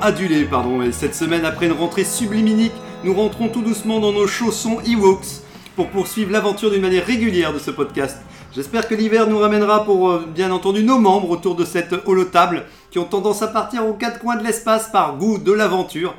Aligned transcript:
adulé, 0.00 0.44
pardon. 0.44 0.82
Et 0.82 0.90
cette 0.90 1.14
semaine, 1.14 1.44
après 1.44 1.66
une 1.66 1.72
rentrée 1.72 2.02
subliminique, 2.04 2.72
nous 3.04 3.14
rentrons 3.14 3.48
tout 3.48 3.62
doucement 3.62 4.00
dans 4.00 4.12
nos 4.12 4.26
chaussons 4.26 4.78
Ewoks 4.84 5.42
pour 5.76 5.88
poursuivre 5.90 6.32
l'aventure 6.32 6.70
d'une 6.70 6.82
manière 6.82 7.06
régulière 7.06 7.52
de 7.52 7.60
ce 7.60 7.70
podcast. 7.70 8.16
J'espère 8.52 8.88
que 8.88 8.96
l'hiver 8.96 9.28
nous 9.28 9.38
ramènera 9.38 9.84
pour, 9.84 10.10
euh, 10.10 10.26
bien 10.34 10.50
entendu, 10.50 10.82
nos 10.82 10.98
membres 10.98 11.30
autour 11.30 11.54
de 11.54 11.64
cette 11.64 11.94
holotable 12.06 12.64
qui 12.90 12.98
ont 12.98 13.04
tendance 13.04 13.42
à 13.42 13.46
partir 13.46 13.86
aux 13.86 13.92
quatre 13.92 14.18
coins 14.18 14.36
de 14.36 14.42
l'espace 14.42 14.88
par 14.90 15.16
goût 15.16 15.38
de 15.38 15.52
l'aventure. 15.52 16.14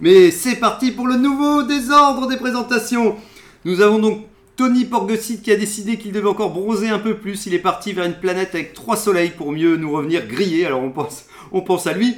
Mais 0.00 0.32
c'est 0.32 0.56
parti 0.56 0.90
pour 0.90 1.06
le 1.06 1.16
nouveau 1.16 1.62
désordre 1.62 2.26
des 2.26 2.36
présentations. 2.36 3.14
Nous 3.64 3.80
avons 3.80 4.00
donc 4.00 4.22
Tony 4.56 4.86
Porgesit 4.86 5.40
qui 5.40 5.52
a 5.52 5.56
décidé 5.56 5.98
qu'il 5.98 6.10
devait 6.10 6.28
encore 6.28 6.50
bronzer 6.50 6.88
un 6.88 6.98
peu 6.98 7.14
plus. 7.14 7.46
Il 7.46 7.54
est 7.54 7.60
parti 7.60 7.92
vers 7.92 8.06
une 8.06 8.14
planète 8.14 8.54
avec 8.54 8.72
trois 8.72 8.96
soleils 8.96 9.30
pour 9.30 9.52
mieux 9.52 9.76
nous 9.76 9.92
revenir 9.92 10.26
grillés. 10.26 10.66
Alors 10.66 10.82
on 10.82 10.90
pense, 10.90 11.26
on 11.52 11.60
pense 11.60 11.86
à 11.86 11.92
lui. 11.92 12.16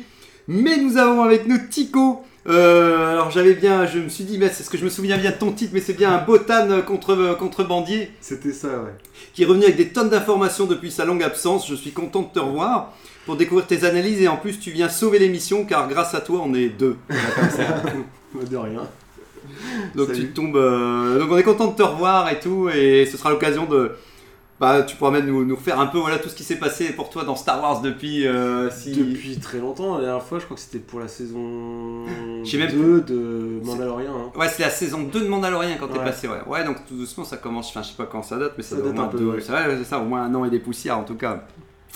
Mais 0.49 0.77
nous 0.79 0.97
avons 0.97 1.23
avec 1.23 1.47
nous 1.47 1.59
Tico. 1.71 2.23
Euh, 2.49 3.11
alors 3.11 3.31
j'avais 3.33 3.55
bien, 3.55 3.87
je 3.87 3.99
me 3.99 4.09
suis 4.09 4.23
dit, 4.23 4.39
mais 4.39 4.49
c'est 4.51 4.63
ce 4.63 4.71
que 4.71 4.79
je 4.79 4.85
me 4.85 4.89
souviens 4.91 5.19
bien 5.19 5.33
de 5.33 5.37
ton 5.37 5.51
titre, 5.51 5.73
mais 5.75 5.81
c'est 5.81 5.95
bien 5.95 6.15
un 6.15 6.23
botan 6.25 6.69
contre, 6.87 7.37
contrebandier 7.37 8.13
C'était 8.21 8.53
ça, 8.53 8.69
ouais. 8.69 8.95
qui 9.35 9.43
est 9.43 9.47
revenu 9.47 9.65
avec 9.65 9.77
des 9.77 9.89
tonnes 9.89 10.11
d'informations 10.11 10.67
depuis 10.67 10.93
sa 10.93 11.05
longue 11.05 11.25
absence. 11.25 11.69
Je 11.69 11.75
suis 11.75 11.91
content 11.91 12.23
de 12.23 12.29
te 12.33 12.39
revoir 12.39 12.93
pour 13.25 13.37
découvrir 13.37 13.67
tes 13.67 13.83
analyses 13.85 14.23
et 14.23 14.29
en 14.29 14.37
plus 14.37 14.61
tu 14.61 14.71
viens 14.71 14.89
sauver 14.89 15.19
l'émission 15.19 15.65
car 15.65 15.89
grâce 15.89 16.15
à 16.15 16.21
toi 16.21 16.41
on 16.45 16.55
est 16.55 16.69
deux. 16.69 16.97
De 18.51 18.57
rien. 18.57 18.83
Donc 19.95 20.09
Salut. 20.09 20.21
tu 20.21 20.33
tombes. 20.33 20.57
euh, 20.57 21.19
donc 21.19 21.31
on 21.33 21.39
est 21.39 21.43
content 21.43 21.69
de 21.69 21.77
te 21.77 21.83
revoir 21.83 22.31
et 22.31 22.39
tout, 22.39 22.69
et 22.69 23.07
ce 23.11 23.17
sera 23.17 23.31
l'occasion 23.31 23.65
de. 23.65 23.93
Bah, 24.59 24.83
tu 24.83 24.97
pourras 24.97 25.11
même 25.11 25.27
nous, 25.27 25.45
nous 25.45 25.55
refaire 25.55 25.79
un 25.79 25.87
peu 25.87 25.99
voilà 25.99 26.17
tout 26.19 26.31
ce 26.31 26.35
qui 26.35 26.43
s'est 26.43 26.57
passé 26.57 26.91
pour 26.95 27.11
toi 27.11 27.25
dans 27.25 27.37
Star 27.37 27.61
Wars 27.63 27.83
depuis. 27.83 28.27
euh, 28.27 28.71
si... 28.71 28.93
Depuis 28.93 29.37
très 29.39 29.59
longtemps, 29.59 29.97
la 29.99 30.05
dernière 30.05 30.23
fois, 30.23 30.39
je 30.39 30.45
crois 30.47 30.57
que 30.57 30.63
c'était 30.63 30.79
pour 30.79 30.99
la 30.99 31.09
saison 31.09 32.07
Je 32.43 32.51
sais 32.51 32.57
même 32.57 32.71
2 32.73 33.01
de 33.03 33.61
Mandalorian. 33.63 34.13
Hein. 34.17 34.39
Ouais, 34.39 34.49
c'est 34.49 34.63
la 34.63 34.71
saison 34.71 35.03
2 35.03 35.21
de 35.21 35.29
Mandalorian 35.29 35.77
quand 35.79 35.89
t'es 35.89 35.99
Ouais. 35.99 36.05
passé, 36.07 36.27
ouais. 36.27 36.41
Ouais, 36.47 36.65
donc 36.65 36.79
tout 36.89 36.95
doucement 36.97 37.25
ça 37.25 37.37
commence. 37.37 37.69
Enfin, 37.69 37.83
je 37.83 37.89
sais 37.89 37.97
pas 37.99 38.07
quand 38.07 38.23
ça 38.23 38.39
date, 38.39 38.55
mais 38.57 38.63
ça, 38.63 38.77
Ça 38.77 38.77
doit 38.77 38.85
au 38.85 38.89
date 38.89 38.97
moins 38.97 39.05
un 39.05 39.09
peu, 39.09 39.19
deux- 39.19 39.27
ouais. 39.33 39.41
c'est 39.43 39.85
ça, 39.85 39.99
au 39.99 40.05
moins 40.05 40.23
un 40.23 40.35
an 40.35 40.45
et 40.47 40.51
des 40.51 40.59
poussières 40.61 40.97
en 40.99 41.05
tout 41.05 41.17
cas. 41.17 41.45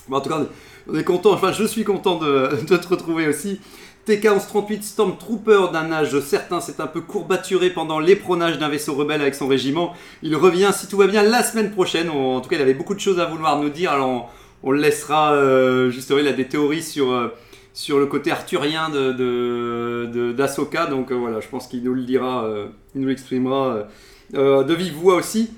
Bon, 0.07 0.17
en 0.17 0.21
tout 0.21 0.29
cas, 0.29 0.39
on 0.87 0.95
est 0.95 1.03
content. 1.03 1.31
Enfin, 1.33 1.51
je 1.51 1.63
suis 1.63 1.83
content 1.83 2.19
de, 2.19 2.49
de 2.67 2.77
te 2.77 2.87
retrouver 2.87 3.27
aussi. 3.27 3.59
TK-1138 4.07 4.81
Stormtrooper 4.81 5.67
d'un 5.71 5.91
âge 5.91 6.19
certain 6.21 6.59
s'est 6.59 6.81
un 6.81 6.87
peu 6.87 7.01
courbaturé 7.01 7.69
pendant 7.69 7.99
l'épronnage 7.99 8.57
d'un 8.57 8.69
vaisseau 8.69 8.95
rebelle 8.95 9.21
avec 9.21 9.35
son 9.35 9.47
régiment. 9.47 9.93
Il 10.23 10.35
revient, 10.35 10.71
si 10.73 10.87
tout 10.87 10.97
va 10.97 11.07
bien, 11.07 11.21
la 11.23 11.43
semaine 11.43 11.71
prochaine. 11.71 12.09
En 12.09 12.41
tout 12.41 12.49
cas, 12.49 12.55
il 12.55 12.61
avait 12.61 12.73
beaucoup 12.73 12.95
de 12.95 12.99
choses 12.99 13.19
à 13.19 13.25
vouloir 13.25 13.61
nous 13.61 13.69
dire. 13.69 13.91
Alors, 13.91 14.31
on, 14.63 14.71
le 14.71 14.79
laissera. 14.79 15.33
euh, 15.33 15.91
justement, 15.91 16.19
il 16.19 16.27
a 16.27 16.33
des 16.33 16.47
théories 16.47 16.81
sur, 16.81 17.11
euh, 17.11 17.27
sur 17.73 17.99
le 17.99 18.07
côté 18.07 18.31
arthurien 18.31 18.89
de, 18.89 19.11
de. 19.11 20.89
Donc, 20.89 21.11
euh, 21.11 21.15
voilà, 21.15 21.39
je 21.39 21.47
pense 21.47 21.67
qu'il 21.67 21.83
nous 21.83 21.93
le 21.93 22.03
dira, 22.03 22.49
il 22.95 23.01
nous 23.01 23.07
l'exprimera 23.07 23.83
de 24.33 24.73
vive 24.73 24.93
voix 24.93 25.15
aussi. 25.15 25.51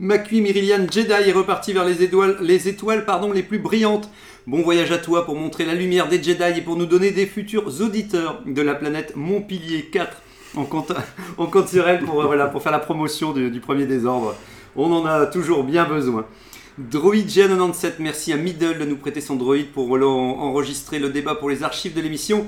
Makui 0.00 0.40
Myrilian 0.42 0.86
Jedi 0.88 1.10
est 1.10 1.32
reparti 1.32 1.72
vers 1.72 1.84
les 1.84 2.04
étoiles, 2.04 2.36
les 2.40 2.68
étoiles 2.68 3.04
pardon, 3.04 3.32
les 3.32 3.42
plus 3.42 3.58
brillantes. 3.58 4.08
Bon 4.46 4.62
voyage 4.62 4.92
à 4.92 4.98
toi 4.98 5.26
pour 5.26 5.34
montrer 5.34 5.64
la 5.64 5.74
lumière 5.74 6.08
des 6.08 6.22
Jedi 6.22 6.58
et 6.58 6.62
pour 6.62 6.76
nous 6.76 6.86
donner 6.86 7.10
des 7.10 7.26
futurs 7.26 7.80
auditeurs 7.80 8.40
de 8.46 8.62
la 8.62 8.76
planète 8.76 9.14
Montpilier 9.16 9.86
4. 9.86 10.22
On 10.56 10.66
compte, 10.66 10.92
on 11.38 11.46
compte 11.46 11.66
sur 11.66 11.88
elle 11.88 12.04
pour, 12.04 12.22
euh, 12.22 12.26
voilà, 12.26 12.46
pour 12.46 12.62
faire 12.62 12.70
la 12.70 12.78
promotion 12.78 13.32
du, 13.32 13.50
du 13.50 13.58
premier 13.58 13.86
désordre. 13.86 14.36
On 14.76 14.92
en 14.92 15.04
a 15.04 15.26
toujours 15.26 15.64
bien 15.64 15.84
besoin. 15.84 16.26
Droid 16.78 17.26
G97, 17.26 17.94
merci 17.98 18.32
à 18.32 18.36
Middle 18.36 18.78
de 18.78 18.84
nous 18.84 18.98
prêter 18.98 19.20
son 19.20 19.34
droïde 19.34 19.72
pour 19.72 19.90
enregistrer 19.90 21.00
le 21.00 21.08
débat 21.08 21.34
pour 21.34 21.50
les 21.50 21.64
archives 21.64 21.94
de 21.94 22.00
l'émission. 22.00 22.46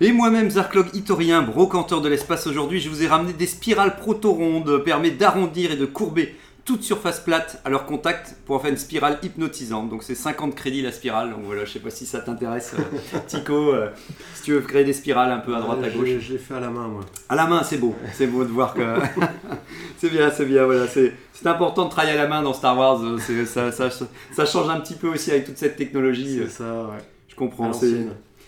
Et 0.00 0.12
moi-même, 0.12 0.50
Zarklog 0.50 0.86
Itorien, 0.94 1.42
brocanteur 1.42 2.00
de 2.00 2.08
l'espace 2.08 2.46
aujourd'hui, 2.46 2.80
je 2.80 2.88
vous 2.88 3.02
ai 3.02 3.08
ramené 3.08 3.32
des 3.32 3.46
spirales 3.46 3.96
proto-rondes, 3.96 4.84
permet 4.84 5.10
d'arrondir 5.10 5.72
et 5.72 5.76
de 5.76 5.86
courber 5.86 6.34
toute 6.64 6.82
surface 6.82 7.20
plate 7.20 7.60
à 7.64 7.70
leur 7.70 7.84
contact 7.84 8.36
pour 8.46 8.56
en 8.56 8.58
faire 8.58 8.70
une 8.70 8.76
spirale 8.78 9.18
hypnotisante. 9.22 9.90
Donc 9.90 10.02
c'est 10.02 10.14
50 10.14 10.54
crédits 10.54 10.82
la 10.82 10.92
spirale. 10.92 11.30
Donc 11.30 11.40
voilà, 11.44 11.64
je 11.64 11.72
sais 11.72 11.78
pas 11.78 11.90
si 11.90 12.06
ça 12.06 12.20
t'intéresse, 12.20 12.74
euh, 12.78 13.18
Tico, 13.26 13.74
euh, 13.74 13.90
si 14.34 14.42
tu 14.44 14.52
veux 14.52 14.60
créer 14.60 14.84
des 14.84 14.92
spirales 14.92 15.30
un 15.30 15.38
peu 15.38 15.54
à 15.54 15.60
droite, 15.60 15.78
à 15.84 15.90
gauche. 15.90 16.08
Je 16.20 16.32
l'ai 16.32 16.38
fait 16.38 16.54
à 16.54 16.60
la 16.60 16.70
main, 16.70 16.88
moi. 16.88 17.02
À 17.28 17.34
la 17.34 17.46
main, 17.46 17.62
c'est 17.62 17.76
beau. 17.76 17.94
C'est 18.14 18.26
beau 18.26 18.44
de 18.44 18.50
voir 18.50 18.74
que. 18.74 18.80
c'est 19.98 20.10
bien, 20.10 20.30
c'est 20.30 20.46
bien. 20.46 20.64
Voilà, 20.64 20.86
c'est 20.86 21.12
important 21.44 21.84
de 21.84 21.90
travailler 21.90 22.18
à 22.18 22.22
la 22.22 22.28
main 22.28 22.42
dans 22.42 22.54
Star 22.54 22.76
Wars. 22.78 23.00
euh, 23.02 23.44
Ça, 23.44 23.70
ça, 23.70 23.90
ça 23.90 24.46
change 24.46 24.68
un 24.70 24.80
petit 24.80 24.94
peu 24.94 25.08
aussi 25.08 25.30
avec 25.30 25.44
toute 25.44 25.58
cette 25.58 25.76
technologie. 25.76 26.40
C'est 26.44 26.50
ça, 26.50 26.84
ouais. 26.84 27.04
Je 27.28 27.34
comprends. 27.34 27.72
C'est 27.72 28.06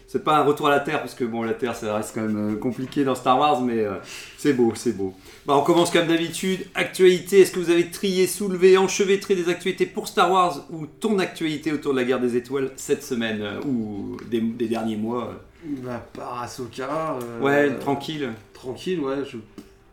c'est 0.09 0.23
pas 0.23 0.39
un 0.39 0.45
retour 0.45 0.69
à 0.69 0.71
la 0.71 0.81
Terre 0.81 1.01
parce 1.01 1.15
que 1.15 1.25
bon, 1.25 1.43
la 1.43 1.53
Terre, 1.53 1.75
ça 1.75 1.97
reste 1.97 2.13
quand 2.15 2.23
même 2.23 2.59
compliqué 2.59 3.05
dans 3.05 3.15
Star 3.15 3.39
Wars, 3.39 3.61
mais 3.61 3.81
euh, 3.81 3.97
c'est 4.39 4.53
beau, 4.53 4.73
c'est 4.75 4.93
beau. 4.93 5.13
Bah, 5.47 5.57
on 5.57 5.63
commence 5.63 5.91
comme 5.91 6.09
d'habitude. 6.09 6.67
Actualité. 6.75 7.41
Est-ce 7.41 7.53
que 7.53 7.61
vous 7.61 7.71
avez 7.71 7.89
trié, 7.91 8.27
soulevé, 8.27 8.77
enchevêtré 8.77 9.35
des 9.37 9.49
actualités 9.49 9.87
pour 9.87 10.09
Star 10.09 10.31
Wars 10.31 10.67
ou 10.71 10.87
ton 10.87 11.19
actualité 11.21 11.73
autour 11.73 11.93
de 11.93 11.99
la 11.99 12.05
guerre 12.05 12.21
des 12.21 12.37
étoiles 12.37 12.73
cette 12.77 13.05
semaine 13.05 13.41
euh, 13.43 13.61
ou 13.63 14.17
des, 14.29 14.41
des 14.41 14.67
derniers 14.69 14.97
mois 14.97 15.31
euh 15.31 15.83
Bah, 15.85 16.05
par 16.13 16.43
Ahsoka. 16.43 17.17
euh, 17.23 17.41
Ouais, 17.41 17.79
tranquille. 17.79 18.31
Tranquille, 18.55 18.99
ouais. 19.01 19.19
Je... 19.31 19.37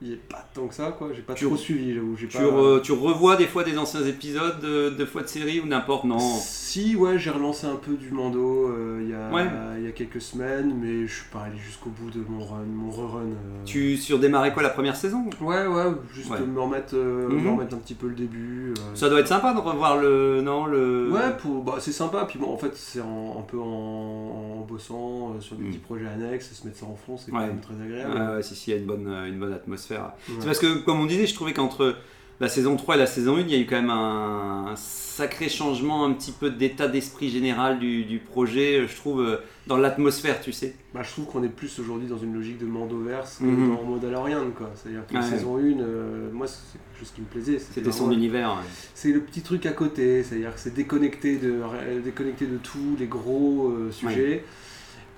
Il 0.05 0.11
est 0.11 0.15
pas 0.17 0.45
tant 0.53 0.67
que 0.67 0.73
ça, 0.75 0.93
quoi. 0.97 1.09
J'ai 1.15 1.21
pas 1.21 1.33
Tu- 1.33 1.45
trop 1.45 1.55
suivi, 1.55 1.93
j'avoue. 1.93 2.17
J'ai 2.17 2.27
Tu, 2.27 2.37
pas... 2.37 2.43
re- 2.43 2.81
tu 2.81 2.91
revois 2.91 3.37
des 3.37 3.45
fois 3.47 3.63
des 3.63 3.77
anciens 3.77 4.03
épisodes 4.03 4.59
de, 4.59 4.89
de 4.89 5.05
fois 5.05 5.21
de 5.21 5.27
série 5.27 5.61
ou 5.61 5.65
n'importe 5.65 6.03
Non. 6.03 6.19
Si, 6.19 6.95
ouais, 6.97 7.17
j'ai 7.17 7.29
relancé 7.29 7.67
un 7.67 7.75
peu 7.77 7.93
du 7.93 8.11
Mando 8.11 8.67
euh, 8.69 8.99
il 9.01 9.09
y, 9.11 9.13
a- 9.13 9.29
Ouais. 9.31 9.81
y 9.81 9.87
a 9.87 9.91
quelques 9.91 10.19
semaines, 10.21 10.73
mais 10.77 11.07
je 11.07 11.13
suis 11.13 11.29
pas 11.31 11.43
allé 11.43 11.57
jusqu'au 11.57 11.89
bout 11.89 12.09
de 12.09 12.19
mon 12.27 12.43
run, 12.43 12.63
mon 12.67 12.91
rerun. 12.91 13.21
euh. 13.21 13.63
Tu 13.65 13.95
surdémarrais 13.95 14.51
quoi 14.51 14.61
la 14.61 14.71
première 14.71 14.97
saison? 14.97 15.29
Ouais, 15.39 15.65
ouais, 15.67 15.85
juste 16.13 16.31
Ouais. 16.31 16.39
me, 16.41 16.59
remettre, 16.59 16.95
euh, 16.95 17.29
Mhm. 17.29 17.41
me 17.43 17.51
remettre 17.51 17.75
un 17.75 17.79
petit 17.79 17.93
peu 17.95 18.07
le 18.07 18.15
début. 18.15 18.73
Ça 18.95 19.07
doit 19.09 19.21
être 19.21 19.27
sympa 19.29 19.53
de 19.53 19.59
revoir 19.59 20.01
le. 20.01 20.41
Non, 20.41 20.65
le. 20.65 21.11
Ouais, 21.13 21.37
pour, 21.39 21.63
bah, 21.63 21.75
c'est 21.79 21.91
sympa. 21.93 22.25
Puis 22.27 22.39
bon, 22.39 22.51
en 22.51 22.57
fait, 22.57 22.75
c'est 22.75 22.99
un 22.99 23.41
peu 23.47 23.57
en, 23.59 24.57
en 24.59 24.65
bossant 24.67 25.39
sur 25.39 25.55
des 25.55 25.63
Mm. 25.63 25.67
petits 25.69 25.77
projets 25.79 26.07
annexes, 26.07 26.51
se 26.53 26.65
mettre 26.67 26.79
ça 26.79 26.87
en 26.87 26.95
fond, 26.95 27.15
c'est 27.17 27.31
quand 27.31 27.37
Ouais. 27.37 27.47
même 27.47 27.61
très 27.61 27.75
agréable. 27.81 28.35
Ouais, 28.35 28.43
si, 28.43 28.55
si, 28.55 28.71
il 28.71 28.73
y 28.73 28.77
a 28.77 28.79
une 28.81 28.87
bonne, 28.87 29.07
une 29.07 29.39
bonne 29.39 29.53
atmosphère. 29.53 29.92
Ouais. 29.93 30.35
C'est 30.39 30.45
parce 30.45 30.59
que, 30.59 30.77
comme 30.83 30.99
on 30.99 31.05
disait, 31.05 31.27
je 31.27 31.33
trouvais 31.35 31.53
qu'entre 31.53 31.95
la 32.39 32.49
saison 32.49 32.75
3 32.75 32.95
et 32.95 32.99
la 32.99 33.05
saison 33.05 33.37
1, 33.37 33.41
il 33.41 33.51
y 33.51 33.55
a 33.55 33.59
eu 33.59 33.65
quand 33.65 33.75
même 33.79 33.89
un, 33.91 34.73
sacré 34.75 35.47
changement, 35.47 36.03
un 36.05 36.11
petit 36.13 36.31
peu 36.31 36.49
d'état 36.49 36.87
d'esprit 36.87 37.29
général 37.29 37.77
du, 37.79 38.03
du 38.03 38.17
projet, 38.17 38.87
je 38.87 38.95
trouve, 38.95 39.21
euh, 39.21 39.37
dans 39.67 39.77
l'atmosphère, 39.77 40.41
tu 40.41 40.51
sais. 40.51 40.75
Bah, 40.93 41.01
je 41.03 41.11
trouve 41.11 41.25
qu'on 41.27 41.43
est 41.43 41.49
plus 41.49 41.77
aujourd'hui 41.79 42.07
dans 42.07 42.17
une 42.17 42.33
logique 42.33 42.57
de 42.57 42.65
Mandoverse 42.65 43.37
que 43.37 43.43
Mhm. 43.45 43.75
dans 43.75 43.83
Mandalorian, 43.83 44.49
quoi. 44.57 44.71
C'est-à-dire 44.75 45.05
que 45.07 45.13
la 45.13 45.19
Ouais. 45.21 45.25
saison 45.29 45.57
1, 45.57 45.79
euh, 45.79 46.29
moi, 46.33 46.47
c'est 46.47 46.79
quelque 46.79 46.99
chose 46.99 47.11
qui 47.13 47.21
me 47.21 47.27
plaisait. 47.27 47.59
C'était 47.59 47.91
son 47.91 48.11
univers. 48.11 48.49
ouais. 48.49 48.63
C'est 48.95 49.11
le 49.11 49.19
petit 49.21 49.41
truc 49.41 49.67
à 49.67 49.71
côté, 49.71 50.23
c'est-à-dire 50.23 50.53
que 50.55 50.59
c'est 50.59 50.73
déconnecté 50.73 51.37
de, 51.37 51.61
déconnecté 52.03 52.47
de 52.47 52.57
tous 52.57 52.95
les 52.99 53.05
gros 53.05 53.67
euh, 53.69 53.91
sujets. 53.91 54.43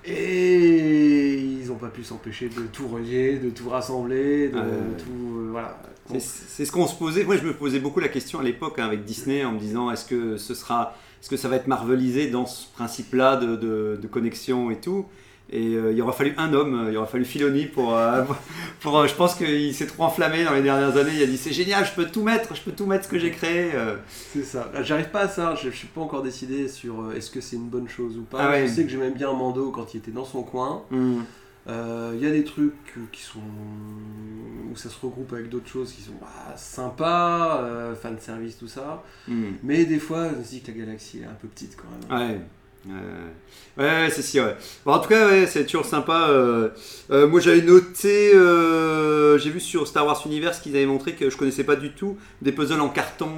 Et 0.06 1.34
ils 1.62 1.66
n'ont 1.68 1.74
pas 1.76 1.88
pu 1.88 2.04
s'empêcher 2.04 2.48
de 2.48 2.62
tout 2.72 2.86
relier, 2.88 3.38
de 3.38 3.50
tout 3.50 3.68
rassembler, 3.68 4.48
de 4.48 4.56
Ouais. 4.58 4.62
tout. 4.98 5.38
euh, 5.38 5.48
voilà. 5.50 5.78
C'est- 6.08 6.20
C'est 6.20 6.64
ce 6.64 6.72
qu'on 6.72 6.86
se 6.86 6.94
posait. 6.94 7.24
Moi, 7.24 7.36
je 7.36 7.44
me 7.44 7.52
posais 7.52 7.80
beaucoup 7.80 7.98
la 8.00 8.08
question 8.08 8.38
à 8.38 8.42
l'époque 8.42 8.78
hein, 8.78 8.84
avec 8.86 9.04
Disney 9.04 9.44
en 9.44 9.52
me 9.52 9.58
disant 9.58 9.90
est-ce 9.90 10.04
que 10.04 10.36
ce 10.36 10.54
sera, 10.54 10.94
est-ce 11.20 11.28
que 11.28 11.36
ça 11.36 11.48
va 11.48 11.56
être 11.56 11.66
marvelisé 11.66 12.28
dans 12.30 12.46
ce 12.46 12.66
principe-là 12.74 13.36
de, 13.36 13.56
de- 13.56 13.98
de 14.00 14.06
connexion 14.06 14.70
et 14.70 14.76
tout? 14.80 15.06
Et 15.48 15.74
euh, 15.74 15.92
il 15.92 16.02
aura 16.02 16.12
fallu 16.12 16.34
un 16.38 16.52
homme, 16.52 16.86
euh, 16.86 16.90
il 16.90 16.96
aura 16.96 17.06
fallu 17.06 17.24
Filoni 17.24 17.66
pour. 17.66 17.96
euh, 17.96 18.24
pour 18.80 18.98
euh, 18.98 19.06
je 19.06 19.14
pense 19.14 19.36
qu'il 19.36 19.72
s'est 19.74 19.86
trop 19.86 20.02
enflammé 20.04 20.44
dans 20.44 20.52
les 20.52 20.62
dernières 20.62 20.96
années. 20.96 21.12
Il 21.14 21.22
a 21.22 21.26
dit 21.26 21.36
c'est 21.36 21.52
génial, 21.52 21.84
je 21.86 21.92
peux 21.92 22.06
tout 22.06 22.22
mettre, 22.22 22.54
je 22.56 22.62
peux 22.62 22.72
tout 22.72 22.86
mettre 22.86 23.04
ce 23.04 23.08
que 23.08 23.18
j'ai 23.18 23.30
créé. 23.30 23.70
C'est 24.08 24.42
ça. 24.42 24.70
J'arrive 24.82 25.10
pas 25.10 25.20
à 25.20 25.28
ça, 25.28 25.54
je, 25.54 25.70
je 25.70 25.76
suis 25.76 25.86
pas 25.88 26.00
encore 26.00 26.22
décidé 26.22 26.66
sur 26.68 27.12
est-ce 27.12 27.30
que 27.30 27.40
c'est 27.40 27.56
une 27.56 27.68
bonne 27.68 27.88
chose 27.88 28.16
ou 28.18 28.22
pas. 28.22 28.38
Ah 28.40 28.50
ouais. 28.50 28.66
Je 28.66 28.72
sais 28.72 28.82
que 28.82 28.88
j'aimais 28.90 29.10
bien 29.10 29.32
Mando 29.32 29.70
quand 29.70 29.94
il 29.94 29.98
était 29.98 30.10
dans 30.10 30.24
son 30.24 30.42
coin. 30.42 30.82
Hmm. 30.90 31.20
Il 31.68 32.20
y 32.20 32.26
a 32.26 32.30
des 32.30 32.44
trucs 32.44 32.72
qui 33.12 33.22
sont. 33.22 33.38
où 34.72 34.76
ça 34.76 34.88
se 34.88 34.98
regroupe 35.00 35.32
avec 35.32 35.48
d'autres 35.48 35.68
choses 35.68 35.92
qui 35.92 36.02
sont 36.02 36.14
bah, 36.20 36.56
sympas, 36.56 37.94
fan 38.00 38.18
service, 38.18 38.58
tout 38.58 38.68
ça. 38.68 39.04
Hmm. 39.28 39.52
Mais 39.62 39.84
des 39.84 39.98
fois, 40.00 40.28
je 40.28 40.38
me 40.38 40.42
dis 40.42 40.60
que 40.60 40.72
la 40.72 40.78
galaxie 40.78 41.20
est 41.20 41.24
un 41.24 41.36
peu 41.40 41.46
petite 41.48 41.76
quand 41.76 42.16
même. 42.16 42.30
Ouais. 42.30 42.40
Ouais, 43.78 43.84
ouais, 43.84 44.10
c'est 44.10 44.22
si, 44.22 44.40
ouais. 44.40 44.56
Bon, 44.84 44.92
en 44.92 44.98
tout 45.00 45.08
cas, 45.08 45.28
ouais, 45.28 45.46
c'est 45.46 45.64
toujours 45.66 45.84
sympa. 45.84 46.28
euh, 46.30 46.68
euh, 47.10 47.26
moi, 47.26 47.40
j'avais 47.40 47.60
noté, 47.62 48.32
euh, 48.34 49.38
j'ai 49.38 49.50
vu 49.50 49.60
sur 49.60 49.86
Star 49.86 50.06
Wars 50.06 50.22
Universe 50.24 50.60
qu'ils 50.60 50.76
avaient 50.76 50.86
montré 50.86 51.14
que 51.14 51.28
je 51.28 51.36
connaissais 51.36 51.64
pas 51.64 51.76
du 51.76 51.92
tout 51.92 52.16
des 52.40 52.52
puzzles 52.52 52.80
en 52.80 52.88
carton. 52.88 53.28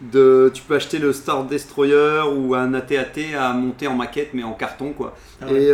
de, 0.00 0.50
tu 0.54 0.62
peux 0.62 0.74
acheter 0.74 0.98
le 0.98 1.12
Star 1.12 1.44
Destroyer 1.44 2.22
ou 2.34 2.54
un 2.54 2.74
AT-AT 2.74 3.34
à 3.38 3.52
monter 3.52 3.86
en 3.86 3.94
maquette, 3.96 4.30
mais 4.34 4.42
en 4.42 4.52
carton, 4.54 4.92
quoi. 4.92 5.14
Ah 5.40 5.46
ouais. 5.46 5.62
Et 5.62 5.68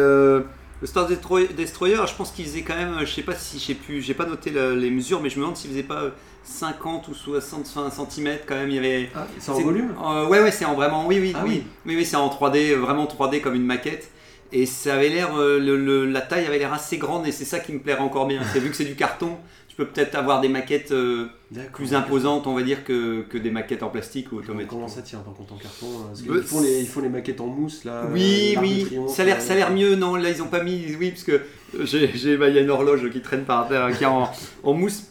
le 0.81 0.87
Star 0.87 1.09
Destroy- 1.09 1.53
Destroyer, 1.55 1.97
je 2.07 2.15
pense 2.15 2.31
qu'il 2.31 2.45
faisait 2.45 2.63
quand 2.63 2.77
même, 2.77 2.95
je 3.01 3.13
sais 3.13 3.23
pas 3.23 3.35
si, 3.35 3.59
je 3.59 3.65
sais 3.67 3.75
plus, 3.75 4.01
j'ai 4.03 4.15
pas 4.15 4.27
noté 4.27 4.51
la- 4.51 4.75
les 4.75 4.91
mesures, 4.91 5.21
mais 5.21 5.29
je 5.31 5.37
me 5.37 5.43
demande 5.43 5.57
s'il 5.57 5.71
faisait 5.71 5.83
pas 5.83 6.11
50 6.45 7.09
ou 7.09 7.15
60 7.15 7.67
cm 7.67 8.39
quand 8.47 8.55
même. 8.55 8.69
Il 8.71 8.75
y 8.77 8.79
avait. 8.79 9.11
Ah, 9.15 9.27
c'est 9.39 9.51
en 9.51 9.61
volume 9.61 9.95
Euh, 10.03 10.27
ouais, 10.27 10.41
ouais, 10.41 10.51
c'est 10.51 10.65
en 10.65 10.75
vraiment, 10.75 11.07
oui, 11.07 11.19
oui, 11.21 11.33
Ah 11.37 11.43
oui, 11.45 11.51
oui. 11.57 11.63
oui, 11.87 11.97
oui, 11.97 12.05
c'est 12.05 12.17
en 12.17 12.29
3D, 12.29 12.73
euh, 12.73 12.77
vraiment 12.77 13.07
3D 13.07 13.41
comme 13.41 13.55
une 13.55 13.67
maquette. 13.67 14.11
Et 14.51 14.65
ça 14.65 14.95
avait 14.95 15.11
l'air, 15.11 15.39
euh, 15.39 16.07
la 16.11 16.23
taille 16.23 16.47
avait 16.47 16.59
l'air 16.59 16.73
assez 16.73 16.97
grande 16.97 17.27
et 17.27 17.33
c'est 17.33 17.45
ça 17.45 17.59
qui 17.59 17.73
me 17.73 17.81
plairait 17.81 18.01
encore 18.01 18.27
bien. 18.27 18.41
C'est 18.51 18.61
vu 18.61 18.71
que 18.71 18.77
c'est 18.77 18.87
du 18.87 18.95
carton, 18.95 19.37
tu 19.69 19.77
peux 19.77 19.85
peut-être 19.85 20.15
avoir 20.15 20.41
des 20.41 20.49
maquettes 20.49 20.91
euh, 20.91 21.27
plus 21.75 21.93
imposantes, 21.93 22.47
on 22.47 22.55
va 22.55 22.63
dire, 22.63 22.83
que, 22.83 23.21
que 23.29 23.37
des 23.37 23.51
maquettes 23.51 23.83
en 23.83 23.91
plastique 23.91 24.33
ou 24.33 24.37
automatiques. 24.39 24.71
Comment 24.71 24.89
ça 24.89 25.03
tient 25.03 25.19
par 25.19 25.35
contre 25.35 25.53
en 25.53 25.59
carton 25.59 25.87
hein, 26.01 26.05
Parce 26.09 26.23
Bah, 26.23 26.35
qu'ils 26.37 26.43
font 26.45 26.63
les, 26.63 26.81
ils 26.81 26.87
font 26.89 27.01
les 27.03 27.11
maquettes 27.11 27.43
en 27.43 27.47
mousse 27.47 27.85
là. 27.85 28.05
Oui, 28.11 28.57
oui, 28.59 28.85
Triomphe, 28.87 29.15
ça 29.15 29.21
a 29.21 29.25
l'air, 29.27 29.43
ça 29.43 29.53
a 29.53 29.57
l'air 29.57 29.71
mieux. 29.71 29.97
Non, 29.97 30.15
là 30.15 30.31
ils 30.31 30.41
ont 30.43 30.47
pas 30.49 30.63
mis, 30.65 30.97
oui, 30.99 31.11
parce 31.11 31.25
que 31.25 31.43
j'ai, 31.85 32.39
bah, 32.39 32.49
il 32.49 32.55
y 32.55 32.59
a 32.59 32.63
une 32.63 32.71
horloge 32.71 33.11
qui 33.11 33.21
traîne 33.21 33.45
par 33.45 33.69
terre, 33.69 33.91
qui 33.99 34.05
est 34.05 34.07
en, 34.07 34.31
en 34.63 34.73
mousse. 34.73 35.03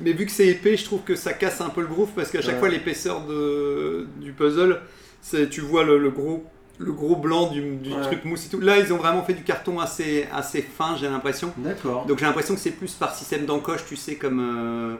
Mais 0.00 0.12
vu 0.12 0.26
que 0.26 0.32
c'est 0.32 0.46
épais, 0.46 0.76
je 0.76 0.84
trouve 0.84 1.00
que 1.02 1.14
ça 1.16 1.32
casse 1.32 1.60
un 1.60 1.70
peu 1.70 1.80
le 1.80 1.86
groove 1.88 2.10
parce 2.14 2.30
qu'à 2.30 2.40
chaque 2.40 2.54
Ouais. 2.54 2.58
fois 2.60 2.68
l'épaisseur 2.68 3.26
de, 3.26 4.06
du 4.20 4.32
puzzle, 4.32 4.80
c'est, 5.20 5.48
tu 5.50 5.60
vois 5.60 5.84
le, 5.84 5.98
le 5.98 6.10
gros, 6.10 6.44
le 6.78 6.92
gros 6.92 7.16
blanc 7.16 7.50
du, 7.50 7.76
du 7.76 7.90
Ouais. 7.92 8.02
truc 8.02 8.24
mousse 8.24 8.46
et 8.46 8.48
tout. 8.48 8.60
Là, 8.60 8.78
ils 8.78 8.92
ont 8.92 8.96
vraiment 8.98 9.22
fait 9.24 9.34
du 9.34 9.42
carton 9.42 9.80
assez, 9.80 10.26
assez 10.32 10.62
fin, 10.62 10.96
j'ai 10.96 11.08
l'impression. 11.08 11.52
D'accord. 11.56 12.06
Donc 12.06 12.18
j'ai 12.18 12.24
l'impression 12.26 12.54
que 12.54 12.60
c'est 12.60 12.70
plus 12.70 12.92
par 12.94 13.14
système 13.14 13.44
d'encoche, 13.46 13.84
tu 13.88 13.96
sais, 13.96 14.14
comme, 14.14 14.40
euh, 14.40 14.94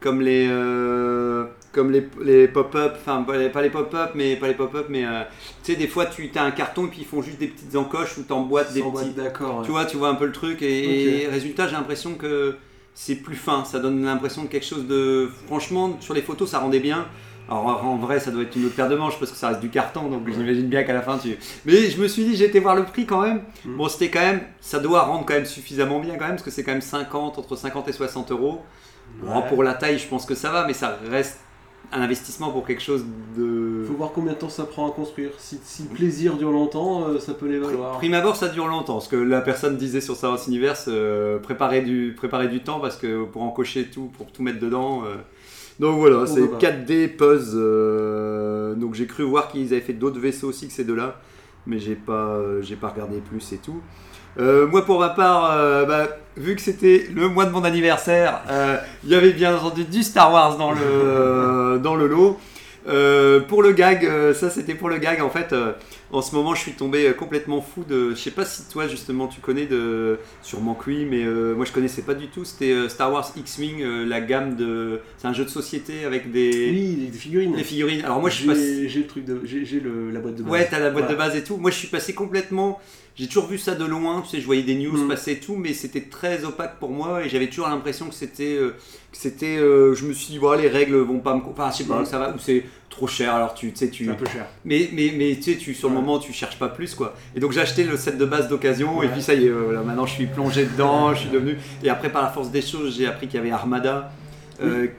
comme 0.00 0.20
les, 0.20 0.46
euh, 0.50 1.46
comme 1.72 1.90
les, 1.90 2.06
les 2.22 2.46
pop-up, 2.46 2.92
enfin 2.96 3.22
pas 3.22 3.38
les, 3.62 3.70
pop-up, 3.70 4.10
mais 4.14 4.36
pas 4.36 4.48
les 4.48 4.54
pop-up, 4.54 4.86
mais 4.90 5.06
euh, 5.06 5.22
tu 5.64 5.72
sais, 5.72 5.78
des 5.78 5.88
fois 5.88 6.04
tu 6.04 6.30
as 6.34 6.42
un 6.44 6.50
carton 6.50 6.84
et 6.86 6.88
puis 6.90 6.98
ils 7.00 7.06
font 7.06 7.22
juste 7.22 7.38
des 7.38 7.46
petites 7.48 7.74
encoches 7.74 8.18
où 8.18 8.22
tu 8.22 8.32
emboîtes 8.34 8.74
des 8.74 8.82
petits. 8.82 9.14
D'accord. 9.16 9.60
ouais. 9.60 9.64
Tu 9.64 9.70
vois, 9.70 9.86
tu 9.86 9.96
vois 9.96 10.08
un 10.10 10.14
peu 10.14 10.26
le 10.26 10.32
truc 10.32 10.60
et, 10.60 11.22
et 11.22 11.26
résultat, 11.28 11.66
j'ai 11.68 11.72
l'impression 11.76 12.16
que 12.16 12.56
c'est 12.94 13.16
plus 13.16 13.36
fin, 13.36 13.64
ça 13.64 13.80
donne 13.80 14.04
l'impression 14.04 14.42
de 14.42 14.48
quelque 14.48 14.66
chose 14.66 14.86
de. 14.86 15.28
Franchement, 15.46 15.96
sur 16.00 16.14
les 16.14 16.22
photos, 16.22 16.50
ça 16.50 16.60
rendait 16.60 16.80
bien. 16.80 17.06
Alors 17.48 17.84
en 17.84 17.96
vrai, 17.96 18.20
ça 18.20 18.30
doit 18.30 18.42
être 18.42 18.56
une 18.56 18.66
autre 18.66 18.74
paire 18.74 18.88
de 18.88 18.96
manches 18.96 19.18
parce 19.18 19.30
que 19.30 19.36
ça 19.36 19.48
reste 19.48 19.60
du 19.60 19.68
carton, 19.68 20.08
donc 20.08 20.26
j'imagine 20.26 20.66
bien 20.66 20.82
qu'à 20.82 20.94
la 20.94 21.02
fin 21.02 21.18
tu. 21.18 21.36
Mais 21.66 21.90
je 21.90 22.00
me 22.00 22.08
suis 22.08 22.24
dit, 22.24 22.36
j'ai 22.36 22.46
été 22.46 22.58
voir 22.58 22.74
le 22.74 22.84
prix 22.84 23.04
quand 23.04 23.20
même. 23.20 23.42
Mm. 23.64 23.76
Bon, 23.76 23.88
c'était 23.88 24.08
quand 24.08 24.20
même, 24.20 24.40
ça 24.60 24.78
doit 24.78 25.02
rendre 25.02 25.26
quand 25.26 25.34
même 25.34 25.44
suffisamment 25.44 26.00
bien 26.00 26.14
quand 26.16 26.24
même, 26.24 26.36
parce 26.36 26.42
que 26.42 26.50
c'est 26.50 26.62
quand 26.62 26.72
même 26.72 26.80
50, 26.80 27.38
entre 27.38 27.56
50 27.56 27.88
et 27.88 27.92
60 27.92 28.30
euros. 28.30 28.62
Bon, 29.20 29.42
pour 29.42 29.62
la 29.62 29.74
taille, 29.74 29.98
je 29.98 30.08
pense 30.08 30.24
que 30.24 30.34
ça 30.34 30.50
va, 30.50 30.66
mais 30.66 30.72
ça 30.72 30.98
reste 31.10 31.40
un 31.92 32.00
investissement 32.02 32.50
pour 32.50 32.66
quelque 32.66 32.82
chose 32.82 33.04
de. 33.36 33.84
Faut 33.86 33.94
voir 33.94 34.12
combien 34.12 34.32
de 34.32 34.38
temps 34.38 34.48
ça 34.48 34.64
prend 34.64 34.88
à 34.88 34.92
construire. 34.92 35.30
Si, 35.38 35.58
si 35.62 35.84
le 35.84 35.88
plaisir 35.90 36.36
dure 36.36 36.50
longtemps, 36.50 37.08
euh, 37.08 37.18
ça 37.18 37.34
peut 37.34 37.46
les 37.46 37.58
valoir. 37.58 37.98
Prime 37.98 38.14
abord, 38.14 38.36
ça 38.36 38.48
dure 38.48 38.66
longtemps. 38.66 39.00
Ce 39.00 39.08
que 39.08 39.16
la 39.16 39.40
personne 39.40 39.76
disait 39.76 40.00
sur 40.00 40.16
Star 40.16 40.32
Wars 40.32 40.40
Universe, 40.46 40.86
euh, 40.88 41.38
préparer, 41.38 41.82
du, 41.82 42.14
préparer 42.16 42.48
du 42.48 42.60
temps 42.60 42.80
parce 42.80 42.96
que 42.96 43.24
pour 43.24 43.42
encocher 43.42 43.86
tout, 43.86 44.10
pour 44.16 44.32
tout 44.32 44.42
mettre 44.42 44.60
dedans. 44.60 45.04
euh. 45.04 45.14
Donc 45.80 45.98
voilà, 45.98 46.26
c'est 46.26 46.46
bah, 46.46 46.58
bah. 46.60 46.68
4D 46.68 47.16
Puzz. 47.16 47.52
donc 48.78 48.94
j'ai 48.94 49.06
cru 49.06 49.24
voir 49.24 49.48
qu'ils 49.48 49.72
avaient 49.72 49.80
fait 49.80 49.92
d'autres 49.92 50.20
vaisseaux 50.20 50.48
aussi 50.48 50.68
que 50.68 50.72
ces 50.72 50.84
deux-là, 50.84 51.20
mais 51.66 51.80
j'ai 51.80 51.96
pas, 51.96 52.40
j'ai 52.60 52.76
pas 52.76 52.90
regardé 52.90 53.18
plus 53.18 53.52
et 53.52 53.58
tout. 53.58 53.80
Euh, 54.38 54.66
moi 54.66 54.84
pour 54.84 54.98
ma 55.00 55.10
part, 55.10 55.52
euh, 55.52 55.84
bah, 55.84 56.08
vu 56.36 56.56
que 56.56 56.60
c'était 56.60 57.06
le 57.14 57.28
mois 57.28 57.46
de 57.46 57.50
mon 57.50 57.64
anniversaire, 57.64 58.42
euh, 58.50 58.76
il 59.04 59.10
y 59.10 59.14
avait 59.14 59.32
bien 59.32 59.54
entendu 59.56 59.84
du 59.84 60.02
Star 60.02 60.32
Wars 60.32 60.56
dans 60.56 60.72
le, 60.72 61.78
dans 61.82 61.94
le 61.94 62.06
lot. 62.06 62.38
Pour 63.48 63.62
le 63.62 63.72
gag, 63.72 64.06
ça 64.34 64.50
c'était 64.50 64.74
pour 64.74 64.88
le 64.90 64.98
gag 64.98 65.22
en 65.22 65.30
fait. 65.30 65.54
en 66.12 66.20
ce 66.20 66.34
moment, 66.34 66.54
je 66.54 66.60
suis 66.60 66.72
tombé 66.72 67.10
complètement 67.18 67.62
fou 67.62 67.82
de. 67.82 68.10
Je 68.10 68.16
sais 68.16 68.30
pas 68.30 68.44
si 68.44 68.68
toi 68.68 68.86
justement 68.88 69.26
tu 69.26 69.40
connais 69.40 69.64
de. 69.64 70.18
Sûrement 70.42 70.74
que 70.74 70.90
oui, 70.90 71.06
mais 71.10 71.24
moi 71.54 71.64
je 71.64 71.72
connaissais 71.72 72.02
pas 72.02 72.12
du 72.12 72.26
tout. 72.26 72.44
C'était 72.44 72.88
Star 72.90 73.10
Wars 73.10 73.32
X-Wing, 73.34 73.82
la 74.06 74.20
gamme 74.20 74.56
de. 74.56 75.00
C'est 75.16 75.28
un 75.28 75.32
jeu 75.32 75.44
de 75.44 75.48
société 75.50 76.04
avec 76.04 76.30
des. 76.30 76.50
Oui, 76.50 77.08
les 77.10 77.18
figurines. 77.18 77.56
Les 77.56 77.64
figurines. 77.64 78.04
Alors 78.04 78.20
moi 78.20 78.28
je 78.28 78.34
suis 78.34 78.44
J'ai- 78.44 78.50
passé. 78.52 78.88
J'ai 78.90 79.00
le 79.00 79.06
truc 79.06 79.24
de. 79.24 79.40
J'ai 79.44 79.82
la 80.12 80.20
boîte 80.20 80.34
de 80.34 80.42
base. 80.42 80.52
Ouais, 80.52 80.68
t'as 80.70 80.78
la 80.78 80.90
boîte 80.90 81.08
de 81.10 81.14
base 81.14 81.36
et 81.36 81.42
tout. 81.42 81.56
Moi, 81.56 81.70
je 81.70 81.76
suis 81.76 81.88
passé 81.88 82.12
complètement. 82.12 82.80
J'ai 83.16 83.28
toujours 83.28 83.46
vu 83.46 83.58
ça 83.58 83.74
de 83.76 83.84
loin. 83.84 84.22
Tu 84.22 84.30
sais, 84.30 84.40
je 84.40 84.46
voyais 84.46 84.62
des 84.64 84.74
news 84.74 84.96
Mm. 85.04 85.08
passer 85.08 85.32
et 85.32 85.38
tout, 85.40 85.54
mais 85.56 85.72
c'était 85.72 86.00
très 86.00 86.44
opaque 86.44 86.78
pour 86.80 86.90
moi 86.90 87.24
et 87.24 87.28
j'avais 87.28 87.46
toujours 87.48 87.68
l'impression 87.68 88.06
que 88.08 88.14
c'était, 88.14 88.56
euh, 88.56 88.70
que 89.12 89.16
c'était. 89.16 89.56
euh, 89.56 89.94
je 89.94 90.04
me 90.06 90.12
suis 90.12 90.32
dit, 90.32 90.38
bon, 90.40 90.52
les 90.58 90.66
règles 90.68 90.96
vont 90.96 91.20
pas 91.20 91.34
me. 91.34 91.40
Enfin, 91.42 91.70
je 91.70 91.76
sais 91.78 91.84
pas, 91.84 92.00
Mm. 92.02 92.06
ça 92.06 92.18
va 92.18 92.30
ou 92.34 92.38
c'est 92.40 92.64
trop 92.90 93.06
cher. 93.06 93.32
Alors 93.34 93.54
tu, 93.54 93.70
tu 93.70 93.76
sais, 93.78 93.88
tu. 93.90 94.10
Un 94.10 94.14
peu 94.14 94.26
cher. 94.26 94.46
Mais, 94.64 94.88
mais, 94.92 95.12
mais 95.16 95.36
tu 95.36 95.42
sais, 95.52 95.56
tu, 95.56 95.74
sur 95.74 95.88
le 95.90 95.94
Ouais. 95.94 96.00
moment, 96.00 96.18
tu 96.18 96.32
cherches 96.32 96.58
pas 96.58 96.68
plus 96.68 96.94
quoi. 96.96 97.14
Et 97.36 97.40
donc 97.40 97.52
j'ai 97.52 97.60
acheté 97.60 97.84
le 97.84 97.96
set 97.96 98.18
de 98.18 98.24
base 98.24 98.48
d'occasion 98.48 99.00
et 99.04 99.08
puis 99.08 99.22
ça 99.22 99.34
y 99.34 99.46
est, 99.46 99.48
euh, 99.48 99.62
voilà, 99.66 99.82
maintenant 99.82 100.06
je 100.06 100.14
suis 100.14 100.26
plongé 100.26 100.64
dedans, 100.64 101.14
je 101.14 101.20
suis 101.20 101.30
devenu. 101.30 101.56
Et 101.84 101.88
après, 101.90 102.10
par 102.10 102.22
la 102.22 102.30
force 102.30 102.50
des 102.50 102.62
choses, 102.62 102.96
j'ai 102.96 103.06
appris 103.06 103.28
qu'il 103.28 103.36
y 103.36 103.40
avait 103.40 103.52
Armada 103.52 104.10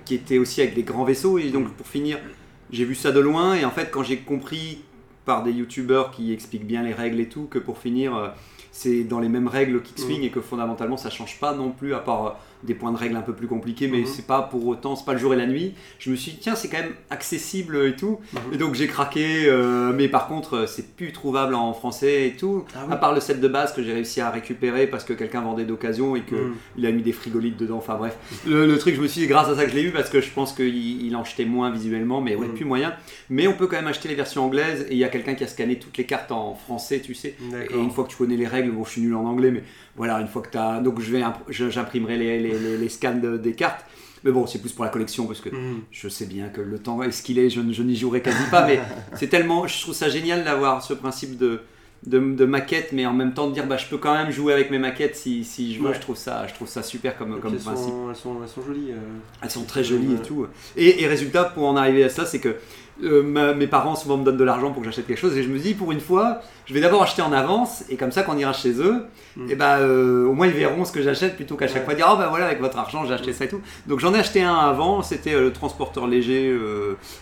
qui 0.06 0.16
était 0.16 0.38
aussi 0.38 0.62
avec 0.62 0.74
des 0.76 0.84
grands 0.84 1.04
vaisseaux. 1.06 1.38
Et 1.38 1.50
donc 1.50 1.70
pour 1.74 1.88
finir, 1.88 2.18
j'ai 2.72 2.86
vu 2.86 2.96
ça 2.96 3.12
de 3.12 3.20
loin 3.20 3.56
et 3.56 3.66
en 3.66 3.72
fait, 3.72 3.90
quand 3.92 4.04
j'ai 4.04 4.18
compris 4.18 4.80
par 5.26 5.44
des 5.44 5.52
youtubeurs 5.52 6.12
qui 6.12 6.32
expliquent 6.32 6.68
bien 6.68 6.84
les 6.84 6.94
règles 6.94 7.20
et 7.20 7.28
tout, 7.28 7.48
que 7.50 7.60
pour 7.60 7.80
finir, 7.80 8.16
euh, 8.16 8.30
c'est 8.72 9.04
dans 9.04 9.20
les 9.20 9.30
mêmes 9.30 9.48
règles 9.48 9.82
qu'X-Wing 9.82 10.22
et 10.24 10.30
que 10.30 10.42
fondamentalement 10.42 10.98
ça 10.98 11.10
change 11.10 11.40
pas 11.40 11.54
non 11.54 11.72
plus, 11.72 11.94
à 11.94 12.00
part 12.00 12.26
euh, 12.26 12.32
des 12.64 12.74
points 12.74 12.92
de 12.92 12.98
règles 12.98 13.16
un 13.16 13.22
peu 13.22 13.34
plus 13.34 13.48
compliqués, 13.48 13.88
mais 13.88 14.00
Mhm. 14.00 14.06
c'est 14.06 14.26
pas 14.28 14.42
pour 14.42 14.66
autant, 14.68 14.96
c'est 14.96 15.06
pas 15.06 15.14
le 15.14 15.20
jour 15.20 15.34
et 15.34 15.38
la 15.38 15.46
nuit. 15.46 15.74
Je 16.00 16.10
me 16.10 16.16
suis 16.16 16.32
dit, 16.32 16.38
tiens, 16.42 16.56
c'est 16.56 16.68
quand 16.70 16.80
même 16.80 16.94
accessible 17.10 17.78
et 17.86 17.96
tout. 17.96 18.20
Mhm. 18.34 18.40
Et 18.54 18.58
donc 18.58 18.76
j'ai 18.76 18.88
craqué, 18.88 19.46
euh, 19.48 19.94
mais 19.94 20.08
par 20.08 20.28
contre, 20.28 20.56
euh, 20.58 20.68
c'est 20.68 20.96
plus 20.96 21.12
trouvable 21.12 21.56
en 21.56 21.74
français 21.74 22.28
et 22.28 22.36
tout. 22.36 22.66
Ah 22.76 22.80
oui. 22.88 22.94
À 22.94 22.98
part 22.98 23.14
le 23.14 23.20
set 23.20 23.40
de 23.40 23.48
base 23.48 23.74
que 23.74 23.84
j'ai 23.84 23.94
réussi 23.94 24.22
à 24.22 24.30
récupérer 24.30 24.88
parce 24.88 25.04
que 25.04 25.14
quelqu'un 25.14 25.42
vendait 25.42 25.66
d'occasion 25.66 26.16
et 26.16 26.22
que 26.22 26.36
Mm. 26.36 26.56
il 26.78 26.86
a 26.86 26.92
mis 26.92 27.02
des 27.02 27.12
frigolites 27.14 27.58
dedans. 27.58 27.78
Enfin 27.78 27.96
bref, 27.96 28.16
le, 28.48 28.66
le 28.66 28.78
truc, 28.78 28.96
je 28.96 29.02
me 29.02 29.08
suis 29.08 29.22
dit, 29.22 29.28
grâce 29.28 29.48
à 29.50 29.56
ça 29.56 29.66
que 29.66 29.72
je 29.72 29.76
l'ai 29.76 29.84
eu 29.84 29.92
parce 29.92 30.10
que 30.10 30.22
je 30.22 30.30
pense 30.32 30.54
qu'il 30.54 31.06
il 31.06 31.16
en 31.16 31.24
jetait 31.24 31.46
moins 31.46 31.70
visuellement, 31.72 32.22
mais 32.22 32.36
ouais, 32.36 32.48
plus 32.48 32.66
moyen. 32.66 32.94
Mais 33.30 33.48
on 33.48 33.54
peut 33.54 33.68
quand 33.68 33.76
même 33.78 33.88
acheter 33.88 34.08
les 34.10 34.16
versions 34.16 34.44
anglaises 34.46 34.86
et 34.90 34.94
il 34.94 34.98
y 34.98 35.04
a 35.04 35.10
quelqu'un 35.10 35.36
qui 35.36 35.44
a 35.44 35.48
scanné 35.48 35.78
toutes 35.80 35.98
les 35.98 36.06
cartes 36.06 36.32
en 36.32 36.56
français, 36.56 37.00
tu 37.00 37.14
sais. 37.14 37.36
Et 37.70 37.76
une 37.78 37.92
fois 37.92 38.04
que 38.06 38.10
tu 38.10 38.18
connais 38.18 38.38
les 38.38 38.48
règles, 38.48 38.72
bon, 38.72 38.84
je 38.86 38.92
suis 38.92 39.02
nul 39.02 39.16
en 39.16 39.26
anglais, 39.26 39.52
mais 39.52 39.64
voilà, 39.96 40.20
une 40.20 40.28
fois 40.28 40.42
que 40.42 40.50
tu 40.52 40.58
as. 40.58 40.80
Donc 40.80 41.00
j'imprimerai 41.50 42.18
les, 42.18 42.40
les, 42.40 42.58
les- 42.60 42.78
les 42.78 42.90
scans 42.90 43.16
de- 43.16 43.38
des 43.38 43.54
cartes. 43.54 43.86
Mais 44.24 44.32
bon, 44.32 44.48
c'est 44.48 44.58
plus 44.60 44.72
pour 44.72 44.84
la 44.86 44.90
collection 44.90 45.28
parce 45.28 45.40
que 45.40 45.50
Mhm. 45.50 45.82
je 45.92 46.10
sais 46.10 46.26
bien 46.26 46.48
que 46.50 46.60
le 46.62 46.80
temps 46.80 47.04
est 47.04 47.12
ce 47.12 47.22
qu'il 47.22 47.38
est, 47.38 47.50
je, 47.52 47.62
je 47.72 47.84
n'y 47.84 47.96
jouerai 47.96 48.22
quasi 48.22 48.44
pas, 48.50 48.66
mais 48.66 48.80
c'est 49.16 49.28
tellement. 49.28 49.68
Je 49.68 49.80
trouve 49.82 49.94
ça 49.94 50.10
génial 50.10 50.44
d'avoir 50.44 50.82
ce 50.82 50.94
principe 50.96 51.38
de, 51.38 51.60
de, 52.08 52.18
de 52.20 52.46
maquette, 52.46 52.92
mais 52.92 53.06
en 53.06 53.14
même 53.14 53.36
temps 53.36 53.48
de 53.48 53.54
dire 53.54 53.68
bah, 53.68 53.78
je 53.78 53.86
peux 53.86 53.98
quand 54.00 54.16
même 54.16 54.32
jouer 54.32 54.54
avec 54.54 54.72
mes 54.72 54.80
maquettes 54.80 55.16
si, 55.16 55.44
si 55.44 55.76
je 55.76 55.80
veux. 55.80 55.90
Ouais. 55.90 55.94
Je, 55.94 56.00
trouve 56.00 56.18
ça, 56.18 56.48
je 56.48 56.56
trouve 56.56 56.68
ça 56.68 56.82
super 56.82 57.16
comme, 57.20 57.40
comme 57.40 57.54
elles, 57.54 57.60
principe. 57.60 57.90
sont, 57.90 58.10
elles, 58.10 58.16
sont, 58.16 58.36
elles 58.42 58.50
sont 58.50 58.64
jolies. 58.66 58.92
euh. 58.94 58.96
Elles 59.44 59.52
sont 59.52 59.64
très 59.66 59.84
jolies 59.84 60.16
et 60.16 60.28
tout. 60.28 60.48
Et, 60.76 61.04
et 61.04 61.08
résultat, 61.08 61.44
pour 61.44 61.68
en 61.68 61.76
arriver 61.78 62.04
à 62.04 62.10
ça, 62.10 62.26
c'est 62.26 62.40
que 62.40 62.56
euh, 63.04 63.22
ma- 63.24 63.54
mes 63.54 63.68
parents 63.68 63.96
souvent 63.96 64.18
me 64.18 64.24
donnent 64.24 64.38
de 64.38 64.44
l'argent 64.44 64.72
pour 64.72 64.82
que 64.82 64.88
j'achète 64.88 65.06
quelque 65.08 65.20
chose 65.20 65.38
et 65.38 65.44
je 65.44 65.50
me 65.50 65.60
dis 65.60 65.74
pour 65.74 65.92
une 65.92 66.00
fois, 66.00 66.40
je 66.66 66.74
vais 66.74 66.80
d'abord 66.80 67.04
acheter 67.04 67.22
en 67.22 67.34
avance 67.34 67.84
et 67.90 67.98
comme 67.98 68.12
ça 68.12 68.24
quand 68.24 68.34
on 68.36 68.38
ira 68.38 68.54
chez 68.54 68.80
eux, 68.82 69.04
Mm. 69.38 69.50
et 69.52 69.56
bah 69.56 69.80
euh, 69.80 70.26
au 70.26 70.32
moins 70.32 70.48
ils 70.48 70.54
verront 70.54 70.86
ce 70.86 70.94
que 70.94 71.02
j'achète 71.02 71.36
plutôt 71.36 71.58
qu'à 71.58 71.68
chaque 71.68 71.80
Ouais. 71.80 71.84
fois 71.86 71.94
dire 71.94 72.08
oh 72.10 72.16
bah 72.18 72.28
voilà 72.30 72.46
avec 72.46 72.62
votre 72.62 72.78
argent 72.78 73.04
j'ai 73.06 73.14
acheté 73.14 73.34
ça 73.34 73.44
et 73.44 73.50
tout. 73.50 73.60
Donc 73.86 74.00
j'en 74.00 74.14
ai 74.14 74.20
acheté 74.20 74.42
un 74.42 74.56
avant, 74.56 75.02
c'était 75.02 75.34
euh, 75.34 75.42
le 75.42 75.52
transporteur 75.52 76.08
léger 76.08 76.58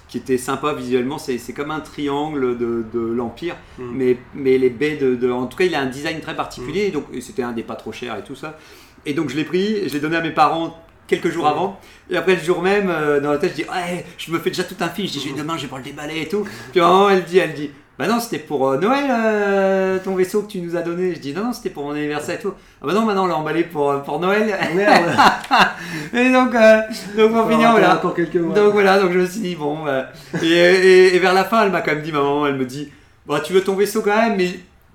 qui 0.09 0.19
était 0.19 0.37
sympa 0.37 0.73
visuellement, 0.73 1.17
c'est 1.17 1.39
comme 1.53 1.71
un 1.71 1.79
triangle 1.79 2.55
de, 2.57 2.85
de 2.93 2.99
l'Empire, 2.99 3.55
Mm. 3.79 3.83
mais, 3.95 4.17
mais 4.35 4.57
les 4.59 4.69
baies 4.69 4.97
de, 4.97 5.15
de- 5.15 5.31
En 5.31 5.47
tout 5.47 5.57
cas 5.57 5.63
il 5.65 5.73
a 5.73 5.79
un 5.79 5.87
design 5.87 6.19
très 6.19 6.35
particulier, 6.35 6.91
donc 6.91 7.05
c'était 7.19 7.41
un 7.41 7.51
des 7.53 7.63
pas 7.63 7.75
trop 7.75 7.91
chers 7.91 8.15
et 8.15 8.23
tout 8.23 8.35
ça. 8.35 8.59
Et 9.07 9.13
donc 9.15 9.29
je 9.29 9.35
l'ai 9.35 9.43
pris, 9.43 9.73
et 9.77 9.89
je 9.89 9.93
l'ai 9.95 9.99
donné 9.99 10.15
à 10.17 10.21
mes 10.21 10.29
parents 10.31 10.77
quelques 11.07 11.29
jours 11.29 11.47
avant. 11.47 11.79
Et 12.09 12.17
après 12.17 12.35
le 12.35 12.41
jour 12.41 12.61
même, 12.61 12.89
euh, 12.89 13.19
dans 13.19 13.31
la 13.31 13.37
tête, 13.37 13.51
je 13.57 13.63
dis 13.63 13.69
ouais, 13.69 14.05
je 14.17 14.31
me 14.31 14.39
fais 14.39 14.49
déjà 14.49 14.63
tout 14.63 14.75
un 14.79 14.89
film. 14.89 15.07
Je 15.07 15.13
dis 15.13 15.19
je 15.19 15.33
vais 15.33 15.39
demain, 15.39 15.55
je 15.57 15.63
vais 15.63 15.67
pas 15.67 15.77
le 15.77 15.83
déballer 15.83 16.21
et 16.21 16.27
tout. 16.27 16.45
Puis 16.71 16.79
à 16.81 16.85
un 16.85 16.89
moment, 16.89 17.09
elle 17.09 17.23
dit, 17.23 17.37
elle 17.37 17.53
dit 17.53 17.69
bah 17.99 18.07
non, 18.07 18.19
c'était 18.19 18.39
pour 18.39 18.67
euh, 18.69 18.77
Noël 18.79 19.05
euh, 19.09 19.99
ton 20.03 20.15
vaisseau 20.15 20.41
que 20.41 20.51
tu 20.51 20.59
nous 20.61 20.75
as 20.75 20.81
donné. 20.81 21.13
Je 21.13 21.19
dis 21.19 21.31
non, 21.33 21.43
non, 21.45 21.53
c'était 21.53 21.69
pour 21.69 21.83
mon 21.85 21.91
anniversaire 21.91 22.35
et 22.39 22.41
tout. 22.41 22.53
Ah 22.81 22.87
bah 22.87 22.93
non, 22.93 23.05
maintenant 23.05 23.25
on 23.25 23.27
l'a 23.27 23.37
emballé 23.37 23.63
pour, 23.63 24.01
pour 24.01 24.19
Noël. 24.19 24.57
Merde 24.75 25.11
et 26.13 26.31
donc, 26.31 26.53
donc 26.53 27.49
finir, 27.49 27.69
attendre 27.69 27.71
voilà. 27.71 27.95
encore 27.95 28.15
quelques 28.15 28.35
mois. 28.35 28.55
Donc 28.55 28.73
voilà, 28.73 28.99
donc 28.99 29.11
je 29.11 29.19
me 29.19 29.25
suis 29.27 29.41
dit, 29.41 29.55
bon, 29.55 29.83
bah, 29.85 30.07
et, 30.41 30.47
et- 30.47 31.15
et 31.15 31.19
vers 31.19 31.33
la 31.33 31.43
fin, 31.43 31.63
elle 31.63 31.71
m'a 31.71 31.81
quand 31.81 31.91
même 31.93 32.01
dit, 32.01 32.11
ma 32.11 32.19
maman, 32.19 32.47
elle 32.47 32.55
me 32.55 32.65
dit, 32.65 32.89
bah 33.27 33.39
tu 33.45 33.53
veux 33.53 33.61
ton 33.63 33.75
vaisseau 33.75 34.01
quand 34.01 34.15
même, 34.15 34.37
mais 34.37 34.49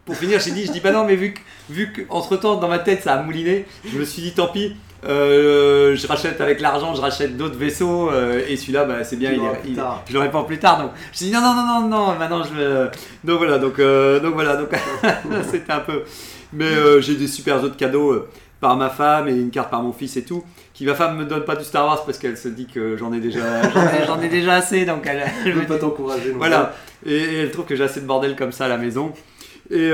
pour 0.05 0.17
finir, 0.17 0.41
j'ai 0.41 0.51
dit, 0.51 0.67
je 0.67 0.73
dis, 0.73 0.81
bah 0.81 0.91
non, 0.91 1.05
mais 1.05 1.15
vu 1.15 1.35
que, 1.35 1.41
vu 1.71 1.93
que 1.93 2.03
entre 2.09 2.37
temps, 2.37 2.57
dans 2.57 2.69
ma 2.69 2.81
tête, 2.81 3.03
ça 3.05 3.15
a 3.15 3.23
mouliné, 3.23 3.65
je 3.91 3.97
me 3.97 4.05
suis 4.05 4.23
dit, 4.23 4.33
tant 4.33 4.49
pis, 4.49 4.75
euh, 5.07 5.95
je 5.95 6.07
rachète 6.07 6.41
avec 6.41 6.61
l'argent, 6.61 6.95
je 6.95 7.01
rachète 7.01 7.37
d'autres 7.37 7.57
vaisseaux 7.57 8.11
euh, 8.11 8.41
et 8.49 8.57
celui-là, 8.57 8.85
bah, 8.85 9.05
c'est 9.05 9.17
bien, 9.17 9.33
il, 9.33 9.41
il- 9.71 9.77
tard. 9.77 10.03
je 10.09 10.15
l'aurai 10.15 10.31
pas 10.31 10.43
plus 10.45 10.59
tard. 10.59 10.81
Donc 10.83 10.91
je 11.13 11.19
dis 11.19 11.31
non, 11.31 11.41
non, 11.41 11.55
non, 11.55 11.81
non, 11.83 11.89
non, 11.89 12.19
maintenant 12.19 12.43
je 12.43 12.53
me. 12.53 12.91
Donc 13.25 13.39
voilà, 13.39 13.59
donc, 13.59 13.79
euh, 13.79 14.19
donc 14.21 14.35
voilà, 14.35 14.57
donc 14.57 14.71
c'était 15.51 15.73
un 15.73 15.81
peu. 15.81 16.03
Mais 16.53 16.65
euh, 16.65 17.01
j'ai 17.01 17.15
des 17.15 17.29
super 17.29 17.63
autres 17.63 17.77
cadeaux 17.77 18.11
euh, 18.11 18.29
par 18.61 18.77
ma 18.77 18.89
femme 18.91 19.29
et 19.29 19.33
une 19.33 19.51
carte 19.51 19.71
par 19.71 19.83
mon 19.83 19.93
fils 19.93 20.17
et 20.17 20.25
tout. 20.25 20.43
Qui 20.75 20.85
ma 20.85 20.95
femme 20.95 21.17
me 21.17 21.25
donne 21.25 21.45
pas 21.45 21.57
du 21.57 21.65
Star 21.65 21.87
Wars 21.87 22.05
parce 22.05 22.19
qu'elle 22.19 22.37
se 22.37 22.49
dit 22.49 22.67
que 22.67 22.97
j'en 22.97 23.13
ai 23.13 23.21
déjà, 23.21 23.41
j'en 24.07 24.21
ai, 24.21 24.25
ai 24.27 24.29
déjà 24.29 24.55
assez, 24.55 24.85
donc 24.85 25.03
elle. 25.07 25.23
Je 25.45 25.51
elle 25.51 25.55
veux 25.57 25.67
pas 25.67 25.79
t'encourager. 25.79 26.33
voilà. 26.33 26.75
Et, 27.07 27.15
et 27.17 27.39
elle 27.43 27.51
trouve 27.53 27.67
que 27.67 27.77
j'ai 27.77 27.85
assez 27.85 28.01
de 28.01 28.07
bordel 28.07 28.35
comme 28.35 28.53
ça 28.53 28.65
à 28.65 28.69
la 28.69 28.79
maison. 28.79 29.13
Et 29.71 29.91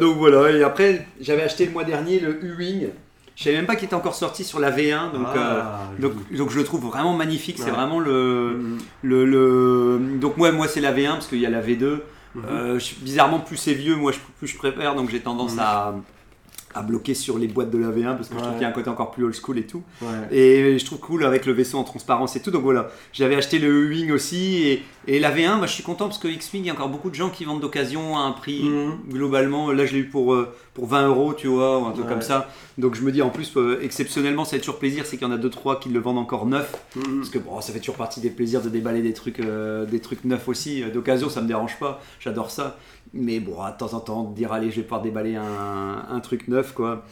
donc 0.00 0.16
voilà. 0.18 0.50
Et 0.50 0.62
après, 0.62 1.06
j'avais 1.20 1.42
acheté 1.42 1.64
le 1.66 1.72
mois 1.72 1.84
dernier 1.84 2.18
le 2.20 2.44
U-Wing. 2.44 2.88
Je 3.36 3.44
savais 3.44 3.56
même 3.56 3.66
pas 3.66 3.74
qu'il 3.76 3.86
était 3.86 3.94
encore 3.94 4.14
sorti 4.14 4.44
sur 4.44 4.60
la 4.60 4.70
V1. 4.70 5.12
Donc, 5.12 5.26
Ah, 5.34 5.88
euh, 6.00 6.08
donc, 6.36 6.50
je 6.50 6.56
le 6.58 6.64
trouve 6.64 6.84
vraiment 6.86 7.14
magnifique. 7.14 7.56
C'est 7.58 7.70
vraiment 7.70 7.98
le, 7.98 8.58
Mhm. 8.58 8.78
le, 9.02 9.24
le- 9.24 10.00
Donc 10.20 10.36
moi, 10.36 10.52
moi 10.52 10.68
c'est 10.68 10.80
la 10.80 10.92
V1 10.92 11.12
parce 11.14 11.26
qu'il 11.26 11.40
y 11.40 11.46
a 11.46 11.50
la 11.50 11.60
V2. 11.60 12.02
Mhm. 12.36 12.44
Euh, 12.48 12.78
je- 12.78 12.94
bizarrement, 13.02 13.40
plus 13.40 13.56
c'est 13.56 13.74
vieux, 13.74 13.96
moi 13.96 14.12
je, 14.12 14.18
plus 14.38 14.46
je 14.48 14.56
préfère. 14.56 14.94
Donc 14.94 15.10
j'ai 15.10 15.20
tendance 15.20 15.54
Mhm. 15.54 15.60
à, 15.60 15.94
à 16.74 16.82
bloquer 16.82 17.14
sur 17.14 17.38
les 17.38 17.46
boîtes 17.48 17.70
de 17.70 17.78
la 17.78 17.88
V1 17.88 18.16
parce 18.16 18.28
que 18.28 18.34
je 18.34 18.40
trouve 18.40 18.52
qu'il 18.54 18.62
y 18.62 18.64
a 18.64 18.68
un 18.68 18.72
côté 18.72 18.88
encore 18.90 19.10
plus 19.10 19.24
old 19.24 19.34
school 19.34 19.58
et 19.58 19.66
tout. 19.66 19.82
Ouais. 20.02 20.08
Et 20.36 20.78
je 20.78 20.84
trouve 20.84 20.98
cool 20.98 21.24
avec 21.24 21.46
le 21.46 21.52
vaisseau 21.52 21.78
en 21.78 21.84
transparence 21.84 22.36
et 22.36 22.40
tout. 22.42 22.50
Donc 22.50 22.62
voilà, 22.62 22.88
j'avais 23.12 23.36
acheté 23.36 23.58
le 23.58 23.68
U-Wing 23.68 24.10
aussi. 24.12 24.62
Et, 24.66 24.82
et 25.06 25.20
la 25.20 25.30
V1, 25.34 25.60
bah, 25.60 25.66
je 25.66 25.72
suis 25.72 25.82
content 25.82 26.06
parce 26.06 26.18
que 26.18 26.28
X-Wing, 26.28 26.64
il 26.64 26.66
y 26.66 26.70
a 26.70 26.72
encore 26.72 26.88
beaucoup 26.88 27.10
de 27.10 27.14
gens 27.14 27.30
qui 27.30 27.44
vendent 27.44 27.60
d'occasion 27.60 28.16
à 28.16 28.20
un 28.22 28.32
prix 28.32 28.62
Mhm. 28.64 28.98
globalement. 29.10 29.70
Là, 29.72 29.86
je 29.86 29.92
l'ai 29.94 30.00
eu 30.00 30.08
pour, 30.08 30.34
euh, 30.34 30.52
pour 30.74 30.86
20 30.86 31.06
euros, 31.08 31.34
tu 31.34 31.46
vois, 31.46 31.78
ou 31.80 31.86
un 31.86 31.92
truc 31.92 32.04
Ouais. 32.06 32.10
comme 32.12 32.22
ça. 32.22 32.48
Donc 32.78 32.94
je 32.96 33.02
me 33.02 33.12
dis 33.12 33.22
en 33.22 33.30
plus, 33.30 33.52
euh, 33.56 33.78
exceptionnellement, 33.82 34.44
ça 34.44 34.52
fait 34.52 34.58
toujours 34.58 34.78
plaisir, 34.80 35.06
c'est 35.06 35.16
qu'il 35.16 35.26
y 35.28 35.30
en 35.30 35.34
a 35.34 35.38
2-3 35.38 35.78
qui 35.78 35.88
le 35.90 36.00
vendent 36.00 36.18
encore 36.18 36.46
neuf. 36.46 36.74
Mhm. 36.96 37.18
Parce 37.18 37.28
que 37.30 37.38
bon, 37.38 37.60
ça 37.60 37.72
fait 37.72 37.78
toujours 37.78 37.94
partie 37.96 38.20
des 38.20 38.30
plaisirs 38.30 38.62
de 38.62 38.68
déballer 38.68 39.00
des 39.02 39.12
trucs, 39.12 39.38
euh, 39.40 39.84
des 39.86 40.00
trucs 40.00 40.24
neufs 40.24 40.48
aussi. 40.48 40.82
D'occasion, 40.92 41.28
ça 41.28 41.40
me 41.40 41.46
dérange 41.46 41.78
pas, 41.78 42.02
j'adore 42.18 42.50
ça. 42.50 42.76
Mais 43.14 43.40
bon, 43.40 43.56
de 43.64 43.78
temps 43.78 43.94
en 43.94 44.00
temps, 44.00 44.24
dire 44.24 44.52
allez, 44.52 44.70
je 44.70 44.76
vais 44.76 44.82
pouvoir 44.82 45.00
déballer 45.00 45.36
un, 45.36 46.04
un 46.10 46.20
truc 46.20 46.48
neuf, 46.48 46.72
quoi. 46.74 47.04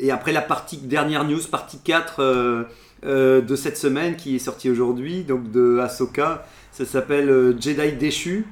Et 0.00 0.10
après 0.10 0.32
la 0.32 0.40
partie 0.40 0.78
dernière 0.78 1.24
news, 1.24 1.40
partie 1.50 1.78
4 1.78 2.16
euh, 2.20 2.64
euh, 3.04 3.40
de 3.40 3.54
cette 3.54 3.76
semaine 3.76 4.16
qui 4.16 4.36
est 4.36 4.40
sortie 4.40 4.70
aujourd'hui, 4.70 5.22
donc 5.24 5.50
de 5.50 5.78
Ahsoka, 5.78 6.46
ça 6.72 6.84
s'appelle 6.86 7.28
euh, 7.28 7.60
Jedi 7.60 7.92
déchu. 7.92 8.46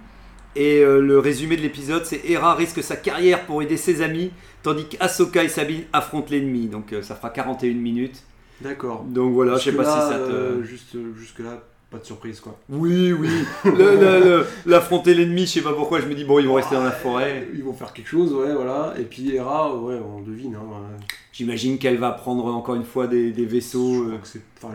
Et 0.57 0.81
le 0.83 1.21
résumé 1.21 1.57
de 1.57 1.63
l'épisode, 1.63 2.05
c'est 2.05 2.21
Hera 2.29 2.57
risque 2.57 2.83
sa 2.83 2.97
carrière 2.97 3.47
pour 3.47 3.63
aider 3.63 3.77
ses 3.77 4.03
amis, 4.03 4.33
tandis 4.65 4.87
qu'Ahsoka 4.87 5.45
et 5.45 5.49
Sabine 5.49 5.85
affrontent 5.93 6.29
l'ennemi. 6.31 6.67
Donc 6.67 6.93
ça 7.01 7.15
fera 7.15 7.31
41 7.31 7.75
minutes. 7.75 8.25
D'accord. 8.61 9.05
Donc 9.05 9.35
voilà, 9.35 9.57
je 9.57 9.71
sais 9.71 9.77
pas 9.77 9.85
si 9.85 10.13
ça 10.13 10.19
te. 10.19 10.65
juste, 10.65 10.97
jusque 11.17 11.39
là, 11.39 11.63
pas 11.91 11.99
de 11.99 12.05
surprise 12.05 12.41
quoi. 12.41 12.59
Oui, 12.69 13.13
oui. 13.13 13.29
Le- 13.65 13.71
le- 13.73 14.25
le- 14.25 14.47
L'affronter 14.67 15.15
l'ennemi, 15.15 15.43
je 15.43 15.53
sais 15.53 15.63
pas 15.63 15.73
pourquoi, 15.73 16.01
je 16.01 16.07
me 16.07 16.15
dis, 16.15 16.25
bon, 16.25 16.39
ils 16.39 16.47
vont 16.47 16.55
rester 16.55 16.75
dans 16.75 16.85
la 16.85 16.91
forêt. 16.91 17.49
Ils 17.55 17.65
vont 17.65 17.73
faire 17.73 17.93
quelque 17.93 18.09
chose, 18.09 18.33
ouais, 18.35 18.53
voilà. 18.55 18.95
Et 18.99 19.05
puis 19.05 19.35
Hera, 19.35 19.75
ouais, 19.75 19.97
on 19.99 20.21
devine. 20.21 20.55
Hein, 20.55 20.65
ouais. 20.69 21.07
J'imagine 21.33 21.79
qu'elle 21.79 21.99
va 21.99 22.11
prendre 22.11 22.45
encore 22.47 22.75
une 22.75 22.85
fois 22.85 23.07
des, 23.07 23.31
des 23.31 23.45
Je 23.45 23.49
vaisseaux. 23.49 24.03
crois 24.03 24.15
euh, 24.15 24.75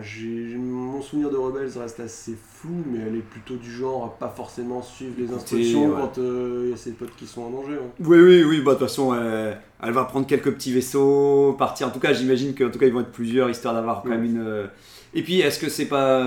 mon 0.58 1.02
souvenir 1.02 1.30
de 1.30 1.36
Rebels 1.36 1.68
reste 1.78 2.00
assez 2.00 2.34
flou, 2.54 2.82
mais 2.90 3.00
elle 3.06 3.16
est 3.16 3.18
plutôt 3.30 3.56
du 3.56 3.70
genre 3.70 4.04
à 4.06 4.18
pas 4.18 4.32
forcément 4.34 4.80
suivre 4.82 5.12
les 5.18 5.30
instructions 5.32 5.90
ouais. 5.90 5.94
quand 6.00 6.18
euh, 6.18 6.62
il 6.64 6.70
y 6.70 6.72
a 6.72 6.76
ses 6.76 6.92
potes 6.92 7.14
qui 7.18 7.26
sont 7.26 7.42
en 7.42 7.50
danger. 7.50 7.74
hein. 7.74 7.90
Oui, 8.00 8.18
oui, 8.18 8.42
oui, 8.44 8.60
bah 8.60 8.72
de 8.74 8.78
toute 8.78 8.88
façon, 8.88 9.14
elle, 9.14 9.58
elle 9.82 9.92
va 9.92 10.04
prendre 10.04 10.26
quelques 10.26 10.52
petits 10.52 10.72
vaisseaux, 10.72 11.54
partir. 11.58 11.86
En 11.88 11.90
tout 11.90 12.00
cas, 12.00 12.12
j'imagine 12.14 12.54
qu'en 12.54 12.70
tout 12.70 12.78
cas, 12.78 12.86
ils 12.86 12.92
vont 12.94 13.00
être 13.00 13.12
plusieurs, 13.12 13.50
histoire 13.50 13.74
d'avoir 13.74 14.02
quand 14.02 14.08
même 14.08 14.24
une. 14.24 14.40
euh, 14.42 14.66
Et 15.12 15.22
puis, 15.22 15.40
est-ce 15.40 15.58
que 15.60 15.68
c'est 15.68 15.84
pas. 15.86 16.24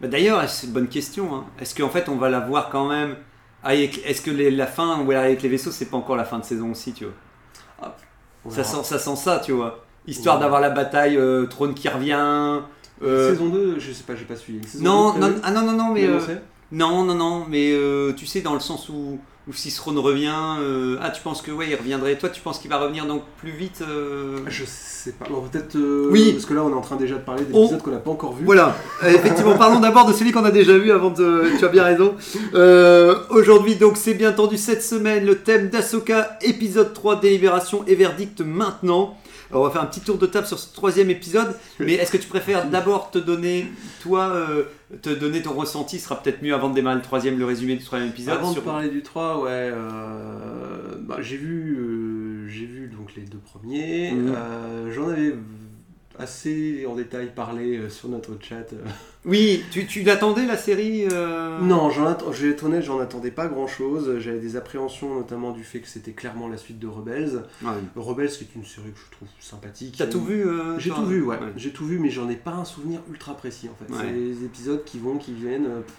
Bah, 0.00 0.08
D'ailleurs, 0.08 0.48
c'est 0.48 0.66
une 0.66 0.72
bonne 0.72 0.88
question. 0.88 1.34
hein. 1.34 1.44
Est-ce 1.60 1.74
qu'en 1.74 1.88
fait, 1.88 2.08
on 2.08 2.16
va 2.16 2.28
la 2.30 2.40
voir 2.40 2.68
quand 2.70 2.88
même. 2.88 3.16
avec- 3.64 4.00
Est-ce 4.06 4.22
que 4.22 4.30
les- 4.30 4.50
la 4.52 4.66
fin 4.68 5.00
où 5.00 5.10
elle 5.10 5.18
arrive 5.18 5.30
avec 5.30 5.42
les 5.42 5.48
vaisseaux, 5.48 5.72
c'est 5.72 5.86
pas 5.86 5.96
encore 5.96 6.14
la 6.16 6.24
fin 6.24 6.38
de 6.38 6.44
saison 6.44 6.70
aussi, 6.70 6.92
tu 6.92 7.04
vois? 7.06 7.94
On 8.44 8.50
ça 8.50 8.62
sent, 8.64 8.84
ça 8.84 8.98
sent 8.98 9.16
ça, 9.16 9.40
tu 9.44 9.52
vois. 9.52 9.84
Histoire 10.06 10.36
Ouais. 10.36 10.42
d'avoir 10.42 10.60
la 10.60 10.70
bataille, 10.70 11.16
euh, 11.16 11.46
trône 11.46 11.74
qui 11.74 11.88
revient. 11.88 12.60
euh, 13.02 13.30
Saison 13.30 13.48
2, 13.48 13.78
je 13.78 13.92
sais 13.92 14.02
pas, 14.04 14.14
j'ai 14.16 14.24
pas 14.24 14.36
suivi. 14.36 14.66
Saison 14.66 14.84
Non, 14.84 15.12
2 15.14 15.20
non, 15.20 15.34
ah 15.42 15.50
non, 15.50 15.62
non, 15.62 15.72
non, 15.72 15.92
mais. 15.92 16.02
Mais 16.02 16.08
euh, 16.08 16.20
Non, 16.72 17.04
non, 17.04 17.14
non, 17.14 17.46
mais 17.48 17.72
euh, 17.72 18.12
tu 18.12 18.26
sais, 18.26 18.40
dans 18.40 18.54
le 18.54 18.60
sens 18.60 18.88
où, 18.88 19.18
où 19.48 19.52
si 19.54 19.72
Throne 19.74 19.98
revient, 19.98 20.34
euh, 20.60 20.96
ah, 21.00 21.10
tu 21.10 21.22
penses 21.22 21.40
que 21.40 21.50
ouais, 21.50 21.66
il 21.70 21.74
reviendrait. 21.74 22.18
Toi, 22.18 22.28
tu 22.28 22.40
penses 22.42 22.58
qu'il 22.58 22.68
va 22.70 22.76
revenir 22.78 23.06
donc 23.06 23.22
plus 23.40 23.50
vite 23.50 23.82
euh, 23.82 24.38
Je 24.46 24.64
sais 24.66 25.12
pas. 25.12 25.24
Bon, 25.30 25.40
peut-être. 25.40 25.74
euh, 25.76 26.08
Oui. 26.10 26.32
Parce 26.32 26.44
que 26.44 26.52
là, 26.54 26.62
on 26.64 26.70
est 26.70 26.74
en 26.74 26.80
train 26.82 26.96
déjà 26.96 27.14
de 27.14 27.20
parler 27.22 27.44
On- 27.52 27.60
d'épisodes 27.62 27.82
qu'on 27.82 27.90
n'a 27.90 27.96
pas 27.98 28.10
encore 28.10 28.34
vus. 28.34 28.44
Voilà, 28.44 28.76
Euh, 29.02 29.08
effectivement, 29.08 29.56
parlons 29.56 29.80
d'abord 29.80 30.06
de 30.06 30.12
celui 30.12 30.32
qu'on 30.32 30.44
a 30.44 30.50
déjà 30.50 30.76
vu 30.76 30.90
avant 30.92 31.10
de. 31.10 31.44
Tu 31.58 31.64
as 31.64 31.68
bien 31.68 31.84
raison. 31.84 32.14
Euh, 32.54 33.16
Aujourd'hui, 33.30 33.76
donc, 33.76 33.96
c'est 33.96 34.14
bien 34.14 34.30
entendu 34.30 34.58
cette 34.58 34.82
semaine 34.82 35.24
le 35.24 35.36
thème 35.38 35.68
d'Asoka, 35.70 36.38
épisode 36.42 36.92
3, 36.92 37.16
délibération 37.20 37.84
et 37.86 37.94
verdict 37.94 38.40
maintenant. 38.42 39.16
Alors, 39.50 39.62
on 39.62 39.66
va 39.66 39.72
faire 39.72 39.82
un 39.82 39.86
petit 39.86 40.00
tour 40.00 40.18
de 40.18 40.26
table 40.26 40.46
sur 40.46 40.58
ce 40.58 40.72
troisième 40.74 41.08
épisode, 41.10 41.56
mais 41.80 41.94
est-ce 41.94 42.12
que 42.12 42.18
tu 42.18 42.28
préfères 42.28 42.68
d'abord 42.68 43.10
te 43.10 43.18
donner, 43.18 43.66
toi, 44.02 44.28
euh, 44.28 44.64
te 45.00 45.08
donner 45.10 45.40
ton 45.42 45.52
ressenti, 45.54 45.98
ce 45.98 46.04
sera 46.04 46.22
peut-être 46.22 46.42
mieux 46.42 46.52
avant 46.54 46.68
de 46.68 46.74
démarrer 46.74 46.96
le 46.96 47.02
troisième, 47.02 47.38
le 47.38 47.44
résumé 47.46 47.76
du 47.76 47.84
troisième 47.84 48.10
épisode. 48.10 48.34
Avant 48.36 48.52
sur- 48.52 48.60
de 48.62 48.66
parler 48.66 48.88
du 48.90 49.02
3, 49.02 49.40
ouais, 49.42 49.48
euh, 49.50 50.96
bah, 51.00 51.16
j'ai 51.20 51.36
vu, 51.38 51.76
euh, 51.78 52.48
j'ai 52.48 52.66
vu 52.66 52.88
donc 52.88 53.14
les 53.16 53.22
deux 53.22 53.38
premiers. 53.38 54.12
Mhm. 54.12 54.34
J'en 54.90 55.08
avais 55.08 55.34
assez 56.18 56.86
en 56.86 56.94
détail 56.94 57.32
parlé 57.34 57.76
euh, 57.78 57.88
sur 57.88 58.08
notre 58.08 58.32
chat. 58.40 58.66
Oui, 59.24 59.62
tu, 59.70 59.86
tu 59.86 60.02
l'attendais 60.02 60.46
la 60.46 60.56
série 60.56 61.06
euh? 61.10 61.58
Non, 61.60 61.90
je 61.90 62.02
vais 62.02 62.50
être 62.50 62.64
honnête, 62.64 62.82
j'en 62.82 62.98
attendais 63.00 63.30
pas 63.30 63.46
grand 63.46 63.66
chose. 63.66 64.18
J'avais 64.18 64.38
des 64.38 64.56
appréhensions, 64.56 65.14
notamment 65.14 65.52
du 65.52 65.64
fait 65.64 65.80
que 65.80 65.88
c'était 65.88 66.12
clairement 66.12 66.48
la 66.48 66.56
suite 66.56 66.78
de 66.78 66.86
Rebels. 66.86 67.42
Ouais. 67.62 67.70
Rebels, 67.96 68.30
qui 68.30 68.44
est 68.44 68.54
une 68.54 68.64
série 68.64 68.90
que 68.90 68.98
je 68.98 69.10
trouve 69.16 69.28
sympathique. 69.40 69.96
T'as 69.98 70.06
tout 70.06 70.24
vu 70.24 70.46
euh, 70.46 70.78
J'ai 70.78 70.90
tout 70.90 71.06
vu, 71.06 71.22
ouais. 71.22 71.38
J'ai 71.56 71.70
tout 71.70 71.86
vu, 71.86 71.98
mais 71.98 72.10
j'en 72.10 72.28
ai 72.28 72.36
pas 72.36 72.52
un 72.52 72.64
souvenir 72.64 73.00
ultra 73.10 73.34
précis 73.36 73.68
en 73.68 73.84
fait. 73.84 73.92
Ouais. 73.92 74.00
C'est 74.06 74.12
des 74.12 74.44
épisodes 74.44 74.84
qui 74.84 74.98
vont, 74.98 75.18
qui 75.18 75.32
viennent. 75.32 75.66
euh, 75.66 75.80
pff, 75.80 75.94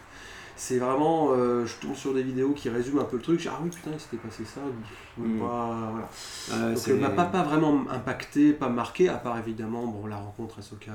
C'est 0.62 0.78
vraiment, 0.78 1.30
euh, 1.32 1.66
je 1.66 1.74
tombe 1.75 1.96
sur 1.96 2.13
des 2.13 2.22
vidéos 2.22 2.50
qui 2.51 2.68
résument 2.68 3.00
un 3.00 3.06
peu 3.06 3.16
le 3.16 3.22
truc. 3.22 3.38
Je 3.39 3.44
dis, 3.44 3.50
ah 3.50 3.58
oui, 3.63 3.70
putain, 3.70 3.92
il 3.94 4.00
s'était 4.00 4.18
passé 4.18 4.44
ça. 4.44 4.60
pff, 4.60 5.25
Mm. 5.25 5.39
pas- 5.39 5.46
voilà. 5.92 6.10
Euh, 6.51 6.70
Donc, 6.74 6.78
c'est- 6.78 6.92
euh, 6.92 7.00
m'a 7.00 7.10
pas, 7.10 7.24
pas 7.25 7.44
vraiment 7.44 7.84
impacté, 7.89 8.51
pas 8.51 8.68
marqué, 8.68 9.08
à 9.08 9.16
part 9.16 9.38
évidemment 9.39 9.86
bon, 9.88 10.06
la 10.08 10.18
rencontre 10.18 10.60
Ahsoka, 10.60 10.92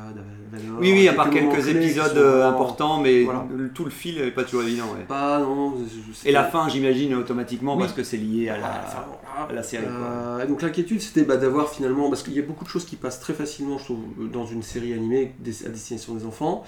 Valor. 0.53 0.79
Oui, 0.81 0.93
oui, 0.93 1.09
à 1.09 1.15
part 1.15 1.31
quelques 1.31 1.67
épisodes 1.69 2.09
sont 2.13 2.17
euh, 2.19 2.47
importants, 2.49 3.01
mais 3.01 3.25
Voilà. 3.25 3.47
tout 3.75 3.85
le 3.85 3.91
fil 3.91 4.17
n'est 4.23 4.31
pas 4.33 4.45
toujours 4.45 4.63
évident. 4.65 4.85
ouais. 4.95 5.05
Pas, 5.09 5.39
non. 5.41 5.75
je- 5.79 6.13
je- 6.23 6.29
Et 6.29 6.33
la 6.33 6.45
fin, 6.45 6.69
j'imagine, 6.69 7.15
automatiquement, 7.15 7.75
Oui. 7.75 7.81
parce 7.81 7.93
que 7.95 8.03
c'est 8.03 8.17
lié 8.19 8.51
à 8.51 8.59
la, 8.59 8.67
Ah, 8.67 8.81
enfin, 8.87 9.05
voilà. 9.35 9.51
à 9.51 9.53
la 9.55 9.63
série. 9.63 9.85
Euh, 9.89 10.47
donc 10.47 10.61
l'inquiétude 10.63 11.01
c'était 11.01 11.23
bah, 11.25 11.37
d'avoir 11.39 11.71
finalement, 11.71 12.09
parce 12.11 12.23
qu'il 12.23 12.35
y 12.35 12.39
a 12.39 12.43
beaucoup 12.43 12.65
de 12.65 12.71
choses 12.71 12.85
qui 12.85 12.97
passent 12.97 13.21
très 13.21 13.33
facilement 13.35 13.79
je 13.79 13.85
trouve 13.85 14.05
dans 14.31 14.45
une 14.47 14.63
série 14.63 14.93
animée 14.93 15.35
à 15.65 15.69
destination 15.69 16.15
des 16.15 16.25
enfants, 16.27 16.65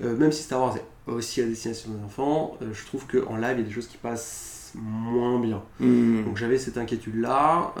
même 0.00 0.30
si 0.32 0.42
Star 0.42 0.60
Wars 0.60 0.76
est 0.76 0.84
aussi 1.06 1.40
à 1.42 1.44
destination 1.46 1.90
des 1.90 2.04
enfants, 2.04 2.56
euh, 2.62 2.66
je 2.72 2.84
trouve 2.86 3.06
qu'en 3.06 3.36
live 3.36 3.54
il 3.56 3.60
y 3.60 3.64
a 3.64 3.66
des 3.68 3.72
choses 3.72 3.86
qui 3.88 3.96
passent 3.98 4.50
moins 4.76 5.38
bien. 5.38 5.62
Hmm. 5.78 6.24
Donc 6.24 6.36
j'avais 6.36 6.58
cette 6.58 6.78
inquiétude 6.78 7.14
là. 7.20 7.72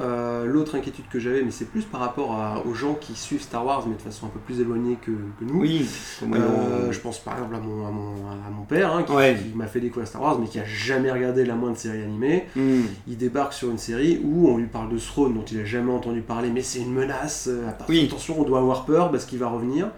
L'autre 0.46 0.76
inquiétude 0.76 1.06
que 1.10 1.18
j'avais, 1.18 1.42
mais 1.42 1.50
c'est 1.50 1.64
plus 1.64 1.82
par 1.82 2.00
rapport 2.00 2.34
à- 2.36 2.62
aux 2.64 2.72
gens 2.74 2.94
qui 2.94 3.16
suivent 3.16 3.42
Star 3.42 3.66
Wars 3.66 3.84
mais 3.88 3.96
de 3.96 4.00
façon 4.00 4.26
un 4.26 4.28
peu 4.28 4.38
plus 4.38 4.60
éloignée 4.60 4.96
que, 5.02 5.10
que 5.10 5.44
nous. 5.44 5.58
Oui, 5.60 5.88
Euh, 6.22 6.92
je 6.92 7.00
pense 7.00 7.18
par 7.18 7.34
exemple 7.34 7.56
à 7.56 7.58
mon, 7.58 7.84
à 7.88 7.90
mon, 7.90 8.14
à 8.30 8.50
mon 8.56 8.62
père 8.64 8.94
hein, 8.94 9.02
qui, 9.02 9.10
Ouais. 9.12 9.36
qui 9.36 9.56
m'a 9.56 9.66
fait 9.66 9.80
découvrir 9.80 10.06
Star 10.06 10.22
Wars 10.22 10.38
mais 10.38 10.46
qui 10.46 10.60
a 10.60 10.64
jamais 10.64 11.10
regardé 11.10 11.44
la 11.44 11.56
moindre 11.56 11.76
série 11.76 12.02
animée 12.02 12.44
Hmm. 12.54 12.82
il 13.08 13.16
débarque 13.16 13.54
sur 13.54 13.70
une 13.72 13.78
série 13.78 14.20
où 14.22 14.48
on 14.50 14.58
lui 14.58 14.66
parle 14.68 14.88
de 14.92 14.98
Throne 14.98 15.34
dont 15.34 15.44
il 15.50 15.58
a 15.58 15.64
jamais 15.64 15.90
entendu 15.90 16.20
parler, 16.20 16.50
mais 16.54 16.62
c'est 16.62 16.78
une 16.80 16.92
menace. 16.94 17.48
euh, 17.50 17.68
attention, 17.68 17.86
Oui. 17.92 18.04
attention, 18.06 18.40
on 18.40 18.44
doit 18.44 18.60
avoir 18.60 18.84
peur 18.84 19.10
parce 19.10 19.24
qu'il 19.24 19.40
va 19.40 19.48
revenir. 19.48 19.88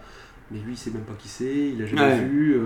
Mais 0.49 0.57
lui, 0.65 0.73
il 0.73 0.77
sait 0.77 0.89
même 0.89 1.03
pas 1.03 1.13
qui 1.19 1.27
c'est, 1.27 1.69
il 1.75 1.83
a 1.83 1.85
jamais 1.85 2.01
Ouais. 2.01 2.19
vu. 2.23 2.57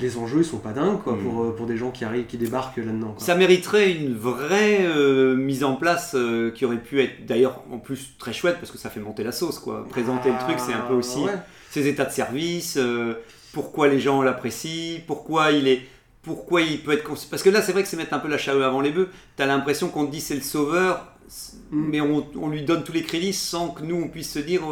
Les 0.00 0.16
enjeux, 0.16 0.38
ils 0.40 0.44
sont 0.44 0.58
pas 0.58 0.72
dingues 0.72 1.00
quoi, 1.02 1.16
pour, 1.18 1.42
euh, 1.44 1.54
pour 1.56 1.66
des 1.66 1.76
gens 1.76 1.90
qui 1.90 2.04
arrivent, 2.04 2.26
qui 2.26 2.36
débarquent 2.38 2.76
là-dedans. 2.78 3.14
Ça 3.18 3.34
mériterait 3.34 3.92
une 3.92 4.14
vraie 4.14 4.78
euh, 4.82 5.34
mise 5.36 5.64
en 5.64 5.74
place 5.76 6.12
euh, 6.14 6.50
qui 6.50 6.64
aurait 6.64 6.82
pu 6.82 7.00
être 7.02 7.26
d'ailleurs 7.26 7.62
en 7.72 7.78
plus 7.78 8.16
très 8.18 8.32
chouette 8.32 8.56
parce 8.60 8.70
que 8.70 8.78
ça 8.78 8.90
fait 8.90 9.00
monter 9.00 9.24
la 9.24 9.32
sauce 9.32 9.58
quoi. 9.58 9.86
Présenter 9.88 10.30
le 10.30 10.38
truc, 10.38 10.58
c'est 10.58 10.72
un 10.74 10.80
peu 10.88 10.94
aussi 10.94 11.18
Ah, 11.24 11.32
ouais. 11.32 11.38
ses 11.70 11.86
états 11.88 12.04
de 12.04 12.12
service, 12.12 12.76
euh, 12.76 13.14
pourquoi 13.52 13.88
les 13.88 14.00
gens 14.00 14.22
l'apprécient, 14.22 15.00
pourquoi 15.06 15.50
il 15.52 15.66
est, 15.68 15.82
pourquoi 16.22 16.60
il 16.62 16.80
peut 16.82 16.92
être 16.92 17.04
parce 17.30 17.42
que 17.42 17.50
là 17.50 17.62
c'est 17.62 17.72
vrai 17.72 17.82
que 17.82 17.88
c'est 17.88 17.96
mettre 17.96 18.14
un 18.14 18.18
peu 18.18 18.28
la 18.28 18.38
charrue 18.38 18.62
avant 18.64 18.80
les 18.80 18.90
bœufs. 18.90 19.08
T'as 19.36 19.46
l'impression 19.46 19.88
qu'on 19.88 20.06
te 20.06 20.12
dit 20.12 20.20
c'est 20.20 20.34
le 20.34 20.40
sauveur, 20.42 21.06
c- 21.28 21.52
Mm. 21.72 21.88
mais 21.88 22.00
on, 22.00 22.26
on 22.40 22.48
lui 22.48 22.62
donne 22.62 22.82
tous 22.82 22.92
les 22.92 23.02
crédits 23.02 23.32
sans 23.32 23.68
que 23.68 23.82
nous 23.84 23.94
on 23.94 24.08
puisse 24.08 24.32
se 24.32 24.40
dire 24.40 24.62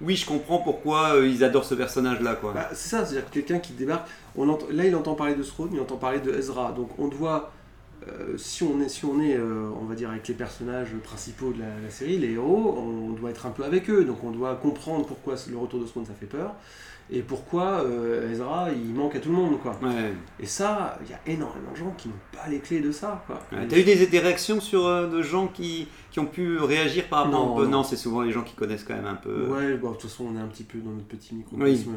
oui 0.00 0.16
je 0.16 0.26
comprends 0.26 0.58
pourquoi 0.58 1.16
euh, 1.16 1.28
ils 1.28 1.42
adorent 1.44 1.64
ce 1.64 1.74
personnage 1.74 2.20
là 2.20 2.34
quoi. 2.34 2.52
Bah, 2.52 2.68
c'est 2.72 2.88
ça, 2.88 3.04
c'est-à-dire 3.04 3.28
que 3.28 3.34
quelqu'un 3.34 3.58
qui 3.58 3.72
débarque, 3.72 4.08
là 4.36 4.84
il 4.84 4.94
entend 4.94 5.14
parler 5.14 5.34
de 5.34 5.42
Throne, 5.42 5.70
il 5.72 5.80
entend 5.80 5.96
parler 5.96 6.20
de 6.20 6.32
Ezra, 6.32 6.72
donc 6.72 6.90
on 6.98 7.08
doit 7.08 7.52
euh, 8.08 8.36
si 8.38 8.62
on 8.62 8.80
est, 8.80 8.88
si 8.88 9.04
on, 9.04 9.20
est 9.20 9.36
euh, 9.36 9.68
on 9.80 9.84
va 9.84 9.94
dire, 9.94 10.10
avec 10.10 10.28
les 10.28 10.34
personnages 10.34 10.90
principaux 11.02 11.52
de 11.52 11.60
la, 11.60 11.90
série, 11.90 12.18
les 12.18 12.32
héros, 12.32 12.76
on 12.78 13.10
doit 13.12 13.30
être 13.30 13.46
un 13.46 13.50
peu 13.50 13.64
avec 13.64 13.90
eux. 13.90 14.04
Donc 14.04 14.22
on 14.22 14.30
doit 14.30 14.54
comprendre 14.56 15.06
pourquoi 15.06 15.34
le 15.50 15.56
retour 15.56 15.80
de 15.80 15.86
Spawn 15.86 16.04
ça 16.04 16.12
fait 16.18 16.26
peur 16.26 16.54
et 17.10 17.20
pourquoi 17.22 17.82
euh, 17.84 18.32
Ezra 18.32 18.68
il 18.72 18.92
manque 18.94 19.14
à 19.14 19.20
tout 19.20 19.28
le 19.30 19.36
monde 19.36 19.60
quoi. 19.62 19.78
Ouais. 19.82 20.12
Et 20.40 20.46
ça, 20.46 20.98
il 21.04 21.10
y 21.10 21.14
a 21.14 21.20
énormément 21.32 21.70
de 21.72 21.76
gens 21.76 21.94
qui 21.96 22.08
n'ont 22.08 22.14
pas 22.32 22.48
les 22.48 22.58
clés 22.58 22.80
de 22.80 22.90
ça 22.90 23.22
quoi. 23.26 23.40
Ouais, 23.52 23.66
T'as 23.68 23.78
eu 23.78 23.84
des, 23.84 24.06
des 24.06 24.18
réactions 24.18 24.60
sur 24.60 24.86
euh, 24.86 25.06
de 25.08 25.22
gens 25.22 25.46
qui, 25.46 25.86
qui 26.10 26.18
ont 26.18 26.26
pu 26.26 26.58
réagir 26.58 27.04
par 27.08 27.24
rapport 27.24 27.46
Non, 27.46 27.54
au- 27.56 27.64
non. 27.64 27.70
Non, 27.70 27.82
c'est 27.84 27.96
souvent 27.96 28.22
les 28.22 28.32
gens 28.32 28.42
qui 28.42 28.54
connaissent 28.54 28.82
quand 28.84 28.94
même 28.96 29.06
un 29.06 29.14
peu. 29.14 29.46
Ouais, 29.46 29.74
bon, 29.76 29.90
de 29.90 29.96
toute 29.96 30.10
façon 30.10 30.26
on 30.32 30.36
est 30.36 30.40
un 30.42 30.48
petit 30.48 30.64
peu 30.64 30.78
dans 30.78 30.90
notre 30.90 31.06
petit 31.06 31.34
microcosme. 31.34 31.94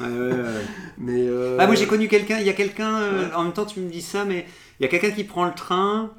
euh, 0.00 0.28
Ouais, 0.28 0.34
ouais, 0.36 0.42
ouais. 0.42 0.60
mais 0.98 1.26
euh, 1.28 1.56
Ah, 1.58 1.66
moi 1.66 1.74
j'ai 1.74 1.86
connu 1.86 2.08
quelqu'un, 2.08 2.38
il 2.38 2.46
y 2.46 2.50
a 2.50 2.54
quelqu'un, 2.54 2.96
euh, 3.00 3.28
en 3.34 3.44
même 3.44 3.52
temps 3.54 3.64
tu 3.66 3.80
me 3.80 3.88
dis 3.90 4.02
ça, 4.02 4.24
mais 4.26 4.44
il 4.78 4.82
y 4.82 4.86
a 4.86 4.88
quelqu'un 4.88 5.10
qui 5.12 5.24
prend 5.24 5.44
le 5.46 5.54
train 5.54 6.10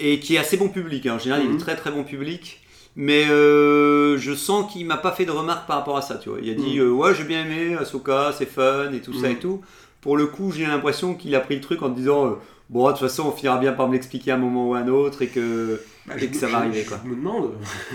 et 0.00 0.18
qui 0.20 0.34
est 0.34 0.38
assez 0.38 0.56
bon 0.56 0.68
public. 0.68 1.06
hein. 1.06 1.14
En 1.14 1.18
général, 1.18 1.42
il 1.44 1.50
Mhm. 1.50 1.56
est 1.56 1.60
très 1.60 1.76
très 1.76 1.90
bon 1.90 2.02
public. 2.04 2.60
Mais 3.00 3.26
euh, 3.30 4.18
je 4.18 4.34
sens 4.34 4.72
qu'il 4.72 4.84
m'a 4.84 4.96
pas 4.96 5.12
fait 5.12 5.24
de 5.24 5.30
remarques 5.30 5.68
par 5.68 5.76
rapport 5.76 5.96
à 5.96 6.02
ça, 6.02 6.16
tu 6.16 6.30
vois. 6.30 6.38
Il 6.42 6.50
a 6.50 6.54
dit 6.54 6.78
Mhm. 6.80 6.86
euh, 6.86 6.90
ouais 6.90 7.14
j'ai 7.14 7.22
bien 7.22 7.42
aimé 7.44 7.76
Ahsoka, 7.80 8.32
c'est 8.36 8.44
fun 8.44 8.92
et 8.92 8.98
tout 9.00 9.12
ça 9.14 9.28
Mhm. 9.28 9.32
et 9.32 9.36
tout. 9.38 9.60
Pour 10.00 10.16
le 10.16 10.26
coup, 10.26 10.50
j'ai 10.50 10.66
l'impression 10.66 11.14
qu'il 11.14 11.32
a 11.36 11.40
pris 11.40 11.54
le 11.54 11.60
truc 11.60 11.80
en 11.82 11.90
disant 11.90 12.26
euh, 12.26 12.30
bon 12.70 12.86
de 12.88 12.92
toute 12.92 13.00
façon 13.02 13.26
on 13.28 13.30
finira 13.32 13.58
bien 13.58 13.72
par 13.72 13.86
me 13.86 13.92
l'expliquer 13.92 14.32
à 14.32 14.34
un 14.34 14.38
moment 14.38 14.68
ou 14.68 14.74
à 14.74 14.78
un 14.78 14.88
autre 14.88 15.22
et 15.22 15.28
que 15.28 15.80
bah, 16.06 16.14
et 16.20 16.26
que 16.26 16.36
ça 16.36 16.48
va 16.48 16.58
arriver, 16.58 16.82
quoi. 16.84 16.98
Je 17.04 17.08
me 17.10 17.14
demande. 17.14 17.52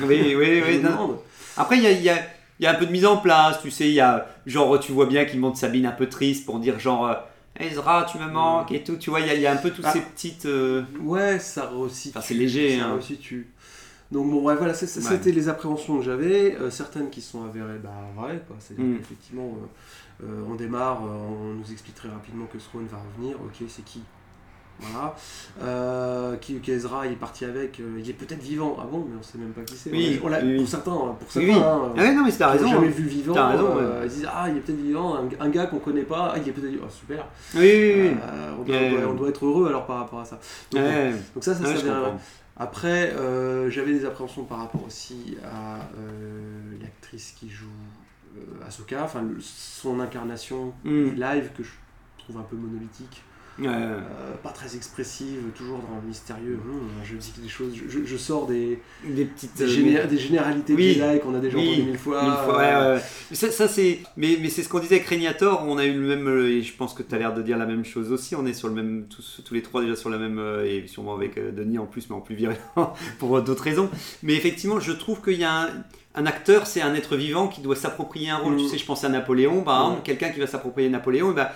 oui 0.08 0.22
oui 0.36 0.36
oui. 0.38 0.64
je 0.66 0.78
me 0.78 0.84
non. 0.84 0.90
demande. 0.92 1.18
Après, 1.58 1.76
il 1.78 1.84
y 1.84 1.88
a, 1.88 1.92
y, 1.92 2.10
a, 2.10 2.16
y 2.62 2.66
a 2.66 2.72
un 2.72 2.76
peu 2.76 2.86
de 2.86 2.92
mise 2.92 3.06
en 3.06 3.18
place, 3.18 3.60
tu 3.62 3.72
sais, 3.72 3.88
il 3.90 3.94
y 3.94 4.00
a, 4.00 4.26
genre, 4.46 4.80
tu 4.80 4.92
vois 4.94 5.06
bien 5.06 5.26
qu'il 5.26 5.40
monte 5.40 5.58
Sabine 5.58 5.86
un 5.86 5.92
peu 5.92 6.08
triste 6.08 6.46
pour 6.46 6.60
dire, 6.60 6.80
genre, 6.80 7.14
Ezra, 7.60 8.08
tu 8.12 8.18
me 8.18 8.26
manques 8.32 8.72
et 8.72 8.84
tout, 8.84 8.96
tu 8.96 9.10
vois, 9.12 9.20
il 9.20 9.28
y 9.28 9.30
a, 9.30 9.34
il 9.36 9.42
y 9.42 9.46
a 9.46 9.52
un 9.52 9.58
peu 9.58 9.70
toutes 9.70 9.86
Ah. 9.86 9.92
ces 9.92 10.00
petites... 10.02 10.46
euh, 10.48 10.82
Ouais, 11.02 11.38
ça 11.38 11.70
resitue. 11.72 12.10
Enfin, 12.10 12.22
c'est 12.22 12.34
léger, 12.34 12.80
Ça 12.80 12.86
hein. 12.86 12.96
resitue. 12.96 13.48
Donc 14.14 14.30
bon, 14.30 14.42
ouais, 14.44 14.56
voilà, 14.56 14.74
Ouais. 14.74 14.78
c'était 14.86 15.32
les 15.32 15.50
appréhensions 15.50 15.98
que 15.98 16.04
j'avais, 16.04 16.56
euh, 16.56 16.70
certaines 16.70 17.10
qui 17.10 17.20
sont 17.22 17.44
avérées 17.44 17.80
bah, 17.84 17.90
vraies, 18.16 18.42
quoi. 18.48 18.56
C'est-à-dire 18.60 18.86
Mm. 18.86 18.98
qu'effectivement, 18.98 19.58
euh, 20.22 20.26
euh, 20.28 20.44
on 20.50 20.56
démarre, 20.56 21.02
on 21.04 21.54
nous 21.56 21.72
explique 21.72 21.96
très 21.96 22.10
rapidement 22.10 22.46
que 22.46 22.60
Swan 22.60 22.86
va 22.86 22.98
revenir, 23.16 23.36
ok, 23.42 23.68
c'est 23.68 23.84
qui? 23.84 24.02
Voilà. 24.80 25.16
Euh, 25.62 26.36
qui, 26.38 26.60
qu'Ezra 26.60 27.06
il 27.06 27.14
est 27.14 27.16
parti 27.16 27.46
avec, 27.46 27.80
euh, 27.80 28.00
il 28.00 28.10
est 28.10 28.14
peut-être 28.14 28.42
vivant. 28.42 28.76
Ah 28.82 28.86
bon, 28.92 29.06
mais 29.08 29.16
on 29.20 29.24
sait 29.24 29.38
même 29.38 29.52
pas 29.52 29.62
qui 29.62 29.76
c'est. 29.76 29.92
Oui, 29.92 30.20
On 30.24 30.28
oui. 30.32 30.58
Pour 30.58 30.68
certains, 30.68 30.92
pour 30.92 31.14
Oui, 31.22 31.28
certains, 31.30 31.48
oui. 31.48 31.54
hein, 31.56 31.94
Ah 31.96 32.02
ouais, 32.02 32.14
non, 32.16 32.24
mais 32.26 32.32
t'as 32.32 32.50
raison. 32.50 32.68
jamais 32.68 32.88
hein. 32.88 32.92
vu 32.92 33.04
vivant, 33.04 33.34
T'as 33.34 33.48
raison, 33.50 33.78
euh, 33.78 34.02
ils 34.04 34.10
disent 34.10 34.28
ah 34.34 34.48
il 34.50 34.58
est 34.58 34.62
peut-être 34.62 34.80
vivant, 34.82 35.16
un, 35.16 35.30
un 35.46 35.50
gars 35.50 35.68
qu'on 35.68 35.78
connaît 35.80 36.02
pas, 36.04 36.34
ah 36.36 36.38
il 36.40 36.50
est 36.50 36.52
peut-être 36.52 36.72
vivant, 36.72 36.86
Ah, 36.88 36.92
super. 36.92 37.28
Oui, 37.56 37.62
oui, 37.62 38.02
oui. 38.10 38.16
On, 38.60 38.64
doit, 38.64 39.26
on 39.26 39.28
être 39.30 39.46
heureux 39.46 39.68
alors 39.70 39.86
par 39.86 39.98
rapport 40.00 40.20
à 40.22 40.26
ça. 40.26 40.40
Donc, 40.72 40.82
ça, 41.42 41.54
ça 41.56 41.64
s'avère- 41.66 41.82
comprends. 42.04 42.20
Après, 42.58 43.14
euh, 43.14 43.70
j'avais 43.70 43.94
des 43.94 44.06
appréhensions 44.06 44.44
par 44.44 44.60
rapport 44.60 44.86
aussi 44.86 45.38
à 45.44 45.78
euh, 45.98 46.78
l'actrice 46.82 47.34
qui 47.38 47.50
joue 47.50 47.66
euh, 48.38 48.66
Ahsoka, 48.68 49.04
enfin 49.04 49.24
son 49.40 50.00
incarnation 50.00 50.74
Mm. 50.84 51.16
live 51.16 51.50
que 51.58 51.64
je 51.64 51.72
trouve 52.20 52.38
un 52.38 52.44
peu 52.44 52.56
monolithique, 52.56 53.24
Ouais, 53.60 53.68
euh, 53.70 54.00
pas 54.42 54.50
très 54.50 54.76
expressive, 54.76 55.38
toujours 55.56 55.78
dans 55.78 56.02
le 56.02 56.08
mystérieux. 56.08 56.60
Hum, 56.66 56.90
je 57.04 57.16
dis 57.18 57.34
des 57.38 57.48
choses, 57.50 57.74
je, 57.88 58.18
sors 58.18 58.48
des, 58.48 58.80
Des 59.06 59.26
petites... 59.26 59.56
des, 59.56 59.64
euh, 59.66 59.68
géné- 59.68 60.08
des 60.08 60.18
généralités 60.18 60.74
Oui. 60.74 60.94
Jedi 60.94 61.20
qu'on 61.20 61.36
a 61.36 61.40
déjà 61.40 61.58
Oui. 61.58 61.70
entendues 61.70 61.84
mille 61.84 61.98
fois. 62.00 62.24
Mille 62.24 62.34
fois, 62.34 62.60
euh, 62.62 62.90
ouais, 62.92 62.96
ouais. 62.98 63.04
Mais 63.30 63.36
ça, 63.38 63.52
ça, 63.52 63.68
c'est, 63.68 64.00
mais, 64.18 64.38
mais 64.42 64.50
c'est 64.50 64.64
ce 64.64 64.70
qu'on 64.70 64.80
disait 64.80 64.96
avec 64.96 65.08
Régnator, 65.08 65.64
on 65.68 65.78
a 65.78 65.86
eu 65.86 65.94
le 65.94 66.00
même, 66.16 66.28
et 66.48 66.64
je 66.64 66.74
pense 66.76 66.96
que 66.96 67.04
tu 67.04 67.14
as 67.14 67.20
l'air 67.20 67.34
de 67.36 67.44
dire 67.44 67.58
la 67.60 67.68
même 67.68 67.86
chose 67.86 68.12
aussi, 68.12 68.36
on 68.36 68.46
est 68.48 68.54
sur 68.54 68.70
le 68.70 68.74
même, 68.74 69.06
tous, 69.08 69.42
tous 69.46 69.54
les 69.54 69.62
trois 69.62 69.82
déjà 69.82 69.96
sur 69.96 70.10
la 70.10 70.18
même, 70.18 70.42
et 70.66 70.88
sûrement 70.88 71.14
avec 71.14 71.36
Denis 71.56 71.78
en 71.78 71.86
plus, 71.86 72.10
mais 72.10 72.16
en 72.16 72.22
plus 72.22 72.34
virulent, 72.36 72.58
pour 73.20 73.40
d'autres 73.44 73.64
raisons. 73.64 73.88
Mais 74.24 74.34
effectivement, 74.34 74.80
je 74.80 74.92
trouve 74.94 75.22
qu'il 75.22 75.38
y 75.38 75.44
a 75.44 75.62
un, 75.64 75.70
un 76.16 76.26
acteur, 76.26 76.66
c'est 76.66 76.82
un 76.82 76.96
être 76.96 77.16
vivant 77.16 77.48
qui 77.48 77.62
doit 77.62 77.76
s'approprier 77.76 78.30
un 78.32 78.38
rôle. 78.38 78.58
Tu 78.58 78.68
sais, 78.68 78.78
je 78.80 78.86
pense 78.86 79.04
à 79.04 79.10
Napoléon, 79.10 79.62
par 79.62 79.80
Mm. 79.80 79.84
exemple, 79.90 80.02
quelqu'un 80.06 80.30
qui 80.32 80.40
va 80.40 80.48
s'approprier 80.48 80.90
Napoléon, 80.90 81.32
et 81.32 81.36
ben, 81.36 81.48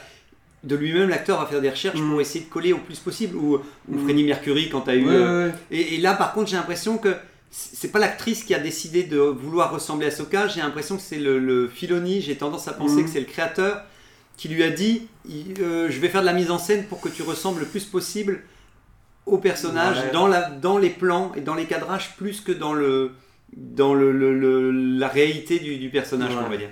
de 0.63 0.75
lui-même, 0.75 1.09
l'acteur 1.09 1.39
va 1.39 1.45
faire 1.45 1.61
des 1.61 1.69
recherches 1.69 1.99
Mm. 1.99 2.09
pour 2.09 2.21
essayer 2.21 2.45
de 2.45 2.49
coller 2.49 2.73
au 2.73 2.79
plus 2.79 2.99
possible. 2.99 3.35
Ou, 3.37 3.55
ou 3.55 3.95
Mm. 3.95 4.03
Freddie 4.03 4.23
Mercury, 4.23 4.69
quand 4.69 4.81
tu 4.81 4.89
as 4.89 4.95
eu... 4.95 5.05
ouais, 5.05 5.13
euh, 5.13 5.47
ouais, 5.49 5.53
et, 5.71 5.95
et 5.95 5.97
là, 5.99 6.13
par 6.15 6.33
contre, 6.33 6.49
j'ai 6.49 6.57
l'impression 6.57 6.97
que 6.97 7.15
c'est 7.49 7.91
pas 7.91 7.99
l'actrice 7.99 8.43
qui 8.43 8.53
a 8.53 8.59
décidé 8.59 9.03
de 9.03 9.17
vouloir 9.19 9.71
ressembler 9.71 10.07
à 10.07 10.11
Soka. 10.11 10.47
J'ai 10.47 10.59
l'impression 10.61 10.97
que 10.97 11.01
c'est 11.01 11.17
le, 11.19 11.39
le 11.39 11.67
Filoni. 11.67 12.21
J'ai 12.21 12.35
tendance 12.35 12.67
à 12.67 12.73
penser 12.73 12.95
Mhm. 12.97 13.03
que 13.05 13.09
c'est 13.09 13.19
le 13.19 13.25
créateur 13.25 13.83
qui 14.35 14.49
lui 14.49 14.63
a 14.63 14.69
dit 14.69 15.07
euh, 15.59 15.87
Je 15.89 15.99
vais 15.99 16.09
faire 16.09 16.21
de 16.21 16.25
la 16.25 16.33
mise 16.33 16.51
en 16.51 16.57
scène 16.59 16.83
pour 16.85 16.99
que 17.01 17.09
tu 17.09 17.21
ressembles 17.23 17.61
le 17.61 17.65
plus 17.65 17.85
possible 17.85 18.41
au 19.25 19.37
personnage 19.37 19.97
Ouais. 19.97 20.11
dans, 20.11 20.27
la, 20.27 20.49
dans 20.49 20.77
les 20.77 20.89
plans 20.89 21.31
et 21.35 21.41
dans 21.41 21.55
les 21.55 21.65
cadrages 21.65 22.15
plus 22.17 22.41
que 22.41 22.51
dans 22.51 22.73
le 22.73 23.11
dans 23.55 23.93
le, 23.93 24.11
le- 24.11 24.37
le- 24.37 24.71
la 24.99 25.07
réalité 25.07 25.59
du, 25.59 25.77
du 25.77 25.89
personnage, 25.89 26.31
Ouais. 26.35 26.41
on 26.45 26.49
va 26.49 26.57
dire. 26.57 26.69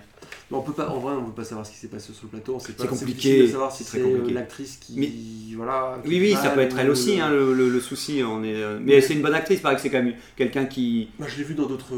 On 0.52 0.62
peut 0.62 0.74
pas, 0.74 0.90
en 0.90 1.00
vrai, 1.00 1.14
on 1.16 1.24
peut 1.26 1.32
pas 1.42 1.44
savoir 1.44 1.66
ce 1.66 1.72
qui 1.72 1.78
s'est 1.78 1.88
passé 1.88 2.14
sur 2.14 2.24
le 2.26 2.30
plateau. 2.30 2.58
C'est 2.60 2.88
compliqué, 2.88 3.42
de 3.42 3.48
savoir 3.48 3.72
si 3.72 3.84
c'est 3.84 4.00
euh, 4.00 4.30
l'actrice 4.32 4.78
qui, 4.78 4.94
Mais- 5.00 5.56
voilà. 5.56 5.98
qui 6.04 6.10
Oui, 6.10 6.20
oui, 6.20 6.34
ça 6.34 6.50
peut 6.52 6.60
être 6.62 6.78
elle 6.78 6.90
aussi, 6.90 7.16
le- 7.18 7.22
hein, 7.24 7.30
le, 7.32 7.54
le- 7.54 7.70
le 7.70 7.80
souci. 7.80 8.22
On 8.24 8.44
est, 8.44 8.54
euh, 8.56 8.78
mais 8.82 9.02
c'est 9.02 9.14
une 9.16 9.22
bonne 9.24 9.34
actrice, 9.34 9.60
pareil 9.60 9.76
que 9.78 9.82
c'est 9.82 9.90
quand 9.90 10.04
même 10.04 10.14
quelqu'un 10.36 10.66
qui, 10.66 11.10
Bah, 11.20 11.26
je 11.28 11.38
l'ai 11.38 11.44
vu 11.44 11.56
dans 11.56 11.66
d'autres 11.66 11.94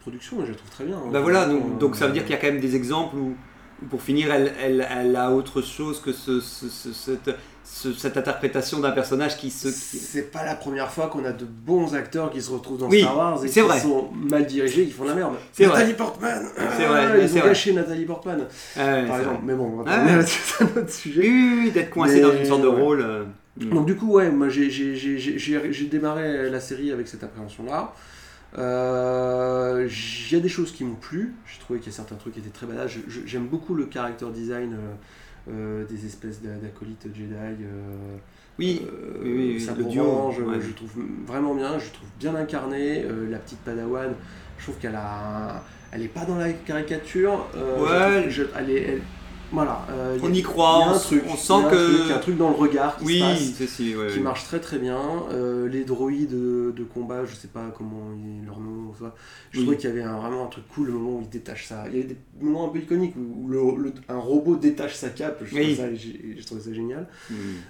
productions 0.00 0.42
et 0.42 0.46
je 0.46 0.50
la 0.52 0.56
trouve 0.58 0.70
très 0.70 0.84
bien. 0.84 1.00
Bah 1.10 1.20
voilà, 1.20 1.46
donc, 1.46 1.62
Euh, 1.64 1.78
donc 1.78 1.96
ça 1.96 2.06
veut 2.06 2.12
dire 2.12 2.22
qu'il 2.24 2.32
y 2.32 2.34
a 2.34 2.40
quand 2.40 2.48
même 2.48 2.60
des 2.60 2.76
exemples 2.76 3.16
où, 3.16 3.34
où 3.82 3.86
pour 3.86 4.02
finir, 4.02 4.30
elle, 4.32 4.52
elle, 4.62 4.86
elle 4.90 5.16
a 5.16 5.32
autre 5.32 5.62
chose 5.62 6.00
que 6.00 6.12
ce, 6.12 6.40
ce- 6.40 6.68
ce- 6.68 6.92
cette, 6.92 7.30
ce- 7.68 7.92
cette 7.92 8.16
interprétation 8.16 8.78
d'un 8.80 8.92
personnage 8.92 9.36
qui 9.36 9.50
se... 9.50 9.68
C'est 9.70 10.30
pas 10.30 10.44
la 10.44 10.54
première 10.54 10.90
fois 10.90 11.08
qu'on 11.08 11.24
a 11.24 11.32
de 11.32 11.44
bons 11.44 11.94
acteurs 11.94 12.30
qui 12.30 12.40
se 12.40 12.50
retrouvent 12.50 12.78
dans 12.78 12.88
Oui, 12.88 13.00
Star 13.02 13.16
Wars 13.16 13.44
et 13.44 13.48
qui 13.50 13.60
vrai. 13.60 13.80
sont 13.80 14.08
mal 14.12 14.46
dirigés, 14.46 14.86
qui 14.86 14.92
font 14.92 15.04
la 15.04 15.14
merde. 15.14 15.34
C'est 15.52 15.66
Nathalie 15.66 15.94
Portman 15.94 16.46
C'est 16.56 16.86
vrai, 16.86 17.06
Ah, 17.12 17.18
Ils 17.18 17.24
ont 17.24 17.38
vrai. 17.40 17.48
gâché 17.48 17.72
Nathalie 17.72 18.04
Portman, 18.04 18.46
c'est 18.74 19.06
par 19.06 19.18
exemple. 19.18 19.40
Mais 19.44 19.54
bon, 19.54 19.84
Ah 19.86 20.22
c'est 20.22 20.64
un 20.64 20.66
autre 20.80 20.90
sujet. 20.90 21.20
Oui, 21.22 21.28
oui, 21.28 21.60
oui, 21.64 21.70
d'être 21.72 21.90
coincé 21.90 22.14
Mais- 22.16 22.20
dans 22.22 22.32
une 22.32 22.44
sorte 22.44 22.62
de 22.62 22.68
ouais. 22.68 22.80
rôle. 22.80 23.00
euh, 23.00 23.24
mm. 23.60 23.70
Donc 23.70 23.86
du 23.86 23.96
coup, 23.96 24.12
ouais, 24.12 24.30
moi 24.30 24.48
j'ai- 24.48 24.70
j'ai 24.70 24.94
j'ai- 24.94 25.18
j'ai- 25.18 25.38
j'ai- 25.38 25.72
j'ai 25.72 25.86
démarré 25.86 26.48
la 26.48 26.60
série 26.60 26.92
avec 26.92 27.08
cette 27.08 27.24
appréhension-là. 27.24 27.92
Euh, 28.58 29.88
Il 30.28 30.32
y 30.32 30.36
a 30.36 30.40
des 30.40 30.48
choses 30.48 30.72
qui 30.72 30.84
m'ont 30.84 30.94
plu. 30.94 31.34
J'ai 31.46 31.60
trouvé 31.60 31.78
qu'il 31.78 31.90
y 31.90 31.94
a 31.94 31.96
certains 31.96 32.14
trucs 32.16 32.34
qui 32.34 32.40
étaient 32.40 32.48
très 32.50 32.66
badass. 32.66 32.90
J'aime 33.26 33.46
beaucoup 33.46 33.74
le 33.74 33.88
character 33.92 34.26
design 34.32 34.72
euh, 34.72 34.76
euh, 34.76 34.94
des 35.48 36.06
espèces 36.06 36.42
d'a- 36.42 36.56
d'acolytes 36.56 37.06
Jedi. 37.14 37.34
euh, 37.34 38.16
Oui, 38.58 38.82
euh, 38.84 39.20
oui, 39.22 39.32
oui, 39.36 39.52
oui, 39.54 39.60
Sabre 39.60 39.78
le 39.78 39.84
duo, 39.84 40.28
ouais. 40.30 40.60
je 40.60 40.72
trouve 40.72 40.90
vraiment 41.26 41.54
bien, 41.54 41.78
je 41.78 41.90
trouve 41.90 42.08
bien 42.18 42.34
incarné. 42.34 43.04
Euh, 43.04 43.30
la 43.30 43.38
petite 43.38 43.58
Padawan, 43.60 44.14
je 44.58 44.62
trouve 44.64 44.76
qu'elle 44.78 44.94
a, 44.94 45.56
un- 45.56 45.60
elle 45.92 46.02
est 46.02 46.08
pas 46.08 46.24
dans 46.24 46.36
la 46.36 46.52
caricature. 46.52 47.46
euh, 47.54 47.82
Ouais. 47.82 48.30
je 48.30 48.42
trouve 48.42 48.52
que 48.52 48.58
je- 48.58 48.58
elle 48.58 48.70
est, 48.70 48.82
elle- 48.82 49.02
voilà. 49.52 49.86
euh, 49.90 50.18
On 50.22 50.28
y 50.32 50.36
a- 50.36 50.38
y 50.38 50.42
croit, 50.42 50.78
y 50.80 50.82
a 50.82 50.90
un 50.90 50.94
on- 50.94 50.98
truc, 50.98 51.22
on 51.26 51.30
y 51.30 51.32
a 51.32 51.36
sent 51.36 51.52
un 51.52 51.62
que- 51.70 51.74
truc, 51.74 52.00
il 52.04 52.08
y 52.08 52.12
a 52.12 52.16
un 52.16 52.20
truc 52.20 52.36
dans 52.36 52.48
le 52.50 52.56
regard 52.56 52.96
qui 52.96 53.02
se 53.04 53.06
oui, 53.08 53.20
passe 53.20 53.52
c'est 53.56 53.66
si, 53.66 53.96
ouais, 53.96 54.08
qui 54.12 54.20
marche 54.20 54.44
très 54.44 54.60
très 54.60 54.78
bien. 54.78 54.98
Euh, 55.30 55.68
les 55.68 55.84
droïdes 55.84 56.30
de, 56.30 56.72
de 56.76 56.84
combat, 56.84 57.24
je 57.24 57.34
sais 57.34 57.48
pas 57.48 57.72
comment 57.76 58.10
ils- 58.16 58.44
leur 58.46 58.58
nom, 58.60 58.92
ça. 58.98 59.14
je 59.52 59.58
Oui. 59.58 59.64
trouvais 59.64 59.76
qu'il 59.78 59.88
y 59.90 59.92
avait 59.92 60.02
un- 60.02 60.18
vraiment 60.18 60.44
un 60.46 60.48
truc 60.48 60.64
cool 60.74 60.86
le 60.88 60.92
moment 60.94 61.18
où 61.18 61.22
ils 61.22 61.28
détachent 61.28 61.66
ça. 61.66 61.84
Il 61.90 61.98
y 61.98 62.00
a 62.02 62.04
des 62.06 62.16
moments 62.40 62.66
un 62.66 62.68
peu 62.72 62.78
iconiques 62.78 63.14
où, 63.16 63.48
le- 63.48 63.82
le- 63.84 63.92
un 64.08 64.18
robot 64.18 64.56
détache 64.56 64.94
sa 64.94 65.08
cape, 65.10 65.38
je 65.44 65.54
trouvais 65.54 65.74
ça, 65.74 65.94
j'ai- 65.94 66.36
trouvé 66.44 66.60
ça 66.60 66.72
génial. 66.72 67.06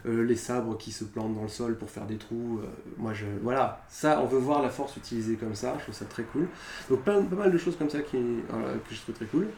Euh, 0.06 0.24
les 0.24 0.36
sabres 0.36 0.76
qui 0.78 0.92
se 0.92 1.04
plantent 1.04 1.34
dans 1.34 1.42
le 1.42 1.48
sol 1.48 1.76
pour 1.78 1.90
faire 1.90 2.06
des 2.06 2.16
trous, 2.16 2.60
euh, 2.62 2.66
moi 2.98 3.12
je. 3.14 3.24
Voilà, 3.42 3.84
ça 3.88 4.20
on 4.22 4.26
veut 4.26 4.38
voir 4.38 4.62
la 4.62 4.68
force 4.70 4.96
utilisée 4.96 5.34
comme 5.36 5.54
ça, 5.54 5.74
je 5.78 5.82
trouve 5.84 5.94
ça 5.94 6.04
très 6.04 6.22
cool. 6.24 6.48
Donc 6.90 7.00
pas, 7.02 7.20
pas 7.20 7.36
mal 7.36 7.52
de 7.52 7.58
choses 7.58 7.76
comme 7.76 7.90
ça 7.90 8.00
qui, 8.00 8.16
que 8.16 8.94
je 8.94 9.00
trouve 9.00 9.14
très 9.14 9.26
cool. 9.26 9.48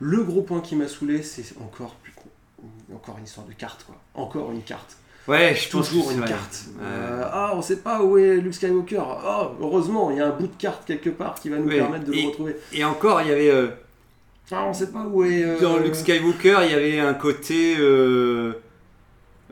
Le 0.00 0.22
gros 0.22 0.42
point 0.42 0.60
qui 0.60 0.76
m'a 0.76 0.88
saoulé, 0.88 1.22
c'est 1.22 1.44
encore, 1.60 1.94
putain, 2.02 2.20
encore 2.94 3.16
une 3.18 3.24
histoire 3.24 3.46
de 3.46 3.52
carte 3.52 3.84
quoi. 3.84 3.96
Encore 4.14 4.50
une 4.52 4.62
carte 4.62 4.96
Ouais, 5.28 5.56
je 5.56 5.68
pense 5.70 5.88
toujours 5.88 6.10
une 6.12 6.24
carte. 6.24 6.66
Euh, 6.80 7.24
ah, 7.32 7.52
on 7.56 7.60
sait 7.62 7.78
pas 7.78 8.00
où 8.02 8.16
est 8.16 8.36
Luke 8.36 8.54
Skywalker. 8.54 9.02
Oh, 9.26 9.46
heureusement, 9.60 10.10
il 10.12 10.18
y 10.18 10.20
a 10.20 10.26
un 10.28 10.30
bout 10.30 10.46
de 10.46 10.54
carte 10.56 10.84
quelque 10.86 11.10
part 11.10 11.34
qui 11.40 11.48
va 11.48 11.56
nous 11.58 11.66
Ouais, 11.66 11.78
permettre 11.78 12.04
de 12.04 12.12
et- 12.12 12.22
le 12.22 12.28
retrouver. 12.28 12.56
Et 12.72 12.84
encore, 12.84 13.20
il 13.22 13.28
y 13.28 13.32
avait... 13.32 13.50
euh, 13.50 13.66
Ah, 14.52 14.66
on 14.68 14.72
sait 14.72 14.92
pas 14.92 15.00
où 15.04 15.24
est. 15.24 15.42
euh, 15.42 15.58
Dans 15.60 15.78
Luke 15.78 15.96
Skywalker, 15.96 16.58
il 16.66 16.70
y 16.70 16.74
avait 16.74 17.00
un 17.00 17.14
côté. 17.14 17.74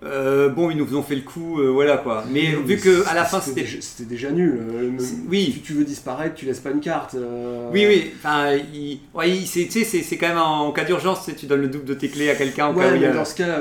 Euh, 0.03 0.49
bon, 0.49 0.71
ils 0.71 0.77
nous 0.77 0.97
ont 0.97 1.03
fait 1.03 1.15
le 1.15 1.23
coup, 1.23 1.61
euh, 1.61 1.69
voilà 1.71 1.97
quoi. 1.97 2.25
Mais 2.31 2.49
vu 2.67 2.77
que 2.77 3.07
à 3.09 3.15
la 3.15 3.25
fin 3.25 3.41
c'était. 3.41 3.63
déjà- 3.63 3.79
C'était 3.81 4.09
déjà 4.09 4.31
nul. 4.33 4.61
euh, 4.61 4.91
oui. 5.31 5.53
Si 5.55 5.61
tu 5.61 5.73
veux 5.73 5.85
disparaître, 5.85 6.35
tu 6.35 6.45
laisses 6.47 6.61
pas 6.61 6.71
une 6.73 6.81
carte. 6.81 7.15
euh, 7.15 7.71
Oui, 7.73 7.87
oui, 7.89 8.11
enfin, 8.19 8.53
il, 8.75 8.99
ouais, 9.15 9.31
il- 9.31 9.47
c'est, 9.47 9.65
tu 9.67 9.85
sais, 9.85 10.03
c'est, 10.03 10.17
quand 10.17 10.29
même 10.29 10.37
en, 10.39 10.67
en 10.69 10.73
cas 10.73 10.85
d'urgence, 10.85 11.31
tu, 11.39 11.47
donnes 11.47 11.63
le 11.63 11.69
double 11.69 11.85
de 11.85 11.95
tes 11.95 12.09
clés 12.09 12.29
à 12.29 12.35
quelqu'un 12.35 12.67
en 12.67 12.75
cas 12.75 12.81
Ouais, 12.91 12.99
mais 12.99 13.07
a. 13.07 13.13
dans 13.13 13.25
ce 13.25 13.35
cas, 13.37 13.59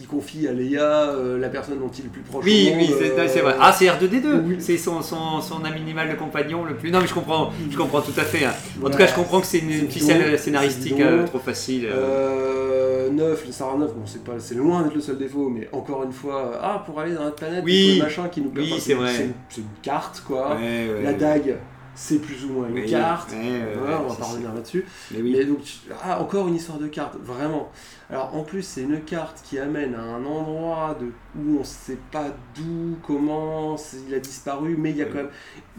il 0.00 0.06
confie 0.06 0.48
à 0.48 0.50
euh, 0.52 1.38
la 1.38 1.48
personne 1.48 1.78
dont 1.78 1.90
il 1.92 2.00
est 2.00 2.04
le 2.04 2.10
plus 2.10 2.22
proche. 2.22 2.44
Oui, 2.44 2.72
oui, 2.76 2.90
c'est, 2.98 3.40
vrai. 3.40 3.54
Ah, 3.60 3.72
c'est 3.76 3.86
R2D2, 3.86 4.40
oui. 4.46 4.56
c'est 4.58 4.78
son, 4.78 5.02
son, 5.02 5.40
son 5.40 5.64
animal 5.64 6.08
de 6.10 6.14
compagnon 6.16 6.64
le 6.64 6.74
plus. 6.74 6.90
Non, 6.90 7.00
mais 7.00 7.06
je 7.06 7.14
comprends, 7.14 7.52
je 7.70 7.76
comprends 7.76 8.00
tout 8.00 8.18
à 8.18 8.22
fait. 8.24 8.44
hein. 8.46 8.52
En 8.82 8.90
tout 8.90 8.98
cas, 8.98 9.06
je 9.06 9.14
comprends 9.14 9.40
que 9.40 9.46
c'est 9.46 9.58
une, 9.58 9.88
ficelle 9.90 10.38
scénaristique 10.38 11.00
trop 11.26 11.38
facile. 11.38 11.86
euh. 11.86 11.94
Euh, 11.94 12.50
Euh, 13.04 13.10
9, 13.10 13.44
le 13.46 13.52
Star 13.52 13.76
9, 13.76 13.92
bon, 13.94 14.02
c'est 14.06 14.24
pas, 14.24 14.32
c'est 14.38 14.54
loin 14.54 14.82
d'être 14.82 14.94
le 14.94 15.00
seul 15.00 15.18
défaut, 15.18 15.48
mais 15.50 15.68
encore 15.76 16.04
une 16.04 16.12
fois, 16.12 16.46
euh, 16.46 16.58
ah, 16.62 16.82
pour 16.84 16.98
aller 17.00 17.14
dans 17.14 17.24
notre 17.24 17.36
planète, 17.36 17.62
Oui. 17.64 17.72
il 17.72 17.90
faut 17.92 17.98
le 17.98 18.04
machin 18.04 18.28
qui 18.28 18.40
nous 18.40 18.50
plaît 18.50 18.62
Oui, 18.64 18.80
c'est 18.80 18.94
vrai. 18.94 19.12
C'est 19.48 19.60
une, 19.60 19.66
carte, 19.82 20.22
quoi. 20.26 20.56
Ouais, 20.56 20.88
ouais, 20.92 21.02
La 21.02 21.12
dague, 21.12 21.56
c'est 21.94 22.18
plus 22.20 22.44
ou 22.44 22.52
moins 22.54 22.68
une 22.68 22.84
carte. 22.86 23.32
Voilà, 23.78 24.00
on 24.02 24.08
va 24.08 24.14
pas 24.16 24.24
revenir 24.24 24.52
là-dessus. 24.52 24.84
Mais 25.12 25.20
oui. 25.22 25.34
Mais 25.36 25.44
donc, 25.44 25.58
ah, 26.02 26.20
encore 26.20 26.48
une 26.48 26.56
histoire 26.56 26.78
de 26.78 26.86
carte, 26.88 27.16
vraiment. 27.22 27.70
Alors, 28.10 28.34
en 28.34 28.42
plus, 28.42 28.62
c'est 28.62 28.82
une 28.82 29.00
carte 29.00 29.40
qui 29.48 29.58
amène 29.58 29.94
à 29.94 30.02
un 30.02 30.24
endroit 30.24 30.96
de, 31.00 31.06
où 31.40 31.58
on 31.60 31.64
sait 31.64 31.98
pas 32.12 32.26
d'où, 32.54 32.96
comment 33.06 33.76
il 34.08 34.14
a 34.14 34.18
disparu, 34.18 34.76
mais 34.78 34.90
il 34.90 34.96
y 34.98 35.02
a 35.02 35.06
quand 35.06 35.14
même. 35.16 35.30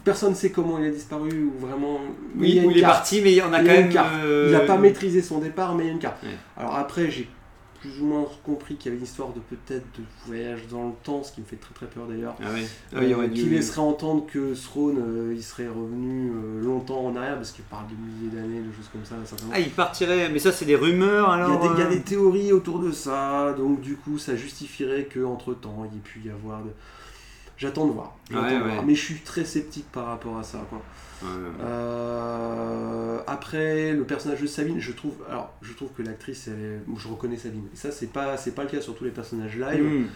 Personne 0.04 0.30
ne 0.30 0.34
sait 0.34 0.50
comment 0.50 0.78
il 0.78 0.86
a 0.86 0.90
disparu, 0.90 1.44
ou 1.44 1.52
vraiment. 1.66 1.98
Oui, 2.36 2.50
y 2.52 2.58
a 2.58 2.62
où 2.62 2.64
une 2.66 2.70
il 2.72 2.78
est 2.78 2.82
parti, 2.82 3.20
mais 3.22 3.40
on 3.42 3.52
a 3.52 3.60
Il 3.60 3.66
quand 3.66 3.74
une 3.74 3.80
même. 3.82 3.92
carte. 3.92 4.12
euh, 4.24 4.46
Il 4.48 4.52
n'a 4.52 4.60
pas 4.60 4.76
maîtrisé 4.76 5.20
son 5.22 5.38
départ, 5.38 5.74
mais 5.74 5.84
il 5.84 5.86
y 5.86 5.90
a 5.90 5.92
une 5.92 5.98
carte. 5.98 6.16
Alors 6.56 6.74
après, 6.76 7.10
j'ai 7.10 7.28
plus 7.80 8.00
ou 8.00 8.06
moins 8.06 8.26
compris 8.44 8.76
qu'il 8.76 8.86
y 8.86 8.88
avait 8.90 8.98
une 8.98 9.04
histoire 9.04 9.30
de 9.32 9.40
peut-être 9.40 9.84
de 9.98 10.04
voyage 10.26 10.60
dans 10.70 10.86
le 10.88 10.92
temps, 11.04 11.22
ce 11.22 11.32
qui 11.32 11.40
me 11.40 11.46
fait 11.46 11.56
très 11.56 11.74
très 11.74 11.86
peur 11.86 12.06
d'ailleurs. 12.06 12.34
Ah 12.40 12.52
ouais. 12.52 12.64
Ah 12.92 12.96
oui, 12.98 13.04
il 13.04 13.10
y 13.10 13.14
aurait 13.14 13.26
Euh, 13.26 13.28
dû- 13.28 13.42
qui 13.42 13.48
laisserait 13.48 13.80
entendre 13.80 14.26
que 14.26 14.54
Throne 14.54 14.98
euh, 14.98 15.32
il 15.34 15.42
serait 15.42 15.68
revenu 15.68 16.30
euh, 16.32 16.62
longtemps 16.64 17.04
en 17.06 17.14
arrière 17.16 17.36
parce 17.36 17.52
qu'il 17.52 17.64
parle 17.64 17.86
de 17.88 17.94
milliers 17.94 18.34
d'années, 18.34 18.60
de 18.60 18.72
choses 18.72 18.88
comme 18.92 19.04
ça. 19.04 19.14
certainement. 19.24 19.52
Ah, 19.54 19.60
il 19.60 19.70
partirait, 19.70 20.28
mais 20.28 20.38
ça, 20.38 20.52
c'est 20.52 20.64
des 20.64 20.76
rumeurs 20.76 21.28
il, 21.34 21.38
y 21.38 21.42
a 21.42 21.44
alors. 21.46 21.60
des, 21.74 21.80
il 21.80 21.84
y 21.84 21.86
a 21.86 21.90
des 21.90 22.02
théories 22.02 22.52
autour 22.52 22.78
de 22.80 22.92
ça, 22.92 23.52
donc 23.56 23.80
du 23.80 23.96
coup 23.96 24.18
ça 24.18 24.36
justifierait 24.36 25.04
que 25.04 25.24
entre 25.24 25.54
temps 25.54 25.86
il 25.90 25.94
y 25.94 25.98
ait 25.98 26.02
pu 26.02 26.20
y 26.26 26.30
avoir 26.30 26.62
de. 26.62 26.70
J'attends 27.58 27.86
de 27.86 27.92
voir. 27.92 28.16
Ouais. 28.30 28.58
Mais 28.86 28.94
je 28.94 29.02
suis 29.02 29.20
très 29.20 29.44
sceptique 29.44 29.90
par 29.92 30.06
rapport 30.06 30.36
à 30.38 30.42
ça. 30.42 30.58
Quoi. 30.68 30.82
ouais, 31.22 31.28
ouais. 31.28 31.64
Euh, 31.64 33.18
après, 33.26 33.92
le 33.92 34.04
personnage 34.04 34.40
de 34.42 34.46
Sabine, 34.46 34.78
je 34.80 34.92
trouve, 34.92 35.14
alors, 35.30 35.52
je 35.62 35.72
trouve 35.72 35.88
que 35.96 36.02
l'actrice, 36.02 36.48
je 36.96 37.08
reconnais 37.08 37.36
Sabine. 37.38 37.66
Et 37.72 37.76
ça, 37.76 37.90
c'est 37.90 38.08
pas, 38.12 38.36
c'est 38.36 38.54
pas 38.54 38.64
le 38.64 38.68
cas 38.68 38.80
sur 38.80 38.94
tous 38.94 39.04
les 39.04 39.10
personnages 39.10 39.56
live. 39.56 39.82
Hmm. 39.82 40.06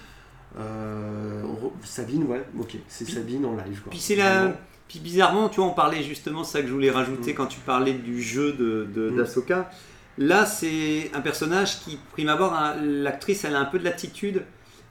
Euh, 0.59 1.43
re- 1.45 1.71
Sabine, 1.87 2.25
ouais, 2.25 2.43
ok, 2.59 2.77
c'est 2.89 3.09
Sabine 3.09 3.45
en 3.47 3.53
live. 3.57 3.81
Quoi. 3.83 3.91
Puis 3.91 4.01
c'est 4.01 4.17
la. 4.17 4.53
Puis 4.89 4.99
bizarrement, 4.99 5.49
tu 5.49 5.61
vois, 5.61 5.71
on 5.71 5.75
parlait 5.75 6.03
justement, 6.03 6.43
ça 6.43 6.61
que 6.61 6.67
je 6.67 6.73
voulais 6.73 6.91
rajouter 6.91 7.33
Mm. 7.33 7.37
quand 7.37 7.47
tu 7.47 7.61
parlais 7.61 7.93
du 7.95 8.21
jeu 8.21 8.53
de, 8.55 8.89
de- 8.93 9.11
Mm. 9.11 9.17
d'Ahsoka. 9.19 9.71
Là, 10.19 10.45
c'est 10.45 11.13
un 11.15 11.21
personnage 11.21 11.79
qui, 11.81 11.97
prime 12.13 12.29
abord, 12.29 12.53
a- 12.53 12.75
l'actrice, 12.75 13.45
elle 13.45 13.55
a 13.55 13.61
un 13.61 13.65
peu 13.67 13.79
de 13.79 13.85
l'attitude 13.85 14.43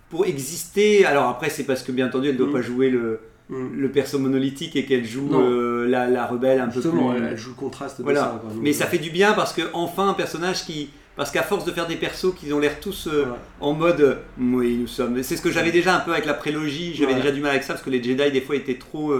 pour 0.10 0.26
exister. 0.26 1.06
Alors 1.06 1.28
après, 1.28 1.50
c'est 1.50 1.64
parce 1.64 1.84
que, 1.84 1.92
bien 1.92 2.08
entendu, 2.08 2.28
elle 2.30 2.34
ne 2.34 2.38
doit 2.40 2.48
Mm. 2.48 2.54
pas 2.54 2.62
jouer 2.62 2.90
le, 2.90 3.20
Mm. 3.50 3.68
le 3.78 3.90
perso 3.92 4.20
monolithique 4.20 4.76
et 4.76 4.86
qu'elle 4.86 5.06
joue 5.06 5.30
euh, 5.34 5.88
la, 5.88 6.08
la 6.08 6.26
rebelle 6.28 6.60
un 6.62 6.68
peu 6.68 6.82
plus. 6.82 6.90
elle, 7.18 7.30
elle 7.32 7.38
joue 7.38 7.50
le 7.50 7.56
contraste 7.56 8.00
Voilà. 8.02 8.20
de 8.22 8.26
ça. 8.26 8.40
quoi. 8.42 8.52
Donc, 8.54 8.62
Mais 8.62 8.74
ça 8.74 8.86
euh, 8.86 8.88
fait 8.88 8.98
du 9.00 9.10
bien 9.10 9.34
parce 9.34 9.54
que 9.54 9.64
enfin 9.74 10.08
un 10.10 10.14
personnage 10.14 10.66
qui. 10.66 10.90
Parce 11.16 11.32
qu'à 11.32 11.44
force 11.44 11.66
de 11.66 11.72
faire 11.72 11.86
des 11.88 11.98
persos 11.98 12.34
qui 12.34 12.54
ont 12.54 12.60
l'air 12.60 12.80
tous 12.80 13.08
euh, 13.12 13.26
en 13.60 13.74
mode 13.74 14.00
euh, 14.00 14.16
oui 14.40 14.78
nous 14.80 14.88
sommes. 14.88 15.22
C'est 15.22 15.36
ce 15.36 15.42
que 15.42 15.52
j'avais 15.52 15.72
déjà 15.72 15.96
un 15.96 16.00
peu 16.00 16.12
avec 16.14 16.26
la 16.26 16.34
prélogie. 16.34 16.94
J'avais 16.96 17.14
déjà 17.16 17.32
du 17.32 17.42
mal 17.42 17.52
avec 17.52 17.64
ça 17.64 17.74
parce 17.74 17.84
que 17.84 17.90
les 17.90 18.02
Jedi 18.02 18.32
des 18.32 18.40
fois 18.42 18.56
étaient 18.56 18.78
trop 18.78 19.14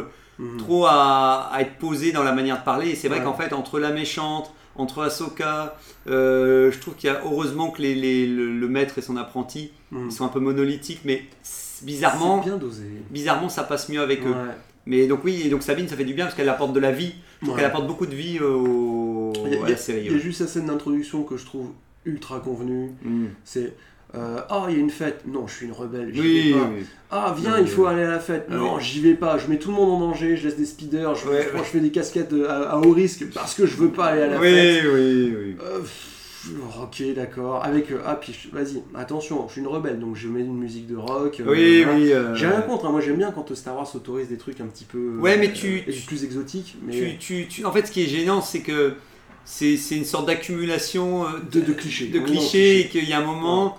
trop 0.58 0.86
à, 0.86 1.50
à 1.52 1.62
être 1.62 1.74
posés 1.78 2.14
dans 2.14 2.24
la 2.24 2.32
manière 2.32 2.60
de 2.60 2.64
parler. 2.64 2.92
Et 2.92 2.96
c'est 2.96 3.10
vrai 3.10 3.22
qu'en 3.22 3.34
fait 3.34 3.52
entre 3.52 3.80
la 3.80 3.92
méchante, 3.92 4.50
entre 4.80 5.04
Ahsoka, 5.04 5.78
euh, 6.08 6.72
je 6.72 6.80
trouve 6.80 6.96
qu'il 6.96 7.10
y 7.10 7.14
a 7.14 7.22
heureusement 7.24 7.70
que 7.72 7.82
les, 7.82 7.94
les- 7.96 8.26
le, 8.28 8.52
le 8.58 8.68
maître 8.68 8.98
et 8.98 9.02
son 9.02 9.18
apprenti 9.18 9.72
ils 9.92 10.12
sont 10.12 10.24
un 10.26 10.30
peu 10.30 10.40
monolithiques, 10.40 11.02
mais 11.06 11.24
bizarrement 11.84 12.42
C'est 12.44 12.50
bien 12.50 12.58
dosé. 12.58 12.84
bizarrement 13.10 13.50
ça 13.50 13.64
passe 13.64 13.90
mieux 13.90 14.02
avec 14.02 14.22
eux. 14.26 14.34
Mais 14.86 15.08
donc 15.08 15.24
oui 15.24 15.42
et 15.46 15.50
donc 15.50 15.62
Sabine 15.64 15.88
ça 15.88 15.96
fait 15.96 16.06
du 16.06 16.14
bien 16.14 16.26
parce 16.26 16.36
qu'elle 16.36 16.50
apporte 16.50 16.74
de 16.74 16.80
la 16.80 16.92
vie. 16.92 17.14
Je 17.42 17.46
trouve 17.46 17.56
Ouais. 17.56 17.62
qu'elle 17.62 17.70
apporte 17.70 17.88
beaucoup 17.88 18.06
de 18.06 18.16
vie 18.16 18.40
au, 18.40 19.32
a, 19.62 19.66
à 19.66 19.70
la 19.70 19.78
série. 19.78 20.02
il 20.02 20.06
y 20.06 20.10
a 20.10 20.14
ouais. 20.14 20.20
juste 20.20 20.42
la 20.42 20.48
scène 20.48 20.66
d'introduction 20.66 21.24
que 21.24 21.38
je 21.38 21.46
trouve 21.46 21.68
ultra 22.06 22.40
convenue. 22.40 22.92
Mm. 23.04 23.28
C'est 23.44 23.74
euh, 24.16 24.40
ah 24.50 24.66
il 24.70 24.76
y 24.76 24.78
a 24.78 24.80
une 24.82 24.90
fête. 24.90 25.22
Non, 25.28 25.48
je 25.48 25.54
suis 25.56 25.66
une 25.68 25.72
rebelle. 25.72 26.10
j'y 26.14 26.20
Oui, 26.22 26.52
vais 26.54 26.60
pas. 26.60 26.70
oui. 26.76 26.86
Ah 27.12 27.36
viens, 27.38 27.52
Non, 27.52 27.58
il 27.62 27.68
faut 27.68 27.86
aller 27.86 28.04
à 28.04 28.10
la 28.12 28.20
fête. 28.20 28.50
Non, 28.50 28.80
j'y 28.80 29.02
vais 29.02 29.14
pas. 29.14 29.38
Je 29.38 29.48
mets 29.48 29.60
tout 29.60 29.70
le 29.70 29.76
monde 29.76 29.92
en 30.04 30.08
danger. 30.08 30.36
Je 30.36 30.46
laisse 30.46 30.58
des 30.58 30.66
speeders. 30.66 31.14
Je, 31.16 31.28
Ouais, 31.28 31.44
je- 31.52 31.56
ouais. 31.58 31.64
je 31.64 31.70
fais 31.70 31.80
des 31.80 31.92
cascades 31.92 32.28
de- 32.30 32.44
à, 32.46 32.72
à 32.72 32.78
haut 32.78 32.92
risque 32.92 33.26
parce 33.34 33.54
que 33.54 33.66
je 33.68 33.76
veux 33.76 33.90
pas 33.92 34.06
aller 34.08 34.22
à 34.24 34.28
la 34.28 34.40
fête. 34.40 34.84
oui, 34.86 35.34
oui. 35.40 35.56
Euh, 35.64 35.80
pff, 35.80 36.50
ok, 36.82 37.04
d'accord. 37.16 37.64
Avec 37.64 37.92
euh, 37.92 38.00
ah 38.06 38.16
puis 38.16 38.36
vas-y, 38.52 38.82
attention, 38.96 39.46
je 39.48 39.54
suis 39.54 39.62
une 39.62 39.68
rebelle 39.68 40.00
donc 40.00 40.16
je 40.16 40.28
mets 40.28 40.40
une 40.42 40.58
musique 40.58 40.88
de 40.88 40.96
rock. 40.96 41.40
euh, 41.40 41.44
Oui, 41.48 41.84
voilà. 41.84 42.00
oui. 42.00 42.12
euh, 42.14 42.36
J'ai 42.36 42.48
rien 42.48 42.62
contre. 42.62 42.86
hein. 42.88 42.92
Moi 42.92 43.02
j'aime 43.02 43.18
bien 43.18 43.32
quand 43.32 43.54
Star 43.56 43.76
Wars 43.76 43.96
autorise 43.96 44.28
des 44.30 44.38
trucs 44.38 44.60
un 44.62 44.66
petit 44.68 44.86
peu. 44.86 45.18
Ouais, 45.20 45.38
mais 45.38 45.50
euh, 45.50 45.54
tu- 45.54 45.84
plus 46.08 46.24
exotiques. 46.24 46.78
Mais 46.86 46.94
tu, 46.94 47.18
tu, 47.20 47.48
tu- 47.48 47.66
en 47.66 47.72
fait, 47.72 47.86
ce 47.88 47.92
qui 47.92 48.04
est 48.04 48.08
gênant, 48.08 48.42
c'est 48.42 48.62
que 48.62 48.94
c'est 49.46 49.76
une 49.92 50.06
sorte 50.06 50.28
d'accumulation 50.28 51.26
euh, 51.26 51.28
de, 51.52 51.60
de 51.62 51.74
clichés. 51.74 52.08
de 52.08 52.20
clichés 52.20 52.82
et 52.82 52.88
qu'il 52.88 53.08
y 53.08 53.14
a 53.14 53.20
un 53.20 53.26
moment, 53.26 53.78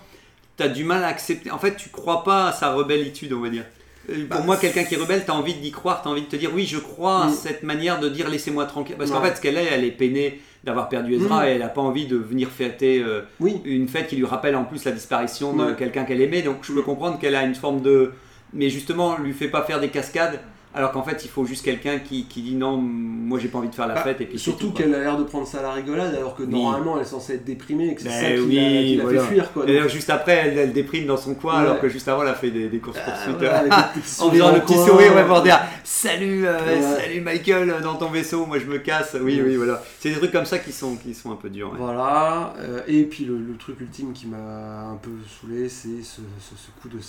tu 0.61 0.67
as 0.67 0.69
du 0.69 0.85
mal 0.85 1.03
à 1.05 1.09
accepter. 1.09 1.51
En 1.51 1.59
fait, 1.59 1.77
tu 1.77 1.89
crois 1.89 2.23
pas 2.25 2.49
à 2.49 2.53
sa 2.53 2.73
rebellitude, 2.73 3.33
on 3.33 3.41
va 3.41 3.49
dire. 3.49 3.65
Euh, 4.11 4.27
Pour 4.29 4.41
Bah, 4.41 4.45
moi, 4.47 4.57
quelqu'un 4.57 4.85
qui 4.85 4.95
est 4.95 4.99
rebelle, 4.99 5.25
tu 5.25 5.31
as 5.31 5.35
envie 5.35 5.55
d'y 5.55 5.71
croire, 5.71 6.03
tu 6.03 6.09
as 6.09 6.11
envie 6.11 6.23
de 6.23 6.27
te 6.27 6.37
dire 6.37 6.51
oui, 6.55 6.67
je 6.67 6.79
crois 6.79 7.25
à 7.25 7.27
Mm. 7.29 7.33
cette 7.35 7.63
manière 7.63 8.01
de 8.01 8.09
dire 8.09 8.29
laissez-moi 8.29 8.65
tranquille. 8.67 8.97
Parce 8.99 9.11
qu'en 9.11 9.23
fait, 9.23 9.37
ce 9.37 9.41
qu'elle 9.41 9.57
est, 9.57 9.65
elle 9.71 9.85
est 9.85 9.91
peinée 9.91 10.41
d'avoir 10.65 10.89
perdu 10.89 11.15
Ezra 11.15 11.43
Mm. 11.43 11.47
et 11.47 11.51
elle 11.53 11.59
n'a 11.61 11.69
pas 11.69 11.81
envie 11.81 12.07
de 12.07 12.17
venir 12.17 12.49
fêter 12.51 13.03
euh, 13.03 13.23
Oui. 13.41 13.61
une 13.65 13.89
fête 13.89 14.09
qui 14.09 14.17
lui 14.17 14.27
rappelle 14.27 14.57
en 14.57 14.65
plus 14.65 14.85
la 14.85 14.93
disparition 14.93 15.53
de 15.55 15.73
quelqu'un 15.73 16.05
qu'elle 16.05 16.21
aimait. 16.21 16.43
Donc 16.43 16.59
je 16.63 16.73
peux 16.73 16.81
Mm. 16.81 16.85
comprendre 16.85 17.19
qu'elle 17.19 17.35
a 17.35 17.43
une 17.45 17.55
forme 17.55 17.81
de. 17.83 18.13
Mais 18.53 18.69
justement, 18.69 19.17
lui 19.19 19.33
fait 19.33 19.49
pas 19.49 19.63
faire 19.63 19.81
des 19.81 19.89
cascades. 19.91 20.41
Alors 20.73 20.93
qu'en 20.93 21.03
fait, 21.03 21.25
il 21.25 21.29
faut 21.29 21.45
juste 21.45 21.65
quelqu'un 21.65 21.99
qui, 21.99 22.27
qui 22.27 22.43
dit 22.43 22.55
non, 22.55 22.77
moi 22.77 23.41
j'ai 23.41 23.49
pas 23.49 23.59
envie 23.59 23.69
de 23.71 23.75
faire 23.75 23.89
la 23.89 23.95
Bah, 23.95 24.03
fête. 24.05 24.21
Et 24.21 24.27
puis 24.27 24.39
Surtout 24.39 24.71
qu'elle 24.71 24.95
a 24.95 25.01
l'air 25.01 25.19
de 25.19 25.25
prendre 25.25 25.45
ça 25.45 25.59
à 25.59 25.63
la 25.63 25.73
rigolade 25.73 26.15
alors 26.15 26.37
que 26.37 26.45
Oui. 26.45 26.49
normalement 26.63 26.95
elle 26.97 27.03
est 27.03 27.07
censée 27.09 27.35
être 27.35 27.45
déprimée 27.45 27.89
et 27.89 27.95
que 27.97 28.03
c'est 28.03 28.09
Ben 28.09 28.21
ça 28.21 28.31
qui 28.35 28.41
oui, 28.41 28.95
l'a 28.97 29.03
voilà. 29.03 29.21
fait 29.23 29.27
fuir 29.35 29.53
quoi. 29.53 29.69
Et 29.69 29.89
juste 29.89 30.11
après, 30.11 30.33
elle, 30.35 30.59
elle 30.59 30.73
déprime 30.73 31.07
dans 31.07 31.17
son 31.17 31.35
coin, 31.35 31.55
Ouais. 31.55 31.67
alors 31.67 31.81
que 31.81 31.89
juste 31.89 32.07
avant, 32.07 32.23
elle 32.23 32.29
a 32.29 32.35
fait 32.35 32.53
des, 32.53 32.69
des 32.69 32.79
courses 32.79 32.99
ah, 33.05 33.11
poursuites. 33.11 33.37
voilà, 33.39 33.91
petits 33.95 34.23
en 34.23 34.31
faisant 34.31 34.55
le 34.55 34.61
petit 34.61 34.75
sourire, 34.75 35.13
ouais, 35.17 35.27
pour 35.27 35.43
dire 35.43 35.59
salut, 35.83 36.47
euh, 36.47 36.59
Ouais. 36.65 37.01
salut 37.03 37.21
Michael 37.21 37.71
euh, 37.71 37.81
dans 37.81 37.97
ton 37.97 38.09
vaisseau, 38.09 38.47
moi 38.47 38.61
je 38.61 38.67
me 38.67 38.79
casse. 38.79 39.17
Oui, 39.21 39.43
oui, 39.45 39.57
voilà. 39.57 39.83
C'est 39.99 40.11
des 40.11 40.17
trucs 40.19 40.31
comme 40.31 40.47
ça 40.47 40.61
qui 40.61 40.71
sont, 40.71 40.95
qui 40.95 41.15
sont 41.15 41.33
un 41.33 41.37
peu 41.37 41.51
durs. 41.51 41.73
ouais. 41.73 41.79
Voilà, 41.79 42.55
euh, 42.61 42.81
et 42.87 43.03
puis 43.03 43.25
le, 43.25 43.37
le 43.39 43.57
truc 43.57 43.81
ultime 43.81 44.13
qui 44.13 44.29
m'a 44.29 44.87
un 44.93 44.97
peu 45.03 45.11
saoulé, 45.41 45.69
c'est 45.69 46.01
ce, 46.03 46.21
ce- 46.39 46.55
ce 46.57 46.71
coup 46.81 46.89
de 46.89 47.01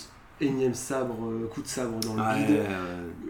énième 0.42 0.74
sabre, 0.74 1.16
euh, 1.30 1.46
coup 1.48 1.62
de 1.62 1.68
sabre 1.68 1.98
dans 2.00 2.14
le 2.14 2.20
Ouais, 2.20 2.60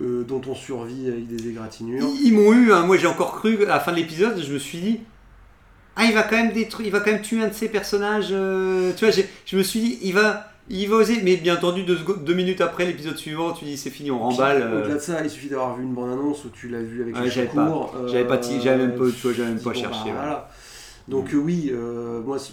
euh, 0.01 0.23
dont 0.25 0.41
on 0.49 0.55
survit 0.55 1.09
avec 1.09 1.27
des 1.27 1.49
égratignures. 1.49 2.05
Ils, 2.21 2.29
ils 2.29 2.33
m'ont 2.35 2.53
eu, 2.53 2.73
hein. 2.73 2.87
moi 2.87 2.97
j'ai 2.97 3.07
encore 3.07 3.33
cru, 3.33 3.65
à 3.65 3.69
la 3.69 3.81
fin 3.81 3.93
de 3.93 3.97
l'épisode, 3.97 4.41
je 4.43 4.53
me 4.53 4.59
suis 4.59 4.79
dit, 4.79 5.01
ah, 5.97 6.05
il 6.05 6.15
va 6.15 6.23
quand 6.23 6.37
même 6.37 6.53
détruire, 6.53 6.87
il 6.89 6.93
va 6.93 7.01
quand 7.01 7.13
même 7.13 7.21
tuer 7.23 7.43
un 7.43 7.49
de 7.49 7.55
ses 7.55 7.69
personnages. 7.69 8.29
euh, 8.31 8.93
tu 8.97 9.05
vois, 9.07 9.15
je 9.47 9.57
me 9.57 9.63
suis 9.63 9.81
dit, 9.81 9.99
il 10.03 10.15
va. 10.15 10.49
Il 10.71 10.89
va 10.89 10.97
oser, 10.99 11.21
mais 11.25 11.37
bien 11.37 11.57
entendu, 11.57 11.83
deux, 11.83 12.35
minutes 12.35 12.61
après 12.61 12.87
l'épisode 12.87 13.17
suivant, 13.17 13.53
tu 13.53 13.65
dis 13.65 13.77
c'est 13.77 13.91
fini, 13.91 14.13
on 14.13 14.21
remballe. 14.21 14.63
Euh, 14.63 14.81
Au-delà 14.83 14.95
de 14.95 15.01
ça, 15.01 15.23
il 15.25 15.29
suffit 15.29 15.49
d'avoir 15.49 15.75
vu 15.77 15.83
une 15.83 15.93
bande-annonce 15.93 16.45
où 16.45 16.51
tu 16.51 16.69
l'as 16.69 16.81
vu 16.81 17.03
avec 17.03 17.17
Ouais, 17.17 17.25
les 17.25 17.31
j'avais 17.31 17.49
secours. 17.49 17.93
j'avais 18.07 18.25
pas 18.27 18.41
j'avais 18.41 18.77
même 18.87 18.95
pas- 18.95 19.05
j'avais 19.35 19.49
même 19.51 19.61
pas 19.61 19.75
cherché, 19.75 20.05
bah, 20.07 20.13
voilà. 20.15 20.51
Donc 21.09 21.35
euh, 21.35 21.37
oui, 21.37 21.71
euh, 21.73 22.21
moi 22.23 22.39
ça 22.39 22.53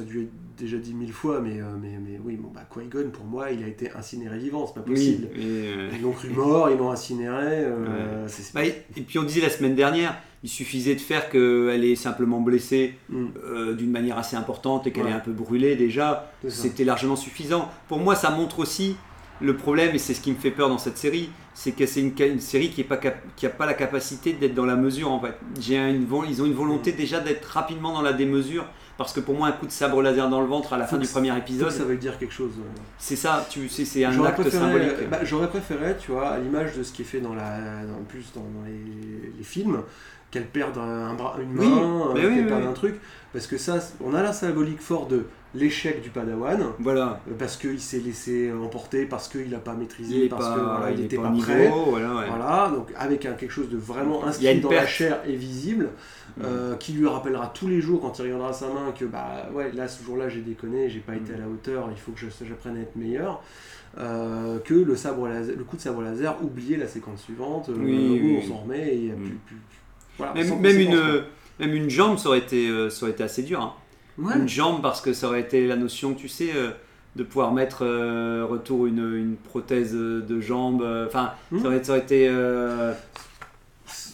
a 0.00 0.04
dû 0.04 0.22
être 0.24 0.30
déjà 0.58 0.76
dit 0.76 0.92
mille 0.94 1.12
fois, 1.12 1.40
mais, 1.40 1.60
euh, 1.60 1.64
mais, 1.80 1.98
mais 1.98 2.20
oui, 2.22 2.36
bon, 2.36 2.50
bah, 2.54 2.62
Qui-Gon, 2.72 3.10
pour 3.10 3.24
moi, 3.24 3.50
il 3.50 3.62
a 3.64 3.66
été 3.68 3.90
incinéré 3.92 4.38
vivant, 4.38 4.66
c'est 4.66 4.74
pas 4.74 4.84
oui, 4.86 4.94
possible. 4.94 5.28
et, 5.34 5.40
euh, 5.42 5.88
Ils 5.94 6.02
l'ont 6.02 6.12
cru 6.12 6.28
mort, 6.30 6.68
ils 6.70 6.76
l'ont 6.76 6.90
incinéré. 6.90 7.64
euh, 7.64 8.26
Bah, 8.54 8.64
et 8.64 8.74
et 8.96 9.00
puis 9.00 9.18
on 9.18 9.22
disait 9.22 9.40
la 9.40 9.48
semaine 9.50 9.74
dernière, 9.74 10.16
il 10.42 10.50
suffisait 10.50 10.94
de 10.94 11.00
faire 11.00 11.30
qu'elle 11.30 11.84
est 11.84 11.96
simplement 11.96 12.40
blessée 12.40 12.94
Mm, 13.08 13.74
d'une 13.76 13.90
manière 13.90 14.18
assez 14.18 14.36
importante 14.36 14.86
et 14.86 14.92
qu'elle 14.92 15.04
Ouais. 15.04 15.10
est 15.10 15.14
un 15.14 15.20
peu 15.20 15.32
brûlée 15.32 15.76
déjà. 15.76 16.30
C'était 16.48 16.84
largement 16.84 17.16
suffisant. 17.16 17.68
Pour 17.88 17.98
moi, 17.98 18.14
ça 18.14 18.30
montre 18.30 18.58
aussi 18.58 18.96
le 19.40 19.56
problème, 19.56 19.94
et 19.94 19.98
c'est 19.98 20.14
ce 20.14 20.20
qui 20.20 20.30
me 20.30 20.36
fait 20.36 20.50
peur 20.50 20.68
dans 20.68 20.78
cette 20.78 20.98
série, 20.98 21.30
c'est 21.54 21.72
que 21.72 21.86
c'est 21.86 22.00
une, 22.00 22.40
série 22.40 22.70
qui 22.70 22.82
n'a 22.82 22.86
pas, 22.88 22.96
cap- 22.96 23.22
qui 23.36 23.46
a 23.46 23.50
pas 23.50 23.66
la 23.66 23.74
capacité 23.74 24.32
d'être 24.32 24.54
dans 24.54 24.66
la 24.66 24.76
mesure 24.76 25.10
en 25.10 25.20
fait. 25.20 25.34
J'ai 25.60 25.76
une, 25.76 26.06
ils 26.28 26.42
ont 26.42 26.46
une 26.46 26.54
volonté 26.54 26.92
Mm. 26.92 26.96
déjà 26.96 27.20
d'être 27.20 27.44
rapidement 27.46 27.92
dans 27.92 28.02
la 28.02 28.12
démesure, 28.12 28.66
parce 28.98 29.12
que 29.12 29.20
pour 29.20 29.34
moi, 29.34 29.48
un 29.48 29.52
coup 29.52 29.66
de 29.66 29.70
sabre 29.72 30.00
laser 30.02 30.28
dans 30.30 30.40
le 30.40 30.46
ventre 30.46 30.72
à 30.72 30.78
la 30.78 30.86
fin 30.86 30.96
du 30.96 31.06
premier 31.06 31.36
épisode, 31.36 31.70
ça 31.70 31.84
veuille 31.84 31.98
dire 31.98 32.18
quelque 32.18 32.32
chose. 32.32 32.52
euh. 32.58 32.62
c'est 32.98 33.16
ça, 33.16 33.46
tu 33.50 33.68
sais, 33.68 33.84
c'est 33.84 34.04
un 34.04 34.24
acte 34.24 34.40
préféré, 34.40 34.64
symbolique. 34.64 34.90
euh, 35.02 35.06
bah, 35.10 35.18
J'aurais 35.22 35.48
préféré, 35.48 35.96
tu 35.98 36.12
vois, 36.12 36.28
à 36.28 36.38
l'image 36.38 36.76
de 36.76 36.82
ce 36.82 36.92
qui 36.92 37.02
est 37.02 37.06
fait 37.06 37.20
dans 37.20 37.34
la, 37.34 37.58
dans, 37.84 38.02
plus 38.08 38.32
dans, 38.34 38.40
dans 38.40 38.64
les, 38.66 39.32
les 39.36 39.44
films, 39.44 39.82
qu'elle 40.30 40.46
perde 40.46 40.76
un 40.78 41.14
bras, 41.14 41.36
une 41.40 41.52
main, 41.52 41.64
Oui, 42.14 42.20
euh, 42.20 42.22
qu'elle 42.30 42.42
oui, 42.42 42.48
perde 42.48 42.64
un 42.66 42.72
truc, 42.72 42.94
parce 43.36 43.46
que 43.46 43.58
ça, 43.58 43.78
on 44.02 44.14
a 44.14 44.22
la 44.22 44.32
symbolique 44.32 44.80
forte 44.80 45.10
de 45.10 45.24
l'échec 45.54 46.00
du 46.00 46.08
Padawan, 46.08 46.68
Voilà. 46.78 47.20
euh, 47.28 47.34
parce 47.38 47.58
qu'il 47.58 47.78
s'est 47.80 47.98
laissé 47.98 48.50
emporter, 48.50 49.04
parce 49.04 49.28
qu'il 49.28 49.50
n'a 49.50 49.58
pas 49.58 49.74
maîtrisé, 49.74 50.24
Il 50.24 50.28
parce 50.30 50.48
pas, 50.48 50.54
que 50.54 50.60
voilà, 50.60 50.90
il 50.90 51.00
est 51.00 51.02
n'était 51.02 51.16
pas 51.16 51.22
pas, 51.24 51.28
au 51.28 51.32
niveau, 51.32 51.44
prêt. 51.44 51.70
voilà, 51.90 52.14
ouais. 52.14 52.24
Voilà, 52.28 52.72
donc 52.74 52.88
avec 52.96 53.26
un, 53.26 53.32
quelque 53.34 53.50
chose 53.50 53.68
de 53.68 53.76
vraiment 53.76 54.24
inscrit 54.24 54.60
dans 54.60 54.70
la 54.70 54.86
chair 54.86 55.20
et 55.26 55.36
visible, 55.36 55.90
Mm. 56.38 56.42
euh, 56.44 56.76
qui 56.76 56.92
lui 56.92 57.06
rappellera 57.06 57.50
tous 57.54 57.66
les 57.68 57.80
jours 57.82 58.00
quand 58.00 58.18
il 58.18 58.22
regardera 58.22 58.52
sa 58.54 58.66
main 58.68 58.92
que 58.98 59.04
bah 59.06 59.48
ouais 59.54 59.70
là 59.72 59.88
ce 59.88 60.02
jour-là 60.04 60.28
j'ai 60.28 60.40
déconné, 60.42 60.88
j'ai 60.90 61.00
pas 61.00 61.14
été 61.14 61.32
Mm. 61.32 61.36
à 61.36 61.38
la 61.38 61.48
hauteur, 61.48 61.88
il 61.90 61.96
faut 61.98 62.12
que 62.12 62.20
j'apprenne 62.46 62.76
à 62.78 62.80
être 62.80 62.96
meilleur. 62.96 63.42
Euh, 63.98 64.58
que 64.58 64.74
le 64.74 64.96
sabre 64.96 65.28
laser, 65.28 65.56
le 65.56 65.64
coup 65.64 65.76
de 65.76 65.80
sabre 65.82 66.02
laser, 66.02 66.36
oublier 66.42 66.76
la 66.76 66.86
séquence 66.88 67.22
suivante 67.22 67.68
euh, 67.70 67.74
Oui, 67.78 68.20
où 68.22 68.26
oui, 68.26 68.40
on 68.42 68.48
s'en 68.48 68.56
remet 68.62 68.88
et 68.88 68.96
il 68.96 69.06
y 69.06 69.10
a 69.10 69.14
Mm. 69.14 69.20
plus, 69.24 69.38
plus- 69.46 69.56
voilà, 70.18 70.34
Même, 70.34 70.80
une. 70.80 71.22
Même 71.60 71.74
une 71.74 71.88
jambe, 71.90 72.18
ça 72.18 72.28
aurait 72.28 72.38
été, 72.38 72.68
euh, 72.68 72.90
ça 72.90 73.04
aurait 73.04 73.12
été 73.12 73.22
assez 73.24 73.42
dur. 73.42 73.60
hein. 73.60 73.72
Ouais. 74.18 74.34
une 74.38 74.48
jambe 74.48 74.80
parce 74.80 75.02
que 75.02 75.12
ça 75.12 75.26
aurait 75.28 75.42
été 75.42 75.66
la 75.66 75.76
notion, 75.76 76.14
tu 76.14 76.26
sais, 76.28 76.50
euh, 76.56 76.70
de 77.16 77.22
pouvoir 77.22 77.52
mettre 77.52 77.84
euh, 77.84 78.46
retour 78.48 78.86
une, 78.86 79.14
une 79.14 79.36
prothèse 79.36 79.92
de 79.94 80.40
jambe. 80.40 80.80
euh, 80.82 81.06
Enfin, 81.06 81.32
Hmm. 81.50 81.60
ça, 81.60 81.66
aurait, 81.66 81.84
ça 81.84 81.92
aurait 81.92 82.00
été. 82.02 82.24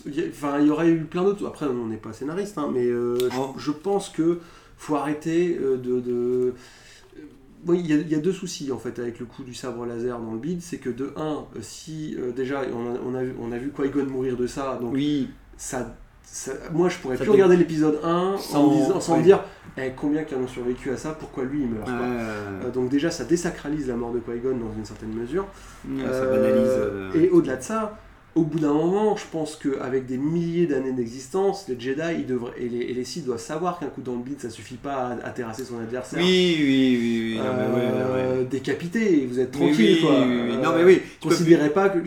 Il 0.07 0.15
y 0.15 0.21
a- 0.21 0.27
Enfin, 0.29 0.59
il 0.61 0.67
y 0.67 0.71
aurait 0.71 0.89
eu 0.91 1.05
plein 1.05 1.23
d'autres. 1.23 1.47
Après, 1.47 1.67
on 1.67 1.87
n'est 1.87 1.97
pas 1.97 2.13
scénariste, 2.13 2.59
hein, 2.59 2.71
mais 2.73 2.85
je- 2.89 3.29
Oh. 3.39 3.55
je, 3.57 3.71
pense 3.71 4.09
que 4.09 4.41
faut 4.77 4.97
arrêter 4.97 5.55
de. 5.57 6.01
de- 6.01 6.55
Oui, 7.65 7.79
il 7.79 7.87
y, 7.89 7.93
a- 7.93 7.99
il 7.99 8.09
y 8.09 8.17
a 8.17 8.19
deux 8.19 8.33
soucis 8.33 8.73
en 8.73 8.79
fait 8.79 8.99
avec 8.99 9.21
le 9.21 9.27
coup 9.27 9.45
du 9.45 9.55
sabre 9.55 9.87
laser 9.87 10.19
dans 10.19 10.33
le 10.33 10.39
bid, 10.41 10.61
c'est 10.61 10.79
que 10.79 10.91
de 10.91 11.13
un, 11.15 11.45
euh, 11.55 11.61
si 11.61 12.17
euh, 12.19 12.33
déjà 12.33 12.63
on 12.75 12.93
a, 12.93 12.99
on 13.07 13.15
a 13.15 13.23
vu, 13.23 13.35
on 13.41 13.53
a 13.53 13.59
vu 13.59 13.71
Qui-Gon 13.71 14.07
mourir 14.07 14.37
de 14.37 14.49
ça, 14.49 14.79
donc 14.83 14.93
oui, 14.95 15.29
ça, 15.57 15.95
ça- 16.35 16.53
moi 16.73 16.89
je 16.89 16.97
pourrais 16.99 17.17
Ça 17.17 17.25
plus 17.25 17.31
dé- 17.31 17.33
regarder 17.35 17.57
l'épisode 17.59 18.01
1 18.03 18.37
Sans- 18.39 18.67
me 18.71 18.77
disant- 18.77 19.01
sans 19.01 19.13
me 19.13 19.19
ouais. 19.19 19.25
dire 19.25 19.41
eh, 19.77 19.93
combien 19.97 20.25
qui 20.25 20.35
en 20.35 20.39
ont 20.39 20.47
survécu 20.49 20.91
à 20.91 20.97
ça, 20.97 21.11
pourquoi 21.19 21.45
lui 21.45 21.61
il 21.63 21.69
meurt. 21.69 21.85
quoi. 21.85 21.93
euh, 21.95 22.61
Euh, 22.65 22.71
donc 22.71 22.89
déjà 22.89 23.11
ça 23.11 23.25
désacralise 23.25 23.87
la 23.89 23.97
mort 23.97 24.13
de 24.13 24.19
Qui-Gon 24.19 24.57
dans 24.57 24.73
une 24.77 24.85
certaine 24.85 25.13
mesure. 25.15 25.47
ça 25.85 25.89
Euh, 26.07 26.31
banalise. 26.31 26.69
euh, 26.69 27.11
Et 27.15 27.31
au-delà 27.31 27.57
de 27.57 27.63
ça, 27.63 27.99
au 28.35 28.43
bout 28.45 28.59
d'un 28.59 28.73
moment, 28.73 29.15
je 29.17 29.25
pense 29.31 29.57
qu'avec 29.57 30.07
des 30.07 30.17
milliers 30.17 30.67
d'années 30.67 30.93
d'existence, 30.93 31.67
les 31.69 31.79
Jedi 31.79 32.01
ils 32.21 32.27
devraient, 32.27 32.55
et, 32.59 32.69
les, 32.69 32.79
et 32.81 32.95
les 32.95 33.05
Sith 33.05 33.27
doivent 33.27 33.39
savoir 33.41 33.79
qu'un 33.79 33.89
coup 33.89 34.01
dans 34.01 34.15
le 34.15 34.23
bide, 34.23 34.41
ça 34.41 34.49
suffit 34.49 34.77
pas 34.77 34.95
à, 35.23 35.27
à 35.27 35.31
terrasser 35.31 35.65
son 35.65 35.79
adversaire. 35.79 36.19
Oui, 36.19 36.57
oui, 36.59 36.99
oui, 37.01 37.21
oui. 37.33 37.37
non, 37.37 37.45
mais 37.45 37.83
ouais, 37.83 37.91
Euh. 37.93 38.45
Décapité, 38.45 39.27
vous 39.31 39.39
êtes 39.39 39.53
tranquille. 39.53 40.01
quoi. 40.01 40.13
Euh, 40.15 40.57
Non, 40.63 40.73
mais 40.77 40.85
oui. 40.85 41.01
peux 41.21 41.29
Considérez 41.29 41.71
pas 41.71 41.89
que 41.91 41.99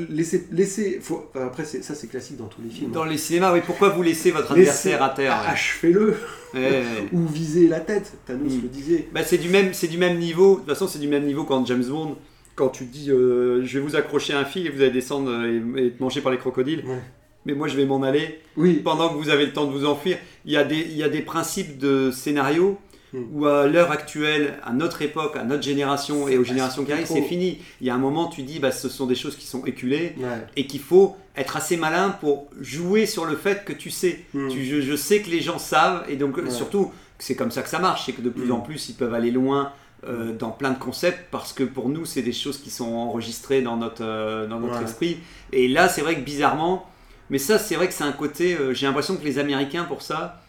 faut- 1.01 1.25
enfin, 1.33 1.45
après 1.45 1.63
ça 1.65 1.95
c'est 1.95 2.07
classique 2.07 2.37
dans 2.37 2.45
tous 2.47 2.61
les 2.61 2.69
films. 2.69 2.91
Dans 2.91 3.03
hein. 3.03 3.09
les 3.09 3.17
cinémas, 3.17 3.53
oui, 3.53 3.59
pourquoi 3.65 3.89
vous 3.89 4.01
laissez 4.01 4.31
votre 4.31 4.53
Laissez- 4.55 4.91
adversaire 4.91 5.03
à 5.03 5.09
terre 5.09 5.31
ouais? 5.43 5.51
Achevez-le 5.51 6.15
Ouais, 6.55 6.83
ou 7.11 7.25
visez 7.27 7.67
la 7.67 7.79
tête. 7.81 8.13
Thanos 8.25 8.53
Mm. 8.53 8.61
le 8.63 8.67
disait. 8.69 9.07
Bah, 9.13 9.21
c'est 9.25 9.37
du 9.37 9.49
même, 9.49 9.73
c'est 9.73 9.87
du 9.87 9.97
même 9.97 10.17
niveau. 10.17 10.55
De 10.55 10.59
toute 10.61 10.69
façon, 10.69 10.87
c'est 10.87 10.99
du 10.99 11.07
même 11.07 11.25
niveau 11.25 11.43
quand 11.43 11.65
James 11.67 11.83
Bond, 11.83 12.15
quand 12.55 12.69
tu 12.69 12.85
dis, 12.85 13.11
euh, 13.11 13.63
je 13.65 13.79
vais 13.79 13.85
vous 13.85 13.95
accrocher 13.95 14.33
à 14.33 14.39
un 14.39 14.45
fil 14.45 14.65
et 14.65 14.69
vous 14.69 14.81
allez 14.81 14.91
descendre 14.91 15.29
euh, 15.31 15.61
et, 15.77 15.81
et 15.83 15.87
être 15.87 15.99
mangé 15.99 16.21
par 16.21 16.31
les 16.31 16.37
crocodiles. 16.37 16.83
Ouais. 16.85 16.99
Mais 17.45 17.53
moi, 17.53 17.67
je 17.67 17.75
vais 17.77 17.85
m'en 17.85 18.01
aller 18.01 18.39
Oui. 18.57 18.75
pendant 18.83 19.09
que 19.09 19.15
vous 19.15 19.29
avez 19.29 19.45
le 19.45 19.53
temps 19.53 19.65
de 19.65 19.71
vous 19.71 19.85
enfuir. 19.85 20.17
Il 20.45 20.51
y 20.51 20.57
a 20.57 20.63
des, 20.63 20.77
il 20.79 20.97
y 20.97 21.03
a 21.03 21.09
des 21.09 21.21
principes 21.21 21.77
de 21.77 22.11
scénario 22.11 22.77
Mm. 23.13 23.19
où 23.33 23.45
à 23.45 23.67
l'heure 23.67 23.91
actuelle, 23.91 24.55
à 24.63 24.73
notre 24.73 25.01
époque, 25.03 25.37
à 25.37 25.43
notre 25.43 25.61
génération 25.61 26.27
et 26.27 26.37
aux 26.39 26.43
générations 26.43 26.83
qui 26.83 26.91
arrivent, 26.91 27.05
c'est 27.05 27.21
fini. 27.21 27.59
Il 27.79 27.85
y 27.87 27.89
a 27.91 27.95
un 27.95 27.99
moment, 27.99 28.27
tu 28.27 28.41
dis, 28.41 28.57
bah, 28.59 28.71
ce 28.71 28.89
sont 28.89 29.05
des 29.05 29.13
choses 29.15 29.35
qui 29.37 29.45
sont 29.45 29.63
éculées 29.65 30.15
Ouais. 30.17 30.27
et 30.57 30.65
qu'il 30.65 30.81
faut 30.81 31.15
être 31.37 31.55
assez 31.55 31.77
malin 31.77 32.09
pour 32.09 32.47
jouer 32.59 33.05
sur 33.05 33.25
le 33.25 33.35
fait 33.35 33.63
que 33.63 33.71
tu 33.73 33.91
sais. 33.91 34.21
Mm. 34.33 34.49
Tu- 34.49 34.65
je, 34.65 34.81
je 34.81 34.95
sais 34.95 35.21
que 35.21 35.29
les 35.29 35.39
gens 35.39 35.59
savent, 35.59 36.03
et 36.09 36.15
donc 36.15 36.35
Ouais. 36.37 36.49
surtout, 36.49 36.91
c'est 37.19 37.35
comme 37.35 37.51
ça 37.51 37.61
que 37.61 37.69
ça 37.69 37.79
marche, 37.79 38.05
c'est 38.07 38.11
que 38.11 38.21
de 38.21 38.29
plus 38.31 38.47
Mm. 38.47 38.51
en 38.53 38.59
plus, 38.61 38.89
ils 38.89 38.95
peuvent 38.95 39.13
aller 39.13 39.31
loin 39.31 39.71
euh, 40.07 40.33
dans 40.33 40.51
plein 40.51 40.71
de 40.71 40.77
concepts, 40.79 41.29
parce 41.31 41.53
que 41.53 41.63
pour 41.63 41.89
nous, 41.89 42.05
c'est 42.05 42.21
des 42.21 42.33
choses 42.33 42.57
qui 42.59 42.69
sont 42.69 42.93
enregistrées 42.93 43.61
dans 43.61 43.77
notre, 43.77 44.03
euh, 44.03 44.47
dans 44.47 44.59
notre 44.59 44.77
Ouais. 44.79 44.83
esprit. 44.83 45.17
Et 45.51 45.67
là, 45.67 45.87
c'est 45.89 46.01
vrai 46.01 46.15
que 46.15 46.21
bizarrement, 46.21 46.85
mais 47.29 47.39
ça, 47.39 47.57
c'est 47.57 47.75
vrai 47.75 47.87
que 47.87 47.93
c'est 47.93 48.03
un 48.03 48.11
côté, 48.11 48.55
euh, 48.55 48.73
j'ai 48.73 48.85
l'impression 48.85 49.15
que 49.17 49.23
les 49.23 49.39
Américains, 49.39 49.83
pour 49.85 50.01
ça, 50.01 50.41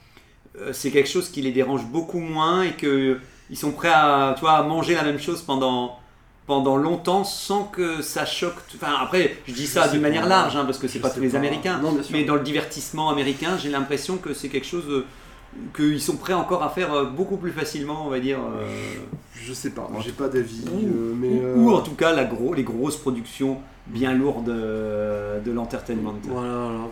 c'est 0.72 0.90
quelque 0.90 1.08
chose 1.10 1.28
qui 1.28 1.42
les 1.42 1.52
dérange 1.52 1.84
beaucoup 1.84 2.18
moins, 2.18 2.62
et 2.62 2.72
que 2.72 3.18
ils 3.50 3.58
sont 3.58 3.72
prêts 3.72 3.92
à, 3.92 4.32
tu 4.36 4.40
vois, 4.40 4.54
à 4.54 4.62
manger 4.62 4.94
la 4.94 5.02
même 5.04 5.18
chose 5.20 5.42
pendant 5.42 5.98
pendant 6.46 6.76
longtemps 6.76 7.24
sans 7.24 7.64
que 7.64 8.02
ça 8.02 8.24
choque. 8.24 8.54
Enfin 8.76 8.94
après, 9.02 9.36
je 9.48 9.52
dis 9.52 9.66
ça 9.66 9.88
d'une 9.88 10.00
manière 10.00 10.26
large, 10.26 10.54
hein, 10.56 10.64
parce 10.64 10.78
que 10.78 10.86
c'est 10.86 11.00
pas 11.00 11.10
tous 11.10 11.20
les 11.20 11.34
Américains. 11.34 11.78
Non. 11.82 11.98
Mais 12.12 12.22
dans 12.24 12.36
le 12.36 12.40
divertissement 12.42 13.10
américain, 13.10 13.58
j'ai 13.60 13.68
l'impression 13.68 14.16
que 14.16 14.32
c'est 14.32 14.48
quelque 14.48 14.66
chose 14.66 14.84
qu'ils 15.74 16.00
sont 16.00 16.16
prêts 16.16 16.32
encore 16.32 16.62
à 16.62 16.68
faire 16.70 16.92
euh, 16.92 17.04
beaucoup 17.04 17.36
plus 17.36 17.50
facilement, 17.52 18.06
on 18.06 18.10
va 18.10 18.20
dire. 18.20 18.38
euh, 18.38 18.66
Je 19.34 19.52
sais 19.52 19.70
pas, 19.70 19.88
j'ai 20.04 20.12
pas 20.12 20.28
d'avis. 20.28 20.64
ou, 20.66 20.86
euh, 20.86 21.14
mais, 21.16 21.28
ou- 21.28 21.42
euh, 21.44 21.56
ou 21.56 21.70
en 21.72 21.80
tout 21.82 21.94
cas 21.94 22.12
la 22.12 22.24
gros, 22.24 22.54
les 22.54 22.62
grosses 22.64 22.96
productions 22.96 23.58
bien 23.86 24.14
lourdes 24.14 24.46
de 24.46 25.52
l'entertainment. 25.52 26.14
Voilà, 26.24 26.48
voilà. 26.54 26.88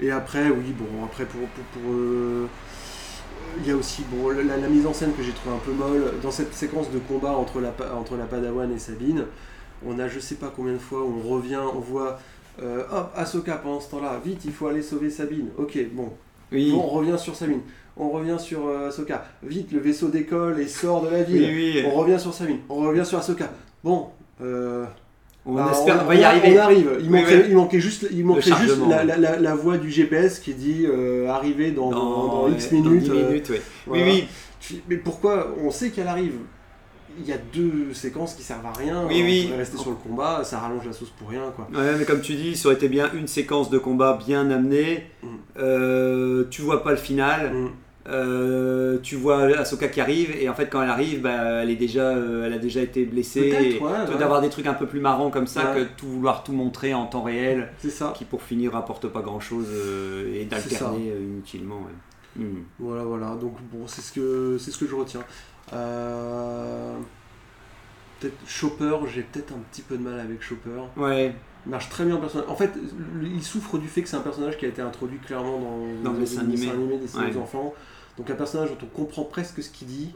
Et 0.00 0.10
après, 0.10 0.50
oui, 0.50 0.74
bon, 0.78 1.04
après 1.04 1.24
pour. 1.24 1.40
pour, 1.48 1.64
pour, 1.82 1.92
il 3.58 3.66
y 3.66 3.70
a 3.70 3.76
aussi 3.76 4.02
bon, 4.10 4.28
la, 4.30 4.42
la 4.58 4.68
mise 4.68 4.86
en 4.86 4.92
scène 4.92 5.12
que 5.14 5.22
j'ai 5.22 5.32
trouvé 5.32 5.54
un 5.54 5.58
peu 5.58 5.72
molle. 5.72 6.12
Dans 6.22 6.30
cette 6.30 6.52
séquence 6.52 6.90
de 6.90 6.98
combat 6.98 7.30
entre 7.32 7.60
la, 7.60 7.72
entre 7.98 8.16
la 8.16 8.24
Padawan 8.26 8.70
et 8.70 8.78
Sabine, 8.78 9.24
on 9.86 9.98
a 9.98 10.08
je 10.08 10.20
sais 10.20 10.34
pas 10.34 10.52
combien 10.54 10.74
de 10.74 10.78
fois, 10.78 11.02
on 11.04 11.26
revient, 11.26 11.60
on 11.74 11.78
voit. 11.80 12.18
hop, 12.60 13.12
Ahsoka 13.16 13.56
pendant 13.56 13.80
ce 13.80 13.90
temps-là, 13.92 14.20
vite, 14.22 14.42
il 14.44 14.52
faut 14.52 14.66
aller 14.66 14.82
sauver 14.82 15.08
Sabine. 15.10 15.48
Ok, 15.56 15.78
bon. 15.92 16.12
Oui, 16.52 16.70
Bon, 16.70 16.78
on 16.84 16.88
revient 16.88 17.18
sur 17.18 17.34
Sabine. 17.34 17.60
On 17.96 18.10
revient 18.10 18.36
sur 18.38 18.66
euh, 18.66 18.88
Ahsoka. 18.88 19.24
Vite, 19.42 19.72
le 19.72 19.78
vaisseau 19.80 20.08
décolle 20.08 20.60
et 20.60 20.68
sort 20.68 21.02
de 21.02 21.08
la 21.10 21.22
ville. 21.22 21.42
oui, 21.42 21.72
oui. 21.76 21.84
On 21.86 21.94
revient 21.96 22.18
sur 22.20 22.34
Sabine. 22.34 22.58
On 22.68 22.76
revient 22.76 23.04
sur 23.06 23.18
Ahsoka. 23.18 23.50
Bon, 23.82 24.08
euh, 24.42 24.84
On 25.46 25.54
bah, 25.54 25.68
espère, 25.72 26.00
on, 26.00 26.04
on 26.04 26.08
va 26.08 26.14
y 26.14 26.24
arriver. 26.24 26.58
On 26.58 26.62
arrive. 26.62 26.90
Il 27.00 27.10
Oui, 27.10 27.20
manquait, 27.22 27.36
oui. 27.36 27.44
il 27.48 27.56
manquait 27.56 27.80
juste, 27.80 28.06
il 28.12 28.24
manquait 28.24 28.42
juste 28.60 28.78
la, 28.88 28.98
ouais. 28.98 29.04
la, 29.06 29.16
la, 29.16 29.36
la 29.38 29.54
voix 29.54 29.78
du 29.78 29.90
GPS 29.90 30.40
qui 30.40 30.52
dit 30.54 30.84
euh, 30.86 31.28
arriver 31.28 31.70
dans, 31.70 31.90
dans, 31.90 32.26
dans 32.42 32.48
X 32.48 32.70
dans 32.72 32.80
minutes. 32.80 33.02
10 33.04 33.10
euh, 33.10 33.28
minutes, 33.28 33.48
ouais. 33.50 33.62
voilà. 33.86 34.04
Oui, 34.04 34.28
Mais 34.88 34.96
pourquoi 34.96 35.54
On 35.62 35.70
sait 35.70 35.90
qu'elle 35.90 36.08
arrive? 36.08 36.32
Il 37.18 37.26
y 37.26 37.32
a 37.32 37.38
deux 37.54 37.94
séquences 37.94 38.34
qui 38.34 38.42
servent 38.42 38.66
à 38.66 38.72
rien. 38.72 39.06
Oui, 39.08 39.22
oui. 39.24 39.50
rester 39.56 39.78
sur 39.78 39.88
le 39.88 39.96
combat, 39.96 40.42
ça 40.44 40.58
rallonge 40.58 40.84
la 40.84 40.92
sauce 40.92 41.08
pour 41.18 41.30
rien, 41.30 41.44
quoi. 41.56 41.66
Ouais, 41.72 41.96
mais 41.98 42.04
comme 42.04 42.20
tu 42.20 42.34
dis, 42.34 42.56
ça 42.58 42.68
aurait 42.68 42.76
été 42.76 42.88
bien 42.90 43.10
une 43.14 43.26
séquence 43.26 43.70
de 43.70 43.78
combat 43.78 44.18
bien 44.26 44.50
amenée. 44.50 45.06
Mm. 45.22 45.26
Euh, 45.58 46.44
tu 46.50 46.60
vois 46.60 46.82
pas 46.84 46.90
le 46.90 46.98
final. 46.98 47.54
Mm. 47.54 47.70
Euh, 48.08 48.98
tu 49.02 49.16
vois 49.16 49.42
Ahsoka 49.58 49.88
qui 49.88 50.00
arrive 50.00 50.30
et 50.30 50.48
en 50.48 50.54
fait 50.54 50.68
quand 50.68 50.80
elle 50.80 50.90
arrive 50.90 51.22
bah, 51.22 51.62
elle 51.62 51.70
est 51.70 51.74
déjà 51.76 52.10
euh, 52.10 52.46
elle 52.46 52.52
a 52.52 52.58
déjà 52.58 52.80
été 52.80 53.04
blessée 53.04 53.40
et 53.48 53.80
ouais, 53.80 53.90
ouais. 53.90 54.18
d'avoir 54.18 54.40
des 54.40 54.48
trucs 54.48 54.66
un 54.68 54.74
peu 54.74 54.86
plus 54.86 55.00
marrants 55.00 55.30
comme 55.30 55.48
ça 55.48 55.72
Ouais. 55.74 55.80
que 55.80 55.88
tout 55.96 56.06
vouloir 56.06 56.44
tout 56.44 56.52
montrer 56.52 56.94
en 56.94 57.06
temps 57.06 57.24
réel 57.24 57.68
ça. 57.88 58.12
qui 58.16 58.24
pour 58.24 58.42
finir 58.42 58.72
rapporte 58.74 59.08
pas 59.08 59.22
grand 59.22 59.40
chose 59.40 59.66
et 60.32 60.44
d'alterner 60.44 61.10
euh, 61.10 61.20
inutilement 61.20 61.80
ouais. 61.80 62.44
Mm. 62.44 62.62
Voilà, 62.78 63.02
voilà. 63.02 63.34
Donc 63.34 63.56
bon, 63.72 63.86
c'est 63.86 64.02
ce 64.02 64.12
que 64.12 64.56
c'est 64.60 64.70
ce 64.70 64.76
que 64.78 64.86
je 64.86 64.94
retiens. 64.94 65.22
Euh, 65.72 66.92
Peut-être 68.20 68.36
Chopper, 68.46 68.96
j'ai 69.12 69.22
peut-être 69.22 69.52
un 69.52 69.58
petit 69.70 69.82
peu 69.82 69.96
de 69.96 70.02
mal 70.02 70.18
avec 70.20 70.40
Chopper. 70.42 70.70
ouais 70.96 71.34
Il 71.66 71.70
marche 71.70 71.88
très 71.90 72.04
bien 72.04 72.16
personnage. 72.16 72.48
En 72.48 72.54
fait, 72.56 72.70
il 73.22 73.42
souffre 73.42 73.76
du 73.78 73.88
fait 73.88 74.02
que 74.02 74.08
c'est 74.08 74.16
un 74.16 74.20
personnage 74.20 74.56
qui 74.56 74.64
a 74.64 74.68
été 74.68 74.80
introduit 74.80 75.18
clairement 75.18 75.58
dans, 75.58 76.02
Dans 76.04 76.12
le 76.12 76.20
dessin 76.20 76.40
animé. 76.40 76.66
dessiné 77.00 77.24
Ouais. 77.26 77.36
aux 77.36 77.40
enfants. 77.40 77.74
Donc 78.18 78.30
un 78.30 78.34
personnage 78.34 78.70
dont 78.70 78.78
on 78.82 78.86
comprend 78.96 79.24
presque 79.24 79.62
ce 79.62 79.70
qu'il 79.70 79.88
dit. 79.88 80.12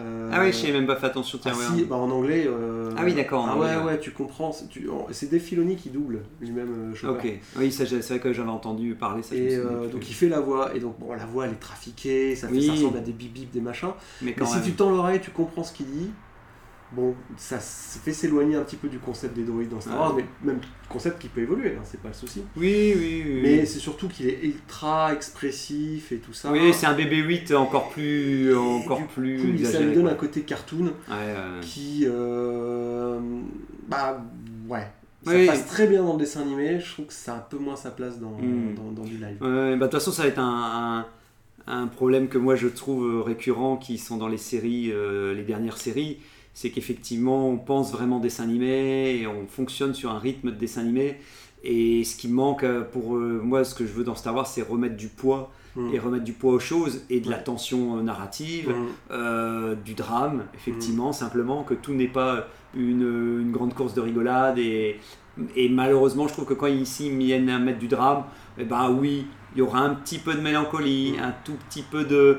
Euh, 0.00 0.30
ah 0.32 0.42
oui 0.42 0.52
je 0.52 0.66
n'ai 0.66 0.72
même 0.72 0.86
pas 0.86 0.94
fait 0.96 1.06
attention 1.06 1.38
tiens 1.42 1.52
ah 1.54 1.58
ouais. 1.72 1.78
si, 1.78 1.84
bah 1.84 1.96
en 1.96 2.08
anglais. 2.10 2.44
euh, 2.46 2.90
Ah 2.96 3.00
oui, 3.04 3.14
d'accord, 3.14 3.42
en 3.44 3.48
Ah 3.48 3.54
anglais, 3.54 3.68
ouais, 3.70 3.76
ouais. 3.78 3.84
ouais, 3.84 3.98
tu 3.98 4.12
comprends. 4.12 4.52
C'est 4.52 4.68
tu- 4.68 4.88
en- 4.88 5.06
c'est 5.10 5.28
Dave 5.30 5.40
Filoni 5.40 5.74
qui 5.76 5.88
double 5.88 6.20
lui-même 6.40 6.92
euh, 7.02 7.10
ok 7.10 7.26
oui 7.56 7.72
c'est 7.72 7.84
vrai 7.84 8.20
que 8.20 8.32
j'avais 8.32 8.50
entendu 8.50 8.94
parler 8.94 9.22
ça 9.22 9.34
Et 9.34 9.56
donc 9.90 10.08
il 10.08 10.14
fait 10.14 10.28
la 10.28 10.40
voix, 10.40 10.72
et 10.76 10.78
donc 10.78 10.98
bon, 11.00 11.12
la 11.14 11.24
voix 11.26 11.46
elle 11.46 11.52
est 11.52 11.60
trafiquée, 11.60 12.36
ça, 12.36 12.46
fait, 12.48 12.54
Oui. 12.54 12.66
ça 12.66 12.72
ressemble 12.72 12.98
à 12.98 13.00
des 13.00 13.12
bip 13.12 13.32
bip, 13.32 13.50
des 13.50 13.60
machins. 13.62 13.88
mais 14.22 14.26
Mais 14.28 14.32
quand 14.34 14.46
si 14.46 14.56
même 14.56 14.64
tu 14.64 14.72
tends 14.72 14.90
l'oreille, 14.90 15.20
tu 15.20 15.30
comprends 15.30 15.64
ce 15.64 15.72
qu'il 15.72 15.86
dit. 15.86 16.10
Bon, 16.92 17.14
ça 17.36 17.58
fait 17.58 18.14
s'éloigner 18.14 18.56
un 18.56 18.62
petit 18.62 18.76
peu 18.76 18.88
du 18.88 18.98
concept 18.98 19.36
des 19.36 19.42
droïdes 19.44 19.68
dans 19.68 19.80
Star. 19.80 19.98
Wars, 20.00 20.14
mais 20.16 20.24
même 20.42 20.58
concept 20.88 21.20
qui 21.20 21.28
peut 21.28 21.42
évoluer, 21.42 21.74
hein, 21.78 21.82
c'est 21.84 22.00
pas 22.00 22.08
le 22.08 22.14
souci. 22.14 22.42
oui 22.56 22.94
oui 22.96 23.22
oui 23.26 23.40
Mais 23.42 23.66
c'est 23.66 23.78
surtout 23.78 24.08
qu'il 24.08 24.26
est 24.26 24.40
ultra 24.42 25.12
expressif 25.12 26.12
et 26.12 26.16
tout 26.16 26.32
ça. 26.32 26.50
oui 26.50 26.72
c'est 26.72 26.86
un 26.86 26.94
bébé 26.94 27.16
8 27.18 27.52
encore 27.52 27.90
plus 27.90 28.52
Et 28.52 28.54
encore 28.54 29.06
plus 29.08 29.38
coup, 29.58 29.64
ça 29.64 29.80
lui 29.80 29.92
donne 29.92 30.04
quoi. 30.04 30.12
un 30.12 30.16
côté 30.16 30.40
cartoon 30.42 30.86
Ouais, 31.10 31.34
qui. 31.60 32.06
euh, 32.06 33.20
bah 33.86 34.24
ouais. 34.68 34.86
Ça 35.24 35.32
Oui. 35.34 35.46
passe 35.46 35.66
très 35.66 35.88
bien 35.88 36.02
dans 36.02 36.12
le 36.14 36.18
dessin 36.20 36.40
animé, 36.42 36.80
je 36.80 36.90
trouve 36.92 37.06
que 37.06 37.12
c'est 37.12 37.30
un 37.30 37.44
peu 37.50 37.58
moins 37.58 37.76
sa 37.76 37.90
place 37.90 38.18
dans, 38.18 38.30
Mm. 38.40 38.74
dans, 38.76 38.92
dans 38.92 39.04
du 39.04 39.16
live. 39.18 39.36
Ouais, 39.42 39.76
bah, 39.76 39.86
de 39.86 39.90
toute 39.90 39.92
façon, 39.92 40.12
ça 40.12 40.22
va 40.22 40.28
être 40.28 40.38
un, 40.38 41.04
un, 41.66 41.80
un 41.82 41.86
problème 41.88 42.28
que 42.28 42.38
moi 42.38 42.54
je 42.56 42.68
trouve 42.68 43.20
récurrent 43.22 43.76
qui 43.76 43.98
sont 43.98 44.16
dans 44.16 44.28
les 44.28 44.38
séries, 44.38 44.90
euh, 44.92 45.34
les 45.34 45.42
dernières 45.42 45.76
séries. 45.76 46.18
C'est 46.60 46.70
qu'effectivement, 46.70 47.48
on 47.48 47.56
pense 47.56 47.92
vraiment 47.92 48.18
dessin 48.18 48.42
animé 48.42 49.20
et 49.20 49.28
on 49.28 49.46
fonctionne 49.46 49.94
sur 49.94 50.10
un 50.10 50.18
rythme 50.18 50.50
de 50.50 50.56
dessin 50.56 50.80
animé. 50.80 51.18
Et 51.62 52.02
ce 52.02 52.16
qui 52.16 52.26
manque 52.26 52.64
euh, 52.64 52.82
pour 52.82 53.14
euh, 53.14 53.40
moi, 53.44 53.62
ce 53.62 53.76
que 53.76 53.86
je 53.86 53.92
veux 53.92 54.02
dans 54.02 54.16
Star 54.16 54.34
Wars, 54.34 54.44
c'est 54.48 54.62
remettre 54.62 54.96
du 54.96 55.06
poids 55.08 55.50
Mm. 55.76 55.94
et 55.94 55.98
remettre 56.00 56.24
du 56.24 56.32
poids 56.32 56.54
aux 56.54 56.58
choses 56.58 57.02
et 57.10 57.20
de 57.20 57.30
la 57.30 57.36
tension 57.36 57.98
euh, 57.98 58.02
narrative, 58.02 58.70
Mm. 58.70 58.86
euh, 59.12 59.74
du 59.76 59.94
drame, 59.94 60.46
effectivement, 60.54 61.12
simplement 61.12 61.62
que 61.62 61.74
tout 61.74 61.92
n'est 61.92 62.08
pas 62.08 62.48
une, 62.74 63.02
une 63.42 63.52
grande 63.52 63.74
course 63.74 63.94
de 63.94 64.00
rigolade 64.00 64.58
et, 64.58 64.98
et 65.54 65.68
malheureusement 65.68 66.26
je 66.26 66.32
trouve 66.32 66.46
que 66.46 66.54
quand 66.54 66.66
ici 66.66 67.06
ils 67.08 67.16
viennent 67.18 67.50
à 67.50 67.58
mettre 67.60 67.78
du 67.78 67.86
drame, 67.86 68.24
eh 68.58 68.64
ben 68.64 68.90
oui, 68.90 69.26
il 69.54 69.58
y 69.58 69.62
aura 69.62 69.78
un 69.80 69.94
petit 69.94 70.18
peu 70.18 70.34
de 70.34 70.40
mélancolie, 70.40 71.12
Mm. 71.18 71.22
un 71.22 71.34
tout 71.44 71.56
petit 71.68 71.82
peu 71.82 72.02
de, 72.04 72.38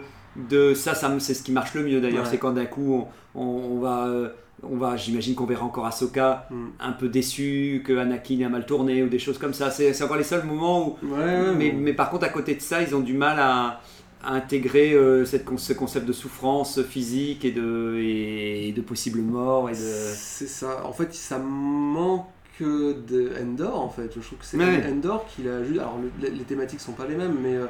de 0.49 0.73
ça, 0.73 0.93
ça 0.95 1.15
c'est 1.19 1.33
ce 1.35 1.43
qui 1.43 1.51
marche 1.53 1.73
le 1.75 1.83
mieux 1.83 2.01
d'ailleurs, 2.01 2.23
Ouais. 2.25 2.29
c'est 2.31 2.39
quand 2.39 2.51
d'un 2.51 2.65
coup 2.65 2.93
on, 2.95 3.07
on- 3.35 3.41
on 3.41 3.79
va, 3.79 4.07
euh, 4.07 4.29
on 4.63 4.75
va 4.77 4.97
j'imagine 4.97 5.35
qu'on 5.35 5.45
verra 5.45 5.65
encore 5.65 5.85
Ahsoka 5.85 6.47
Mm. 6.51 6.65
un 6.79 6.91
peu 6.91 7.07
déçu, 7.09 7.81
que 7.85 7.97
Anakin 7.97 8.41
a 8.45 8.49
mal 8.49 8.65
tourné 8.65 9.03
ou 9.03 9.07
des 9.09 9.19
choses 9.19 9.37
comme 9.37 9.53
ça, 9.53 9.71
c'est 9.71 10.01
encore 10.03 10.17
les 10.17 10.23
seuls 10.23 10.45
moments 10.45 10.89
où 10.89 10.97
Ouais, 11.05 11.17
ouais, 11.17 11.55
mais, 11.57 11.71
mais 11.71 11.93
par 11.93 12.09
contre, 12.09 12.25
à 12.25 12.29
côté 12.29 12.55
de 12.55 12.61
ça, 12.61 12.81
ils 12.81 12.93
ont 12.95 12.99
du 13.01 13.13
mal 13.13 13.39
à, 13.39 13.81
intégrer 14.21 14.91
euh, 14.93 15.23
cette, 15.23 15.45
ce 15.57 15.71
concept 15.71 16.05
de 16.05 16.11
souffrance 16.11 16.81
physique 16.83 17.45
et 17.45 17.51
de, 17.51 17.95
et, 18.01 18.73
de 18.73 18.81
possible 18.81 19.19
mort 19.21 19.69
de... 19.69 19.75
C'est 19.75 20.45
ça. 20.47 20.85
En 20.85 20.91
fait, 20.91 21.13
ça 21.13 21.37
manque 21.39 22.25
de 22.61 23.31
Endor, 23.41 23.79
en 23.79 23.87
fait. 23.87 24.11
Je 24.13 24.19
trouve 24.19 24.39
que 24.39 24.45
c'est. 24.45 24.57
Endor 24.91 25.25
qui 25.27 25.47
a 25.47 25.63
juste. 25.63 25.79
Alors, 25.79 25.97
le- 26.01 26.11
les, 26.27 26.35
les 26.35 26.43
thématiques 26.43 26.81
sont 26.81 26.91
pas 26.91 27.07
les 27.07 27.15
mêmes, 27.15 27.37
mais 27.41 27.55
euh, 27.55 27.67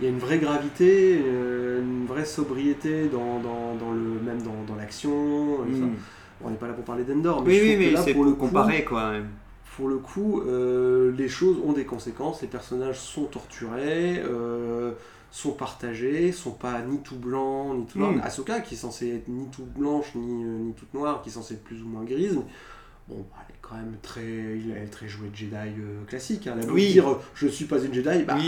il 0.00 0.04
y 0.04 0.06
a 0.08 0.10
une 0.10 0.18
vraie 0.18 0.38
gravité, 0.38 1.20
euh, 1.24 1.80
une 1.82 2.06
vraie 2.06 2.24
sobriété 2.24 3.08
dans, 3.08 3.38
dans, 3.40 3.74
dans 3.76 3.92
le, 3.92 4.20
même 4.24 4.42
dans, 4.42 4.64
dans 4.66 4.74
l'action. 4.76 5.60
euh, 5.62 5.78
ça. 5.78 5.84
Mm. 5.86 5.94
On 6.44 6.50
n'est 6.50 6.56
pas 6.56 6.66
là 6.66 6.72
pour 6.74 6.84
parler 6.84 7.04
d'Endor, 7.04 7.42
mais 7.42 7.50
Oui, 7.52 7.58
je 7.72 7.78
oui, 7.78 7.88
que 7.90 7.94
là, 7.94 8.02
c'est 8.02 8.12
pour 8.12 8.24
le 8.24 8.32
coup, 8.32 8.48
quoi. 8.48 9.12
pour 9.76 9.88
le 9.88 9.98
coup, 9.98 10.42
euh, 10.42 11.12
les 11.16 11.28
choses 11.28 11.58
ont 11.64 11.72
des 11.72 11.84
conséquences. 11.84 12.42
Les 12.42 12.48
personnages 12.48 12.98
sont 12.98 13.24
torturés, 13.24 14.18
euh, 14.24 14.92
sont 15.30 15.52
partagés, 15.52 16.32
sont 16.32 16.52
pas 16.52 16.80
ni 16.82 16.98
tout 17.00 17.16
blanc 17.16 17.74
ni 17.74 17.86
tout 17.86 17.98
noir. 17.98 18.12
Mm. 18.12 18.20
Ahsoka, 18.22 18.60
qui 18.60 18.74
est 18.74 18.78
censée 18.78 19.14
être 19.16 19.28
ni 19.28 19.46
toute 19.48 19.72
blanche 19.72 20.14
ni, 20.16 20.44
ni 20.44 20.72
toute 20.74 20.92
noire, 20.94 21.22
qui 21.22 21.28
est 21.30 21.32
censée 21.32 21.54
être 21.54 21.64
plus 21.64 21.82
ou 21.82 21.86
moins 21.88 22.04
grise, 22.04 22.36
mais 22.36 22.42
bon, 23.08 23.16
elle 23.34 23.54
est 23.54 23.58
quand 23.60 23.76
même 23.76 23.96
très, 24.02 24.22
elle 24.22 24.82
est 24.82 24.90
très 24.90 25.08
jouée 25.08 25.28
de 25.28 25.36
Jedi 25.36 25.54
euh, 25.54 26.04
classique. 26.06 26.46
hein. 26.46 26.56
Elle 26.62 26.70
Oui. 26.70 26.92
dire 26.92 27.08
euh, 27.10 27.20
je 27.34 27.46
suis 27.48 27.64
pas 27.66 27.78
une 27.78 27.92
Jedi, 27.94 28.24
bah 28.24 28.34
Oui. 28.38 28.46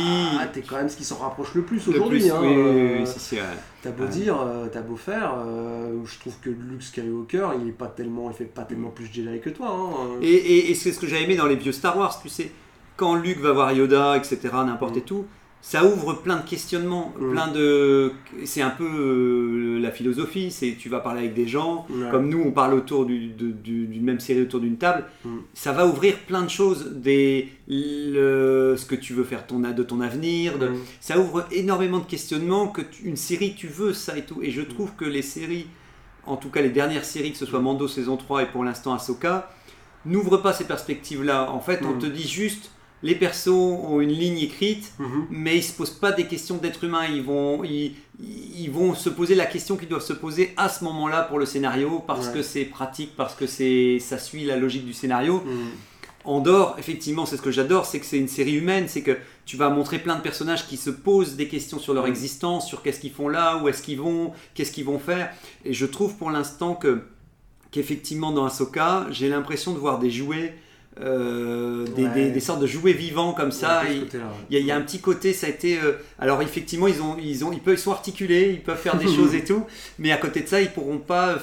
t'es 0.52 0.62
quand 0.62 0.76
même 0.76 0.88
ce 0.88 0.96
qui 0.96 1.04
s'en 1.04 1.16
rapproche 1.16 1.54
le 1.54 1.62
plus 1.62 1.86
aujourd'hui. 1.88 2.30
hein. 2.30 2.38
oui, 2.40 2.48
oui, 2.48 2.54
oui, 2.54 2.62
Euh, 2.62 2.96
oui, 3.00 3.06
si, 3.06 3.34
ouais. 3.36 3.40
T'as 3.82 3.90
beau 3.92 4.04
Ouais. 4.04 4.08
dire, 4.10 4.40
euh, 4.40 4.66
t'as 4.72 4.82
beau 4.82 4.96
faire, 4.96 5.34
euh, 5.38 5.94
je 6.04 6.18
trouve 6.18 6.34
que 6.40 6.50
Luke 6.50 6.82
Skywalker, 6.82 7.48
il 7.62 7.68
est 7.68 7.72
pas 7.72 7.86
tellement, 7.88 8.30
il 8.30 8.36
fait 8.36 8.44
pas 8.44 8.62
tellement 8.62 8.90
plus 8.90 9.06
Jedi 9.12 9.40
que 9.40 9.50
toi. 9.50 9.68
hein. 9.70 10.18
Et, 10.22 10.26
et- 10.34 10.70
et 10.70 10.74
c'est 10.74 10.92
ce 10.92 10.98
que 10.98 11.06
j'ai 11.06 11.22
aimé 11.22 11.36
dans 11.36 11.46
les 11.46 11.56
vieux 11.56 11.72
Star 11.72 11.96
Wars, 11.96 12.20
tu 12.20 12.28
sais, 12.28 12.50
quand 12.96 13.14
Luke 13.14 13.38
va 13.40 13.52
voir 13.52 13.72
Yoda, 13.72 14.16
etc., 14.16 14.38
n'importe 14.66 14.94
Mm. 14.96 14.98
et 14.98 15.02
tout, 15.02 15.26
ça 15.68 15.84
ouvre 15.84 16.14
plein 16.14 16.36
de 16.36 16.48
questionnements, 16.48 17.12
Mm. 17.18 17.32
plein 17.32 17.48
de... 17.48 18.12
C'est 18.44 18.62
un 18.62 18.70
peu 18.70 18.84
euh, 18.88 19.80
la 19.80 19.90
philosophie, 19.90 20.52
c'est 20.52 20.76
tu 20.78 20.88
vas 20.88 21.00
parler 21.00 21.22
avec 21.22 21.34
des 21.34 21.48
gens, 21.48 21.86
comme 22.12 22.28
nous 22.28 22.40
on 22.46 22.52
parle 22.52 22.74
autour 22.74 23.04
du- 23.04 23.30
de- 23.30 23.50
du- 23.50 23.86
d'une 23.88 24.04
même 24.04 24.20
série 24.20 24.42
autour 24.42 24.60
d'une 24.60 24.76
table, 24.76 25.04
Mm. 25.24 25.38
ça 25.54 25.72
va 25.72 25.84
ouvrir 25.88 26.14
plein 26.28 26.42
de 26.42 26.50
choses, 26.50 26.92
des, 26.94 27.48
le- 27.66 28.76
ce 28.76 28.86
que 28.86 28.94
tu 28.94 29.12
veux 29.12 29.24
faire 29.24 29.44
ton, 29.44 29.58
de 29.58 29.82
ton 29.82 30.00
avenir, 30.00 30.56
de, 30.58 30.68
Mm. 30.68 30.76
ça 31.00 31.18
ouvre 31.18 31.44
énormément 31.50 31.98
de 31.98 32.04
questionnements 32.06 32.68
que 32.68 32.82
tu- 32.82 33.02
une 33.04 33.16
série 33.16 33.54
tu 33.56 33.66
veux 33.66 33.92
ça 33.92 34.16
et 34.16 34.22
tout 34.24 34.40
et 34.42 34.52
je 34.52 34.62
trouve 34.62 34.92
que 34.96 35.04
les 35.04 35.22
séries 35.22 35.66
en 36.26 36.36
tout 36.36 36.48
cas 36.48 36.60
les 36.62 36.70
dernières 36.70 37.04
séries 37.04 37.32
que 37.32 37.38
ce 37.38 37.46
soit 37.46 37.60
Mando 37.60 37.88
saison 37.88 38.16
3 38.16 38.42
et 38.44 38.46
pour 38.46 38.62
l'instant 38.62 38.94
Ahsoka 38.94 39.50
n'ouvrent 40.04 40.38
pas 40.38 40.52
ces 40.52 40.64
perspectives 40.64 41.24
là 41.24 41.50
en 41.50 41.60
fait 41.60 41.80
on 41.84 41.98
te 41.98 42.06
dit 42.06 42.28
juste 42.28 42.70
les 43.06 43.14
persos 43.14 43.48
ont 43.92 44.00
une 44.06 44.12
ligne 44.22 44.38
écrite 44.50 44.86
Mhm. 44.98 45.26
mais 45.30 45.54
ils 45.60 45.62
se 45.70 45.72
posent 45.78 45.98
pas 46.04 46.12
des 46.12 46.26
questions 46.32 46.56
d'être 46.62 46.82
humain 46.86 47.04
ils 47.18 47.22
vont 47.22 47.62
ils, 47.64 47.94
ils 48.64 48.70
vont 48.78 48.94
se 48.94 49.10
poser 49.18 49.34
la 49.34 49.46
question 49.54 49.76
qu'ils 49.78 49.88
doivent 49.94 50.08
se 50.14 50.18
poser 50.24 50.44
à 50.56 50.68
ce 50.68 50.84
moment-là 50.84 51.20
pour 51.28 51.38
le 51.38 51.46
scénario 51.46 51.90
parce 52.10 52.26
Ouais. 52.28 52.34
que 52.34 52.42
c'est 52.42 52.64
pratique 52.78 53.12
parce 53.16 53.34
que 53.34 53.46
c'est 53.56 53.98
ça 54.00 54.18
suit 54.18 54.44
la 54.44 54.56
logique 54.64 54.86
du 54.86 54.92
scénario 55.02 55.34
Mhm. 55.44 55.70
Andorre, 56.36 56.74
effectivement, 56.82 57.24
c'est 57.24 57.36
ce 57.36 57.42
que 57.48 57.52
j'adore, 57.52 57.84
c'est 57.86 58.00
que 58.00 58.06
c'est 58.10 58.18
une 58.18 58.26
série 58.26 58.54
humaine, 58.56 58.86
c'est 58.88 59.02
que 59.08 59.16
tu 59.44 59.56
vas 59.56 59.68
montrer 59.70 60.00
plein 60.00 60.16
de 60.16 60.22
personnages 60.22 60.66
qui 60.66 60.76
se 60.76 60.90
posent 60.90 61.36
des 61.36 61.46
questions 61.46 61.78
sur 61.78 61.94
leur 61.94 62.04
Mm. 62.06 62.14
existence, 62.14 62.66
sur 62.66 62.82
qu'est-ce 62.82 62.98
qu'ils 62.98 63.12
font 63.12 63.28
là, 63.28 63.46
où 63.58 63.68
est-ce 63.68 63.80
qu'ils 63.80 64.00
vont, 64.00 64.32
qu'est-ce 64.54 64.72
qu'ils 64.72 64.86
vont 64.92 64.98
faire. 64.98 65.26
Et 65.64 65.72
je 65.72 65.86
trouve 65.86 66.16
pour 66.16 66.30
l'instant 66.32 66.74
que 66.74 66.92
qu'effectivement 67.70 68.32
dans 68.32 68.44
Ahsoka, 68.44 69.06
j'ai 69.12 69.28
l'impression 69.28 69.72
de 69.72 69.78
voir 69.78 70.00
des 70.00 70.10
jouets, 70.10 70.56
euh, 71.00 71.84
des, 71.94 72.04
Ouais. 72.04 72.14
des- 72.14 72.30
des 72.30 72.40
sortes 72.40 72.60
de 72.60 72.66
jouets 72.66 72.92
vivants 72.92 73.32
comme 73.32 73.52
ça. 73.52 73.82
Il 73.90 73.98
y, 74.50 74.56
a, 74.56 74.60
il 74.60 74.66
y 74.66 74.70
a 74.70 74.76
un 74.76 74.80
petit 74.80 75.00
côté, 75.00 75.32
ça 75.32 75.46
a 75.46 75.50
été. 75.50 75.78
euh, 75.78 75.92
alors 76.18 76.40
effectivement, 76.42 76.86
ils 76.88 77.02
ont, 77.02 77.16
ils 77.20 77.44
ont, 77.44 77.52
ils 77.52 77.60
peuvent, 77.60 77.74
ils 77.74 77.78
sont 77.80 77.92
articulés, 77.92 78.50
ils 78.52 78.62
peuvent 78.62 78.78
faire 78.80 78.96
des 78.96 79.06
choses 79.14 79.34
et 79.34 79.44
tout, 79.44 79.64
mais 79.98 80.12
à 80.12 80.16
côté 80.16 80.40
de 80.40 80.48
ça, 80.48 80.60
ils 80.60 80.70
pourront 80.70 80.98
pas. 80.98 81.38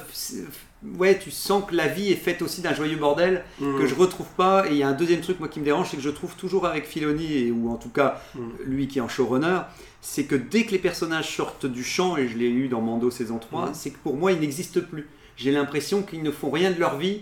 Ouais, 0.98 1.18
tu 1.18 1.32
sens 1.32 1.64
que 1.70 1.76
la 1.76 1.88
vie 1.88 2.12
est 2.12 2.16
faite 2.18 2.42
aussi 2.42 2.60
d'un 2.62 2.74
joyeux 2.74 2.98
bordel 2.98 3.44
Mhm. 3.62 3.78
que 3.80 3.88
je 3.88 3.96
retrouve 3.96 4.28
pas. 4.36 4.68
Et 4.68 4.72
il 4.72 4.78
y 4.78 4.84
a 4.84 4.88
un 4.90 4.94
deuxième 4.94 5.22
truc 5.22 5.40
moi 5.40 5.48
qui 5.48 5.60
me 5.62 5.66
dérange, 5.66 5.88
c'est 5.90 5.96
que 5.98 6.04
je 6.04 6.10
trouve 6.10 6.36
toujours 6.36 6.66
avec 6.66 6.86
Filoni 6.86 7.34
et 7.38 7.52
ou 7.52 7.70
en 7.70 7.78
tout 7.78 7.88
cas 7.90 8.22
Mm. 8.36 8.40
lui 8.66 8.88
qui 8.90 8.98
est 8.98 9.02
en 9.02 9.08
showrunner, 9.08 9.60
c'est 10.02 10.26
que 10.26 10.36
dès 10.36 10.66
que 10.66 10.72
les 10.72 10.80
personnages 10.80 11.34
sortent 11.38 11.66
du 11.66 11.86
champ 11.86 12.18
et 12.18 12.28
je 12.28 12.38
l'ai 12.38 12.50
eu 12.50 12.68
dans 12.68 12.82
Mando 12.82 13.10
saison 13.12 13.38
3, 13.40 13.68
Mm. 13.70 13.74
c'est 13.74 13.92
que 13.92 13.98
pour 14.00 14.18
moi 14.18 14.34
ils 14.34 14.40
n'existent 14.42 14.82
plus. 14.82 15.08
J'ai 15.38 15.52
l'impression 15.52 16.02
qu'ils 16.02 16.22
ne 16.22 16.32
font 16.32 16.52
rien 16.52 16.70
de 16.72 16.80
leur 16.80 16.98
vie 16.98 17.22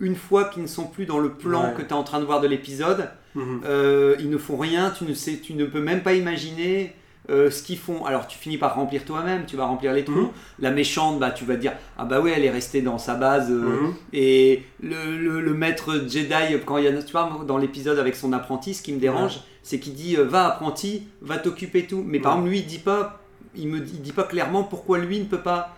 une 0.00 0.16
fois 0.16 0.44
qu'ils 0.44 0.62
ne 0.62 0.68
sont 0.68 0.84
plus 0.86 1.06
dans 1.06 1.18
le 1.18 1.30
plan 1.30 1.64
Ouais. 1.68 1.74
que 1.76 1.82
tu 1.82 1.88
es 1.88 1.92
en 1.92 2.02
train 2.04 2.20
de 2.20 2.24
voir 2.24 2.40
de 2.40 2.46
l'épisode. 2.48 3.08
Mhm. 3.34 3.60
Euh, 3.64 4.16
ils 4.20 4.30
ne 4.30 4.38
font 4.38 4.56
rien, 4.56 4.90
tu 4.96 5.04
ne 5.04 5.14
sais, 5.14 5.38
tu 5.42 5.54
ne 5.54 5.64
peux 5.66 5.80
même 5.80 6.02
pas 6.02 6.14
imaginer. 6.14 6.94
euh, 7.28 7.50
ce 7.50 7.60
qu'ils 7.64 7.76
font, 7.78 8.04
alors 8.04 8.28
tu 8.28 8.38
finis 8.38 8.56
par 8.56 8.76
remplir 8.76 9.04
toi-même, 9.04 9.46
tu 9.46 9.56
vas 9.56 9.64
remplir 9.64 9.92
les 9.92 10.04
trous. 10.04 10.14
Mhm. 10.14 10.28
La 10.60 10.70
méchante, 10.70 11.18
bah 11.18 11.32
tu 11.32 11.44
vas 11.44 11.56
te 11.56 11.60
dire 11.60 11.72
ah 11.98 12.04
bah 12.04 12.20
ouais 12.20 12.30
elle 12.36 12.44
est 12.44 12.50
restée 12.52 12.82
dans 12.82 12.98
sa 12.98 13.16
base 13.16 13.50
euh, 13.50 13.64
Mhm. 13.88 13.94
et 14.12 14.62
le, 14.80 15.16
le- 15.18 15.40
le 15.40 15.52
maître 15.54 15.94
Jedi, 16.08 16.32
quand 16.64 16.78
il 16.78 16.84
y 16.84 16.86
a, 16.86 17.02
tu 17.02 17.10
vois, 17.10 17.28
dans 17.44 17.58
l'épisode 17.58 17.98
avec 17.98 18.14
son 18.14 18.32
apprenti, 18.32 18.74
ce 18.74 18.82
qui 18.82 18.92
me 18.92 19.00
dérange, 19.00 19.40
c'est 19.64 19.80
qu'il 19.80 19.94
dit 19.94 20.14
va 20.14 20.46
apprenti, 20.46 21.08
va 21.20 21.36
t'occuper 21.38 21.88
tout. 21.88 22.04
Mais 22.06 22.20
par 22.20 22.34
exemple, 22.34 22.50
lui, 22.50 22.58
il 22.60 22.66
dit 22.66 22.78
pas, 22.78 23.20
il 23.56 23.66
me 23.66 23.78
il 23.78 24.02
dit 24.02 24.12
pas 24.12 24.22
clairement 24.22 24.62
pourquoi 24.62 24.98
lui 25.00 25.18
ne 25.18 25.24
peut 25.24 25.42
pas 25.42 25.75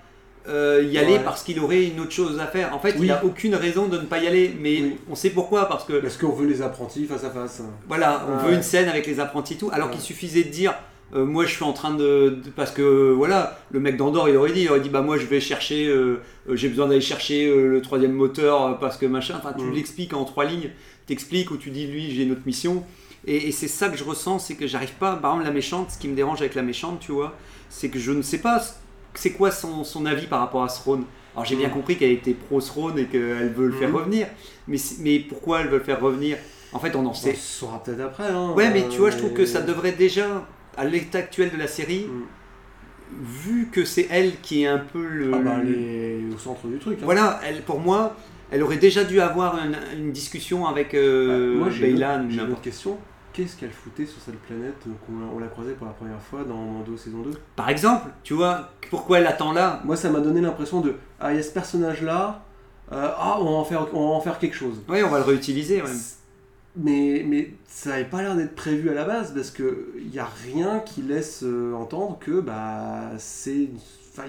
euh, 0.48 0.82
y 0.90 0.96
aller 0.98 1.14
Ouais. 1.14 1.20
parce 1.24 1.42
qu'il 1.42 1.60
aurait 1.60 1.84
une 1.84 2.00
autre 2.00 2.12
chose 2.12 2.38
à 2.40 2.46
faire. 2.46 2.74
En 2.74 2.78
fait, 2.78 2.94
Oui. 2.98 3.06
il 3.06 3.10
a 3.10 3.24
aucune 3.24 3.54
raison 3.54 3.86
de 3.86 3.98
ne 3.98 4.04
pas 4.04 4.18
y 4.18 4.26
aller, 4.26 4.54
mais 4.60 4.80
Oui. 4.80 4.96
on 5.10 5.14
sait 5.14 5.30
pourquoi 5.30 5.68
parce 5.68 5.84
que 5.84 6.00
Parce 6.00 6.16
qu'on 6.16 6.32
veut 6.32 6.46
les 6.46 6.62
apprentis 6.62 7.04
face 7.06 7.24
à 7.24 7.30
face. 7.30 7.62
voilà, 7.86 8.26
on 8.28 8.36
Ouais. 8.44 8.50
veut 8.50 8.54
une 8.56 8.62
scène 8.62 8.88
avec 8.88 9.06
les 9.06 9.20
apprentis 9.20 9.54
et 9.54 9.56
tout, 9.56 9.70
alors 9.72 9.88
Ouais. 9.88 9.94
qu'il 9.94 10.02
suffisait 10.02 10.44
de 10.44 10.50
dire. 10.50 10.74
euh, 11.14 11.24
moi 11.24 11.46
je 11.46 11.54
suis 11.54 11.64
en 11.64 11.72
train 11.72 11.94
de, 11.94 12.38
de- 12.44 12.50
parce 12.54 12.70
que 12.70 13.12
voilà 13.12 13.58
le 13.70 13.80
mec 13.80 13.96
d'Andorre 13.96 14.28
il 14.28 14.36
aurait 14.36 14.52
dit 14.52 14.60
il 14.64 14.68
aurait 14.68 14.80
dit 14.80 14.90
bah 14.90 15.00
moi 15.00 15.16
je 15.16 15.24
vais 15.24 15.40
chercher 15.40 15.86
euh, 15.86 16.20
j'ai 16.52 16.68
besoin 16.68 16.86
d'aller 16.86 17.00
chercher 17.00 17.50
le 17.50 17.80
troisième 17.80 18.12
moteur 18.12 18.78
parce 18.78 18.98
que 18.98 19.06
machin 19.06 19.34
enfin 19.38 19.54
tu 19.58 19.70
l'expliques 19.70 20.12
en 20.12 20.26
trois 20.26 20.44
lignes 20.44 20.68
t'expliques 21.06 21.50
ou 21.50 21.56
tu 21.56 21.70
dis 21.70 21.86
lui 21.86 22.10
j'ai 22.14 22.24
une 22.24 22.32
autre 22.32 22.42
mission 22.44 22.84
et, 23.26 23.48
et 23.48 23.52
c'est 23.52 23.68
ça 23.68 23.88
que 23.88 23.96
je 23.96 24.04
ressens 24.04 24.38
c'est 24.40 24.54
que 24.54 24.66
j'arrive 24.66 24.92
pas 25.00 25.16
par 25.16 25.30
exemple 25.32 25.46
la 25.48 25.54
méchante 25.54 25.92
ce 25.92 25.98
qui 25.98 26.08
me 26.08 26.14
dérange 26.14 26.40
avec 26.42 26.54
la 26.54 26.60
méchante 26.62 27.00
tu 27.00 27.12
vois 27.12 27.34
c'est 27.70 27.88
que 27.88 27.98
je 27.98 28.12
ne 28.12 28.20
sais 28.20 28.42
pas 28.42 28.62
c'est 29.18 29.32
quoi 29.32 29.50
son, 29.50 29.84
son 29.84 30.06
avis 30.06 30.26
par 30.26 30.40
rapport 30.40 30.62
à 30.62 30.68
Throne 30.68 31.04
alors 31.34 31.44
j'ai 31.44 31.56
bien 31.56 31.68
Mm. 31.68 31.72
compris 31.72 31.96
qu'elle 31.96 32.12
était 32.12 32.34
pro 32.34 32.60
Throne 32.60 32.98
et 32.98 33.04
qu'elle 33.06 33.52
veut 33.52 33.66
le 33.66 33.72
faire 33.72 33.90
Mm. 33.90 33.96
revenir 33.96 34.26
mais, 34.66 35.18
pourquoi 35.28 35.60
elle 35.60 35.68
veut 35.68 35.78
le 35.78 35.84
faire 35.84 36.00
revenir? 36.00 36.36
En 36.72 36.78
fait 36.78 36.94
on 36.96 37.04
en 37.06 37.10
On 37.10 37.14
sait 37.14 37.30
le 37.32 37.36
saura 37.36 37.82
peut-être 37.82 38.00
après. 38.00 38.28
Hein, 38.28 38.52
Ouais, 38.54 38.70
mais 38.70 38.86
tu 38.88 38.98
vois, 38.98 39.10
je 39.10 39.16
Euh, 39.16 39.20
trouve 39.20 39.32
que 39.32 39.46
ça 39.46 39.62
devrait 39.62 39.92
déjà, 39.92 40.46
à 40.76 40.84
l'état 40.84 41.18
actuel 41.20 41.50
de 41.50 41.56
la 41.56 41.66
série, 41.66 42.06
Mm. 42.06 42.22
vu 43.22 43.68
que 43.72 43.84
c'est 43.84 44.06
elle 44.10 44.38
qui 44.40 44.62
est 44.64 44.66
un 44.66 44.78
peu 44.78 45.02
le. 45.06 45.30
Ah 45.34 45.38
bah, 45.38 45.56
elle 45.62 45.74
est 45.74 46.34
au 46.34 46.38
centre 46.38 46.66
du 46.66 46.78
truc. 46.78 46.98
hein. 47.00 47.04
Voilà, 47.04 47.40
elle, 47.46 47.62
pour 47.62 47.80
moi, 47.80 48.14
elle 48.50 48.62
aurait 48.62 48.76
déjà 48.76 49.04
dû 49.04 49.20
avoir 49.20 49.58
une, 49.64 49.76
une 49.98 50.12
discussion 50.12 50.66
avec 50.66 50.92
euh, 50.94 51.52
Bah, 51.54 51.58
moi, 51.60 51.70
j'ai 51.70 51.88
une, 51.88 51.94
Beylan 51.96 52.26
ou 52.26 52.30
j'ai 52.30 52.40
une 52.42 52.52
autre 52.52 52.60
question. 52.60 52.98
Qu'est-ce 53.38 53.56
qu'elle 53.56 53.70
foutait 53.70 54.04
sur 54.04 54.20
cette 54.20 54.38
planète 54.40 54.74
donc 54.84 54.96
on, 55.08 55.38
l'a- 55.38 55.46
croisée 55.46 55.74
pour 55.74 55.86
la 55.86 55.92
première 55.92 56.20
fois 56.20 56.42
dans 56.42 56.56
Mando 56.56 56.96
saison 56.96 57.18
2 57.22 57.30
Par 57.54 57.68
exemple, 57.68 58.10
tu 58.24 58.34
vois, 58.34 58.70
pourquoi 58.90 59.20
elle 59.20 59.28
attend 59.28 59.52
là? 59.52 59.80
Moi, 59.84 59.94
ça 59.96 60.10
m'a 60.10 60.18
donné 60.18 60.40
l'impression 60.40 60.80
de 60.80 60.96
Ah, 61.20 61.32
il 61.32 61.36
y 61.36 61.38
a 61.38 61.42
ce 61.44 61.52
personnage-là. 61.52 62.42
euh, 62.90 63.08
ah, 63.16 63.36
on 63.40 63.44
va, 63.44 63.50
en 63.50 63.64
faire, 63.64 63.86
on 63.94 64.08
va 64.08 64.14
en 64.16 64.20
faire 64.20 64.40
quelque 64.40 64.56
chose. 64.56 64.82
Oui, 64.88 65.02
on 65.04 65.08
va 65.08 65.18
le 65.18 65.24
réutiliser. 65.24 65.80
ouais. 65.82 65.88
Mais, 66.76 67.24
mais 67.26 67.52
ça 67.66 67.90
n'avait 67.90 68.04
pas 68.06 68.22
l'air 68.22 68.34
d'être 68.36 68.54
prévu 68.56 68.90
à 68.90 68.94
la 68.94 69.04
base 69.04 69.32
parce 69.34 69.50
qu'il 69.50 70.10
n'y 70.12 70.18
a 70.18 70.28
rien 70.44 70.80
qui 70.80 71.02
laisse 71.02 71.42
euh, 71.44 71.74
entendre 71.74 72.18
que 72.20 72.40
bah, 72.40 73.10
c'est. 73.18 73.68
enfin, 74.16 74.28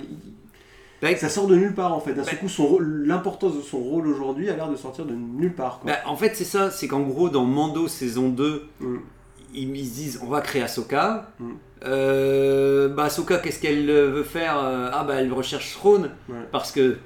Bah, 1.01 1.15
ça 1.15 1.29
sort 1.29 1.47
de 1.47 1.55
nulle 1.55 1.73
part 1.73 1.93
en 1.93 1.99
fait. 1.99 2.13
D'un 2.13 2.23
seul 2.23 2.33
Bah- 2.35 2.39
coup, 2.41 2.49
son 2.49 2.65
rôle- 2.67 3.03
l'importance 3.05 3.55
de 3.55 3.61
son 3.61 3.77
rôle 3.79 4.07
aujourd'hui 4.07 4.49
a 4.49 4.55
l'air 4.55 4.67
de 4.69 4.75
sortir 4.75 5.05
de 5.05 5.13
nulle 5.13 5.53
part. 5.55 5.79
Quoi. 5.81 5.91
bah, 5.91 5.97
en 6.05 6.15
fait, 6.17 6.35
c'est 6.35 6.43
ça, 6.45 6.71
c'est 6.71 6.87
qu'en 6.87 7.01
gros, 7.01 7.29
dans 7.29 7.45
Mando 7.45 7.87
saison 7.87 8.29
2, 8.29 8.67
Mm. 8.81 8.97
ils, 9.53 9.75
ils 9.77 9.85
se 9.87 9.93
disent 9.93 10.19
on 10.23 10.27
va 10.29 10.41
créer 10.41 10.61
Ahsoka. 10.61 11.31
Mm. 11.39 11.49
Euh, 11.85 12.89
bah, 12.89 13.05
Ahsoka, 13.05 13.37
qu'est-ce 13.37 13.59
qu'elle 13.61 13.89
euh, 13.89 14.09
veut 14.09 14.23
faire 14.23 14.57
Euh, 14.61 14.89
Ah, 14.93 15.03
bah, 15.03 15.15
elle 15.15 15.31
recherche 15.31 15.73
Throne. 15.73 16.09
Ouais. 16.29 16.35
parce 16.51 16.71
que 16.71 16.97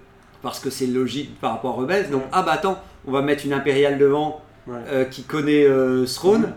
parce 0.41 0.60
que 0.60 0.69
c'est 0.69 0.88
logique 0.88 1.39
par 1.39 1.51
rapport 1.51 1.77
à 1.77 1.82
Rebels. 1.82 2.10
Donc 2.10 2.23
Ouais. 2.23 2.27
ah 2.34 2.41
bah 2.43 2.51
attends, 2.51 2.77
on 3.08 3.12
va 3.13 3.21
mettre 3.21 3.45
une 3.45 3.53
impériale 3.53 3.97
devant 3.97 4.41
Ouais. 4.67 4.75
euh, 4.89 5.06
qui 5.06 5.23
connaît 5.23 5.63
euh, 5.65 6.06
Throne. 6.06 6.41
Ouais. 6.43 6.49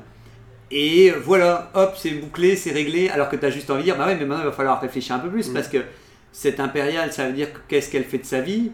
Et 0.72 1.11
voilà, 1.12 1.70
hop, 1.75 1.92
c'est 1.96 2.11
bouclé, 2.11 2.57
c'est 2.57 2.72
réglé. 2.72 3.09
Alors 3.11 3.29
que 3.29 3.37
tu 3.37 3.46
as 3.46 3.51
juste 3.51 3.70
envie 3.70 3.83
de 3.83 3.85
dire, 3.85 3.96
bah 3.96 4.07
ouais, 4.07 4.16
mais 4.16 4.25
maintenant 4.25 4.42
il 4.42 4.46
va 4.46 4.53
falloir 4.53 4.81
réfléchir 4.81 5.14
un 5.14 5.20
peu 5.20 5.29
plus 5.29 5.51
Mm. 5.51 5.55
parce 5.55 5.68
que 5.68 5.79
cette 6.38 6.61
impériale, 6.61 7.12
ça 7.14 7.27
veut 7.27 7.33
dire 7.33 7.51
que 7.53 7.59
qu'est-ce 7.66 7.90
qu'elle 7.90 8.05
fait 8.05 8.18
de 8.18 8.25
sa 8.27 8.40
vie? 8.42 8.71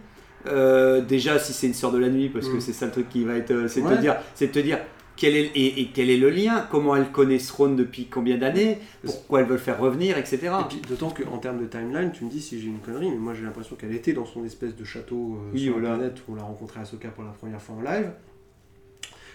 Euh, 0.48 1.00
déjà, 1.00 1.38
si 1.38 1.52
c'est 1.52 1.68
une 1.68 1.74
sœur 1.74 1.92
de 1.92 1.98
la 1.98 2.08
nuit, 2.08 2.28
parce 2.28 2.48
que 2.48 2.56
Mm. 2.56 2.60
c'est 2.60 2.72
ça 2.72 2.86
le 2.86 2.92
truc 2.92 3.08
qui 3.08 3.22
va 3.22 3.36
être, 3.36 3.52
euh, 3.52 3.68
c'est 3.68 3.80
de 3.82 3.86
Ouais. 3.86 3.94
te 3.96 4.00
dire, 4.00 4.16
c'est 4.34 4.50
te 4.50 4.58
dire 4.58 4.78
quel 5.16 5.36
est 5.36 5.52
et, 5.54 5.80
et 5.82 5.90
quel 5.94 6.10
est 6.10 6.16
le 6.16 6.30
lien, 6.30 6.66
comment 6.72 6.96
elle 6.96 7.10
connaît 7.12 7.38
Throne 7.38 7.76
depuis 7.76 8.06
combien 8.06 8.36
d'années, 8.38 8.78
pourquoi 9.04 9.40
elle 9.40 9.46
veut 9.46 9.52
le 9.52 9.58
faire 9.58 9.78
revenir, 9.78 10.18
etc. 10.18 10.38
Et 10.72 10.86
d'autant 10.88 11.10
qu'en 11.10 11.38
termes 11.38 11.60
de 11.60 11.66
timeline, 11.66 12.10
tu 12.12 12.24
me 12.24 12.30
dis 12.30 12.40
si 12.40 12.60
j'ai 12.60 12.66
une 12.66 12.80
connerie, 12.80 13.10
mais 13.10 13.16
moi 13.16 13.32
j'ai 13.34 13.44
l'impression 13.44 13.76
qu'elle 13.76 13.94
était 13.94 14.12
dans 14.14 14.26
son 14.26 14.44
espèce 14.44 14.74
de 14.74 14.82
château 14.84 15.36
euh, 15.36 15.50
Oui, 15.54 15.64
sur 15.64 15.74
voilà. 15.74 15.90
la 15.90 15.96
planète 15.98 16.16
où 16.26 16.32
on 16.32 16.34
l'a 16.34 16.42
rencontré 16.42 16.80
Ahsoka 16.80 17.08
pour 17.10 17.22
la 17.22 17.30
première 17.30 17.62
fois 17.62 17.76
en 17.76 17.82
live. 17.82 18.10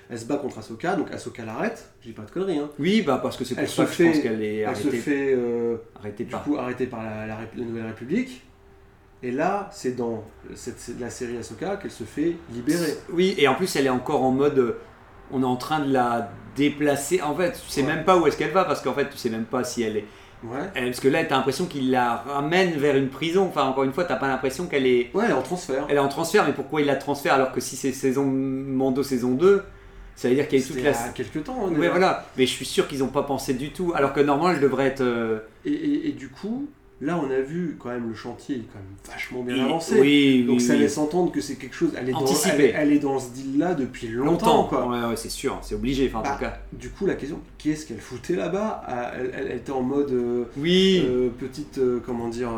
Elle 0.09 0.17
se 0.19 0.25
bat 0.25 0.37
contre 0.37 0.59
Ahsoka, 0.59 0.95
donc 0.95 1.11
Ahsoka 1.11 1.43
l'arrête, 1.45 1.89
je 2.01 2.07
dis 2.07 2.13
pas 2.13 2.21
de 2.23 2.31
conneries, 2.31 2.59
hein. 2.59 2.69
Oui, 2.79 3.01
bah 3.01 3.19
parce 3.21 3.35
que 3.37 3.43
c'est 3.43 3.55
pour 3.55 3.63
Elle 3.63 3.69
ça 3.69 3.85
que 3.85 3.91
je 3.91 4.03
pense 4.05 4.19
qu'elle 4.19 4.41
est 4.43 4.57
Elle 4.59 4.75
se 4.75 4.81
arrêtée, 4.87 4.97
fait 4.97 5.33
euh, 5.35 5.77
arrêtée 5.99 6.23
du 6.23 6.31
par. 6.31 6.43
coup 6.43 6.57
arrêtée 6.57 6.85
par 6.87 7.03
la, 7.03 7.27
la 7.27 7.35
Rép- 7.35 7.57
la 7.57 7.65
Nouvelle 7.65 7.85
République. 7.87 8.43
Et 9.23 9.31
là, 9.31 9.67
c'est 9.73 9.95
dans 9.95 10.23
cette, 10.55 10.91
la 10.99 11.09
série 11.09 11.37
Ahsoka 11.37 11.77
qu'elle 11.77 11.91
se 11.91 12.03
fait 12.03 12.35
libérer. 12.53 12.93
Oui, 13.11 13.33
et 13.37 13.47
en 13.47 13.55
plus, 13.55 13.75
elle 13.75 13.87
est 13.87 13.89
encore 13.89 14.23
en 14.23 14.31
mode. 14.31 14.59
euh, 14.59 14.77
On 15.31 15.41
est 15.41 15.45
en 15.45 15.55
train 15.57 15.79
de 15.79 15.91
la 15.91 16.29
déplacer. 16.55 17.21
En 17.21 17.35
fait, 17.35 17.53
tu 17.53 17.69
sais 17.69 17.81
Ouais. 17.81 17.87
même 17.87 18.05
pas 18.05 18.17
où 18.17 18.27
est-ce 18.27 18.37
qu'elle 18.37 18.51
va 18.51 18.63
parce 18.63 18.81
qu'en 18.81 18.93
fait, 18.93 19.09
tu 19.09 19.17
sais 19.17 19.29
même 19.29 19.45
pas 19.45 19.63
si 19.63 19.81
elle 19.81 19.97
est. 19.97 20.05
Ouais. 20.43 20.69
parce 20.75 20.99
que 20.99 21.07
là, 21.07 21.25
t'as 21.25 21.35
l'impression 21.35 21.65
qu'il 21.65 21.89
la 21.89 22.17
ramène 22.17 22.73
vers 22.77 22.95
une 22.95 23.09
prison. 23.09 23.45
Enfin, 23.47 23.63
encore 23.63 23.83
une 23.85 23.91
fois, 23.91 24.03
t'as 24.05 24.17
pas 24.17 24.27
l'impression 24.27 24.67
qu'elle 24.67 24.85
est. 24.85 25.09
Ouais, 25.15 25.23
elle 25.25 25.31
est 25.31 25.33
en 25.33 25.41
transfert. 25.41 25.85
Elle 25.89 25.95
est 25.95 25.99
en 25.99 26.07
transfert, 26.09 26.45
mais 26.45 26.53
pourquoi 26.53 26.79
il 26.81 26.85
la 26.87 26.95
transfère 26.95 27.33
alors 27.33 27.51
que 27.51 27.59
si 27.59 27.75
c'est 27.75 27.91
saison 27.91 28.23
Mando 28.23 29.01
saison 29.01 29.31
2, 29.31 29.63
ça 30.17 30.27
veut 30.27 30.35
dire 30.35 30.47
qu'il 30.49 30.59
y 30.59 30.61
a 30.61 30.65
toute 30.65 30.75
C'était 30.75 30.91
la. 30.91 31.09
quelques 31.15 31.43
temps. 31.45 31.67
hein, 31.67 31.71
déjà. 31.71 31.89
voilà. 31.91 32.25
Mais 32.37 32.45
je 32.45 32.51
suis 32.51 32.65
sûr 32.65 32.87
qu'ils 32.89 33.03
ont 33.03 33.07
pas 33.07 33.23
pensé 33.23 33.53
du 33.53 33.69
tout. 33.71 33.93
Alors 33.95 34.11
que 34.11 34.19
normalement, 34.19 34.53
elle 34.53 34.59
devrait 34.61 34.87
être. 34.87 35.01
euh, 35.01 35.39
Et, 35.63 35.71
et- 35.71 36.09
et 36.09 36.11
du 36.11 36.27
coup, 36.29 36.67
là, 37.01 37.21
on 37.23 37.29
a 37.29 37.39
vu 37.39 37.77
quand 37.79 37.89
même 37.89 38.09
le 38.09 38.15
chantier 38.15 38.55
est 38.55 38.65
quand 38.73 38.79
même 38.79 38.95
vachement 39.07 39.43
bien 39.43 39.63
avancé. 39.63 39.99
Oui, 40.01 40.43
Donc 40.47 40.57
oui, 40.57 40.61
ça 40.61 40.73
oui. 40.73 40.79
laisse 40.79 40.97
entendre 40.97 41.31
que 41.31 41.39
c'est 41.39 41.53
quelque 41.55 41.75
chose. 41.75 41.91
Elle 41.95 42.09
est, 42.09 42.13
dans, 42.13 42.25
elle, 42.25 42.61
est- 42.61 42.73
elle 42.75 42.91
est 42.93 42.99
dans 42.99 43.19
ce 43.19 43.29
deal-là 43.31 43.75
depuis 43.75 44.07
longtemps. 44.07 44.31
longtemps. 44.31 44.63
quoi. 44.63 44.87
Ouais, 44.89 45.05
ouais, 45.09 45.15
c'est 45.15 45.29
sûr, 45.29 45.59
c'est 45.61 45.75
obligé. 45.75 46.07
Enfin, 46.07 46.19
en 46.19 46.23
Bah, 46.23 46.31
tout 46.33 46.39
cas. 46.43 46.57
Du 46.73 46.89
coup, 46.89 47.05
la 47.05 47.13
question, 47.15 47.39
qu'est-ce 47.59 47.85
qu'elle 47.85 47.99
foutait 48.01 48.35
là-bas? 48.35 48.83
Ah, 48.87 49.11
elle, 49.19 49.31
elle- 49.37 49.47
elle 49.51 49.57
était 49.57 49.71
en 49.71 49.83
mode 49.83 50.11
euh, 50.11 50.45
Oui. 50.57 51.03
euh, 51.07 51.29
petite, 51.39 51.79
comment 52.05 52.27
dire, 52.29 52.49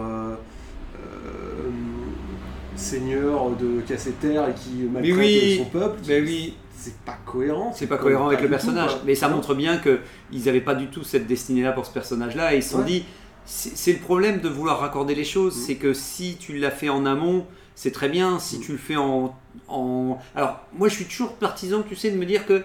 seigneur 2.75 3.49
de 3.57 3.81
casseter 3.81 4.35
et 4.35 4.53
qui 4.55 4.83
maltraite 4.91 5.15
oui. 5.17 5.57
son 5.57 5.65
peuple. 5.65 5.99
Mais 6.07 6.21
oui. 6.21 6.53
C'est 6.79 6.97
pas 7.05 7.17
cohérent. 7.25 7.73
C'est 7.75 7.87
pas 7.87 7.97
cohérent 7.97 8.27
avec 8.27 8.39
le 8.39 8.45
tout, 8.45 8.51
personnage. 8.51 8.91
mais 9.05 9.15
ça 9.15 9.27
montre 9.27 9.53
bien 9.53 9.77
qu'ils 9.79 10.43
n'avaient 10.45 10.61
pas 10.61 10.75
du 10.75 10.87
tout 10.87 11.03
cette 11.03 11.27
destinée-là 11.27 11.71
pour 11.73 11.85
ce 11.85 11.91
personnage-là. 11.91 12.53
Et 12.53 12.57
ils 12.57 12.63
se 12.63 12.69
sont 12.71 12.79
Ouais. 12.79 12.85
dit, 12.85 13.05
c'est 13.45 13.93
le 13.93 13.99
problème 13.99 14.39
de 14.41 14.47
vouloir 14.49 14.79
raccorder 14.79 15.15
les 15.15 15.23
choses. 15.23 15.57
Mm. 15.57 15.61
C'est 15.65 15.75
que 15.75 15.93
si 15.93 16.37
tu 16.39 16.57
l'as 16.57 16.71
fait 16.71 16.89
en 16.89 17.05
amont, 17.05 17.45
c'est 17.75 17.91
très 17.91 18.09
bien. 18.09 18.39
Si 18.39 18.57
Mm. 18.57 18.61
tu 18.61 18.71
le 18.73 18.77
fais 18.77 18.95
en, 18.95 19.35
en. 19.67 20.17
Alors, 20.35 20.59
moi, 20.77 20.87
je 20.87 20.95
suis 20.95 21.05
toujours 21.05 21.33
partisan, 21.33 21.83
tu 21.87 21.95
sais, 21.95 22.11
de 22.11 22.17
me 22.17 22.25
dire 22.25 22.45
que 22.45 22.63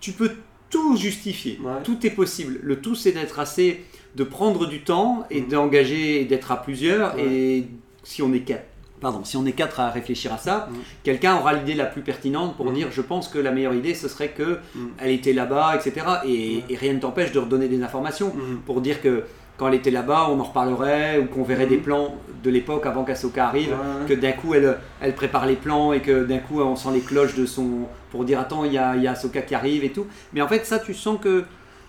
tu 0.00 0.12
peux 0.12 0.32
tout 0.70 0.96
justifier. 0.96 1.58
Ouais. 1.62 1.82
Tout 1.84 2.04
est 2.06 2.10
possible. 2.10 2.58
Le 2.62 2.80
tout, 2.80 2.94
c'est 2.94 3.12
d'être 3.12 3.38
assez. 3.38 3.84
de 4.16 4.22
prendre 4.22 4.66
du 4.68 4.82
temps 4.84 5.24
et 5.28 5.40
Mm. 5.40 5.48
d'engager 5.48 6.20
et 6.20 6.24
d'être 6.24 6.52
à 6.52 6.62
plusieurs. 6.62 7.16
Ouais. 7.16 7.24
Et 7.26 7.68
si 8.04 8.22
on 8.22 8.32
est 8.32 8.40
quatre. 8.42 8.64
Pardon, 9.04 9.20
si 9.22 9.36
on 9.36 9.44
est 9.44 9.52
quatre 9.52 9.80
à 9.80 9.90
réfléchir 9.90 10.32
à 10.32 10.38
ça, 10.38 10.68
Mm. 10.70 10.74
quelqu'un 11.02 11.36
aura 11.36 11.52
l'idée 11.52 11.74
la 11.74 11.84
plus 11.84 12.00
pertinente 12.00 12.56
pour 12.56 12.70
Mm. 12.70 12.74
dire 12.74 12.88
je 12.90 13.02
pense 13.02 13.28
que 13.28 13.38
la 13.38 13.50
meilleure 13.50 13.74
idée 13.74 13.92
ce 13.94 14.08
serait 14.08 14.30
que 14.30 14.60
Mm. 14.74 14.78
elle 14.98 15.10
était 15.10 15.34
là-bas, 15.34 15.76
etc. 15.76 16.06
Et, 16.24 16.28
Ouais. 16.56 16.64
et 16.70 16.76
rien 16.76 16.94
ne 16.94 17.00
t'empêche 17.00 17.30
de 17.32 17.38
redonner 17.38 17.68
des 17.68 17.82
informations 17.82 18.32
pour 18.64 18.80
dire 18.80 19.02
que 19.02 19.24
quand 19.58 19.68
elle 19.68 19.74
était 19.74 19.90
là-bas, 19.90 20.28
on 20.30 20.40
en 20.40 20.42
reparlerait 20.44 21.18
ou 21.18 21.26
qu'on 21.26 21.42
verrait 21.44 21.66
des 21.66 21.76
plans 21.76 22.14
de 22.42 22.48
l'époque 22.50 22.86
avant 22.86 23.04
qu'Asoka 23.04 23.46
arrive, 23.46 23.72
Ouais. 23.72 24.06
que 24.08 24.14
d'un 24.14 24.32
coup 24.32 24.54
elle, 24.54 24.78
elle 25.02 25.14
prépare 25.14 25.44
les 25.46 25.56
plans 25.56 25.92
et 25.92 26.00
que 26.00 26.24
d'un 26.24 26.38
coup 26.38 26.62
on 26.62 26.74
sent 26.74 26.88
les 26.94 27.00
cloches 27.00 27.34
de 27.36 27.44
son. 27.44 27.68
pour 28.10 28.24
dire 28.24 28.40
attends, 28.40 28.64
il 28.64 28.72
y 28.72 28.78
a, 28.78 28.96
y 28.96 29.06
a 29.06 29.10
Ahsoka 29.10 29.42
qui 29.42 29.54
arrive 29.54 29.84
et 29.84 29.90
tout. 29.90 30.06
Mais 30.32 30.40
en 30.40 30.48
fait, 30.48 30.64
ça 30.64 30.78
tu 30.78 30.94
sens 30.94 31.18
que. 31.20 31.44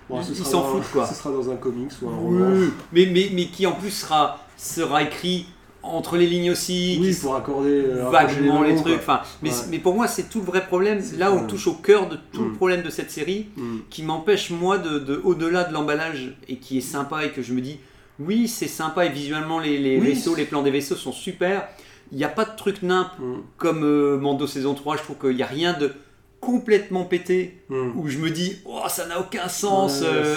Bon, 0.10 0.20
ils 0.22 0.36
s'en 0.36 0.64
foutent 0.64 0.92
quoi. 0.92 1.06
Ce 1.08 1.14
sera 1.16 1.32
dans 1.32 1.50
un 1.50 1.56
comics 1.56 1.92
ou 2.02 2.10
un 2.10 2.16
roman. 2.16 2.52
Mais, 2.92 3.08
mais 3.34 3.46
qui 3.46 3.66
en 3.68 3.72
plus 3.72 3.92
sera, 3.92 4.40
sera 4.58 5.02
écrit 5.04 5.46
entre 5.86 6.18
les 6.18 6.28
lignes 6.28 6.52
aussi, 6.52 6.98
Oui, 7.02 7.16
pour 7.22 7.36
accorder 7.36 7.70
euh, 7.86 8.10
vaguement 8.10 8.64
les 8.64 8.76
trucs. 8.76 8.98
Enfin, 8.98 9.22
mais, 9.42 9.50
Ouais. 9.52 9.56
mais 9.70 9.80
pour 9.80 9.94
moi, 9.96 10.08
c'est 10.08 10.30
tout 10.30 10.40
le 10.40 10.46
vrai 10.46 10.66
problème. 10.66 11.02
Là, 11.18 11.32
on 11.32 11.46
touche 11.48 11.68
au 11.68 11.74
cœur 11.76 12.10
de 12.10 12.18
tout 12.34 12.44
le 12.44 12.50
Mm. 12.50 12.56
problème 12.56 12.82
de 12.84 12.90
cette 12.90 13.12
série, 13.12 13.48
Mm. 13.56 13.78
qui 13.90 14.04
m'empêche 14.04 14.50
moi 14.50 14.78
de, 14.78 15.00
de- 15.00 15.22
au-delà 15.24 15.64
de 15.64 15.74
l'emballage 15.74 16.36
et 16.48 16.58
qui 16.58 16.78
est 16.80 16.82
sympa 16.82 17.26
et 17.26 17.30
que 17.32 17.42
je 17.42 17.54
me 17.54 17.62
dis, 17.62 17.78
oui, 18.20 18.48
c'est 18.48 18.68
sympa 18.68 19.06
et 19.06 19.10
visuellement 19.10 19.60
les, 19.60 19.78
les 19.78 20.00
Oui. 20.00 20.08
vaisseaux, 20.08 20.36
les 20.36 20.46
plans 20.46 20.64
des 20.64 20.72
vaisseaux 20.72 20.96
sont 20.96 21.12
super. 21.12 21.68
Il 22.12 22.18
n'y 22.18 22.24
a 22.24 22.30
pas 22.30 22.46
de 22.46 22.56
truc 22.56 22.82
nimp 22.82 23.10
Mm. 23.20 23.36
comme 23.58 23.84
euh, 23.84 24.18
Mando 24.18 24.48
saison 24.48 24.74
3. 24.74 24.98
Je 24.98 25.02
trouve 25.04 25.18
qu'il 25.18 25.36
n'y 25.36 25.44
a 25.44 25.48
rien 25.48 25.74
de 25.74 25.92
complètement 26.40 27.06
pété 27.06 27.62
où 27.96 28.08
je 28.08 28.18
me 28.20 28.30
dis, 28.30 28.58
oh, 28.66 28.82
ça 28.88 29.08
n'a 29.08 29.20
aucun 29.20 29.48
sens. 29.50 30.02
Euh, 30.04 30.36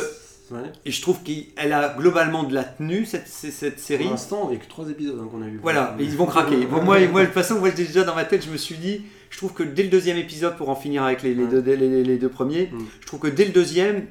ouais. 0.51 0.59
et 0.85 0.91
je 0.91 1.03
trouve 1.03 1.19
qu'elle 1.23 1.73
a 1.73 1.95
globalement 1.99 2.43
de 2.45 2.55
la 2.55 2.65
tenue 2.65 3.05
cette, 3.05 3.27
cette 3.29 3.79
série. 3.81 4.05
Pour 4.05 4.13
l'instant, 4.13 4.49
il 4.49 4.57
n'y 4.57 4.57
a 4.57 4.65
que 4.65 4.69
trois 4.69 4.89
épisodes 4.89 5.19
hein, 5.23 5.29
qu'on 5.31 5.43
a 5.43 5.47
vu. 5.47 5.59
Voilà, 5.63 5.95
mais 5.99 6.05
ils 6.05 6.17
vont 6.17 6.27
craquer. 6.27 6.57
Bon, 6.67 6.83
moi, 6.83 6.99
moi, 7.09 7.21
de 7.23 7.27
toute 7.27 7.35
façon, 7.35 7.59
moi, 7.59 7.71
déjà 7.71 8.05
dans 8.05 8.15
ma 8.15 8.25
tête, 8.25 8.45
je 8.45 8.51
me 8.51 8.57
suis 8.57 8.77
dit, 8.77 9.03
je 9.31 9.37
trouve 9.39 9.53
que 9.53 9.63
dès 9.63 9.83
le 9.83 9.89
deuxième 9.91 10.17
épisode, 10.17 10.57
pour 10.57 10.69
en 10.71 10.75
finir 10.77 11.03
avec 11.05 11.23
les, 11.23 11.35
les 11.35 11.45
Ouais. 11.45 11.51
deux, 11.51 11.61
les, 11.61 11.77
les- 11.77 12.05
les 12.05 12.17
deux 12.19 12.29
premiers, 12.29 12.71
Mm. 12.73 12.79
je 13.01 13.07
trouve 13.07 13.21
que 13.21 13.29
dès 13.29 13.45
le 13.45 13.53
deuxième, 13.53 14.07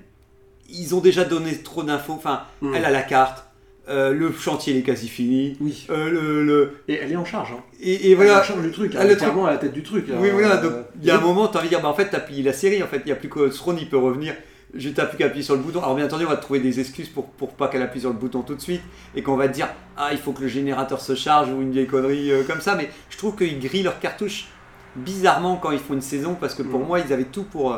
ils 0.69 0.93
ont 0.95 0.99
déjà 0.99 1.23
donné 1.25 1.57
trop 1.61 1.83
d'infos. 1.83 2.13
Enfin, 2.13 2.41
Mm. 2.61 2.73
elle 2.75 2.85
a 2.85 2.91
la 2.91 3.01
carte, 3.01 3.45
euh, 3.89 4.11
le 4.11 4.31
chantier 4.33 4.73
il 4.73 4.79
est 4.79 4.83
quasi 4.83 5.07
fini. 5.07 5.55
Oui. 5.61 5.87
euh, 5.89 6.09
le, 6.09 6.43
le- 6.43 6.73
Et 6.89 6.95
elle 6.95 7.11
est 7.11 7.15
en 7.15 7.23
charge. 7.25 7.53
Hein. 7.53 7.63
et, 7.79 7.91
et 7.93 8.05
Elle 8.07 8.11
est 8.11 8.15
voilà. 8.15 8.41
en 8.41 8.43
charge 8.43 8.61
du 8.61 8.71
truc. 8.71 8.91
Ah, 8.95 8.99
Elle 9.01 9.07
le 9.07 9.13
est 9.13 9.17
clairement 9.17 9.45
à 9.45 9.51
la 9.51 9.57
tête 9.57 9.71
du 9.73 9.81
truc. 9.81 10.07
là. 10.09 10.15
Oui, 10.19 10.29
voilà. 10.31 10.57
Donc, 10.57 10.73
il 11.01 11.07
y 11.07 11.09
a 11.11 11.17
un 11.17 11.21
moment, 11.21 11.47
tu 11.47 11.55
as 11.55 11.61
envie 11.61 11.69
de 11.69 11.73
dire, 11.73 11.81
bah, 11.81 11.87
en 11.87 11.93
fait, 11.93 12.09
t'as 12.09 12.19
plié 12.19 12.43
la 12.43 12.51
série. 12.53 12.83
En 12.83 12.87
fait, 12.87 12.97
il 12.97 13.05
n'y 13.05 13.11
a 13.13 13.15
plus 13.15 13.29
que 13.29 13.47
Throne, 13.47 13.77
il 13.79 13.87
peut 13.89 13.97
revenir. 13.97 14.33
Je 14.73 14.89
t'as 14.89 15.05
plus 15.05 15.17
qu'à 15.17 15.25
appuyer 15.27 15.43
sur 15.43 15.55
le 15.55 15.61
bouton. 15.61 15.79
Alors, 15.79 15.95
bien 15.95 16.05
entendu, 16.05 16.25
on 16.25 16.29
va 16.29 16.35
te 16.35 16.41
trouver 16.41 16.59
des 16.59 16.79
excuses 16.79 17.07
pour, 17.09 17.25
pour 17.27 17.53
pas 17.53 17.67
qu'elle 17.69 17.81
appuie 17.81 18.01
sur 18.01 18.09
le 18.09 18.15
bouton 18.17 18.41
tout 18.41 18.53
de 18.55 18.61
suite 18.61 18.81
et 19.15 19.23
qu'on 19.23 19.37
va 19.37 19.47
te 19.47 19.53
dire, 19.53 19.69
ah, 19.95 20.09
il 20.11 20.17
faut 20.17 20.33
que 20.33 20.41
le 20.41 20.47
générateur 20.49 20.99
se 21.01 21.15
charge 21.15 21.49
ou 21.49 21.61
une 21.61 21.71
vieille 21.71 21.87
connerie 21.87 22.31
euh, 22.31 22.43
comme 22.43 22.59
ça. 22.61 22.75
Mais 22.75 22.89
je 23.09 23.17
trouve 23.17 23.35
qu'ils 23.35 23.59
grillent 23.59 23.83
leurs 23.83 23.99
cartouches 23.99 24.47
bizarrement 24.95 25.55
quand 25.57 25.71
ils 25.71 25.79
font 25.79 25.93
une 25.93 26.01
saison 26.01 26.35
parce 26.39 26.53
que 26.53 26.63
pour 26.63 26.79
Mm. 26.81 26.85
moi, 26.87 26.99
ils 26.99 27.13
avaient 27.13 27.23
tout 27.25 27.43
pour, 27.43 27.73
euh, 27.73 27.77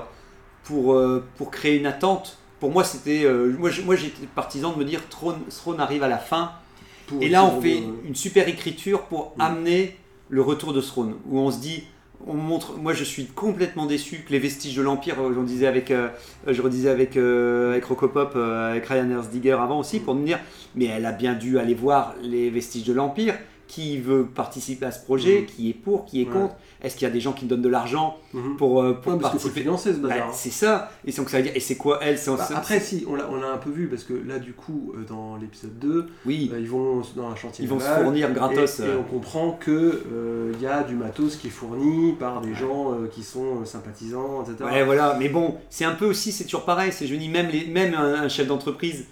pour, 0.63 0.93
euh, 0.93 1.23
pour 1.37 1.51
créer 1.51 1.77
une 1.77 1.85
attente. 1.85 2.37
Pour 2.59 2.71
moi, 2.71 2.83
c'était. 2.83 3.23
euh, 3.23 3.55
moi, 3.57 3.69
j'étais 3.95 4.25
partisan 4.35 4.73
de 4.73 4.79
me 4.79 4.83
dire, 4.85 5.07
Throne, 5.09 5.39
Throne 5.49 5.79
arrive 5.79 6.03
à 6.03 6.07
la 6.09 6.17
fin. 6.17 6.51
Et 7.21 7.29
là, 7.29 7.43
on 7.45 7.61
fait 7.61 7.83
une 8.05 8.15
super 8.15 8.47
écriture 8.47 9.03
pour 9.03 9.33
Mm. 9.37 9.41
amener 9.41 9.97
le 10.29 10.41
retour 10.41 10.73
de 10.73 10.81
Throne, 10.81 11.15
où 11.27 11.39
on 11.39 11.49
se 11.51 11.59
dit, 11.59 11.83
on 12.27 12.33
montre. 12.33 12.77
Moi, 12.77 12.93
je 12.93 13.03
suis 13.03 13.25
complètement 13.25 13.85
déçu 13.85 14.23
que 14.27 14.31
les 14.31 14.39
vestiges 14.39 14.75
de 14.75 14.81
l'Empire, 14.81 15.19
euh, 15.19 15.33
j'en 15.33 15.43
disais 15.43 15.67
avec, 15.67 15.91
euh, 15.91 16.09
je 16.47 16.61
redisais 16.61 16.89
avec 16.89 17.17
euh, 17.17 17.73
avec 17.73 17.85
euh, 18.35 18.71
avec 18.71 18.85
Ryan 18.85 19.09
Erzdiger 19.09 19.53
avant 19.53 19.79
aussi, 19.79 19.99
pour 19.99 20.15
me 20.15 20.25
dire, 20.25 20.39
mais 20.75 20.85
elle 20.85 21.05
a 21.05 21.11
bien 21.11 21.33
dû 21.33 21.59
aller 21.59 21.73
voir 21.73 22.15
les 22.21 22.49
vestiges 22.49 22.85
de 22.85 22.93
l'Empire. 22.93 23.35
Qui 23.69 23.99
veut 23.99 24.25
participer 24.25 24.87
à 24.87 24.91
ce 24.91 25.03
projet 25.05 25.41
Mm. 25.41 25.45
Qui 25.45 25.69
est 25.69 25.73
pour 25.73 26.05
Qui 26.05 26.23
est 26.23 26.25
Ouais. 26.25 26.33
contre 26.33 26.55
Est-ce 26.81 26.95
qu'il 26.95 27.07
y 27.07 27.11
a 27.11 27.13
des 27.13 27.19
gens 27.19 27.33
qui 27.33 27.45
donnent 27.45 27.61
de 27.61 27.69
l'argent 27.69 28.17
Mhm. 28.33 28.55
pour, 28.57 28.81
euh, 28.81 28.93
pour 28.93 29.13
Ouais, 29.13 29.19
parce 29.19 29.33
participer? 29.33 29.61
financer 29.61 29.93
ce 29.93 29.99
Bah, 29.99 30.07
bazar. 30.09 30.27
hein. 30.29 30.31
C'est 30.33 30.49
ça. 30.49 30.91
Et 31.05 31.11
donc 31.11 31.29
ça 31.29 31.37
veut 31.37 31.43
dire. 31.43 31.51
Et 31.55 31.59
c'est 31.59 31.75
quoi 31.75 31.99
elle? 32.01 32.17
Bah, 32.25 32.47
après, 32.55 32.79
si, 32.79 33.05
on 33.07 33.15
l'a 33.15 33.29
on 33.29 33.43
un 33.43 33.57
peu 33.57 33.69
vu 33.69 33.87
parce 33.87 34.03
que 34.05 34.13
là, 34.13 34.39
du 34.39 34.53
coup, 34.53 34.93
euh, 34.97 35.03
dans 35.07 35.35
l'épisode 35.37 35.77
2, 35.77 36.07
oui, 36.25 36.49
euh, 36.51 36.59
ils 36.59 36.67
vont 36.67 37.03
dans 37.15 37.27
un 37.29 37.35
chantier. 37.35 37.63
ils 37.63 37.69
vont 37.69 37.79
se 37.79 37.85
fournir 37.85 38.31
gratos. 38.33 38.79
Et, 38.79 38.83
et 38.83 38.85
euh, 38.87 38.97
on 38.99 39.03
comprend 39.03 39.51
que 39.51 39.69
euh, 40.11 40.51
il 40.55 40.61
y 40.61 40.65
a 40.65 40.81
du 40.83 40.95
matos 40.95 41.35
qui 41.35 41.47
est 41.47 41.51
fourni 41.51 42.13
par 42.13 42.41
des 42.41 42.55
gens 42.55 42.95
qui 43.13 43.21
sont 43.23 43.63
sympathisants, 43.65 44.43
etc. 44.43 44.67
Ouais, 44.71 44.83
voilà, 44.83 45.15
mais 45.19 45.29
bon, 45.29 45.57
c'est 45.69 45.85
un 45.85 45.93
peu 45.95 46.05
aussi, 46.07 46.31
c'est 46.31 46.45
toujours 46.45 46.65
pareil. 46.65 46.91
C'est 46.91 47.05
je 47.05 47.13
dis 47.15 47.29
même 47.29 47.49
les, 47.49 47.65
même 47.67 47.93
un, 47.93 48.23
un 48.23 48.29
chef 48.29 48.47
d'entreprise, 48.47 49.05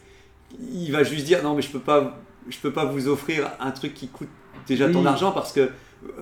il 0.73 0.91
va 0.91 1.03
juste 1.03 1.25
dire 1.25 1.43
non 1.43 1.53
mais 1.55 1.61
je 1.61 1.69
peux 1.69 1.79
pas, 1.79 2.17
je 2.49 2.57
peux 2.59 2.71
pas 2.71 2.85
vous 2.85 3.07
offrir 3.09 3.51
un 3.59 3.71
truc 3.71 3.93
qui 3.93 4.07
coûte 4.07 4.29
déjà 4.67 4.89
ton 4.89 5.05
argent 5.05 5.31
parce 5.31 5.51
que 5.53 5.61
euh, 5.61 5.69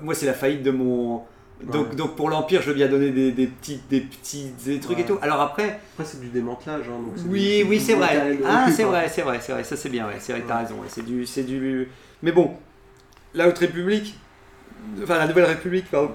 moi 0.01 0.13
c'est 0.15 0.25
la 0.25 0.33
faillite 0.33 0.63
de 0.63 0.71
mon. 0.71 1.21
Donc, 1.63 1.89
Ouais. 1.91 1.95
donc 1.95 2.15
pour 2.17 2.29
l'empire, 2.29 2.61
je 2.61 2.67
veux 2.67 2.73
bien 2.73 2.89
donner 2.89 3.11
des, 3.11 3.31
des 3.31 3.47
petits, 3.47 3.79
des 3.89 4.01
petits 4.01 4.51
des 4.65 4.79
trucs 4.81 4.99
et 4.99 5.05
tout. 5.05 5.17
Alors 5.21 5.39
après, 5.39 5.79
Après, 5.93 6.03
c'est 6.03 6.19
du 6.19 6.27
démantelage. 6.27 6.83
Hein, 6.89 6.99
donc 7.01 7.13
oui, 7.29 7.59
du- 7.63 7.69
oui, 7.69 7.79
c'est 7.79 7.93
vrai. 7.93 8.35
de 8.35 8.43
Ah, 8.45 8.67
c'est 8.69 8.83
vrai, 8.83 9.07
c'est 9.07 9.21
vrai, 9.21 9.39
c'est 9.41 9.53
vrai. 9.53 9.63
Ça 9.63 9.77
c'est 9.77 9.87
bien, 9.89 10.05
ouais. 10.05 10.17
C'est 10.19 10.33
vrai, 10.33 10.43
t'as 10.45 10.59
raison. 10.59 10.75
C'est 10.89 11.05
du, 11.05 11.25
c'est 11.25 11.43
du. 11.43 11.87
Mais 12.23 12.33
bon, 12.33 12.51
la 13.33 13.47
Haute 13.47 13.57
République, 13.59 14.15
enfin 15.01 15.17
la 15.17 15.27
Nouvelle 15.27 15.45
République, 15.45 15.89
pardon, 15.89 16.11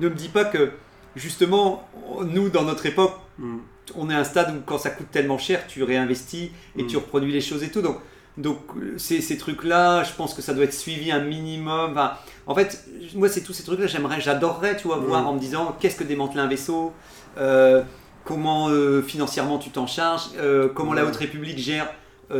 ne 0.00 0.08
me 0.08 0.14
dit 0.14 0.28
pas 0.28 0.44
que 0.44 0.70
justement, 1.16 1.88
nous 2.24 2.48
dans 2.48 2.62
notre 2.64 2.86
époque 2.86 3.12
Mm. 3.38 3.58
on 3.96 4.10
est 4.10 4.14
à 4.14 4.18
un 4.18 4.24
stade 4.24 4.54
où 4.54 4.60
quand 4.66 4.76
ça 4.78 4.90
coûte 4.90 5.10
tellement 5.10 5.38
cher, 5.38 5.66
tu 5.66 5.82
réinvestis 5.84 6.50
et 6.76 6.82
Mm. 6.82 6.86
tu 6.88 6.96
reproduis 6.98 7.32
les 7.32 7.40
choses 7.40 7.62
et 7.62 7.70
tout. 7.70 7.80
Donc, 7.82 7.96
donc 8.38 8.58
euh, 8.76 8.94
ces, 8.98 9.20
ces 9.20 9.36
trucs-là, 9.36 10.04
je 10.04 10.12
pense 10.14 10.34
que 10.34 10.42
ça 10.42 10.54
doit 10.54 10.64
être 10.64 10.72
suivi 10.74 11.10
un 11.12 11.20
minimum. 11.20 11.92
Enfin, 11.92 12.12
en 12.46 12.54
fait, 12.54 12.84
moi, 13.14 13.28
c'est 13.28 13.42
tous 13.42 13.52
ces 13.52 13.62
trucs-là, 13.64 13.86
j'aimerais, 13.86 14.20
j'adorerais, 14.20 14.76
tu 14.76 14.86
vois, 14.88 14.98
Mm. 14.98 15.04
voir 15.04 15.28
en 15.28 15.34
me 15.34 15.38
disant 15.40 15.76
qu'est-ce 15.80 15.96
que 15.96 16.04
démanteler 16.04 16.40
un 16.40 16.48
vaisseau, 16.48 16.92
euh, 17.38 17.82
comment 18.24 18.68
euh, 18.70 19.02
financièrement 19.02 19.58
tu 19.58 19.70
t'en 19.70 19.86
charges, 19.86 20.28
euh, 20.38 20.68
comment 20.74 20.92
la. 20.92 21.04
Haute 21.04 21.16
République 21.16 21.58
gère 21.58 21.88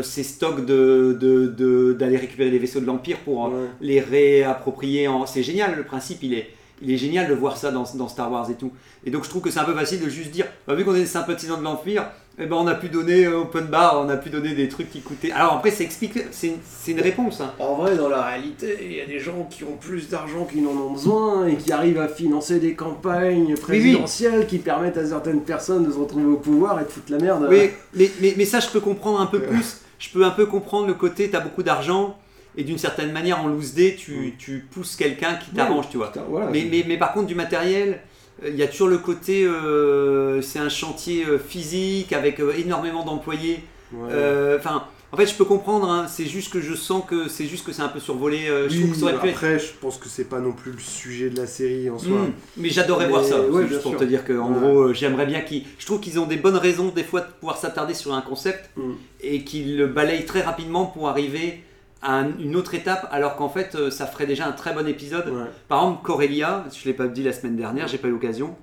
ses 0.02 0.22
stocks 0.22 0.64
de, 0.64 1.18
de- 1.20 1.48
de- 1.48 1.92
d'aller 1.92 2.16
récupérer 2.16 2.50
les 2.50 2.58
vaisseaux 2.58 2.80
de 2.80 2.86
l'Empire 2.86 3.18
pour 3.18 3.52
les 3.82 4.00
réapproprier. 4.00 5.06
En... 5.06 5.26
C'est 5.26 5.42
génial, 5.42 5.74
le 5.76 5.84
principe, 5.84 6.22
il 6.22 6.32
est, 6.32 6.48
il 6.80 6.90
est 6.90 6.96
génial 6.96 7.28
de 7.28 7.34
voir 7.34 7.56
ça 7.56 7.70
dans, 7.70 7.84
dans 7.94 8.08
Star 8.08 8.30
Wars 8.30 8.50
et 8.50 8.54
tout. 8.54 8.72
Et 9.04 9.10
donc 9.10 9.24
je 9.24 9.28
trouve 9.28 9.42
que 9.42 9.50
c'est 9.50 9.60
un 9.60 9.64
peu 9.64 9.74
facile 9.74 10.00
de 10.00 10.08
juste 10.08 10.30
dire, 10.30 10.46
bah, 10.66 10.74
vu 10.74 10.84
qu'on 10.84 10.94
est 10.94 11.00
des 11.00 11.06
sympathisants 11.06 11.58
de 11.58 11.62
l'Empire, 11.64 12.06
eh 12.38 12.46
ben 12.46 12.56
on 12.56 12.66
a 12.66 12.74
pu 12.74 12.88
donner 12.88 13.26
euh, 13.26 13.40
open 13.40 13.66
bar, 13.66 14.02
on 14.04 14.08
a 14.08 14.16
pu 14.16 14.30
donner 14.30 14.54
des 14.54 14.66
trucs 14.68 14.90
qui 14.90 15.00
coûtaient. 15.02 15.32
Alors 15.32 15.52
après, 15.54 15.70
c'est 15.70 15.84
expliqué, 15.84 16.24
c'est 16.30 16.46
une, 16.48 16.56
c'est 16.64 16.92
une 16.92 17.00
réponse. 17.00 17.42
hein. 17.42 17.52
En 17.58 17.74
vrai, 17.74 17.94
dans 17.94 18.08
la 18.08 18.22
réalité, 18.22 18.78
il 18.82 18.94
y 18.94 19.00
a 19.02 19.06
des 19.06 19.18
gens 19.20 19.46
qui 19.50 19.64
ont 19.64 19.76
plus 19.78 20.08
d'argent 20.08 20.46
qu'ils 20.46 20.62
n'en 20.62 20.70
ont 20.70 20.92
besoin 20.92 21.46
et 21.46 21.56
qui 21.56 21.72
arrivent 21.72 22.00
à 22.00 22.08
financer 22.08 22.58
des 22.58 22.74
campagnes 22.74 23.54
présidentielles 23.56 24.46
qui 24.46 24.58
permettent 24.58 24.96
à 24.96 25.04
certaines 25.06 25.42
personnes 25.42 25.84
de 25.86 25.92
se 25.92 25.98
retrouver 25.98 26.24
au 26.24 26.36
pouvoir 26.36 26.80
et 26.80 26.84
de 26.84 26.88
foutre 26.88 27.12
la 27.12 27.18
merde. 27.18 27.46
Oui, 27.50 27.70
mais, 27.94 28.10
mais, 28.20 28.34
mais 28.36 28.44
ça, 28.46 28.60
je 28.60 28.68
peux 28.68 28.80
comprendre 28.80 29.20
un 29.20 29.26
peu 29.26 29.40
plus. 29.42 29.78
Je 29.98 30.08
peux 30.10 30.24
un 30.24 30.30
peu 30.30 30.46
comprendre 30.46 30.86
le 30.86 30.94
côté, 30.94 31.28
tu 31.30 31.36
as 31.36 31.40
beaucoup 31.40 31.62
d'argent, 31.62 32.16
et 32.56 32.64
d'une 32.64 32.78
certaine 32.78 33.12
manière, 33.12 33.40
en 33.40 33.48
loose 33.48 33.74
day, 33.74 33.96
tu, 33.98 34.34
tu 34.38 34.64
pousses 34.70 34.96
quelqu'un 34.96 35.34
qui 35.34 35.50
t'arrange, 35.50 35.88
tu 35.90 35.96
vois. 35.96 36.12
Voilà, 36.28 36.48
Mais, 36.50 36.66
mais, 36.70 36.84
mais 36.86 36.96
par 36.98 37.12
contre, 37.12 37.26
du 37.26 37.34
matériel, 37.34 38.00
euh, 38.44 38.48
il 38.50 38.56
y 38.56 38.62
a 38.62 38.66
toujours 38.68 38.88
le 38.88 38.98
côté, 38.98 39.44
euh, 39.44 40.42
c'est 40.42 40.58
un 40.58 40.68
chantier 40.68 41.24
euh, 41.24 41.38
physique 41.38 42.12
avec 42.12 42.40
énormément 42.58 43.04
d'employés. 43.04 43.60
Ouais. 43.92 44.08
Euh, 44.12 44.58
Enfin, 44.58 44.84
en 45.12 45.16
fait, 45.18 45.26
je 45.26 45.34
peux 45.34 45.44
comprendre, 45.44 45.90
hein, 45.90 46.06
c'est 46.08 46.24
juste 46.24 46.50
que 46.50 46.60
je 46.62 46.74
sens 46.74 47.02
que 47.06 47.28
c'est 47.28 47.44
juste 47.46 47.66
que 47.66 47.72
c'est 47.72 47.82
un 47.82 47.88
peu 47.88 48.00
survolé. 48.00 48.48
euh, 48.48 48.66
je 48.70 48.74
Oui, 48.76 48.80
trouve 48.80 48.92
que 48.92 48.96
ça 48.98 49.04
aurait 49.04 49.20
pu 49.20 49.28
après, 49.28 49.58
je 49.58 49.66
pense 49.80 49.98
que 49.98 50.08
c'est 50.08 50.24
pas 50.24 50.40
non 50.40 50.52
plus 50.52 50.72
le 50.72 50.78
sujet 50.78 51.28
de 51.28 51.36
la 51.38 51.46
série 51.46 51.90
en 51.90 51.98
soi. 51.98 52.18
Mm. 52.18 52.32
Mais 52.56 52.70
j'adorais 52.70 53.08
voir 53.08 53.22
ça, 53.22 53.40
ouais, 53.42 53.66
juste 53.68 53.82
pour 53.82 53.90
sûr. 53.92 54.00
te 54.00 54.04
dire 54.04 54.24
que, 54.24 54.32
en 54.38 54.50
gros, 54.50 54.94
j'aimerais 54.94 55.26
bien 55.26 55.42
qu'ils. 55.42 55.64
Je 55.78 55.84
trouve 55.84 56.00
qu'ils 56.00 56.18
ont 56.18 56.26
des 56.26 56.36
bonnes 56.38 56.56
raisons, 56.56 56.88
des 56.88 57.04
fois, 57.04 57.20
de 57.20 57.26
pouvoir 57.40 57.58
s'attarder 57.58 57.92
sur 57.94 58.14
un 58.14 58.22
concept 58.22 58.70
Mm. 58.76 58.92
et 59.22 59.44
qu'ils 59.44 59.76
le 59.76 59.86
balayent 59.86 60.24
très 60.24 60.40
rapidement 60.40 60.86
pour 60.86 61.08
arriver 61.10 61.62
un- 62.02 62.36
une 62.38 62.56
autre 62.56 62.74
étape, 62.74 63.08
alors 63.12 63.36
qu'en 63.36 63.48
fait, 63.48 63.74
euh, 63.74 63.90
ça 63.90 64.06
ferait 64.06 64.26
déjà 64.26 64.46
un 64.46 64.52
très 64.52 64.72
bon 64.74 64.86
épisode. 64.88 65.28
Ouais. 65.28 65.44
Par 65.68 65.82
exemple, 65.82 66.02
Corelia, 66.04 66.64
je 66.74 66.80
ne 66.80 66.84
l'ai 66.86 66.92
pas 66.96 67.06
dit 67.08 67.22
la 67.22 67.32
semaine 67.32 67.56
dernière, 67.56 67.88
j'ai 67.88 67.98
pas 67.98 68.08
eu 68.08 68.12
l'occasion. 68.12 68.56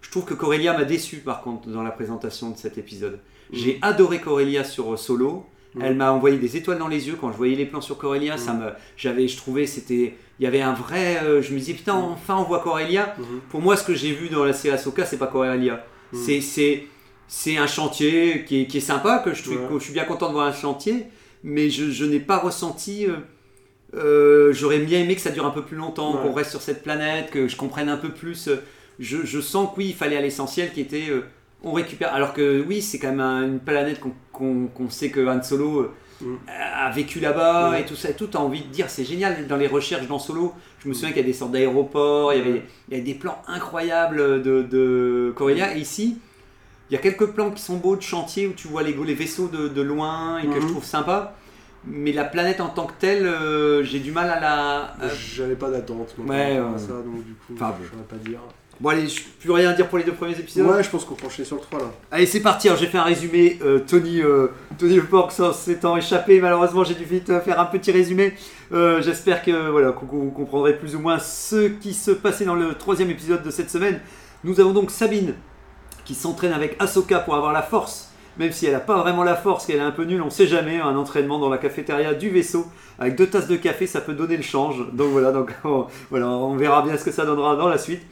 Je 0.00 0.10
trouve 0.10 0.24
que 0.24 0.34
Corelia 0.34 0.72
m'a 0.76 0.84
déçu 0.84 1.16
par 1.18 1.40
contre 1.42 1.68
dans 1.68 1.82
la 1.82 1.90
présentation 1.90 2.50
de 2.50 2.56
cet 2.56 2.78
épisode. 2.78 3.18
J'ai 3.52 3.78
adoré 3.82 4.20
Corelia 4.20 4.62
sur 4.64 4.92
euh, 4.92 4.96
Solo. 4.96 5.46
Mm. 5.74 5.82
Elle 5.82 5.94
m'a 5.96 6.12
envoyé 6.12 6.38
des 6.38 6.56
étoiles 6.56 6.78
dans 6.78 6.88
les 6.88 7.08
yeux 7.08 7.16
quand 7.20 7.32
je 7.32 7.36
voyais 7.36 7.54
les 7.56 7.66
plans 7.66 7.80
sur 7.80 7.98
Corelia. 7.98 8.36
Ça 8.38 8.52
me, 8.52 8.70
j'avais, 8.96 9.26
je 9.28 9.36
trouvais, 9.36 9.66
c'était, 9.66 10.14
il 10.38 10.44
y 10.44 10.46
avait 10.46 10.62
un 10.62 10.72
vrai. 10.74 11.18
euh, 11.24 11.42
je 11.42 11.52
me 11.52 11.58
disais 11.58 11.74
putain, 11.74 11.94
enfin 11.94 12.36
on 12.38 12.44
voit 12.44 12.60
Corelia. 12.60 13.14
Mhm. 13.18 13.40
Pour 13.50 13.60
moi, 13.60 13.76
ce 13.76 13.84
que 13.84 13.94
j'ai 13.94 14.12
vu 14.12 14.28
dans 14.28 14.44
la 14.44 14.52
série 14.52 14.74
Ahsoka, 14.74 15.04
c'est 15.04 15.18
pas 15.18 15.26
Corelia. 15.26 15.84
Mm. 16.12 16.16
C'est, 16.24 16.40
c'est, 16.40 16.84
c'est 17.28 17.56
un 17.56 17.66
chantier 17.66 18.44
qui 18.44 18.62
est, 18.62 18.66
qui 18.66 18.78
est 18.78 18.80
sympa, 18.80 19.18
que 19.24 19.34
je, 19.34 19.42
suis, 19.42 19.50
Ouais. 19.50 19.66
que 19.68 19.78
je 19.78 19.84
suis 19.84 19.92
bien 19.92 20.04
content 20.04 20.28
de 20.28 20.32
voir 20.34 20.46
un 20.46 20.52
chantier, 20.52 21.06
mais 21.46 21.70
je, 21.70 21.90
je 21.90 22.04
n'ai 22.04 22.20
pas 22.20 22.36
ressenti. 22.38 23.06
euh, 23.06 23.16
euh, 23.94 24.52
j'aurais 24.52 24.78
bien 24.80 25.00
aimé 25.00 25.14
que 25.14 25.20
ça 25.22 25.30
dure 25.30 25.46
un 25.46 25.50
peu 25.50 25.62
plus 25.62 25.76
longtemps, 25.76 26.16
Ouais. 26.16 26.22
qu'on 26.22 26.32
reste 26.34 26.50
sur 26.50 26.60
cette 26.60 26.82
planète, 26.82 27.30
que 27.30 27.48
je 27.48 27.56
comprenne 27.56 27.88
un 27.88 27.96
peu 27.96 28.10
plus. 28.10 28.48
euh, 28.48 28.56
Je, 28.98 29.18
je 29.24 29.40
sens 29.40 29.68
que 29.70 29.78
oui, 29.78 29.86
il 29.90 29.94
fallait 29.94 30.16
à 30.16 30.20
l'essentiel 30.22 30.72
qui 30.72 30.80
était 30.80 31.08
euh, 31.10 31.22
on 31.62 31.72
récupère. 31.72 32.12
Alors 32.14 32.32
que 32.34 32.62
oui, 32.66 32.80
c'est 32.82 32.98
quand 32.98 33.08
même 33.08 33.20
un- 33.20 33.46
une 33.46 33.60
planète 33.60 34.00
qu'on 34.32 34.90
sait 34.90 35.10
que 35.10 35.26
Han 35.26 35.42
Solo 35.42 35.90
Mm. 36.22 36.36
a 36.48 36.90
vécu 36.92 37.20
là-bas 37.20 37.78
et 37.78 37.84
tout 37.84 37.94
ça. 37.94 38.10
Tout, 38.14 38.26
t'as 38.28 38.38
envie 38.38 38.62
de 38.62 38.68
dire, 38.68 38.88
c'est 38.88 39.04
génial 39.04 39.46
dans 39.46 39.56
les 39.58 39.66
recherches 39.66 40.06
dans 40.08 40.18
Solo. 40.18 40.54
Je 40.82 40.88
me 40.88 40.94
souviens 40.94 41.10
qu'il 41.10 41.18
y 41.18 41.24
a 41.24 41.26
des 41.26 41.34
sortes 41.34 41.52
d'aéroports, 41.52 42.32
il, 42.32 42.38
y 42.38 42.40
avait- 42.40 42.62
il 42.90 42.96
y 42.96 43.00
a 43.00 43.04
des 43.04 43.12
plans 43.14 43.36
incroyables 43.46 44.40
de, 44.42 44.62
de 44.62 45.32
Corellia. 45.36 45.76
Et 45.76 45.80
ici, 45.80 46.16
il 46.90 46.94
y 46.94 46.96
a 46.96 47.00
quelques 47.00 47.26
plans 47.26 47.50
qui 47.50 47.62
sont 47.62 47.76
beaux 47.76 47.96
de 47.96 48.02
chantier 48.02 48.46
où 48.46 48.52
tu 48.52 48.68
vois 48.68 48.82
les, 48.82 48.92
les 48.92 49.14
vaisseaux 49.14 49.48
de, 49.48 49.68
de 49.68 49.82
loin 49.82 50.38
et 50.38 50.46
que 50.46 50.54
je 50.54 50.60
Mhm. 50.66 50.70
trouve 50.70 50.84
sympa. 50.84 51.34
Mais 51.88 52.12
la 52.12 52.24
planète 52.24 52.60
en 52.60 52.68
tant 52.68 52.86
que 52.86 52.94
telle, 52.98 53.26
euh, 53.26 53.84
j'ai 53.84 54.00
du 54.00 54.10
mal 54.10 54.28
à 54.28 54.40
la. 54.40 54.76
à- 55.00 55.08
J'avais 55.08 55.54
pas 55.54 55.70
d'attente 55.70 56.14
Ouais, 56.18 56.56
à 56.56 56.62
ouais. 56.64 56.78
ça, 56.78 56.88
donc 56.94 57.24
du 57.24 57.34
coup, 57.34 57.52
Enfin, 57.54 57.74
je 57.82 57.88
saurais 57.88 58.02
pas 58.08 58.16
dire. 58.16 58.40
Bon, 58.80 58.90
allez, 58.90 59.06
je 59.08 59.22
peux 59.42 59.52
rien 59.52 59.72
dire 59.72 59.88
pour 59.88 59.96
les 59.96 60.04
deux 60.04 60.12
premiers 60.12 60.38
épisodes. 60.38 60.66
Ouais, 60.66 60.82
je 60.82 60.90
pense 60.90 61.04
qu'on 61.06 61.14
peut 61.14 61.26
enchaîner 61.26 61.46
sur 61.46 61.56
le 61.56 61.62
3 61.62 61.78
là. 61.78 61.86
Allez, 62.10 62.26
c'est 62.26 62.40
parti. 62.40 62.68
J'ai 62.78 62.86
fait 62.88 62.98
un 62.98 63.04
résumé. 63.04 63.58
Euh, 63.62 63.78
Tony, 63.86 64.20
euh, 64.20 64.48
Tony 64.78 64.96
le 64.96 65.04
Porc 65.04 65.32
s'étant 65.32 65.96
échappé, 65.96 66.40
malheureusement, 66.40 66.84
j'ai 66.84 66.92
dû 66.94 67.04
vite 67.04 67.30
euh, 67.30 67.40
faire 67.40 67.58
un 67.58 67.64
petit 67.66 67.90
résumé. 67.90 68.34
Euh, 68.72 69.00
J'espère 69.00 69.42
que 69.42 69.70
voilà, 69.70 69.92
que 69.92 70.04
vous 70.04 70.30
comprendrez 70.30 70.76
plus 70.76 70.94
ou 70.94 70.98
moins 70.98 71.18
ce 71.18 71.68
qui 71.68 71.94
se 71.94 72.10
passait 72.10 72.44
dans 72.44 72.54
le 72.56 72.74
troisième 72.74 73.08
épisode 73.10 73.42
de 73.42 73.50
cette 73.50 73.70
semaine. 73.70 74.00
Nous 74.44 74.60
avons 74.60 74.72
donc 74.72 74.90
Sabine 74.90 75.34
qui 76.06 76.14
s'entraîne 76.14 76.52
avec 76.52 76.76
Ahsoka 76.78 77.18
pour 77.18 77.34
avoir 77.34 77.52
la 77.52 77.62
force. 77.62 78.10
Même 78.38 78.52
si 78.52 78.66
elle 78.66 78.72
n'a 78.72 78.80
pas 78.80 78.98
vraiment 78.98 79.24
la 79.24 79.34
force, 79.34 79.66
qu'elle 79.66 79.76
est 79.76 79.80
un 79.80 79.90
peu 79.90 80.04
nulle, 80.04 80.22
on 80.22 80.30
sait 80.30 80.46
jamais. 80.46 80.78
Un 80.80 80.96
entraînement 80.96 81.38
dans 81.38 81.48
la 81.48 81.58
cafétéria 81.58 82.14
du 82.14 82.30
vaisseau 82.30 82.66
avec 82.98 83.16
deux 83.16 83.26
tasses 83.26 83.48
de 83.48 83.56
café, 83.56 83.86
ça 83.86 84.00
peut 84.00 84.12
donner 84.14 84.36
le 84.36 84.42
change. 84.42 84.92
Donc 84.92 85.10
voilà, 85.10 85.32
donc 85.32 85.52
on, 85.64 86.56
verra 86.56 86.82
bien 86.82 86.96
ce 86.96 87.04
que 87.04 87.10
ça 87.10 87.24
donnera 87.24 87.56
dans 87.56 87.68
la 87.68 87.78
suite. 87.78 88.02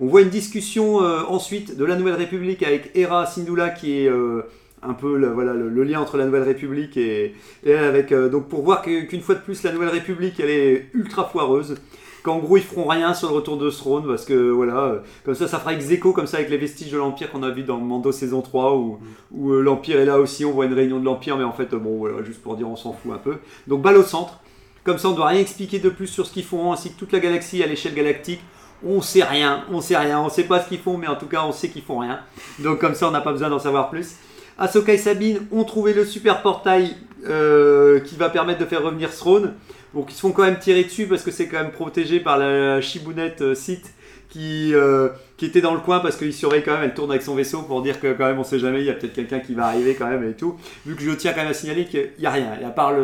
On 0.00 0.06
voit 0.06 0.22
une 0.22 0.30
discussion 0.30 1.02
euh, 1.02 1.22
ensuite 1.28 1.76
de 1.76 1.84
la 1.84 1.96
Nouvelle 1.96 2.14
République 2.14 2.62
avec 2.62 2.90
Hera 2.94 3.26
Syndulla 3.26 3.70
qui 3.70 4.00
est 4.00 4.08
euh, 4.08 4.42
un 4.82 4.94
peu 4.94 5.16
le, 5.16 5.84
lien 5.84 6.00
entre 6.00 6.16
la 6.16 6.24
Nouvelle 6.24 6.42
République 6.42 6.96
et, 6.96 7.34
avec 7.66 8.10
euh, 8.10 8.28
donc 8.28 8.48
pour 8.48 8.62
voir 8.62 8.82
qu'une 8.82 9.20
fois 9.20 9.36
de 9.36 9.40
plus 9.40 9.62
la 9.62 9.70
Nouvelle 9.70 9.90
République 9.90 10.40
elle 10.40 10.50
est 10.50 10.88
ultra 10.94 11.28
foireuse 11.28 11.76
qu'en 12.22 12.38
gros 12.38 12.56
ils 12.56 12.62
feront 12.62 12.86
rien 12.86 13.14
sur 13.14 13.28
le 13.28 13.34
retour 13.34 13.56
de 13.56 13.70
Throne 13.70 14.06
parce 14.06 14.24
que 14.24 14.50
voilà 14.50 14.78
euh, 14.78 14.98
comme 15.24 15.34
ça 15.34 15.48
ça 15.48 15.58
fera 15.58 15.72
ex 15.74 15.90
aequo 15.90 16.12
comme 16.12 16.26
ça 16.26 16.38
avec 16.38 16.50
les 16.50 16.56
vestiges 16.56 16.90
de 16.90 16.98
l'Empire 16.98 17.30
qu'on 17.30 17.42
a 17.42 17.50
vu 17.50 17.62
dans 17.62 17.78
Mando 17.78 18.12
saison 18.12 18.42
3 18.42 18.76
où, 18.76 18.98
où 19.32 19.50
euh, 19.52 19.60
l'Empire 19.60 20.00
est 20.00 20.04
là 20.04 20.18
aussi 20.18 20.44
on 20.44 20.52
voit 20.52 20.66
une 20.66 20.74
réunion 20.74 21.00
de 21.00 21.04
l'Empire 21.04 21.36
mais 21.36 21.44
en 21.44 21.52
fait 21.52 21.72
euh, 21.72 21.78
bon 21.78 21.98
voilà 21.98 22.22
juste 22.22 22.42
pour 22.42 22.56
dire 22.56 22.68
on 22.68 22.76
s'en 22.76 22.92
fout 22.92 23.12
un 23.12 23.18
peu 23.18 23.36
donc 23.66 23.82
balle 23.82 23.96
au 23.96 24.02
centre 24.02 24.40
comme 24.84 24.98
ça 24.98 25.08
on 25.08 25.12
ne 25.12 25.16
doit 25.16 25.28
rien 25.28 25.40
expliquer 25.40 25.78
de 25.78 25.88
plus 25.88 26.06
sur 26.06 26.26
ce 26.26 26.32
qu'ils 26.32 26.44
font 26.44 26.72
ainsi 26.72 26.92
que 26.92 26.98
toute 26.98 27.12
la 27.12 27.20
galaxie 27.20 27.62
à 27.62 27.66
l'échelle 27.66 27.94
galactique 27.94 28.40
on 28.84 29.00
sait 29.00 29.22
rien, 29.22 29.64
on 29.70 29.80
sait 29.80 29.96
rien, 29.96 30.20
on 30.20 30.28
sait 30.28 30.44
pas 30.44 30.60
ce 30.60 30.68
qu'ils 30.68 30.80
font, 30.80 30.98
mais 30.98 31.06
en 31.06 31.14
tout 31.14 31.26
cas 31.26 31.44
on 31.46 31.52
sait 31.52 31.68
qu'ils 31.68 31.82
font 31.82 31.98
rien. 31.98 32.20
Donc 32.58 32.80
comme 32.80 32.94
ça 32.94 33.08
on 33.08 33.12
n'a 33.12 33.20
pas 33.20 33.32
besoin 33.32 33.48
d'en 33.48 33.60
savoir 33.60 33.90
plus. 33.90 34.16
Ahsoka 34.58 34.92
et 34.92 34.98
Sabine 34.98 35.46
ont 35.50 35.64
trouvé 35.64 35.94
le 35.94 36.04
super 36.04 36.42
portail 36.42 36.96
euh, 37.26 38.00
qui 38.00 38.16
va 38.16 38.28
permettre 38.28 38.60
de 38.60 38.66
faire 38.66 38.82
revenir 38.82 39.14
Throne. 39.14 39.54
Donc 39.94 40.10
ils 40.10 40.14
se 40.14 40.20
font 40.20 40.32
quand 40.32 40.44
même 40.44 40.58
tirer 40.58 40.84
dessus 40.84 41.06
parce 41.06 41.22
que 41.22 41.30
c'est 41.30 41.48
quand 41.48 41.62
même 41.62 41.72
protégé 41.72 42.20
par 42.20 42.38
la 42.38 42.80
chibounette 42.80 43.42
euh, 43.42 43.54
Sith 43.54 43.92
qui, 44.28 44.74
euh, 44.74 45.10
qui 45.36 45.44
était 45.44 45.60
dans 45.60 45.74
le 45.74 45.80
coin 45.80 46.00
parce 46.00 46.16
qu'il 46.16 46.32
surveille 46.32 46.62
quand 46.62 46.72
même, 46.72 46.84
elle 46.84 46.94
tourne 46.94 47.10
avec 47.10 47.22
son 47.22 47.34
vaisseau 47.34 47.62
pour 47.62 47.82
dire 47.82 48.00
que 48.00 48.14
quand 48.14 48.26
même 48.26 48.38
on 48.38 48.44
sait 48.44 48.58
jamais, 48.58 48.80
il 48.80 48.86
y 48.86 48.90
a 48.90 48.94
peut-être 48.94 49.12
quelqu'un 49.12 49.40
qui 49.40 49.54
va 49.54 49.66
arriver 49.66 49.94
quand 49.94 50.08
même 50.08 50.26
et 50.28 50.32
tout. 50.32 50.56
Vu 50.86 50.96
que 50.96 51.02
je 51.02 51.10
tiens 51.10 51.32
quand 51.32 51.42
même 51.42 51.50
à 51.50 51.54
signaler 51.54 51.84
qu'il 51.84 52.10
n'y 52.18 52.26
a 52.26 52.30
rien. 52.30 52.58
Et 52.60 52.64
à 52.64 52.70
part 52.70 52.94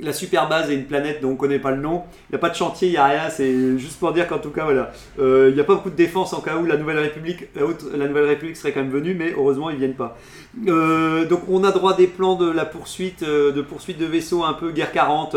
la 0.00 0.12
super 0.12 0.48
base 0.48 0.70
et 0.70 0.74
une 0.74 0.86
planète 0.86 1.20
dont 1.22 1.30
on 1.30 1.36
connaît 1.36 1.58
pas 1.58 1.70
le 1.70 1.80
nom, 1.80 2.02
il 2.28 2.32
n'y 2.32 2.36
a 2.36 2.38
pas 2.38 2.50
de 2.50 2.54
chantier, 2.56 2.88
il 2.88 2.92
n'y 2.92 2.96
a 2.96 3.04
rien. 3.04 3.30
C'est 3.30 3.78
juste 3.78 3.98
pour 3.98 4.12
dire 4.12 4.26
qu'en 4.26 4.38
tout 4.38 4.50
cas, 4.50 4.64
voilà, 4.64 4.92
euh, 5.20 5.48
il 5.50 5.54
n'y 5.54 5.60
a 5.60 5.64
pas 5.64 5.74
beaucoup 5.74 5.90
de 5.90 5.96
défense 5.96 6.32
en 6.32 6.40
cas 6.40 6.56
où 6.56 6.66
la 6.66 6.76
Nouvelle 6.76 6.98
République, 6.98 7.46
la, 7.54 8.08
Nouvelle 8.08 8.26
République 8.26 8.56
serait 8.56 8.72
quand 8.72 8.80
même 8.80 8.90
venue, 8.90 9.14
mais 9.14 9.32
heureusement 9.36 9.70
ils 9.70 9.76
viennent 9.76 9.94
pas. 9.94 10.18
Donc 10.56 11.42
on 11.48 11.62
a 11.64 11.70
droit 11.70 11.96
des 11.96 12.06
plans 12.08 12.34
de 12.34 12.50
la 12.50 12.64
poursuite, 12.64 13.22
de 13.22 13.62
poursuite 13.62 13.98
de 13.98 14.06
vaisseaux 14.06 14.44
un 14.44 14.54
peu 14.54 14.72
guerre 14.72 14.92
40. 14.92 15.36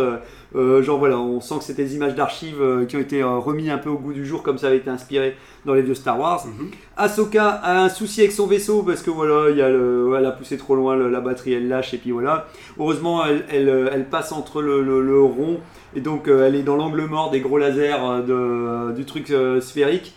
Euh, 0.55 0.81
genre 0.81 0.97
voilà, 0.99 1.17
on 1.19 1.41
sent 1.41 1.55
que 1.59 1.63
c'était 1.65 1.83
des 1.83 1.95
images 1.95 2.15
d'archives 2.15 2.61
euh, 2.61 2.85
qui 2.85 2.95
ont 2.95 2.99
été 2.99 3.21
euh, 3.21 3.37
remis 3.37 3.69
un 3.69 3.77
peu 3.77 3.89
au 3.89 3.97
goût 3.97 4.13
du 4.13 4.25
jour 4.25 4.41
comme 4.41 4.57
ça 4.57 4.67
avait 4.67 4.77
été 4.77 4.89
inspiré 4.89 5.35
dans 5.65 5.73
les 5.73 5.81
vieux 5.81 5.93
Star 5.95 6.19
Wars. 6.19 6.45
Ahsoka 6.97 7.47
a 7.49 7.83
un 7.83 7.89
souci 7.89 8.21
avec 8.21 8.31
son 8.31 8.47
vaisseau 8.47 8.83
parce 8.83 9.01
que 9.01 9.09
voilà, 9.11 9.49
il 9.49 9.57
y 9.57 9.61
a 9.61 9.69
le, 9.69 10.13
elle 10.17 10.25
a 10.25 10.31
poussé 10.31 10.57
trop 10.57 10.75
loin, 10.75 10.95
le- 10.95 11.09
la 11.09 11.19
batterie 11.21 11.53
elle 11.53 11.67
lâche 11.67 11.93
et 11.93 11.97
puis 11.97 12.11
voilà. 12.11 12.47
Heureusement, 12.79 13.25
elle, 13.25 13.45
elle, 13.51 13.89
elle 13.91 14.05
passe 14.05 14.31
entre 14.31 14.61
le, 14.61 15.21
rond 15.21 15.59
et 15.95 16.01
donc 16.01 16.27
elle 16.27 16.55
est 16.55 16.63
dans 16.63 16.75
l'angle 16.77 17.01
mort 17.05 17.31
des 17.31 17.41
gros 17.41 17.57
lasers 17.57 18.23
de, 18.27 18.91
du 18.93 19.05
truc 19.05 19.33
sphérique. 19.61 20.15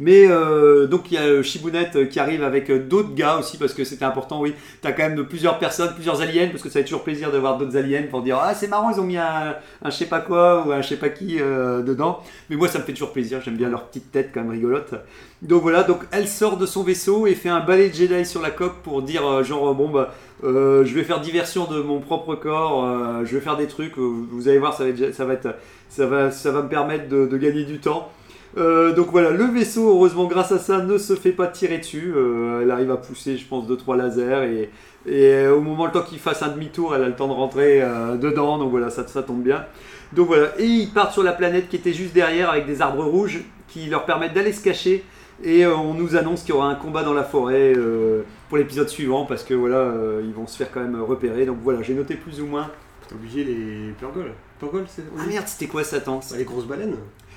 Mais 0.00 0.26
euh, 0.30 0.86
donc 0.86 1.10
il 1.10 1.14
y 1.14 1.16
a 1.18 1.22
euh, 1.22 1.42
Shibunet 1.42 1.90
euh, 1.96 2.06
qui 2.06 2.20
arrive 2.20 2.44
avec 2.44 2.70
euh, 2.70 2.78
d'autres 2.78 3.14
gars 3.14 3.36
aussi 3.38 3.58
parce 3.58 3.74
que 3.74 3.82
c'était 3.82 4.04
important, 4.04 4.40
oui. 4.40 4.54
T'as 4.80 4.92
quand 4.92 5.08
même 5.08 5.24
plusieurs 5.24 5.58
personnes, 5.58 5.92
plusieurs 5.94 6.20
aliens 6.20 6.48
parce 6.50 6.62
que 6.62 6.68
ça 6.68 6.78
fait 6.78 6.84
toujours 6.84 7.02
plaisir 7.02 7.32
de 7.32 7.38
voir 7.38 7.58
d'autres 7.58 7.76
aliens 7.76 8.04
pour 8.08 8.22
dire 8.22 8.38
ah 8.40 8.54
c'est 8.54 8.68
marrant 8.68 8.90
ils 8.90 9.00
ont 9.00 9.04
mis 9.04 9.16
un, 9.16 9.56
un 9.82 9.90
je 9.90 9.96
sais 9.96 10.06
pas 10.06 10.20
quoi 10.20 10.64
ou 10.64 10.70
un 10.70 10.82
je 10.82 10.88
sais 10.88 10.96
pas 10.98 11.08
qui 11.08 11.38
euh, 11.40 11.82
dedans. 11.82 12.20
Mais 12.48 12.54
moi 12.54 12.68
ça 12.68 12.78
me 12.78 12.84
fait 12.84 12.92
toujours 12.92 13.12
plaisir, 13.12 13.40
j'aime 13.44 13.56
bien 13.56 13.68
leur 13.68 13.86
petite 13.86 14.12
tête 14.12 14.30
quand 14.32 14.40
même 14.42 14.50
rigolote. 14.50 14.94
Donc 15.42 15.62
voilà, 15.62 15.82
donc 15.82 16.02
elle 16.12 16.28
sort 16.28 16.56
de 16.58 16.66
son 16.66 16.84
vaisseau 16.84 17.26
et 17.26 17.34
fait 17.34 17.48
un 17.48 17.60
balai 17.60 17.88
de 17.88 17.94
Jedi 17.94 18.24
sur 18.24 18.40
la 18.40 18.50
coque 18.50 18.76
pour 18.84 19.02
dire 19.02 19.42
genre 19.42 19.74
bon 19.74 19.88
bah 19.88 20.14
euh, 20.44 20.84
je 20.84 20.94
vais 20.94 21.02
faire 21.02 21.20
diversion 21.20 21.64
de 21.64 21.80
mon 21.82 21.98
propre 21.98 22.36
corps, 22.36 22.84
euh, 22.84 23.24
je 23.24 23.34
vais 23.34 23.40
faire 23.40 23.56
des 23.56 23.66
trucs, 23.66 23.98
vous 23.98 24.48
allez 24.48 24.58
voir 24.58 24.74
ça 24.74 24.84
va 24.84 24.90
être 24.90 25.12
ça 25.12 25.24
va 25.24 25.32
être 25.34 25.56
ça 25.88 26.06
va 26.06 26.30
ça 26.30 26.52
va 26.52 26.62
me 26.62 26.68
permettre 26.68 27.08
de, 27.08 27.26
de 27.26 27.36
gagner 27.36 27.64
du 27.64 27.80
temps. 27.80 28.12
Euh, 28.58 28.92
donc 28.92 29.08
voilà, 29.10 29.30
le 29.30 29.44
vaisseau, 29.44 29.88
heureusement, 29.88 30.26
grâce 30.26 30.52
à 30.52 30.58
ça, 30.58 30.78
ne 30.78 30.98
se 30.98 31.14
fait 31.14 31.32
pas 31.32 31.46
tirer 31.46 31.78
dessus. 31.78 32.12
Euh, 32.14 32.62
elle 32.62 32.70
arrive 32.70 32.90
à 32.90 32.96
pousser, 32.96 33.36
je 33.36 33.46
pense, 33.46 33.68
2-3 33.68 33.96
lasers. 33.96 34.44
Et, 34.52 34.70
et 35.06 35.34
euh, 35.34 35.54
au 35.54 35.60
moment 35.60 35.86
le 35.86 35.92
temps 35.92 36.02
qu'il 36.02 36.18
fasse 36.18 36.42
un 36.42 36.48
demi-tour, 36.48 36.94
elle 36.94 37.02
a 37.04 37.08
le 37.08 37.16
temps 37.16 37.28
de 37.28 37.32
rentrer 37.32 37.80
euh, 37.82 38.16
dedans. 38.16 38.58
Donc 38.58 38.70
voilà, 38.70 38.90
ça, 38.90 39.06
ça 39.06 39.22
tombe 39.22 39.42
bien. 39.42 39.64
Donc 40.12 40.28
voilà, 40.28 40.48
et 40.58 40.64
ils 40.64 40.90
partent 40.90 41.12
sur 41.12 41.22
la 41.22 41.32
planète 41.32 41.68
qui 41.68 41.76
était 41.76 41.92
juste 41.92 42.14
derrière 42.14 42.50
avec 42.50 42.66
des 42.66 42.80
arbres 42.80 43.04
rouges 43.04 43.40
qui 43.68 43.86
leur 43.86 44.04
permettent 44.06 44.34
d'aller 44.34 44.52
se 44.52 44.62
cacher. 44.62 45.04
Et 45.42 45.64
euh, 45.64 45.76
on 45.76 45.94
nous 45.94 46.16
annonce 46.16 46.42
qu'il 46.42 46.50
y 46.54 46.56
aura 46.56 46.68
un 46.68 46.74
combat 46.74 47.04
dans 47.04 47.14
la 47.14 47.22
forêt 47.22 47.72
euh, 47.76 48.22
pour 48.48 48.58
l'épisode 48.58 48.88
suivant 48.88 49.24
parce 49.24 49.44
que 49.44 49.54
voilà, 49.54 49.76
euh, 49.76 50.22
ils 50.24 50.32
vont 50.32 50.46
se 50.46 50.56
faire 50.56 50.72
quand 50.72 50.80
même 50.80 51.00
repérer. 51.00 51.46
Donc 51.46 51.58
voilà, 51.62 51.82
j'ai 51.82 51.94
noté 51.94 52.14
plus 52.16 52.40
ou 52.40 52.46
moins. 52.46 52.70
T'as 53.08 53.14
oublié 53.14 53.44
les 53.44 53.92
purgoles. 53.98 54.32
Purgoles, 54.58 54.86
c'est. 54.88 55.04
Ah 55.16 55.26
merde, 55.26 55.46
c'était 55.46 55.68
quoi 55.70 55.84
Satan 55.84 56.20
Bah, 56.30 56.36
les 56.36 56.44
grosses 56.44 56.66
baleines. 56.66 56.96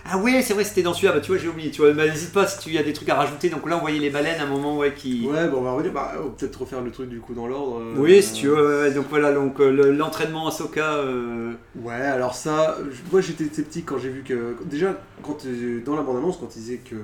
Ah 0.09 0.17
ouais, 0.17 0.41
c'est 0.41 0.53
vrai, 0.53 0.63
c'était 0.63 0.81
dans 0.81 0.93
celui-là. 0.93 1.13
Bah, 1.13 1.19
tu 1.21 1.31
vois, 1.31 1.39
j'ai 1.39 1.47
oublié. 1.47 1.71
Tu 1.71 1.81
vois, 1.81 1.93
n'hésite 1.93 2.33
pas 2.33 2.47
si 2.47 2.59
tu 2.59 2.69
y 2.71 2.77
a 2.77 2.83
des 2.83 2.93
trucs 2.93 3.09
à 3.09 3.15
rajouter. 3.15 3.49
Donc 3.49 3.67
là, 3.69 3.77
on 3.77 3.81
voyait 3.81 3.99
les 3.99 4.09
baleines 4.09 4.39
à 4.39 4.43
un 4.43 4.47
moment, 4.47 4.77
ouais, 4.77 4.93
qui. 4.93 5.27
Ouais, 5.27 5.47
bon, 5.47 5.57
on 5.57 5.61
va 5.61 5.71
revenir. 5.73 5.93
Bah, 5.93 6.13
on 6.19 6.23
va 6.23 6.29
peut-être 6.37 6.59
refaire 6.61 6.81
le 6.81 6.91
truc 6.91 7.09
du 7.09 7.19
coup 7.19 7.33
dans 7.33 7.47
l'ordre. 7.47 7.79
euh, 7.79 7.93
Oui, 7.97 8.21
si 8.23 8.33
tu 8.33 8.47
veux. 8.47 8.81
ouais, 8.83 8.91
donc 8.91 9.05
voilà, 9.09 9.31
donc 9.33 9.59
euh, 9.59 9.71
le- 9.71 9.91
l'entraînement 9.91 10.47
Ahsoka. 10.47 10.93
euh, 10.95 11.53
Ouais, 11.75 11.93
alors 11.93 12.33
ça, 12.35 12.77
moi 13.11 13.21
j'étais 13.21 13.45
sceptique 13.45 13.85
quand 13.85 13.97
j'ai 13.97 14.09
vu 14.09 14.23
que. 14.23 14.55
Déjà, 14.65 14.97
quand, 15.23 15.37
dans 15.85 15.95
la 15.95 16.01
bande-annonce, 16.01 16.37
quand 16.37 16.47
ils 16.55 16.59
disaient 16.59 16.77
que, 16.83 16.95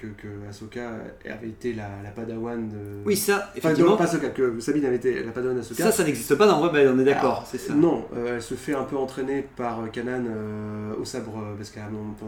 que, 0.00 0.06
que 0.06 0.28
Ahsoka 0.48 0.88
avait 1.28 1.48
été 1.48 1.72
la, 1.72 1.88
la 2.04 2.10
padawan 2.10 2.68
de. 2.68 2.76
Oui, 3.04 3.16
ça, 3.16 3.34
Enfin, 3.56 3.70
effectivement. 3.70 3.90
non, 3.92 3.96
pas 3.96 4.04
Ahsoka, 4.04 4.28
que 4.30 4.58
Sabine 4.60 4.84
avait 4.86 4.96
été 4.96 5.22
la 5.24 5.32
padawan 5.32 5.56
d'Ahsoka. 5.56 5.82
ça, 5.82 5.92
ça 5.92 6.04
n'existe 6.04 6.34
pas 6.36 6.46
dans 6.46 6.60
Rebelle, 6.60 6.90
on 6.94 6.98
est 6.98 7.04
d'accord, 7.04 7.44
c'est 7.50 7.58
ça. 7.58 7.74
Non, 7.74 8.04
elle 8.26 8.40
se 8.42 8.54
fait 8.54 8.74
un 8.74 8.84
peu 8.84 8.96
entraîner 8.96 9.44
par 9.56 9.80
Kanan 9.92 10.24
au 11.00 11.04
sabre, 11.04 11.32
parce 11.56 11.70
qu'à 11.70 11.84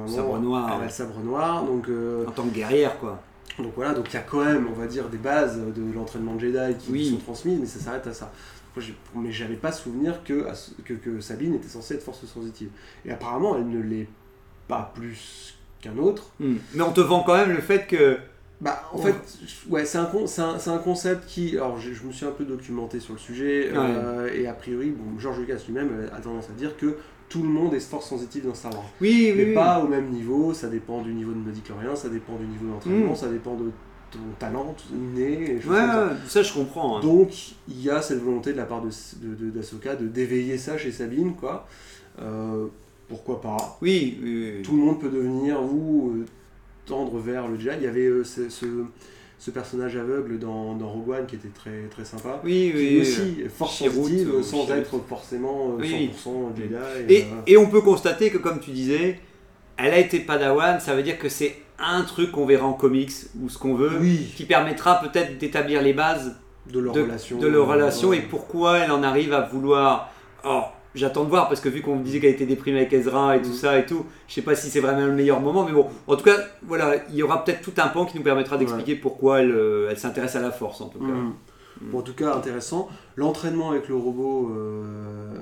Sabre 0.06 0.38
noir, 0.38 0.66
Elle 0.68 0.74
a 0.74 0.78
ouais. 0.78 0.84
le 0.84 0.90
sabre 0.90 1.20
noir, 1.20 1.64
donc, 1.64 1.88
euh, 1.88 2.26
En 2.26 2.30
tant 2.30 2.44
que 2.44 2.54
guerrière, 2.54 2.98
quoi. 2.98 3.20
donc 3.58 3.72
voilà, 3.76 3.94
donc 3.94 4.06
il 4.10 4.14
y 4.14 4.18
a 4.18 4.22
quand 4.22 4.44
même, 4.44 4.66
on 4.70 4.78
va 4.78 4.86
dire, 4.86 5.08
des 5.08 5.16
bases 5.18 5.58
de 5.58 5.92
l'entraînement 5.94 6.34
de 6.34 6.40
Jedi 6.40 6.76
qui 6.78 6.92
Oui. 6.92 7.10
sont 7.10 7.16
transmises, 7.24 7.58
mais 7.60 7.66
ça 7.66 7.78
s'arrête 7.80 8.06
à 8.06 8.12
ça. 8.14 8.30
Moi, 8.76 9.24
mais 9.24 9.32
j'avais 9.32 9.56
pas 9.56 9.72
souvenir 9.72 10.22
que, 10.22 10.46
que, 10.84 10.94
que 10.94 11.20
Sabine 11.20 11.54
était 11.54 11.66
censée 11.68 11.94
être 11.94 12.02
force 12.04 12.24
sensitive. 12.26 12.68
Et 13.04 13.10
apparemment, 13.10 13.56
elle 13.56 13.68
ne 13.68 13.82
l'est 13.82 14.06
pas 14.68 14.92
plus 14.94 15.58
qu'un 15.80 15.96
autre. 15.98 16.30
Hmm. 16.38 16.56
Mais 16.74 16.82
on 16.82 16.92
te 16.92 17.00
vend 17.00 17.24
quand 17.24 17.36
même 17.36 17.50
le 17.50 17.60
fait 17.60 17.86
que. 17.88 18.18
Bah, 18.60 18.82
en 18.92 18.98
Oh. 18.98 19.02
fait, 19.02 19.14
ouais, 19.68 19.84
c'est 19.84 19.98
un, 19.98 20.08
un, 20.66 20.78
concept 20.78 21.26
qui. 21.26 21.56
Alors, 21.56 21.78
je 21.80 21.90
me 22.04 22.12
suis 22.12 22.26
un 22.26 22.30
peu 22.30 22.44
documenté 22.44 23.00
sur 23.00 23.14
le 23.14 23.18
sujet, 23.18 23.70
euh, 23.74 24.32
et 24.32 24.46
a 24.46 24.52
priori, 24.52 24.90
bon, 24.90 25.18
George 25.18 25.38
Lucas 25.40 25.58
lui-même 25.66 26.08
a 26.16 26.20
tendance 26.20 26.48
à 26.48 26.52
dire 26.52 26.76
que 26.76 26.96
tout 27.28 27.42
le 27.42 27.48
monde 27.48 27.74
est 27.74 27.80
force 27.80 28.08
sensitive 28.08 28.46
dans 28.46 28.54
Star 28.54 28.72
Wars. 28.72 28.84
Oui, 29.00 29.28
oui, 29.30 29.34
Mais 29.36 29.44
oui. 29.46 29.54
pas 29.54 29.80
au 29.82 29.88
même 29.88 30.08
niveau, 30.10 30.54
ça 30.54 30.68
dépend 30.68 31.02
du 31.02 31.12
niveau 31.12 31.32
de 31.32 31.38
médiclorien, 31.46 31.94
ça 31.94 32.08
dépend 32.08 32.36
du 32.36 32.46
niveau 32.46 32.66
d'entraînement, 32.72 33.12
Mm. 33.12 33.16
ça 33.16 33.28
dépend 33.28 33.54
de 33.56 33.70
ton 34.10 34.18
talent 34.38 34.74
inné, 34.90 35.52
et 35.52 35.66
Ouais, 35.68 35.76
ça. 36.26 36.42
je 36.42 36.54
comprends. 36.54 36.96
hein. 36.96 37.00
Donc, 37.00 37.28
il 37.68 37.82
y 37.82 37.90
a 37.90 38.00
cette 38.00 38.22
volonté 38.22 38.52
de 38.52 38.56
la 38.56 38.64
part 38.64 38.80
de, 38.82 38.88
de, 39.20 39.50
de- 39.50 40.06
d'éveiller 40.08 40.56
ça 40.56 40.78
chez 40.78 40.90
Sabine, 40.92 41.34
quoi. 41.34 41.66
Euh, 42.20 42.66
pourquoi 43.08 43.40
pas 43.40 43.78
Oui, 43.82 44.18
oui, 44.22 44.52
oui. 44.56 44.62
Tout 44.62 44.72
le 44.72 44.78
monde 44.82 44.98
peut 45.00 45.10
devenir 45.10 45.62
ou 45.62 46.10
euh, 46.16 46.24
tendre 46.86 47.18
vers 47.18 47.48
le 47.48 47.58
Jedi. 47.58 47.76
Il 47.80 47.84
y 47.84 47.86
avait 47.86 48.06
euh, 48.06 48.24
ce, 48.24 48.48
ce, 48.48 48.66
ce 49.38 49.52
personnage 49.52 49.96
aveugle 49.96 50.38
dans, 50.38 50.74
dans 50.74 50.88
Rogue 50.88 51.10
One 51.10 51.26
qui 51.26 51.36
était 51.36 51.48
très, 51.48 51.86
très 51.90 52.04
sympa. 52.04 52.40
Oui, 52.44 52.72
Qui 52.72 52.78
oui. 52.78 53.00
aussi 53.00 53.36
force 53.48 53.82
ou 53.82 54.42
sans 54.42 54.68
être 54.72 54.98
forcément 55.08 55.76
euh, 55.78 55.80
Oui. 55.80 56.10
100% 56.12 56.56
Jedi. 56.56 56.74
Et, 57.08 57.22
euh, 57.22 57.24
et 57.46 57.56
on 57.56 57.68
peut 57.68 57.80
constater 57.80 58.30
que, 58.30 58.38
comme 58.38 58.58
tu 58.58 58.72
disais, 58.72 59.20
elle 59.76 59.94
a 59.94 59.98
été 59.98 60.18
padawan, 60.18 60.80
ça 60.80 60.94
veut 60.96 61.04
dire 61.04 61.18
que 61.18 61.28
c'est 61.28 61.54
un 61.78 62.02
truc 62.02 62.32
qu'on 62.32 62.46
verra 62.46 62.66
en 62.66 62.72
comics 62.72 63.12
ou 63.40 63.48
ce 63.48 63.58
qu'on 63.58 63.74
veut, 63.74 63.98
oui, 64.00 64.32
qui 64.36 64.44
permettra 64.44 65.00
peut-être 65.00 65.38
d'établir 65.38 65.82
les 65.82 65.92
bases 65.92 66.36
de 66.66 66.80
leur 66.80 66.92
de, 66.92 67.02
relation. 67.02 67.38
de 67.38 67.46
leur 67.46 67.68
euh, 67.68 67.72
relation 67.74 68.08
ouais. 68.08 68.18
et 68.18 68.22
pourquoi 68.22 68.78
elle 68.78 68.90
en 68.90 69.04
arrive 69.04 69.32
à 69.32 69.42
vouloir. 69.42 70.12
J'attends 70.94 71.24
de 71.24 71.28
voir 71.30 71.48
parce 71.48 71.60
que 71.60 71.68
vu 71.68 71.82
qu'on 71.82 71.96
me 71.96 72.02
disait 72.04 72.20
qu'elle 72.20 72.30
était 72.32 72.46
déprimée 72.46 72.78
avec 72.80 72.92
Ezra 72.92 73.36
et 73.36 73.42
tout 73.42 73.50
Mm. 73.50 73.52
ça 73.54 73.78
et 73.78 73.86
tout, 73.86 74.04
je 74.26 74.34
sais 74.34 74.42
pas 74.42 74.54
si 74.54 74.68
c'est 74.70 74.80
vraiment 74.80 75.06
le 75.06 75.12
meilleur 75.12 75.40
moment, 75.40 75.64
mais 75.64 75.72
bon, 75.72 75.86
en 76.06 76.16
tout 76.16 76.24
cas, 76.24 76.36
voilà, 76.66 76.94
il 77.10 77.14
y 77.16 77.22
aura 77.22 77.44
peut-être 77.44 77.62
tout 77.62 77.72
un 77.78 77.88
pan 77.88 78.04
qui 78.06 78.16
nous 78.16 78.22
permettra 78.24 78.56
d'expliquer 78.56 78.94
pourquoi 78.96 79.40
elle, 79.40 79.50
euh, 79.52 79.88
elle 79.90 79.98
s'intéresse 79.98 80.34
à 80.36 80.40
la 80.40 80.50
force 80.50 80.80
en 80.80 80.88
tout 80.88 80.98
cas. 81.00 81.04
Mm. 81.06 81.32
Bon, 81.92 81.98
en 81.98 82.02
tout 82.02 82.14
cas, 82.14 82.34
intéressant. 82.34 82.88
L'entraînement 83.14 83.70
avec 83.70 83.86
le 83.88 83.94
robot, 83.94 84.50
euh, 84.52 85.32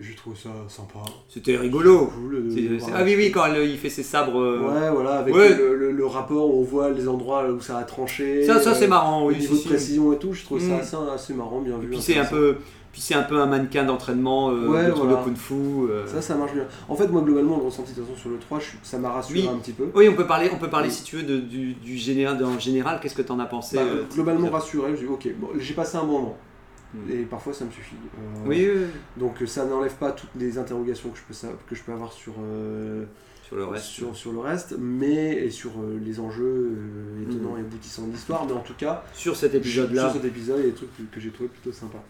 je 0.00 0.16
trouve 0.16 0.34
ça 0.36 0.48
sympa. 0.68 1.00
C'était 1.28 1.56
rigolo. 1.58 2.06
Cool. 2.06 2.48
de- 2.54 2.76
voir 2.78 2.90
ah 2.96 3.02
oui, 3.04 3.14
oui, 3.16 3.30
quand 3.30 3.44
elle- 3.46 3.68
il 3.68 3.76
fait 3.76 3.90
ses 3.90 4.02
sabres. 4.02 4.40
euh, 4.40 4.60
Ouais, 4.60 4.90
voilà, 4.90 5.18
avec 5.18 5.34
Ouais. 5.34 5.54
Le, 5.54 5.76
le- 5.76 5.92
le 5.92 6.06
rapport 6.06 6.54
où 6.54 6.60
on 6.60 6.64
voit 6.64 6.90
les 6.90 7.06
endroits 7.08 7.50
où 7.50 7.60
ça 7.60 7.76
a 7.78 7.82
tranché. 7.84 8.44
Ça, 8.44 8.60
ça 8.60 8.74
c'est 8.74 8.86
euh, 8.86 8.88
marrant, 8.88 9.24
Au 9.24 9.28
oui. 9.28 9.36
niveau 9.38 9.54
de 9.54 9.58
si. 9.60 9.68
précision 9.68 10.12
et 10.14 10.18
tout, 10.18 10.32
je 10.32 10.44
trouve 10.44 10.62
Mm. 10.62 10.70
ça 10.70 10.76
assez, 10.78 10.96
assez 11.14 11.34
marrant, 11.34 11.60
bien 11.60 11.76
vu. 11.78 11.88
Puis 11.88 12.00
c'est 12.00 12.18
un 12.18 12.24
peu, 12.24 12.56
puis 12.94 13.00
c'est 13.02 13.14
un 13.14 13.24
peu 13.24 13.40
un 13.40 13.46
mannequin 13.46 13.82
d'entraînement 13.82 14.50
euh, 14.52 14.68
Ouais, 14.68 14.86
de 14.86 14.90
trucs 14.92 15.02
voilà. 15.08 15.18
de 15.18 15.24
kung-fu. 15.24 15.52
euh. 15.90 16.06
Ça, 16.06 16.22
ça 16.22 16.36
marche 16.36 16.52
bien. 16.54 16.64
En 16.88 16.94
fait, 16.94 17.08
moi, 17.08 17.22
globalement, 17.22 17.56
le 17.56 17.64
ressenti 17.64 17.90
de 17.92 17.96
toute 17.96 18.06
façon 18.06 18.16
sur 18.20 18.30
le 18.30 18.38
3, 18.38 18.60
je 18.60 18.64
suis- 18.66 18.78
ça 18.84 18.98
m'a 18.98 19.10
rassuré 19.10 19.40
Oui. 19.40 19.48
un 19.52 19.56
petit 19.58 19.72
peu. 19.72 19.88
Oui, 19.96 20.08
on 20.08 20.14
peut 20.14 20.28
parler, 20.28 20.48
on 20.54 20.58
peut 20.58 20.70
parler 20.70 20.86
Oui. 20.90 20.94
si 20.94 21.02
tu 21.02 21.16
veux 21.16 21.24
de- 21.24 21.40
du, 21.40 21.74
du 21.74 21.96
général, 21.96 22.42
en 22.44 22.56
général. 22.60 23.00
Qu'est-ce 23.02 23.16
que 23.16 23.22
t'en 23.22 23.40
as 23.40 23.46
pensé 23.46 23.74
Bah, 23.74 23.82
euh, 23.82 24.04
globalement 24.14 24.48
rassuré, 24.48 24.92
je 24.94 25.00
dis 25.00 25.06
ok, 25.06 25.28
bon, 25.40 25.48
j'ai 25.58 25.74
passé 25.74 25.96
un 25.96 26.04
bon 26.04 26.12
moment. 26.20 26.38
Mm. 26.94 27.10
Et 27.10 27.16
parfois 27.24 27.52
ça 27.52 27.64
me 27.64 27.72
suffit. 27.72 27.96
Euh, 28.16 28.46
Oui, 28.46 28.68
Donc 29.16 29.42
ça 29.46 29.64
n'enlève 29.66 29.94
pas 29.96 30.12
toutes 30.12 30.30
les 30.38 30.56
interrogations 30.56 31.08
que 31.10 31.18
je 31.18 31.22
peux, 31.24 31.48
que 31.68 31.74
je 31.74 31.82
peux 31.82 31.90
avoir 31.92 32.12
sur, 32.12 32.34
sur 33.42 33.56
le 33.56 33.64
reste. 33.64 33.84
sur, 33.84 34.16
sur 34.16 34.32
le 34.32 34.38
reste, 34.38 34.76
mais 34.78 35.34
et 35.44 35.50
sur 35.50 35.70
euh, 35.72 35.98
les 36.02 36.18
enjeux 36.20 36.72
euh, 36.76 37.22
étonnants 37.22 37.56
et 37.56 37.60
aboutissants 37.60 38.06
de 38.06 38.12
l'histoire. 38.12 38.46
Mais 38.46 38.52
en 38.52 38.60
tout 38.60 38.74
cas, 38.78 39.02
Sur 39.12 39.36
cet 39.36 39.54
épisode-là. 39.54 40.02
sur 40.02 40.12
cet 40.12 40.24
épisode, 40.24 40.58
il 40.60 40.64
y 40.64 40.68
a 40.68 40.70
des 40.70 40.76
trucs 40.76 40.96
que, 40.96 41.02
que 41.14 41.20
j'ai 41.20 41.30
trouvé 41.30 41.48
plutôt 41.48 41.72
sympas. 41.76 42.02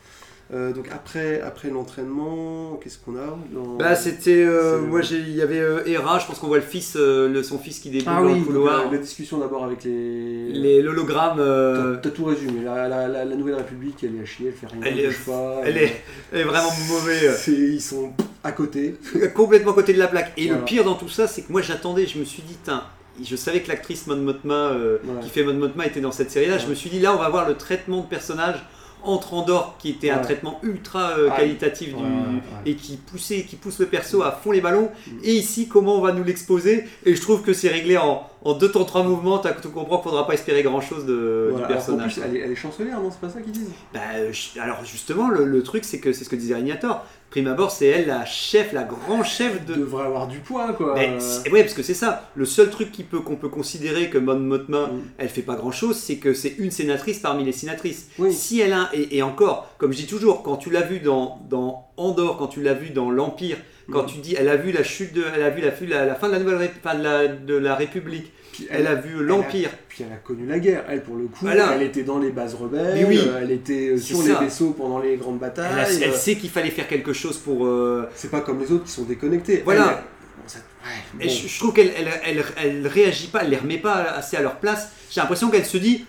Euh, 0.53 0.73
donc 0.73 0.89
après, 0.93 1.41
après 1.41 1.71
l'entraînement, 1.71 2.79
qu'est-ce 2.83 2.99
qu'on 2.99 3.17
a 3.17 3.39
dans- 3.53 3.77
Bah 3.77 3.95
c'était, 3.97 4.45
euh, 4.45 4.79
moi 4.83 5.01
j'ai, 5.01 5.17
il 5.17 5.35
y 5.35 5.41
avait 5.41 5.59
euh, 5.59 5.83
Hera, 5.87 6.19
je 6.19 6.27
pense 6.27 6.39
qu'on 6.39 6.49
voit 6.49 6.59
le 6.59 6.63
fils, 6.63 6.97
euh, 6.97 7.29
le, 7.31 7.43
son 7.43 7.59
fils 7.59 7.79
qui 7.81 7.89
déboule 7.89 8.13
Ah 8.15 8.21
dans 8.21 8.27
oui, 8.27 8.33
le 8.33 8.37
donc, 8.41 8.47
couloir. 8.49 8.85
la, 8.85 8.91
la 8.93 8.99
discussion 8.99 9.39
d'abord 9.39 9.65
avec 9.65 9.85
les... 9.85 10.53
Les 10.53 10.83
l'hologramme, 10.83 11.39
euh, 11.39 11.97
T'as 12.03 12.11
tout 12.11 12.27
résumé. 12.27 12.63
La, 12.63 12.89
la, 12.89 13.09
la, 13.09 13.25
la 13.25 13.37
Nouvelle 13.37 13.55
République, 13.55 13.97
elle 14.05 14.17
est 14.17 14.23
à 14.23 14.25
chier, 14.27 14.49
elle 14.49 14.53
fait 14.53 14.67
rien, 14.67 14.81
Elle 14.83 14.99
elle 14.99 15.01
est- 15.01 15.07
bouge 15.07 15.25
pas. 15.27 15.61
elle 15.65 15.79
est, 15.79 16.03
elle 16.33 16.41
est 16.41 16.45
vraiment 16.45 16.71
mauvais. 16.91 17.31
c'est- 17.37 17.51
Ils 17.53 17.81
sont 17.81 18.13
à 18.45 18.53
côté. 18.53 18.97
complètement 19.35 19.73
à 19.73 19.75
côté 19.75 19.95
de 19.95 19.99
la 19.99 20.09
plaque. 20.09 20.33
Et 20.37 20.45
Voilà. 20.49 20.59
le 20.61 20.65
pire 20.67 20.85
dans 20.85 20.95
tout 20.95 21.09
ça, 21.09 21.27
c'est 21.27 21.43
que 21.43 21.53
moi 21.53 21.63
j'attendais, 21.63 22.07
je 22.07 22.19
me 22.19 22.25
suis 22.25 22.43
dit, 22.43 22.57
Tain, 22.63 22.83
je 23.25 23.35
savais 23.35 23.61
que 23.63 23.69
l'actrice 23.69 24.07
Mon 24.07 24.17
euh, 24.51 24.99
Ouais. 25.05 25.23
qui 25.23 25.31
fait 25.31 25.43
Mon 25.43 25.55
Mothma, 25.55 25.87
était 25.87 26.01
dans 26.03 26.13
cette 26.13 26.31
série-là. 26.31 26.59
Je 26.59 26.67
me 26.67 26.75
suis 26.75 26.91
dit, 26.91 27.01
là, 27.01 27.15
on 27.15 27.19
va 27.19 27.31
voir 27.31 27.49
le 27.49 27.55
traitement 27.55 28.03
de 28.03 28.07
personnage 28.09 28.57
entre 29.05 29.35
Andorre, 29.35 29.77
qui 29.79 29.91
était 29.91 30.11
un 30.11 30.19
traitement 30.19 30.59
ultra 30.63 31.11
euh, 31.19 31.31
qualitatif 31.31 31.89
du- 31.89 31.95
ouais, 31.95 32.01
ouais, 32.01 32.07
ouais. 32.07 32.41
et 32.67 32.75
qui 32.77 32.97
poussait, 32.97 33.43
qui 33.43 33.57
pousse 33.57 33.79
le 33.79 33.87
perso 33.87 34.23
à 34.23 34.33
fond 34.33 34.51
les 34.53 34.61
ballons. 34.61 34.91
Et 35.23 35.33
ici, 35.35 35.69
comment 35.69 35.97
on 35.97 36.01
va 36.01 36.13
nous 36.13 36.25
l'exposer? 36.25 36.85
Et 37.05 37.15
je 37.15 37.21
trouve 37.21 37.43
que 37.43 37.53
c'est 37.53 37.69
réglé 37.69 37.97
en, 37.97 38.27
en 38.45 38.53
deux 38.55 38.71
temps, 38.71 38.85
trois 38.85 39.03
mouvements. 39.03 39.39
Tu 39.63 39.69
comprends 39.69 39.97
qu'il 39.99 40.05
faudra 40.11 40.27
pas 40.27 40.35
espérer 40.35 40.63
grand-chose 40.63 41.07
de, 41.07 41.49
Voilà. 41.53 41.67
du 41.67 41.73
personnage. 41.73 42.15
plus, 42.15 42.23
elle 42.25 42.37
est, 42.37 42.41
elle 42.41 42.53
est 42.53 42.57
chancelière, 42.57 43.01
non 43.01 43.11
C'est 43.11 43.21
pas 43.21 43.29
ça 43.33 43.41
qu'ils 43.41 43.53
disent? 43.53 43.71
Bah, 43.93 44.01
euh, 44.17 44.33
alors 44.61 44.85
justement, 44.85 45.29
le, 45.31 45.45
le 45.45 45.63
truc, 45.63 45.85
c'est 45.85 45.99
que 45.99 46.13
c'est 46.13 46.25
ce 46.25 46.29
que 46.29 46.37
disait 46.37 46.55
Régnator. 46.55 47.05
Prime 47.31 47.49
abord, 47.49 47.73
c'est 47.73 47.87
elle 47.87 48.07
la 48.07 48.25
chef, 48.25 48.73
la 48.73 48.85
grand 48.85 49.25
chef 49.25 49.65
de, 49.67 49.75
devrait 49.75 50.05
avoir 50.05 50.29
du 50.29 50.39
poids, 50.39 50.73
quoi. 50.73 50.95
mais 50.95 51.19
ouais, 51.51 51.63
parce 51.63 51.75
que 51.75 51.83
c'est 51.83 51.93
ça. 51.95 52.31
Le 52.37 52.45
seul 52.45 52.71
truc 52.71 52.93
peut, 53.11 53.19
qu'on 53.21 53.35
peut 53.35 53.49
considérer 53.49 54.09
que 54.09 54.19
Mon 54.19 54.39
Mothma, 54.39 54.87
Mm. 54.87 55.03
elle 55.19 55.29
fait 55.29 55.43
pas 55.43 55.57
grand 55.57 55.73
chose, 55.73 55.97
c'est 55.97 56.17
que 56.19 56.33
c'est 56.33 56.55
une 56.59 56.71
sénatrice 56.71 57.19
parmi 57.19 57.43
les 57.45 57.51
sénatrices. 57.51 58.09
Oui. 58.21 58.33
Si 58.33 58.61
elle 58.61 58.73
a, 58.73 58.89
et, 58.93 59.17
et 59.17 59.23
encore, 59.23 59.69
comme 59.79 59.93
je 59.93 59.97
dis 59.97 60.07
toujours, 60.07 60.45
quand 60.45 60.57
tu 60.59 60.71
l'as 60.71 60.83
vu 60.83 61.01
dans, 61.01 61.41
dans 61.51 61.89
Andorre, 61.97 62.37
quand 62.37 62.47
tu 62.47 62.63
l'as 62.63 62.75
vu 62.75 62.91
dans 62.91 63.11
l'Empire, 63.11 63.57
quand 63.93 64.05
tu 64.05 64.19
dis, 64.19 64.35
elle 64.39 64.49
a 64.49 64.57
vu 64.57 64.73
la 64.73 64.83
chute 64.83 65.13
de, 65.13 65.23
elle 65.35 65.43
a 65.43 65.51
vu 65.51 65.61
la, 65.63 65.71
la, 65.89 66.07
la 66.07 66.15
fin 66.15 66.29
de 66.29 66.33
la 66.33 66.39
nouvelle, 66.39 66.71
enfin, 66.85 66.97
de, 66.97 67.03
la, 67.03 67.29
de 67.29 67.55
la 67.55 67.75
République, 67.75 68.33
Puis 68.53 68.67
elle 68.71 68.87
a 68.87 68.95
vu 68.95 69.23
l'Empire. 69.25 69.71
Puis 69.89 70.05
elle 70.07 70.13
a 70.13 70.17
connu 70.17 70.47
la 70.47 70.59
guerre. 70.59 70.85
Elle, 70.89 71.03
pour 71.03 71.17
le 71.17 71.25
coup, 71.25 71.39
Voilà. 71.43 71.73
elle 71.75 71.83
était 71.83 72.03
dans 72.05 72.19
les 72.19 72.31
bases 72.31 72.55
rebelles. 72.55 73.05
Oui. 73.09 73.19
euh, 73.27 73.41
Elle 73.43 73.51
était 73.53 73.91
euh, 73.91 73.97
sur 73.99 74.19
ça. 74.23 74.29
les 74.41 74.47
vaisseaux 74.47 74.71
pendant 74.71 74.99
les 75.01 75.17
grandes 75.17 75.39
Elle, 75.41 75.45
a- 75.45 75.49
batailles. 75.49 76.01
elle 76.03 76.11
euh, 76.11 76.15
sait 76.17 76.37
qu'il 76.37 76.51
fallait 76.51 76.71
faire 76.71 76.89
quelque 76.89 77.13
chose 77.13 77.37
pour. 77.39 77.67
euh, 77.67 78.09
C'est 78.15 78.31
pas 78.31 78.41
comme 78.41 78.61
les 78.61 78.71
autres 78.73 78.85
qui 78.85 78.93
sont 78.93 79.05
déconnectés. 79.05 79.63
Voilà. 79.65 79.83
Elle, 79.83 80.37
bon, 80.37 80.43
ça- 80.49 80.59
ouais, 80.85 81.25
Et 81.25 81.29
bon. 81.29 81.33
je, 81.35 81.49
je 81.49 81.59
trouve 81.59 81.73
qu'elle 81.75 81.91
elle, 81.97 82.09
elle, 82.25 82.45
elle 82.63 82.87
réagit 82.87 83.27
pas, 83.29 83.43
elle 83.43 83.51
les 83.51 83.57
remet 83.57 83.79
pas 83.79 84.03
assez 84.03 84.37
à 84.37 84.43
leur 84.43 84.57
place. 84.57 84.91
J'ai 85.11 85.21
l'impression 85.21 85.51
qu'elle 85.51 85.65
se 85.67 85.77
dit 85.79 86.05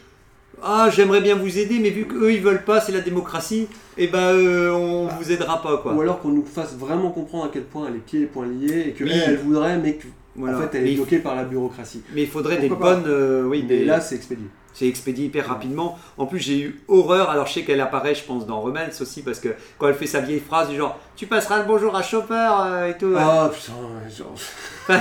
Ah, 0.67 0.89
j'aimerais 0.89 1.21
bien 1.21 1.35
vous 1.35 1.59
aider, 1.59 1.77
mais 1.79 1.91
vu 1.91 2.05
qu'eux 2.05 2.33
ils 2.33 2.41
veulent 2.41 2.63
pas, 2.63 2.81
c'est 2.81 2.91
la 2.91 3.01
démocratie, 3.01 3.67
et 3.99 4.07
ben 4.07 4.33
euh, 4.33 4.71
on 4.71 5.05
vous 5.07 5.31
aidera 5.31 5.61
pas 5.61 5.77
quoi. 5.77 5.93
Ou 5.93 6.01
alors 6.01 6.19
qu'on 6.21 6.29
nous 6.29 6.43
fasse 6.45 6.75
vraiment 6.75 7.11
comprendre 7.11 7.45
à 7.45 7.49
quel 7.53 7.63
point 7.65 7.85
elle 7.87 7.97
est 7.97 7.99
pieds 7.99 8.21
et 8.21 8.25
poings 8.25 8.47
liés 8.47 8.85
et 8.87 8.91
que 8.93 9.03
Oui. 9.03 9.11
elle, 9.13 9.33
elle 9.33 9.37
voudrait, 9.37 9.77
mais 9.77 9.93
que 9.93 10.07
Voilà. 10.35 10.57
en 10.57 10.61
fait 10.61 10.69
elle 10.77 10.83
mais, 10.85 10.93
est 10.93 10.95
bloquée 10.95 11.19
par 11.19 11.35
la 11.35 11.43
bureaucratie. 11.43 12.01
mais 12.15 12.23
il 12.23 12.27
faudrait 12.27 12.57
des 12.57 12.67
Pourquoi 12.67 12.95
bonnes. 12.95 13.03
euh, 13.07 13.43
oui, 13.45 13.63
Mais 13.69 13.77
des- 13.77 13.85
là, 13.85 14.01
c'est 14.01 14.15
expédié. 14.15 14.47
C'est 14.75 14.87
expédié 14.87 15.25
hyper 15.25 15.47
rapidement. 15.47 15.97
En 16.17 16.25
plus, 16.27 16.39
j'ai 16.39 16.59
eu 16.59 16.81
horreur. 16.87 17.29
Alors, 17.31 17.47
je 17.47 17.53
sais 17.53 17.61
qu'elle 17.63 17.81
apparaît, 17.81 18.13
je 18.13 18.23
pense, 18.23 18.45
dans 18.45 18.59
Romance 18.61 19.01
aussi, 19.01 19.21
parce 19.23 19.39
que 19.39 19.49
quand 19.79 19.87
elle 19.87 19.95
fait 19.95 20.05
sa 20.05 20.19
vieille 20.19 20.41
phrase 20.41 20.69
du 20.69 20.75
genre 20.75 20.99
Tu 21.15 21.25
passeras 21.25 21.59
le 21.59 21.65
bonjour 21.65 21.95
à 21.95 22.03
Chopper 22.03 22.33
euh, 22.59 22.89
et 22.89 22.97
tout. 22.97 23.13
Ah 23.17 23.49
putain, 23.53 23.73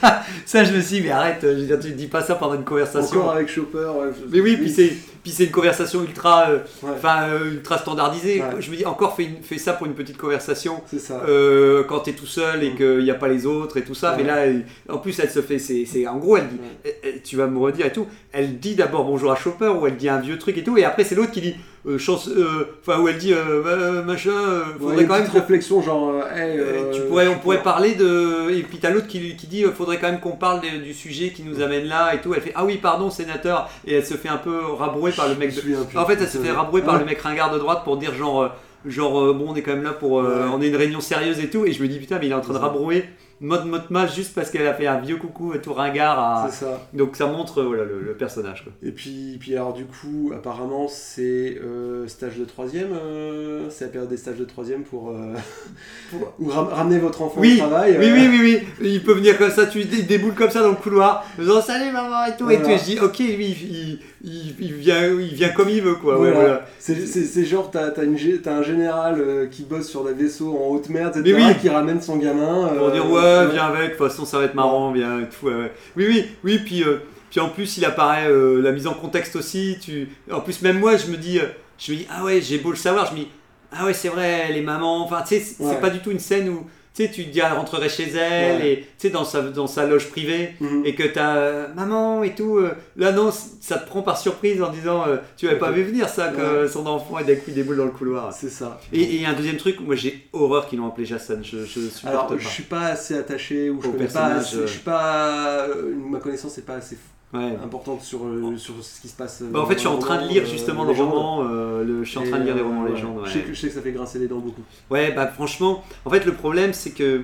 ça, 0.00 0.22
ça, 0.46 0.64
je 0.64 0.72
me 0.74 0.80
suis 0.80 0.96
dit, 1.00 1.02
mais 1.06 1.10
arrête, 1.10 1.38
je 1.42 1.46
veux 1.48 1.66
dire, 1.66 1.78
tu 1.80 1.90
dis 1.92 2.06
pas 2.06 2.22
ça 2.22 2.34
pendant 2.36 2.54
une 2.54 2.64
conversation. 2.64 3.20
encore 3.20 3.32
avec 3.32 3.48
Chopper. 3.48 3.78
ouais, 3.98 4.10
je- 4.12 4.30
Mais 4.30 4.40
oui, 4.40 4.56
puis 4.56 4.70
c'est 4.70 4.92
puis 5.28 5.36
c'est 5.36 5.44
une 5.44 5.50
conversation 5.50 6.02
ultra 6.02 6.48
euh, 6.50 6.58
Ouais. 6.82 6.90
euh, 7.28 7.50
ultra 7.52 7.76
standardisée. 7.78 8.40
Ouais. 8.40 8.60
Je 8.60 8.70
me 8.70 8.76
dis 8.76 8.86
encore 8.86 9.14
fais, 9.14 9.24
une- 9.24 9.42
fais 9.42 9.58
ça 9.58 9.74
pour 9.74 9.86
une 9.86 9.94
petite 9.94 10.16
conversation 10.16 10.80
ça. 10.98 11.22
euh, 11.28 11.84
quand 11.84 12.00
t'es 12.00 12.12
tout 12.12 12.26
seul 12.26 12.64
et 12.64 12.70
Mm. 12.70 12.76
qu'il 12.76 12.98
n'y 13.04 13.10
a 13.10 13.14
pas 13.14 13.28
les 13.28 13.44
autres 13.46 13.76
et 13.76 13.82
tout 13.84 13.94
ça. 13.94 14.12
Ouais. 14.12 14.18
Mais 14.18 14.24
là, 14.24 14.46
elle- 14.46 14.64
en 14.88 14.98
plus, 14.98 15.18
elle 15.18 15.30
se 15.30 15.42
fait 15.42 15.58
c'est 15.58 16.06
en 16.06 16.16
gros, 16.16 16.36
elle 16.36 16.48
dit 16.48 16.56
Ouais. 16.56 16.92
elle- 17.04 17.10
elle- 17.14 17.22
tu 17.22 17.36
vas 17.36 17.46
me 17.46 17.58
redire 17.58 17.86
et 17.86 17.92
tout. 17.92 18.06
Elle 18.32 18.58
dit 18.58 18.74
d'abord 18.74 19.04
bonjour 19.04 19.30
à 19.32 19.36
Chopper, 19.36 19.68
où 19.68 19.86
elle 19.86 19.96
dit 19.96 20.08
un 20.08 20.20
vieux 20.20 20.38
truc 20.38 20.56
et 20.58 20.62
tout, 20.64 20.76
et 20.78 20.84
après 20.84 21.04
c'est 21.04 21.14
l'autre 21.14 21.32
qui 21.32 21.40
dit, 21.40 21.54
chance, 21.96 22.28
euh, 22.28 22.64
enfin 22.86 23.00
où 23.00 23.08
elle 23.08 23.16
dit, 23.16 23.32
euh, 23.32 24.02
machin, 24.02 24.30
euh, 24.30 24.58
Ouais, 24.78 24.78
faudrait 24.90 25.06
quand 25.06 25.18
même 25.20 25.30
réflexion 25.32 25.80
genre 25.80 26.10
euh, 26.10 26.20
hey, 26.36 26.58
euh, 26.58 26.62
euh, 26.62 26.92
tu 26.92 27.00
pourrais, 27.02 27.28
on 27.28 27.38
pourrait 27.38 27.62
parler 27.62 27.94
de. 27.94 28.50
Et 28.50 28.62
puis 28.64 28.78
t'as 28.78 28.90
l'autre 28.90 29.06
qui, 29.06 29.36
qui 29.36 29.46
dit 29.46 29.64
euh, 29.64 29.70
faudrait 29.72 29.98
quand 29.98 30.10
même 30.10 30.20
qu'on 30.20 30.32
parle 30.36 30.60
de- 30.60 30.82
du 30.84 30.92
sujet 30.92 31.30
qui 31.30 31.42
nous 31.44 31.62
amène 31.62 31.86
là 31.86 32.14
et 32.14 32.20
tout. 32.20 32.34
Elle 32.34 32.42
fait 32.42 32.52
Ah 32.54 32.64
oui, 32.66 32.76
pardon, 32.76 33.08
sénateur. 33.10 33.70
Et 33.86 33.94
elle 33.94 34.04
se 34.04 34.14
fait 34.14 34.28
un 34.28 34.36
peu 34.36 34.58
rabrouer 34.76 35.12
par 35.12 35.28
le 35.28 35.36
mec 35.36 35.54
de. 35.54 35.62
En 35.96 36.04
fait, 36.04 36.18
elle 36.20 36.28
se 36.28 36.38
fait 36.38 36.50
rabrouer 36.52 36.82
par 36.82 36.98
le 36.98 37.04
mec 37.06 37.20
ringard 37.22 37.52
de 37.54 37.58
droite 37.58 37.82
pour 37.84 37.96
dire 37.96 38.12
genre. 38.14 38.42
euh, 38.42 38.48
Genre, 38.86 39.20
euh, 39.20 39.32
bon, 39.32 39.46
on 39.48 39.54
est 39.56 39.62
quand 39.62 39.72
même 39.72 39.82
là 39.82 39.92
pour. 39.92 40.20
euh, 40.20 40.44
Ouais. 40.46 40.50
On 40.54 40.62
est 40.62 40.68
une 40.68 40.76
réunion 40.76 41.00
sérieuse 41.00 41.40
et 41.40 41.50
tout. 41.50 41.64
Et 41.66 41.72
je 41.72 41.82
me 41.82 41.88
dis, 41.88 41.98
putain, 41.98 42.18
mais 42.20 42.26
il 42.26 42.30
est 42.30 42.34
en 42.34 42.40
train 42.40 42.52
de 42.54 42.58
rabrouer 42.58 43.04
mode 43.40 43.66
mode 43.66 43.90
match 43.90 44.14
juste 44.16 44.34
parce 44.34 44.50
qu'elle 44.50 44.66
a 44.66 44.74
fait 44.74 44.86
un 44.86 44.98
vieux 44.98 45.16
coucou 45.16 45.52
euh, 45.52 45.58
tout 45.58 45.72
ringard. 45.72 46.18
à- 46.18 46.48
C'est 46.50 46.64
ça. 46.64 46.80
Donc 46.92 47.16
ça 47.16 47.26
montre 47.26 47.62
voilà, 47.62 47.84
le, 47.84 48.00
le 48.00 48.14
personnage. 48.14 48.64
Quoi. 48.64 48.72
Et 48.82 48.90
puis, 48.92 49.36
puis 49.38 49.54
alors 49.54 49.72
du 49.72 49.84
coup, 49.84 50.32
apparemment, 50.34 50.88
c'est 50.88 51.58
euh, 51.62 52.06
stage 52.08 52.36
de 52.38 52.44
troisième, 52.44 52.92
euh, 52.92 53.68
c'est 53.70 53.84
la 53.84 53.90
période 53.90 54.10
des 54.10 54.16
stages 54.16 54.38
de 54.38 54.44
troisième 54.44 54.82
pour, 54.82 55.10
euh, 55.10 55.34
Pour- 56.10 56.34
ou 56.38 56.48
ram- 56.48 56.68
ramener 56.68 56.98
votre 56.98 57.22
enfant 57.22 57.40
Oui, 57.40 57.54
au 57.62 57.66
travail. 57.68 57.96
Oui, 57.98 58.10
oui, 58.12 58.28
oui, 58.28 58.40
oui. 58.80 58.88
Il 58.92 59.02
peut 59.04 59.12
venir 59.14 59.38
comme 59.38 59.50
ça, 59.50 59.66
tu 59.66 59.80
il 59.80 60.06
déboule 60.06 60.34
comme 60.34 60.50
ça 60.50 60.62
dans 60.62 60.70
le 60.70 60.74
couloir, 60.76 61.24
en 61.38 61.42
disant 61.42 61.60
salut 61.62 61.92
maman 61.92 62.24
et 62.26 62.36
tout. 62.36 62.50
Et, 62.50 62.60
tout. 62.60 62.68
et 62.68 62.78
je 62.78 62.84
dis 62.84 62.98
ok, 62.98 63.16
oui, 63.20 63.56
il, 63.60 63.76
il, 63.76 63.98
il 64.24 64.74
vient, 64.74 65.06
il 65.06 65.34
vient 65.34 65.50
comme 65.50 65.68
il 65.68 65.80
veut 65.82 65.94
quoi. 65.94 66.18
Ouais, 66.18 66.32
Voilà. 66.32 66.40
voilà. 66.40 66.66
C'est 66.78 67.44
genre, 67.44 67.70
t'as 67.70 67.90
un 67.96 68.62
général 68.62 69.20
euh, 69.20 69.46
qui 69.46 69.62
bosse 69.62 69.88
sur 69.88 70.04
des 70.04 70.12
vaisseaux 70.12 70.56
en 70.56 70.68
haute 70.74 70.88
mer, 70.88 71.08
etc., 71.08 71.34
oui. 71.36 71.54
qui 71.60 71.68
ramène 71.68 72.00
son 72.00 72.16
gamin. 72.16 72.68
Pour 72.76 72.88
euh, 72.88 72.92
dire 72.92 73.06
ouais, 73.10 73.20
ouais. 73.20 73.52
viens 73.52 73.66
avec, 73.66 73.92
de 73.92 73.96
toute 73.96 74.08
façon 74.08 74.24
ça 74.24 74.38
va 74.38 74.44
être 74.44 74.54
marrant, 74.54 74.92
viens 74.92 75.20
et 75.20 75.28
tout. 75.28 75.46
ouais, 75.46 75.54
ouais. 75.54 75.72
Oui, 75.96 76.06
oui, 76.08 76.24
oui, 76.44 76.58
puis, 76.64 76.82
euh, 76.82 76.96
puis 77.30 77.40
en 77.40 77.48
plus 77.48 77.76
il 77.78 77.84
apparaît 77.84 78.28
la 78.30 78.72
mise 78.72 78.86
en 78.86 78.94
contexte 78.94 79.36
aussi. 79.36 79.76
Tu... 79.80 80.08
En 80.32 80.40
plus, 80.40 80.62
même 80.62 80.78
moi 80.80 80.96
je 80.96 81.06
me 81.08 81.16
dis, 81.16 81.38
je 81.78 81.92
me 81.92 81.96
dis 81.98 82.06
ah 82.10 82.24
ouais, 82.24 82.40
j'ai 82.40 82.58
beau 82.58 82.70
le 82.70 82.76
savoir, 82.76 83.06
je 83.06 83.12
me 83.12 83.18
dis 83.18 83.28
ah 83.70 83.84
ouais, 83.86 83.92
c'est 83.92 84.08
vrai, 84.08 84.50
les 84.52 84.62
mamans, 84.62 85.04
enfin 85.04 85.22
tu 85.22 85.36
sais, 85.36 85.40
c'est 85.40 85.62
Ouais. 85.62 85.70
c'est 85.74 85.80
pas 85.80 85.90
du 85.90 86.00
tout 86.00 86.10
une 86.10 86.18
scène 86.18 86.48
où 86.48 86.66
tu 86.98 87.04
sais, 87.06 87.10
tu 87.12 87.24
te 87.26 87.30
dis 87.30 87.38
elle 87.38 87.52
rentrerait 87.52 87.88
chez 87.88 88.08
elle 88.10 88.60
Ouais. 88.60 88.68
et 88.72 88.76
tu 88.80 88.86
sais, 88.98 89.10
dans 89.10 89.24
sa, 89.24 89.42
dans 89.42 89.66
sa 89.68 89.86
loge 89.86 90.08
privée. 90.10 90.54
Mhm. 90.60 90.82
et 90.84 90.94
que 90.94 91.04
t'as 91.04 91.36
euh, 91.36 91.66
maman 91.74 92.22
et 92.24 92.34
tout, 92.34 92.56
euh, 92.58 92.72
là 92.96 93.12
non, 93.12 93.30
ça 93.30 93.78
te 93.78 93.86
prend 93.86 94.02
par 94.02 94.18
surprise 94.18 94.60
en 94.62 94.70
disant 94.70 95.04
euh, 95.06 95.16
tu 95.36 95.48
avais 95.48 95.58
pas 95.58 95.70
vu 95.70 95.82
venir 95.84 96.08
ça 96.08 96.28
que 96.28 96.66
son 96.66 96.86
enfant 96.86 97.18
et 97.20 97.24
d'un 97.24 97.36
coup 97.36 97.50
déboule 97.52 97.76
dans 97.76 97.84
le 97.84 97.90
couloir. 97.92 98.32
C'est 98.32 98.48
ça. 98.50 98.80
Et, 98.92 99.20
et 99.20 99.26
un 99.26 99.32
deuxième 99.34 99.56
truc, 99.58 99.80
moi 99.80 99.94
j'ai 99.94 100.26
horreur 100.32 100.66
qu'ils 100.68 100.78
l'ont 100.80 100.88
appelé 100.88 101.06
Jason, 101.06 101.38
je, 101.42 101.58
je 101.58 101.80
supporte 101.88 102.04
Alors, 102.06 102.26
pas. 102.26 102.34
je 102.38 102.48
suis 102.48 102.62
pas 102.64 102.86
assez 102.86 103.16
attaché 103.16 103.70
ou 103.70 103.80
je 103.80 103.88
Au 103.88 103.92
connais 103.92 104.06
pas. 104.06 104.12
personnage, 104.30 104.42
assez-. 104.46 104.60
Je 104.62 104.66
suis 104.66 104.80
pas. 104.80 105.66
ma 106.10 106.18
connaissance 106.18 106.56
n'est 106.56 106.62
pas 106.64 106.74
assez 106.74 106.96
Ouais. 107.34 107.58
importante 107.62 108.00
sur, 108.00 108.24
euh, 108.24 108.56
sur 108.56 108.82
ce 108.82 109.02
qui 109.02 109.08
se 109.08 109.14
passe. 109.16 109.42
euh, 109.42 109.50
Bah, 109.50 109.60
en 109.60 109.66
fait, 109.66 109.74
je 109.74 109.80
suis 109.80 109.88
en 109.88 109.98
train 109.98 110.22
de 110.22 110.28
lire 110.28 110.44
euh, 110.44 110.46
justement 110.46 110.84
le 110.84 110.92
roman, 110.92 111.42
le, 111.42 112.02
je 112.02 112.08
suis 112.08 112.18
en 112.18 112.22
train 112.24 112.38
de 112.38 112.44
lire 112.44 112.54
les 112.54 112.62
romans 112.62 112.84
légendes. 112.84 113.20
Je 113.26 113.30
sais, 113.32 113.40
que, 113.42 113.52
je 113.52 113.60
sais 113.60 113.68
que 113.68 113.74
ça 113.74 113.82
fait 113.82 113.92
grincer 113.92 114.18
les 114.18 114.28
dents 114.28 114.38
beaucoup. 114.38 114.62
ouais, 114.90 115.12
bah 115.12 115.26
franchement, 115.28 115.84
en 116.06 116.10
fait 116.10 116.24
le 116.24 116.32
problème 116.32 116.72
c'est 116.72 116.92
que 116.92 117.22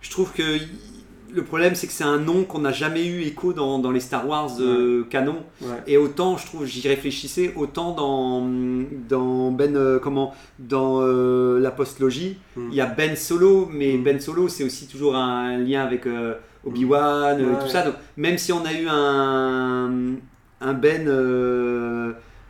je 0.00 0.10
trouve 0.10 0.32
que 0.32 0.58
le 1.34 1.42
problème 1.44 1.74
c'est 1.74 1.86
que 1.86 1.92
c'est 1.92 2.04
un 2.04 2.18
nom 2.18 2.44
qu'on 2.44 2.58
n'a 2.60 2.72
jamais 2.72 3.06
eu 3.06 3.22
écho 3.22 3.52
dans, 3.52 3.78
dans 3.78 3.90
les 3.90 4.00
Star 4.00 4.26
Wars 4.28 4.50
euh, 4.60 5.04
canon. 5.10 5.36
Ouais. 5.60 5.68
Et 5.86 5.96
autant, 5.96 6.36
je 6.36 6.46
trouve, 6.46 6.64
j'y 6.66 6.86
réfléchissais, 6.86 7.52
autant 7.56 7.92
dans, 7.94 8.46
dans 9.08 9.50
Ben, 9.50 9.74
euh, 9.76 9.98
comment, 9.98 10.34
dans 10.58 11.00
euh, 11.02 11.58
la 11.60 11.70
postlogie, 11.70 12.36
Mm. 12.56 12.68
il 12.70 12.74
y 12.76 12.80
a 12.80 12.86
Ben 12.86 13.16
Solo, 13.16 13.68
mais 13.72 13.96
Mm. 13.96 14.02
Ben 14.02 14.20
Solo, 14.20 14.48
c'est 14.48 14.64
aussi 14.64 14.86
toujours 14.86 15.16
un 15.16 15.56
lien 15.58 15.82
avec 15.84 16.06
euh, 16.06 16.34
Obi-Wan, 16.66 17.40
Ouais. 17.40 17.58
tout 17.60 17.68
ça. 17.68 17.82
Donc, 17.82 17.94
même 18.16 18.36
si 18.38 18.52
on 18.52 18.64
a 18.64 18.72
eu 18.72 18.86
un, 18.88 19.90
un 20.60 20.72
Ben, 20.74 21.04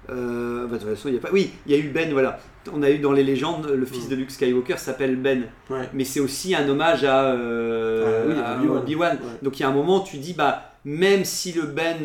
bah, 0.08 0.14
de 0.14 0.76
toute 0.78 0.88
façon, 0.88 1.08
il 1.08 1.14
y 1.14 1.18
a 1.18 1.20
pas, 1.20 1.30
oui, 1.32 1.50
il 1.66 1.72
y 1.72 1.74
a 1.74 1.78
eu 1.78 1.88
Ben, 1.88 2.12
voilà. 2.12 2.38
On 2.72 2.82
a 2.82 2.90
eu 2.90 2.98
dans 2.98 3.12
les 3.12 3.24
légendes, 3.24 3.66
le 3.66 3.86
fils 3.86 4.06
Mm. 4.06 4.10
de 4.10 4.14
Luke 4.16 4.30
Skywalker 4.30 4.76
s'appelle 4.78 5.16
Ben, 5.16 5.44
Ouais. 5.70 5.88
mais 5.94 6.04
c'est 6.04 6.20
aussi 6.20 6.54
un 6.54 6.68
hommage 6.68 7.04
à, 7.04 7.24
euh, 7.32 8.34
Ah 8.44 8.58
oui, 8.62 8.68
à 8.68 8.72
Obi-Wan. 8.72 9.16
Ouais. 9.20 9.28
Donc 9.42 9.58
il 9.58 9.62
y 9.62 9.64
a 9.64 9.68
un 9.68 9.72
moment, 9.72 10.00
tu 10.00 10.18
dis, 10.18 10.32
bah, 10.34 10.68
même 10.84 11.24
si 11.24 11.52
le 11.52 11.62
Ben 11.62 11.96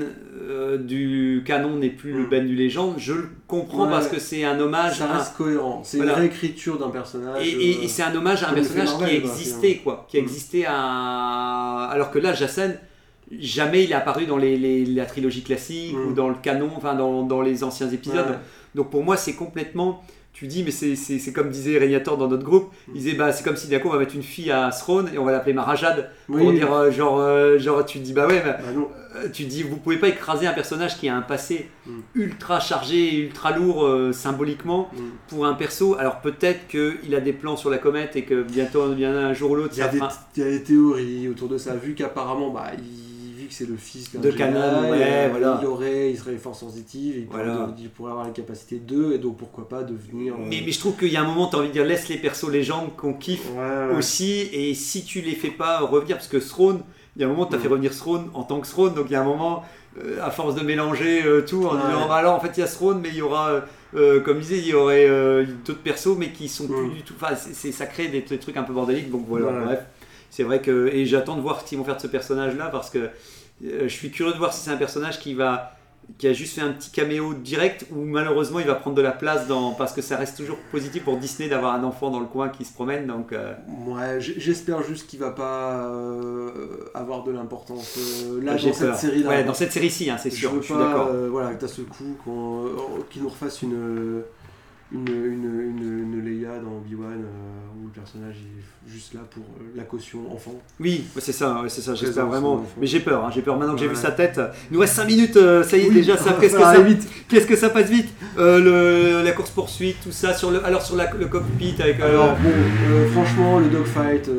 euh, 0.50 0.78
du 0.78 1.44
canon 1.46 1.76
n'est 1.78 1.90
plus 1.90 2.14
le 2.14 2.24
Mm. 2.26 2.30
Ben 2.30 2.48
du 2.48 2.56
légende, 2.56 2.96
je 2.98 3.14
le 3.14 3.30
comprends 3.48 3.88
parce 3.88 4.08
que 4.08 4.20
c'est 4.20 4.44
un 4.46 4.60
hommage 4.60 4.98
Ça 5.00 5.06
à. 5.12 5.18
reste 5.18 5.36
cohérent. 5.36 5.82
C'est 5.84 5.98
Voilà. 5.98 6.14
une 6.14 6.20
réécriture 6.20 6.80
d'un 6.80 6.90
personnage. 6.90 7.46
Et, 7.46 7.50
et- 7.50 7.78
euh, 7.78 7.84
et 7.84 7.88
c'est 7.88 8.04
un 8.04 8.16
hommage 8.16 8.44
à 8.44 8.50
un 8.50 8.54
personnage 8.54 8.98
qui 8.98 9.16
existait, 9.16 9.76
quoi. 9.84 10.08
Qui 10.10 10.18
Mm. 10.18 10.22
existait 10.22 10.66
à. 10.68 11.90
Alors 11.92 12.12
que 12.12 12.20
là, 12.20 12.34
Jacen, 12.34 12.78
jamais 13.40 13.84
il 13.84 13.92
est 13.92 13.96
apparu 13.96 14.26
dans 14.26 14.38
les, 14.38 14.58
les- 14.58 14.86
la 14.86 15.06
trilogie 15.06 15.44
classique 15.44 15.96
ou 16.08 16.14
dans 16.14 16.30
le 16.30 16.36
canon, 16.42 16.70
enfin 16.76 16.96
dans, 16.96 17.24
dans 17.24 17.42
les 17.42 17.64
anciens 17.64 17.90
épisodes. 17.90 18.30
Ouais. 18.30 18.38
Donc 18.76 18.90
pour 18.90 19.04
moi, 19.04 19.18
c'est 19.18 19.34
complètement. 19.34 20.02
Tu 20.40 20.46
dis, 20.46 20.64
mais 20.64 20.70
c'est- 20.70 21.34
comme 21.34 21.50
disait 21.50 21.80
Régnator 21.80 22.16
dans 22.16 22.28
notre 22.28 22.44
groupe, 22.44 22.72
il 22.90 23.02
disait, 23.02 23.14
bah, 23.14 23.32
c'est 23.32 23.44
comme 23.44 23.56
si 23.58 23.68
d'un 23.70 23.80
coup 23.80 23.88
on 23.88 23.94
va 23.94 23.98
mettre 23.98 24.14
une 24.14 24.22
fille 24.22 24.52
à 24.52 24.70
Throne 24.70 25.10
et 25.12 25.18
on 25.18 25.26
va 25.26 25.32
l'appeler 25.32 25.54
Marajade. 25.54 26.12
Oui. 26.30 26.44
Pour 26.44 26.52
dire, 26.54 26.72
euh, 26.72 26.92
genre, 26.92 27.20
euh, 27.20 27.58
genre, 27.58 27.84
tu 27.84 27.98
dis, 27.98 28.14
bah 28.14 28.28
ouais, 28.28 28.44
bah, 28.46 28.58
Bah 28.64 28.72
non. 28.72 28.88
euh, 29.16 29.30
tu 29.34 29.46
dis, 29.46 29.64
vous 29.64 29.78
pouvez 29.78 29.98
pas 29.98 30.10
écraser 30.10 30.46
un 30.46 30.54
personnage 30.54 30.96
qui 31.00 31.10
a 31.10 31.16
un 31.18 31.22
passé 31.24 31.72
Mm. 31.88 31.92
ultra 32.14 32.60
chargé, 32.60 33.16
ultra 33.16 33.52
lourd 33.58 33.90
symboliquement 34.14 34.92
Mm. 34.94 35.00
pour 35.28 35.48
un 35.48 35.56
perso. 35.56 35.96
Alors 35.98 36.22
peut-être 36.22 36.68
qu'il 36.68 37.16
a 37.16 37.20
des 37.20 37.34
plans 37.34 37.58
sur 37.58 37.72
la 37.72 37.80
comète 37.80 38.16
et 38.16 38.22
que 38.22 38.44
bientôt, 38.44 38.90
bien 38.90 39.16
un 39.18 39.34
jour 39.34 39.50
ou 39.52 39.56
l'autre, 39.56 39.74
il 39.76 39.80
y 39.80 39.82
a 39.82 39.88
des 40.36 40.62
théories 40.64 41.28
autour 41.30 41.48
de 41.50 41.58
ça, 41.58 41.74
vu 41.76 41.96
qu'apparemment, 41.96 42.52
bah, 42.52 42.68
il, 42.78 43.07
c'est 43.54 43.68
le 43.68 43.76
fils 43.78 44.16
De 44.16 44.32
Kanan, 44.32 44.82
ouais, 44.84 45.00
euh, 45.02 45.28
voilà. 45.32 45.60
il 45.62 45.68
aurait, 45.68 46.12
il 46.12 46.18
serait 46.18 46.36
fort 46.38 46.56
sensitive, 46.56 47.16
il, 47.18 47.26
pourrait, 47.28 47.44
Voilà. 47.46 47.74
il 47.78 47.90
pourrait 47.90 48.12
avoir 48.12 48.26
la 48.26 48.32
capacité 48.32 48.78
de, 48.80 49.14
et 49.14 49.18
donc 49.18 49.38
pourquoi 49.38 49.68
pas 49.70 49.84
devenir. 49.84 50.34
euh, 50.34 50.38
Mais, 50.48 50.62
mais 50.66 50.72
je 50.72 50.80
trouve 50.80 50.96
qu'il 50.98 51.12
y 51.12 51.18
a 51.18 51.22
un 51.22 51.26
moment, 51.28 51.48
tu 51.48 51.56
as 51.56 51.60
envie 51.60 51.68
de 51.70 51.74
dire, 51.74 51.86
laisse 51.86 52.08
les 52.10 52.18
persos 52.18 52.50
légendes 52.50 52.96
qu'on 52.96 53.14
kiffe 53.14 53.46
ouais, 53.56 53.96
aussi, 53.98 54.50
et 54.52 54.74
si 54.74 55.04
tu 55.04 55.22
les 55.22 55.36
fais 55.36 55.50
pas 55.52 55.80
revenir, 55.80 56.18
parce 56.18 56.28
que 56.28 56.38
Throne, 56.38 56.82
il 57.16 57.22
y 57.22 57.26
a 57.26 57.28
un 57.28 57.30
moment, 57.32 57.46
tu 57.46 57.56
as 57.56 57.58
Mm. 57.58 57.62
fait 57.62 57.68
revenir 57.68 57.96
Throne 57.96 58.30
en 58.34 58.44
tant 58.44 58.60
que 58.60 58.68
Throne, 58.68 58.94
donc 58.94 59.06
il 59.10 59.14
y 59.14 59.16
a 59.16 59.22
un 59.22 59.26
moment, 59.26 59.64
euh, 60.04 60.20
à 60.22 60.30
force 60.32 60.54
de 60.56 60.62
mélanger 60.62 61.24
euh, 61.24 61.42
tout, 61.42 61.66
en 61.66 61.74
disant, 61.76 62.08
bah 62.08 62.16
alors 62.16 62.36
en 62.36 62.40
fait 62.40 62.52
il 62.56 62.60
y 62.60 62.64
a 62.64 62.68
Throne, 62.68 63.00
mais 63.02 63.10
il 63.10 63.16
y 63.16 63.22
aura, 63.24 63.64
euh, 63.96 64.20
comme 64.22 64.38
je 64.38 64.42
disais, 64.44 64.58
il 64.60 64.68
y 64.68 64.74
aurait 64.76 65.08
d'autres 65.66 65.82
persos, 65.82 66.16
mais 66.18 66.30
qui 66.32 66.48
sont 66.48 66.68
plus 66.68 66.88
Mm. 66.88 66.94
du 66.94 67.02
tout. 67.02 67.14
Enfin, 67.20 67.36
c'est, 67.36 67.72
ça 67.72 67.86
crée 67.88 68.08
des, 68.10 68.22
des 68.22 68.38
trucs 68.38 68.58
un 68.58 68.64
peu 68.64 68.74
bordéliques, 68.74 69.10
donc 69.10 69.26
voilà, 69.28 69.52
bref. 69.52 69.80
C'est 70.30 70.44
vrai 70.44 70.62
que. 70.62 70.88
Et 70.94 71.06
j'attends 71.06 71.36
de 71.38 71.42
voir 71.42 71.62
ce 71.62 71.66
qu'ils 71.66 71.78
vont 71.80 71.86
faire 71.86 71.96
de 71.96 72.02
ce 72.02 72.08
personnage-là, 72.08 72.66
parce 72.68 72.90
que 72.92 73.10
je 73.62 73.88
suis 73.88 74.12
curieux 74.12 74.34
de 74.34 74.38
voir 74.38 74.54
si 74.54 74.62
c'est 74.64 74.72
un 74.72 74.78
personnage 74.78 75.20
qui 75.20 75.34
va. 75.34 75.74
qui 76.18 76.26
a 76.28 76.32
juste 76.34 76.56
fait 76.56 76.62
un 76.62 76.72
petit 76.72 76.90
caméo 76.92 77.34
direct 77.34 77.86
ou 77.92 77.98
malheureusement 78.06 78.60
il 78.60 78.66
va 78.68 78.76
prendre 78.76 78.96
de 78.96 79.02
la 79.02 79.12
place 79.12 79.46
dans 79.48 79.74
parce 79.74 79.92
que 79.92 80.02
ça 80.02 80.16
reste 80.16 80.38
toujours 80.38 80.58
positif 80.72 81.04
pour 81.04 81.18
Disney 81.18 81.50
d'avoir 81.50 81.74
un 81.74 81.84
enfant 81.84 82.10
dans 82.12 82.22
le 82.22 82.28
coin 82.28 82.48
qui 82.48 82.64
se 82.64 82.72
promène 82.74 83.08
donc 83.08 83.34
euh, 83.34 83.54
Ouais, 83.86 84.22
j'espère 84.22 84.84
juste 84.84 85.08
qu'il 85.10 85.20
va 85.20 85.32
pas 85.32 85.86
euh, 85.86 86.50
avoir 86.94 87.24
de 87.24 87.32
l'importance 87.32 87.98
euh, 87.98 88.42
là 88.42 88.54
dans 88.56 88.74
cette. 88.74 89.26
Ouais, 89.26 89.44
dans 89.44 89.54
cette 89.54 89.74
série-ci, 89.74 90.10
hein, 90.10 90.18
c'est 90.18 90.30
sûr, 90.30 90.52
veux 90.54 90.62
je 90.62 90.66
suis 90.66 90.74
pas, 90.74 90.88
d'accord. 90.88 91.08
euh, 91.12 91.28
voilà, 91.30 91.54
que 91.56 91.68
ce 91.68 91.82
coup 91.82 92.16
qu'on- 92.24 92.66
euh, 92.68 92.70
qu'il 93.10 93.24
nous 93.24 93.30
refasse 93.30 93.62
une, 93.62 94.22
une, 94.94 95.08
une, 95.08 95.78
une, 95.78 96.14
une 96.14 96.24
Leia 96.26 96.60
dans 96.60 96.78
Obi-Wan 96.78 97.12
euh, 97.12 97.82
où 97.82 97.88
le 97.88 97.92
personnage 97.92 98.36
est 98.36 98.90
juste 98.92 99.14
là 99.14 99.20
pour 99.30 99.44
euh, 99.44 99.64
la 99.76 99.84
caution 99.84 100.20
enfant. 100.34 100.56
Oui, 100.80 101.04
c'est 101.20 101.34
ça, 101.34 101.62
c'est 101.68 101.82
ça, 101.82 101.94
j'espère 101.94 102.26
vraiment. 102.28 102.66
Mais 102.80 102.88
j'ai 102.88 103.02
peur, 103.02 103.26
hein, 103.26 103.30
j'ai 103.34 103.42
peur 103.42 103.58
maintenant 103.58 103.74
que 103.74 103.80
j'ai 103.82 103.88
Ouais. 103.88 103.94
vu 103.94 104.00
sa 104.00 104.12
tête. 104.12 104.40
Il 104.72 104.76
nous 104.76 104.80
reste 104.80 104.94
5 104.96 105.06
minutes, 105.06 105.36
euh, 105.36 105.62
ça 105.64 105.76
y 105.78 105.82
est 105.82 105.90
Oui, 105.90 105.96
déjà, 105.96 106.16
ça, 106.16 106.38
qu'est-ce 106.40 106.56
que 106.56 106.62
ça, 106.62 106.80
vite. 106.82 107.06
qu'est-ce 107.28 107.48
que 107.48 107.56
ça 107.58 107.70
passe 107.70 107.90
vite 107.90 108.10
le, 108.38 109.24
La 109.24 109.32
course 109.34 109.50
poursuite, 109.52 109.98
tout 110.04 110.12
ça, 110.12 110.34
sur 110.34 110.52
le, 110.52 110.64
alors 110.66 110.82
sur 110.82 110.96
la- 110.96 111.12
le 111.14 111.26
cockpit 111.28 111.76
avec. 111.80 112.00
Alors 112.00 112.36
bon, 112.38 113.10
franchement, 113.12 113.60
le 113.60 113.68
dogfight 113.68 114.30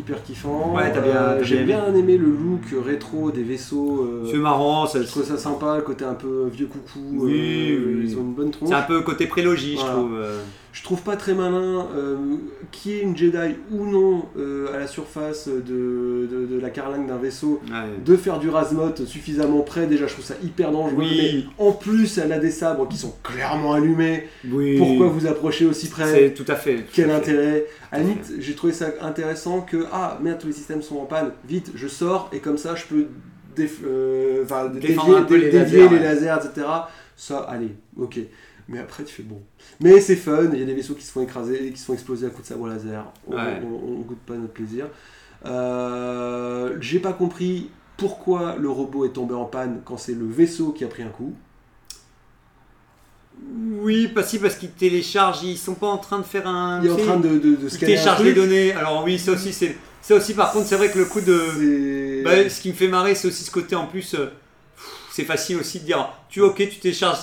hyper 0.00 0.22
kiffant. 0.22 0.74
Ouais, 0.74 0.92
Euh, 0.96 1.42
J'ai 1.42 1.62
bien 1.64 1.94
aimé 1.94 2.16
le 2.18 2.26
look 2.26 2.84
rétro 2.84 3.30
des 3.30 3.42
vaisseaux. 3.42 4.02
euh, 4.02 4.28
c'est 4.30 4.36
marrant, 4.38 4.86
ça- 4.86 5.00
je 5.02 5.06
trouve 5.06 5.24
ça 5.24 5.36
sympa, 5.38 5.76
le 5.76 5.82
côté 5.82 6.04
un 6.04 6.14
peu 6.14 6.48
vieux 6.52 6.66
coucou. 6.66 7.00
Oui, 7.12 7.72
euh, 7.72 7.94
oui. 7.98 8.04
Ils 8.10 8.16
ont 8.16 8.22
une 8.22 8.34
bonne 8.34 8.50
tronche. 8.50 8.68
c'est 8.68 8.74
un 8.74 8.82
peu 8.82 9.00
côté 9.02 9.26
prélogie, 9.26 9.76
je 9.76 9.84
trouve. 9.84 10.18
Je 10.72 10.84
trouve 10.84 11.02
pas 11.02 11.16
très 11.16 11.34
malin 11.34 11.88
euh, 11.96 12.16
qui 12.70 12.92
est 12.92 13.00
une 13.00 13.16
Jedi 13.16 13.56
ou 13.72 13.86
non 13.86 14.26
euh, 14.38 14.72
à 14.72 14.78
la 14.78 14.86
surface 14.86 15.48
de, 15.48 16.28
de, 16.30 16.46
de 16.46 16.60
la 16.60 16.70
carlingue 16.70 17.08
d'un 17.08 17.16
vaisseau 17.16 17.60
de 18.04 18.16
faire 18.16 18.38
du 18.38 18.48
rasmot 18.48 18.94
suffisamment 19.04 19.62
près. 19.62 19.86
Déjà, 19.88 20.06
je 20.06 20.12
trouve 20.12 20.24
ça 20.24 20.34
hyper 20.44 20.70
dangereux. 20.70 20.94
Oui. 20.98 21.44
Mais 21.58 21.64
en 21.64 21.72
plus, 21.72 22.18
elle 22.18 22.32
a 22.32 22.38
des 22.38 22.52
sabres 22.52 22.86
qui 22.86 22.96
sont 22.98 23.14
clairement 23.24 23.72
allumés. 23.72 24.28
Oui. 24.48 24.78
Pourquoi 24.78 25.08
vous 25.08 25.26
approchez 25.26 25.66
aussi 25.66 25.88
près? 25.88 26.06
C'est 26.08 26.34
tout 26.34 26.44
à 26.46 26.54
fait. 26.54 26.76
tout 26.76 26.82
Quel 26.92 27.10
à 27.10 27.14
fait. 27.14 27.32
intérêt? 27.32 27.66
À 27.90 27.98
la 27.98 28.04
limite, 28.04 28.32
j'ai 28.38 28.54
trouvé 28.54 28.72
ça 28.72 28.86
intéressant 29.00 29.62
que 29.62 29.86
ah 29.92 30.18
merde, 30.22 30.38
tous 30.38 30.46
les 30.46 30.52
systèmes 30.52 30.82
sont 30.82 30.98
en 30.98 31.04
panne. 31.06 31.32
Vite, 31.48 31.72
je 31.74 31.88
sors 31.88 32.30
et 32.32 32.38
comme 32.38 32.58
ça, 32.58 32.76
je 32.76 32.84
peux 32.84 33.06
déf- 33.56 33.84
euh, 33.84 34.44
dévier, 34.74 34.96
les 35.30 35.50
dévier 35.50 35.50
lasers, 35.58 35.78
les 35.78 35.86
ouais. 35.88 35.98
lasers, 35.98 36.36
etc. 36.46 36.66
Ça, 37.16 37.38
allez, 37.40 37.74
ok. 37.98 38.20
Mais 38.70 38.78
après, 38.78 39.02
tu 39.04 39.12
fais 39.12 39.22
bon. 39.24 39.42
Mais 39.80 40.00
c'est 40.00 40.14
fun, 40.16 40.48
il 40.52 40.58
y 40.58 40.62
a 40.62 40.64
des 40.64 40.74
vaisseaux 40.74 40.94
qui 40.94 41.02
se 41.04 41.10
font 41.10 41.20
écraser, 41.22 41.70
qui 41.72 41.76
se 41.78 41.84
font 41.84 41.92
exploser 41.92 42.26
à 42.26 42.30
coups 42.30 42.44
de 42.44 42.46
sabre 42.48 42.68
laser. 42.68 43.04
On, 43.26 43.34
Ouais. 43.34 43.60
on- 43.64 43.92
on 43.96 44.00
goûte 44.00 44.20
pas 44.24 44.34
notre 44.34 44.52
plaisir. 44.52 44.86
Euh, 45.44 46.76
j'ai 46.80 47.00
pas 47.00 47.12
compris 47.12 47.68
pourquoi 47.96 48.54
le 48.56 48.70
robot 48.70 49.04
est 49.06 49.12
tombé 49.12 49.34
en 49.34 49.44
panne 49.44 49.82
quand 49.84 49.96
c'est 49.98 50.14
le 50.14 50.24
vaisseau 50.26 50.70
qui 50.72 50.84
a 50.84 50.86
pris 50.88 51.02
un 51.02 51.08
coup. 51.08 51.34
Oui, 53.80 54.08
pas 54.08 54.22
si, 54.22 54.38
parce 54.38 54.54
qu'ils 54.56 54.70
téléchargent, 54.70 55.42
ils 55.42 55.56
sont 55.56 55.74
pas 55.74 55.86
en 55.86 55.98
train 55.98 56.18
de 56.18 56.24
faire 56.24 56.46
un. 56.46 56.80
Il 56.82 56.88
est 56.88 56.92
en 56.92 56.96
train 56.96 57.16
de, 57.16 57.28
de, 57.28 57.38
de 57.38 57.56
ils 57.62 57.70
scanner 57.70 57.92
téléchargent 57.94 58.22
les 58.22 58.34
données. 58.34 58.72
Alors 58.72 59.02
oui, 59.04 59.18
ça 59.18 59.32
aussi, 59.32 59.52
c'est. 59.52 59.76
Ça 60.02 60.14
aussi, 60.14 60.34
par 60.34 60.52
contre, 60.52 60.66
c'est 60.66 60.76
vrai 60.76 60.90
que 60.90 60.98
le 60.98 61.04
coup 61.06 61.20
de. 61.20 62.22
Bah, 62.22 62.48
ce 62.48 62.60
qui 62.60 62.68
me 62.68 62.74
fait 62.74 62.88
marrer, 62.88 63.14
c'est 63.14 63.28
aussi 63.28 63.44
ce 63.44 63.50
côté 63.50 63.74
en 63.76 63.86
plus. 63.86 64.14
euh, 64.14 64.26
c'est 65.10 65.24
facile 65.24 65.56
aussi 65.56 65.80
de 65.80 65.86
dire, 65.86 66.08
tu 66.28 66.40
ok, 66.40 66.56
tu 66.56 66.78
télécharges. 66.78 67.18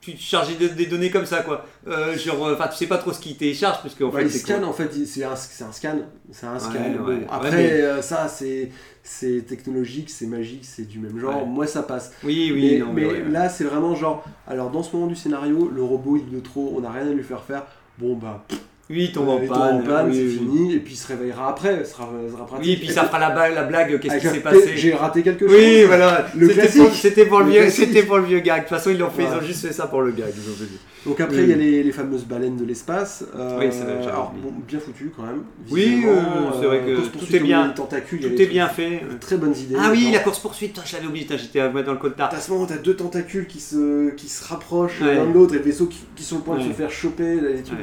Tu 0.00 0.16
charges 0.16 0.56
des, 0.56 0.70
des 0.70 0.86
données 0.86 1.10
comme 1.10 1.26
ça, 1.26 1.42
quoi. 1.42 1.66
Euh, 1.86 2.16
genre, 2.16 2.46
euh, 2.46 2.54
enfin, 2.54 2.68
tu 2.68 2.76
sais 2.76 2.86
pas 2.86 2.96
trop 2.96 3.12
ce 3.12 3.20
qu'ils 3.20 3.36
téléchargent, 3.36 3.82
parce 3.82 3.94
qu'en 3.94 4.08
Ouais, 4.08 4.26
fait, 4.26 4.56
quoi 4.58 4.66
en 4.66 4.72
fait, 4.72 4.90
c'est 5.04 5.24
un, 5.24 5.36
c'est 5.36 5.62
un 5.64 5.72
scan, 5.72 5.98
c'est 6.30 6.46
un 6.46 6.58
scan. 6.58 6.72
Ouais, 6.72 6.94
Bon, 6.98 7.04
ouais. 7.06 7.26
Après 7.30 7.50
mais- 7.50 7.70
euh, 7.82 8.00
ça 8.00 8.26
c'est 8.28 8.70
c'est 9.02 9.42
technologique, 9.46 10.08
c'est 10.08 10.26
magique, 10.26 10.64
c'est 10.64 10.86
du 10.88 10.98
même 11.00 11.18
genre. 11.18 11.46
Moi 11.46 11.66
ça 11.66 11.82
passe. 11.82 12.12
Oui, 12.24 12.50
oui, 12.54 12.70
mais 12.72 12.78
non, 12.78 12.92
mais 12.94 13.02
mais, 13.02 13.06
ouais, 13.08 13.22
ouais. 13.24 13.28
là 13.30 13.48
c'est 13.50 13.64
vraiment 13.64 13.94
genre, 13.94 14.24
alors 14.46 14.70
dans 14.70 14.82
ce 14.82 14.94
moment 14.96 15.06
du 15.06 15.16
scénario, 15.16 15.70
le 15.74 15.82
robot 15.82 16.16
il 16.16 16.32
est 16.34 16.36
de 16.38 16.42
trop, 16.42 16.72
on 16.76 16.80
n'a 16.80 16.90
rien 16.90 17.06
à 17.06 17.12
lui 17.12 17.22
faire 17.22 17.42
faire. 17.44 17.66
Bon 17.98 18.16
bah, 18.16 18.46
Oui, 18.90 19.04
il 19.04 19.12
tombe 19.12 19.28
en 19.28 19.38
panne. 19.38 19.84
panne, 19.84 20.08
oui, 20.10 20.16
c'est 20.16 20.22
oui. 20.22 20.38
fini, 20.38 20.74
et 20.74 20.78
puis 20.80 20.94
il 20.94 20.96
se 20.96 21.06
réveillera 21.06 21.48
après, 21.50 21.84
ce 21.84 21.92
sera, 21.92 22.08
ce 22.26 22.32
sera 22.32 22.44
pratique. 22.44 22.66
Oui, 22.66 22.76
puis 22.76 22.88
ça 22.88 23.04
fera 23.04 23.20
la, 23.20 23.62
blague, 23.62 24.00
qu'est-ce 24.00 24.16
qui 24.16 24.26
s'est 24.26 24.40
passé? 24.40 24.72
J'ai 24.74 24.94
raté 24.94 25.22
quelque 25.22 25.46
chose. 25.46 25.56
Oui, 25.56 25.84
voilà. 25.84 26.26
Le 26.36 26.48
C'était 26.48 26.60
classique. 26.60 26.82
pour- 26.82 26.94
C'était 26.94 27.26
pour, 27.26 27.38
le 27.38 27.44
Le 27.44 27.50
vieux, 27.52 27.60
classique. 27.60 27.84
c'était 27.86 28.02
pour 28.02 28.18
le 28.18 28.24
vieux 28.24 28.40
gag. 28.40 28.64
De 28.64 28.68
toute 28.68 28.76
façon, 28.76 28.90
ils 28.90 28.98
l'ont 28.98 29.10
fait, 29.10 29.22
ils 29.22 29.28
ont 29.28 29.46
juste 29.46 29.64
fait 29.64 29.72
ça 29.72 29.86
pour 29.86 30.02
le 30.02 30.10
gag. 30.10 30.30
Ont 30.30 31.08
Donc 31.08 31.20
après 31.20 31.44
il 31.44 31.50
y 31.50 31.52
a 31.52 31.56
les, 31.56 31.84
les 31.84 31.92
fameuses 31.92 32.24
baleines 32.24 32.56
de 32.56 32.64
l'espace. 32.64 33.24
euh, 33.36 33.58
Oui, 33.60 33.66
c'est 33.70 33.84
vrai, 33.84 34.08
alors 34.08 34.34
bon, 34.42 34.52
bien 34.66 34.80
foutu 34.80 35.12
quand 35.16 35.22
même. 35.22 35.44
Oui, 35.70 36.02
euh, 36.04 36.20
c'est 36.60 36.66
vrai 36.66 36.80
que 36.80 36.96
course-poursuite 36.96 37.30
tout 37.30 37.36
est 37.36 37.46
bien. 37.46 37.72
Tout 37.76 38.42
est 38.42 38.46
bien 38.46 38.68
fait. 38.68 39.02
Très 39.20 39.36
bonnes 39.36 39.56
idées. 39.56 39.76
Ah 39.78 39.90
oui, 39.92 40.10
la 40.12 40.18
course 40.18 40.40
poursuite, 40.40 40.80
je 40.84 40.94
l'avais 40.96 41.06
oublié, 41.06 41.26
j'étais 41.30 41.60
dans 41.60 41.92
le 41.92 41.98
code 41.98 42.14
À 42.18 42.40
ce 42.40 42.50
moment, 42.50 42.66
t'as 42.66 42.76
deux 42.78 42.96
tentacules 42.96 43.46
qui 43.46 43.60
se, 43.60 44.10
rapprochent 44.48 45.00
l'un 45.00 45.26
de 45.26 45.32
l'autre 45.32 45.54
et 45.54 45.58
le 45.58 45.64
vaisseau 45.64 45.86
qui, 45.86 46.24
sont 46.24 46.36
au 46.36 46.40
point 46.40 46.58
de 46.58 46.64
se 46.64 46.72
faire 46.72 46.90
choper. 46.90 47.38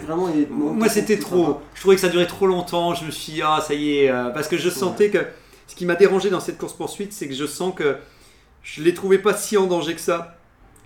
vraiment. 0.06 0.28
C'était 1.02 1.18
trop. 1.20 1.62
Je 1.76 1.80
trouvais 1.82 1.96
que 1.96 2.02
ça 2.02 2.10
durait 2.10 2.28
trop 2.28 2.48
longtemps. 2.48 2.94
Je 2.94 3.06
me 3.06 3.12
suis 3.12 3.34
dit, 3.34 3.42
ah, 3.44 3.60
ça 3.66 3.74
y 3.74 3.98
est. 4.00 4.10
euh, 4.12 4.30
parce 4.30 4.48
que 4.48 4.58
je 4.58 4.70
sentais 4.70 5.10
que. 5.10 5.20
Ce 5.68 5.76
qui 5.76 5.86
m'a 5.86 5.96
dérangé 5.96 6.30
dans 6.30 6.40
cette 6.40 6.58
course-poursuite, 6.58 7.12
c'est 7.14 7.28
que 7.28 7.34
je 7.36 7.46
sens 7.46 7.74
que 7.76 7.98
je 8.64 8.82
les 8.82 8.94
trouvais 8.94 9.18
pas 9.20 9.34
si 9.36 9.58
en 9.58 9.68
danger 9.68 9.96
que 9.96 10.02
ça. 10.02 10.34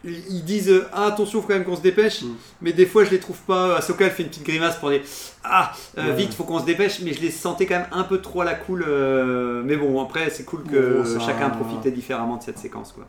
Ils 0.04 0.44
disent, 0.44 0.84
ah, 0.94 1.06
attention, 1.06 1.42
faut 1.42 1.48
quand 1.48 1.54
même 1.54 1.64
qu'on 1.64 1.76
se 1.76 1.82
dépêche. 1.82 2.24
Mm. 2.24 2.34
Mais 2.62 2.74
des 2.74 2.88
fois, 2.88 3.04
je 3.06 3.12
les 3.12 3.20
trouve 3.20 3.38
pas. 3.42 3.76
Ahsoka, 3.78 4.06
elle 4.06 4.12
fait 4.12 4.24
une 4.24 4.30
petite 4.30 4.44
grimace 4.46 4.78
pour 4.78 4.90
dire, 4.90 5.02
ah, 5.44 5.74
euh, 6.00 6.08
Ouais. 6.08 6.16
vite, 6.16 6.34
faut 6.34 6.44
qu'on 6.44 6.60
se 6.60 6.66
dépêche. 6.66 7.00
Mais 7.04 7.14
je 7.14 7.22
les 7.22 7.30
sentais 7.30 7.68
quand 7.68 7.76
même 7.78 7.88
un 7.92 8.02
peu 8.04 8.20
trop 8.20 8.42
à 8.42 8.46
la 8.46 8.56
cool. 8.56 8.84
euh, 8.88 9.62
Mais 9.64 9.78
bon, 9.78 10.02
après, 10.02 10.32
c'est 10.32 10.44
cool 10.44 10.64
que 10.64 11.04
Bon, 11.04 11.06
ça- 11.06 11.20
chacun 11.24 11.52
profitait 11.52 11.92
différemment 11.92 12.38
de 12.38 12.42
cette 12.44 12.58
séquence, 12.58 12.92
quoi. 12.94 13.06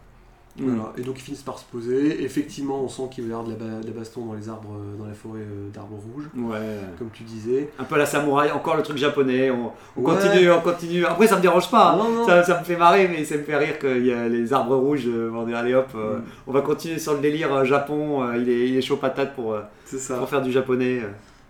Mm. 0.59 0.64
Voilà. 0.66 0.92
Et 0.98 1.00
donc 1.03 1.18
ils 1.18 1.22
finissent 1.22 1.42
par 1.42 1.59
se 1.59 1.64
poser. 1.64 2.22
Effectivement, 2.24 2.82
on 2.82 2.88
sent 2.88 3.05
qu'il 3.11 3.24
va 3.24 3.30
y 3.30 3.32
avoir 3.32 3.46
de 3.46 3.53
la, 3.53 3.57
ba- 3.59 3.80
de 3.82 3.86
la 3.86 3.92
baston 3.92 4.26
dans 4.26 4.34
les 4.34 4.48
arbres, 4.50 4.74
euh, 4.76 4.98
dans 4.98 5.07
la 5.07 5.14
forêt 5.14 5.40
euh, 5.40 5.70
d'arbres 5.72 5.98
rouges, 6.14 6.28
Ouais. 6.36 6.76
comme 6.98 7.09
tu 7.11 7.22
disais. 7.22 7.70
Un 7.78 7.84
peu 7.84 7.96
la 7.96 8.05
samouraï, 8.05 8.50
encore 8.53 8.76
le 8.76 8.82
truc 8.82 8.98
japonais. 8.98 9.50
On, 9.50 9.72
on 9.96 10.05
Ouais. 10.05 10.14
continue, 10.14 10.50
on 10.50 10.61
continue. 10.61 11.07
Après, 11.07 11.26
ça 11.26 11.36
me 11.36 11.40
dérange 11.42 11.70
pas. 11.70 11.92
hein. 11.92 11.96
Non, 11.96 12.11
non. 12.11 12.26
Ça, 12.26 12.42
ça 12.44 12.59
me 12.61 12.64
fait 12.64 12.76
marrer, 12.76 13.09
mais 13.09 13.24
ça 13.24 13.36
me 13.38 13.42
fait 13.44 13.57
rire 13.57 13.78
qu'il 13.78 14.05
y 14.07 14.12
a 14.12 14.28
les 14.28 14.53
arbres 14.53 14.76
rouges. 14.76 15.07
euh, 15.07 15.30
On 15.34 15.44
dit, 15.44 15.55
allez 15.55 15.74
hop, 15.74 15.88
euh, 15.94 16.18
Mm. 16.18 16.22
on 16.48 16.53
va 16.53 16.61
continuer 16.61 16.98
sur 16.98 17.14
le 17.14 17.20
délire 17.20 17.64
Japon. 17.64 18.22
il, 18.36 18.48
est, 18.50 18.68
il 18.68 18.76
est 18.76 18.82
chaud 18.82 18.96
patate 18.98 19.34
pour, 19.34 19.57
C'est 19.86 19.98
ça. 19.98 20.16
pour 20.18 20.28
faire 20.28 20.42
du 20.42 20.53
japonais. 20.53 21.00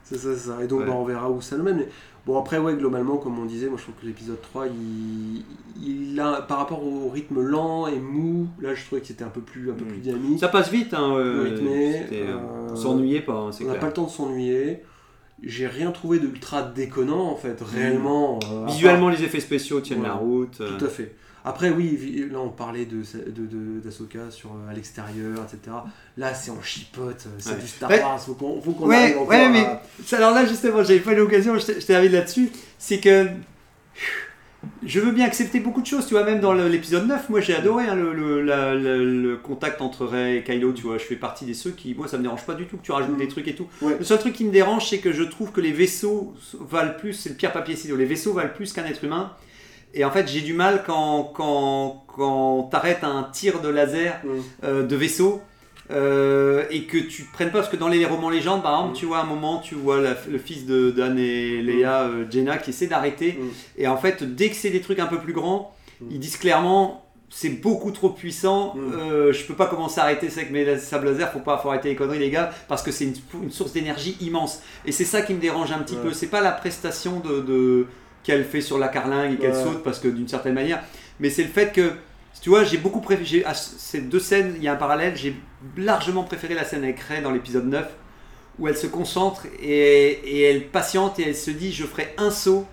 C'est 0.04 0.16
ça, 0.18 0.28
c'est 0.34 0.48
ça. 0.50 0.58
Et 0.62 0.66
donc 0.66 0.80
Ouais. 0.80 0.86
bah, 0.86 0.92
on 0.94 1.04
verra 1.04 1.30
où 1.30 1.40
ça 1.40 1.56
nous 1.56 1.62
mène. 1.64 1.78
Mais 1.78 1.88
bon, 2.26 2.38
après, 2.38 2.58
ouais, 2.58 2.74
globalement, 2.74 3.16
comme 3.16 3.38
on 3.38 3.44
disait, 3.44 3.68
moi 3.68 3.76
je 3.78 3.82
trouve 3.84 3.94
que 4.00 4.06
l'épisode 4.06 4.40
3, 4.40 4.66
il, 4.68 5.44
il 5.82 6.18
a, 6.20 6.42
par 6.42 6.58
rapport 6.58 6.82
au 6.84 7.08
rythme 7.08 7.40
lent 7.40 7.86
et 7.86 7.98
mou, 7.98 8.46
là 8.60 8.74
je 8.74 8.84
trouvais 8.84 9.00
que 9.00 9.06
c'était 9.08 9.24
un 9.24 9.28
peu 9.28 9.40
plus, 9.40 9.70
un 9.70 9.74
peu 9.74 9.84
Mm. 9.84 9.88
plus 9.88 9.98
dynamique. 9.98 10.40
Ça 10.40 10.48
passe 10.48 10.70
vite. 10.70 10.94
Hein, 10.94 11.14
euh, 11.16 11.42
rythmé, 11.44 11.96
euh, 12.12 12.26
euh, 12.36 12.68
on 12.72 12.76
s'ennuyait 12.76 13.22
pas, 13.22 13.34
hein, 13.34 13.50
on 13.60 13.64
n'a 13.64 13.74
pas 13.74 13.86
le 13.88 13.92
temps 13.92 14.04
de 14.04 14.10
s'ennuyer. 14.10 14.82
J'ai 15.42 15.66
rien 15.66 15.90
trouvé 15.90 16.20
d'ultra 16.20 16.62
déconnant 16.62 17.28
en 17.28 17.34
fait, 17.34 17.60
réellement. 17.60 18.38
euh, 18.52 18.66
Visuellement, 18.66 19.08
les 19.08 19.24
effets 19.24 19.40
spéciaux 19.40 19.80
tiennent 19.80 20.04
la 20.04 20.12
route. 20.14 20.58
Tout 20.78 20.84
à 20.84 20.88
fait. 20.88 21.16
Après, 21.44 21.70
oui, 21.70 22.28
là 22.30 22.38
on 22.38 22.50
parlait 22.50 22.84
de 22.84 22.98
de- 23.30 23.46
de- 23.46 23.80
d'Asoka 23.80 24.30
sur 24.30 24.50
euh, 24.50 24.70
à 24.70 24.74
l'extérieur, 24.74 25.38
etc. 25.44 25.76
Là, 26.16 26.34
c'est 26.34 26.50
en 26.52 26.62
chipote, 26.62 27.24
euh, 27.26 27.30
c'est 27.38 27.50
Ouais. 27.50 27.56
du 27.60 27.66
Star. 27.66 27.90
Wars. 27.90 28.20
Faut 28.22 28.34
qu'on 28.34 28.60
faut 28.62 28.72
qu'on 28.72 28.86
Ouais, 28.86 28.96
arrive 28.96 29.16
encore 29.18 29.28
ouais, 29.28 29.44
à- 29.44 29.48
mais 29.48 29.66
alors 30.16 30.30
là 30.32 30.46
justement, 30.46 30.84
j'avais 30.84 31.00
pas 31.00 31.12
eu 31.12 31.16
l'occasion, 31.16 31.58
je 31.58 31.66
t'ai- 31.66 31.78
t'avais 31.80 32.08
là-dessus, 32.08 32.50
c'est 32.78 33.00
que 33.00 33.26
je 34.84 35.00
veux 35.00 35.10
bien 35.10 35.26
accepter 35.26 35.58
beaucoup 35.58 35.80
de 35.80 35.86
choses, 35.86 36.06
tu 36.06 36.14
vois, 36.14 36.22
même 36.22 36.38
dans 36.38 36.52
l'épisode 36.52 37.08
9, 37.08 37.28
moi 37.28 37.40
j'ai 37.40 37.56
adoré 37.56 37.86
hein, 37.86 37.96
le, 37.96 38.12
le- 38.14 38.42
la- 38.42 38.74
le- 38.76 39.22
le 39.22 39.36
contact 39.36 39.80
entre 39.82 40.06
Rey 40.06 40.36
et 40.36 40.42
Kylo, 40.44 40.72
tu 40.72 40.82
vois, 40.82 40.98
je 40.98 41.02
fais 41.04 41.16
partie 41.16 41.44
des 41.44 41.54
ceux 41.54 41.72
qui, 41.72 41.94
moi 41.96 42.06
ça 42.06 42.16
me 42.18 42.22
dérange 42.22 42.46
pas 42.46 42.54
du 42.54 42.66
tout 42.66 42.76
que 42.76 42.82
tu 42.82 42.92
rajoutes 42.92 43.16
Mm. 43.16 43.18
des 43.18 43.28
trucs 43.28 43.48
et 43.48 43.54
tout. 43.56 43.66
Ouais. 43.80 43.96
Le 43.98 44.04
seul 44.04 44.18
truc 44.20 44.32
qui 44.34 44.44
me 44.44 44.52
dérange, 44.52 44.88
c'est 44.88 44.98
que 44.98 45.10
je 45.10 45.24
trouve 45.24 45.50
que 45.50 45.60
les 45.60 45.72
vaisseaux 45.72 46.34
valent 46.60 46.94
plus, 46.96 47.14
c'est 47.14 47.30
le 47.30 47.34
pire 47.34 47.50
papier 47.52 47.74
ciseau, 47.74 47.96
les 47.96 48.04
vaisseaux 48.04 48.32
valent 48.32 48.52
plus 48.54 48.72
qu'un 48.72 48.84
être 48.84 49.02
humain. 49.02 49.32
Et 49.94 50.04
en 50.04 50.10
fait, 50.10 50.26
j'ai 50.28 50.40
du 50.40 50.54
mal 50.54 50.82
quand, 50.86 51.24
quand, 51.34 52.04
quand 52.08 52.64
t'arrêtes 52.70 53.04
un 53.04 53.28
tir 53.32 53.60
de 53.60 53.68
laser 53.68 54.20
Mm. 54.24 54.28
euh, 54.64 54.82
de 54.86 54.96
vaisseau 54.96 55.40
euh, 55.90 56.64
et 56.70 56.84
que 56.84 56.96
tu 56.98 57.24
te 57.24 57.32
prennes 57.32 57.50
pas 57.50 57.58
parce 57.58 57.68
que 57.68 57.76
dans 57.76 57.88
les 57.88 58.04
romans 58.06 58.30
légendes 58.30 58.62
par 58.62 58.72
exemple 58.74 58.92
Mm. 58.92 58.96
tu 58.98 59.06
vois 59.06 59.18
à 59.18 59.22
un 59.22 59.26
moment 59.26 59.58
tu 59.58 59.74
vois 59.74 60.00
la- 60.00 60.16
le 60.30 60.38
fils 60.38 60.64
de 60.64 60.90
Dan 60.90 61.18
et 61.18 61.60
Leia 61.60 62.02
euh, 62.04 62.24
Jenna 62.30 62.56
qui 62.58 62.70
essaie 62.70 62.86
d'arrêter 62.86 63.38
Mm. 63.38 63.48
et 63.82 63.88
en 63.88 63.96
fait 63.96 64.22
dès 64.22 64.48
que 64.48 64.56
c'est 64.56 64.70
des 64.70 64.80
trucs 64.80 65.00
un 65.00 65.06
peu 65.06 65.18
plus 65.18 65.32
grands 65.32 65.74
Mm. 66.00 66.06
ils 66.12 66.20
disent 66.20 66.36
clairement 66.36 67.04
c'est 67.34 67.48
beaucoup 67.48 67.90
trop 67.92 68.10
puissant, 68.10 68.74
Mm. 68.76 68.92
euh, 68.94 69.32
je 69.32 69.44
peux 69.44 69.54
pas 69.54 69.66
commencer 69.66 70.00
à 70.00 70.04
arrêter 70.04 70.28
ça 70.30 70.40
avec 70.40 70.52
mes 70.52 70.76
sables 70.78 71.06
laser, 71.08 71.32
faut 71.32 71.38
pas 71.40 71.56
faut 71.58 71.70
arrêter 71.70 71.88
les 71.88 71.96
conneries 71.96 72.18
les 72.18 72.28
gars, 72.30 72.50
parce 72.68 72.82
que 72.82 72.92
c'est 72.92 73.04
une, 73.06 73.14
une 73.42 73.50
source 73.50 73.72
d'énergie 73.72 74.18
immense. 74.20 74.60
Et 74.84 74.92
c'est 74.92 75.06
ça 75.06 75.22
qui 75.22 75.32
me 75.32 75.40
dérange 75.40 75.72
un 75.72 75.78
petit 75.78 75.94
Ouais. 75.94 76.02
peu, 76.02 76.12
c'est 76.12 76.26
pas 76.26 76.42
la 76.42 76.52
prestation 76.52 77.20
de, 77.20 77.40
de- 77.40 77.86
qu'elle 78.22 78.44
fait 78.44 78.60
sur 78.60 78.78
la 78.78 78.88
carlingue 78.88 79.34
et 79.34 79.36
qu'elle 79.36 79.52
Ouais. 79.52 79.62
saute, 79.64 79.82
parce 79.82 79.98
que 79.98 80.08
d'une 80.08 80.28
certaine 80.28 80.54
manière, 80.54 80.82
mais 81.20 81.30
c'est 81.30 81.42
le 81.42 81.48
fait 81.50 81.72
que 81.72 81.92
tu 82.40 82.48
vois, 82.50 82.64
j'ai 82.64 82.78
beaucoup 82.78 83.00
préféré. 83.00 83.44
À 83.44 83.54
ces 83.54 84.00
deux 84.00 84.18
scènes, 84.18 84.54
il 84.56 84.62
y 84.64 84.68
a 84.68 84.72
un 84.72 84.76
parallèle. 84.76 85.16
J'ai 85.16 85.36
largement 85.76 86.24
préféré 86.24 86.54
la 86.54 86.64
scène 86.64 86.82
avec 86.82 86.98
Rey 87.00 87.20
dans 87.20 87.30
l'épisode 87.30 87.66
9, 87.68 87.86
où 88.58 88.66
elle 88.68 88.76
se 88.76 88.86
concentre 88.88 89.46
et, 89.62 89.68
et 90.24 90.42
elle 90.42 90.66
patiente 90.66 91.18
et 91.20 91.28
elle 91.28 91.36
se 91.36 91.50
dit 91.52 91.72
Je 91.72 91.84
ferai 91.84 92.14
un 92.18 92.30
saut, 92.30 92.66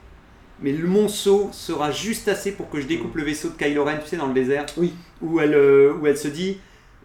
mais 0.61 0.71
le- 0.71 0.87
mon 0.87 1.07
saut 1.07 1.49
sera 1.51 1.91
juste 1.91 2.27
assez 2.27 2.51
pour 2.51 2.69
que 2.69 2.79
je 2.81 2.87
découpe 2.87 3.15
le 3.15 3.23
vaisseau 3.23 3.49
de 3.49 3.55
Kylo 3.55 3.83
Ren, 3.85 3.97
tu 4.01 4.07
sais, 4.09 4.17
dans 4.17 4.27
le 4.27 4.33
désert. 4.33 4.65
Oui. 4.77 4.93
Où 5.21 5.39
elle, 5.39 5.53
euh, 5.53 5.93
où 6.01 6.07
elle 6.07 6.17
se 6.17 6.29
dit 6.29 6.57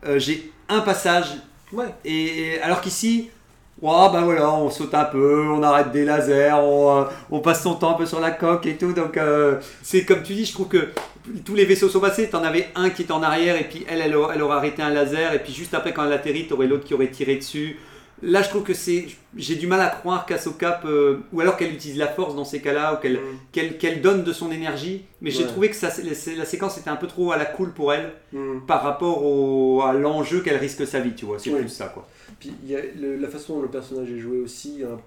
euh, 0.06 0.18
J'ai 0.18 0.50
un 0.68 0.80
passage. 0.80 1.26
Ouais. 1.72 1.86
Et 2.04 2.58
alors 2.62 2.80
qu'ici. 2.80 3.30
Ouah, 3.82 4.08
bah 4.12 4.22
voilà, 4.22 4.50
on 4.52 4.70
saute 4.70 4.94
un 4.94 5.04
peu, 5.04 5.46
on 5.48 5.62
arrête 5.62 5.90
des 5.90 6.04
lasers, 6.04 6.52
on, 6.54 7.00
euh, 7.00 7.04
on 7.30 7.40
passe 7.40 7.62
son 7.62 7.74
temps 7.74 7.90
un 7.90 7.94
peu 7.94 8.06
sur 8.06 8.20
la 8.20 8.30
coque 8.30 8.66
et 8.66 8.76
tout. 8.76 8.92
Donc, 8.92 9.16
euh, 9.16 9.56
c'est 9.82 10.04
comme 10.04 10.22
tu 10.22 10.32
dis, 10.34 10.44
je 10.44 10.52
trouve 10.52 10.68
que 10.68 10.88
tous 11.44 11.54
les 11.54 11.64
vaisseaux 11.64 11.88
sont 11.88 12.00
passés. 12.00 12.30
T'en 12.30 12.44
avais 12.44 12.68
un 12.76 12.88
qui 12.90 13.02
est 13.02 13.10
en 13.10 13.22
arrière, 13.22 13.56
et 13.60 13.64
puis 13.64 13.84
elle, 13.88 14.00
elle, 14.00 14.14
aura- 14.16 14.34
elle 14.34 14.42
aurait 14.42 14.56
arrêté 14.56 14.80
un 14.80 14.90
laser, 14.90 15.34
et 15.34 15.40
puis 15.40 15.52
juste 15.52 15.74
après, 15.74 15.92
quand 15.92 16.04
elle 16.06 16.12
atterrit, 16.12 16.46
t'aurais 16.46 16.66
l'autre 16.68 16.84
qui 16.84 16.94
aurait 16.94 17.10
tiré 17.10 17.34
dessus. 17.36 17.78
Là, 18.22 18.42
je 18.42 18.48
trouve 18.48 18.62
que 18.62 18.74
c'est. 18.74 19.06
J'ai 19.36 19.56
du 19.56 19.66
mal 19.66 19.80
à 19.80 19.88
croire 19.88 20.24
qu'Ahsoka 20.24 20.70
peut. 20.80 21.18
Ou 21.32 21.40
alors 21.40 21.56
qu'elle 21.56 21.72
utilise 21.74 21.98
la 21.98 22.06
force 22.06 22.36
dans 22.36 22.44
ces 22.44 22.60
cas-là, 22.60 22.94
ou 22.94 22.96
qu'elle 23.02 23.18
Mm. 23.18 23.76
qu'elle 23.78 24.00
donne 24.00 24.22
de 24.22 24.32
son 24.32 24.52
énergie. 24.52 25.04
Mais 25.20 25.30
j'ai 25.30 25.42
Ouais. 25.42 25.48
trouvé 25.48 25.68
que 25.68 25.76
ça, 25.76 25.88
la, 26.02 26.34
la 26.38 26.44
séquence 26.44 26.78
était 26.78 26.88
un 26.90 26.96
peu 26.96 27.08
trop 27.08 27.32
à 27.32 27.36
la 27.36 27.44
cool 27.44 27.72
pour 27.72 27.92
elle, 27.92 28.12
Mm. 28.32 28.60
par 28.68 28.82
rapport 28.84 29.24
au, 29.26 29.82
à 29.82 29.92
l'enjeu 29.92 30.40
qu'elle 30.40 30.56
risque 30.58 30.86
sa 30.86 31.00
vie, 31.00 31.12
tu 31.14 31.26
vois. 31.26 31.38
C'est 31.40 31.50
Oui. 31.50 31.58
plus 31.60 31.68
ça, 31.68 31.86
quoi. 31.86 32.06
Puis 32.40 32.52
y 32.66 32.74
a 32.76 32.80
le- 33.00 33.16
la 33.16 33.28
façon 33.28 33.56
dont 33.56 33.62
le 33.62 33.68
personnage 33.68 34.10
est 34.10 34.18
joué 34.18 34.38
aussi, 34.40 34.82
hein, 34.84 34.98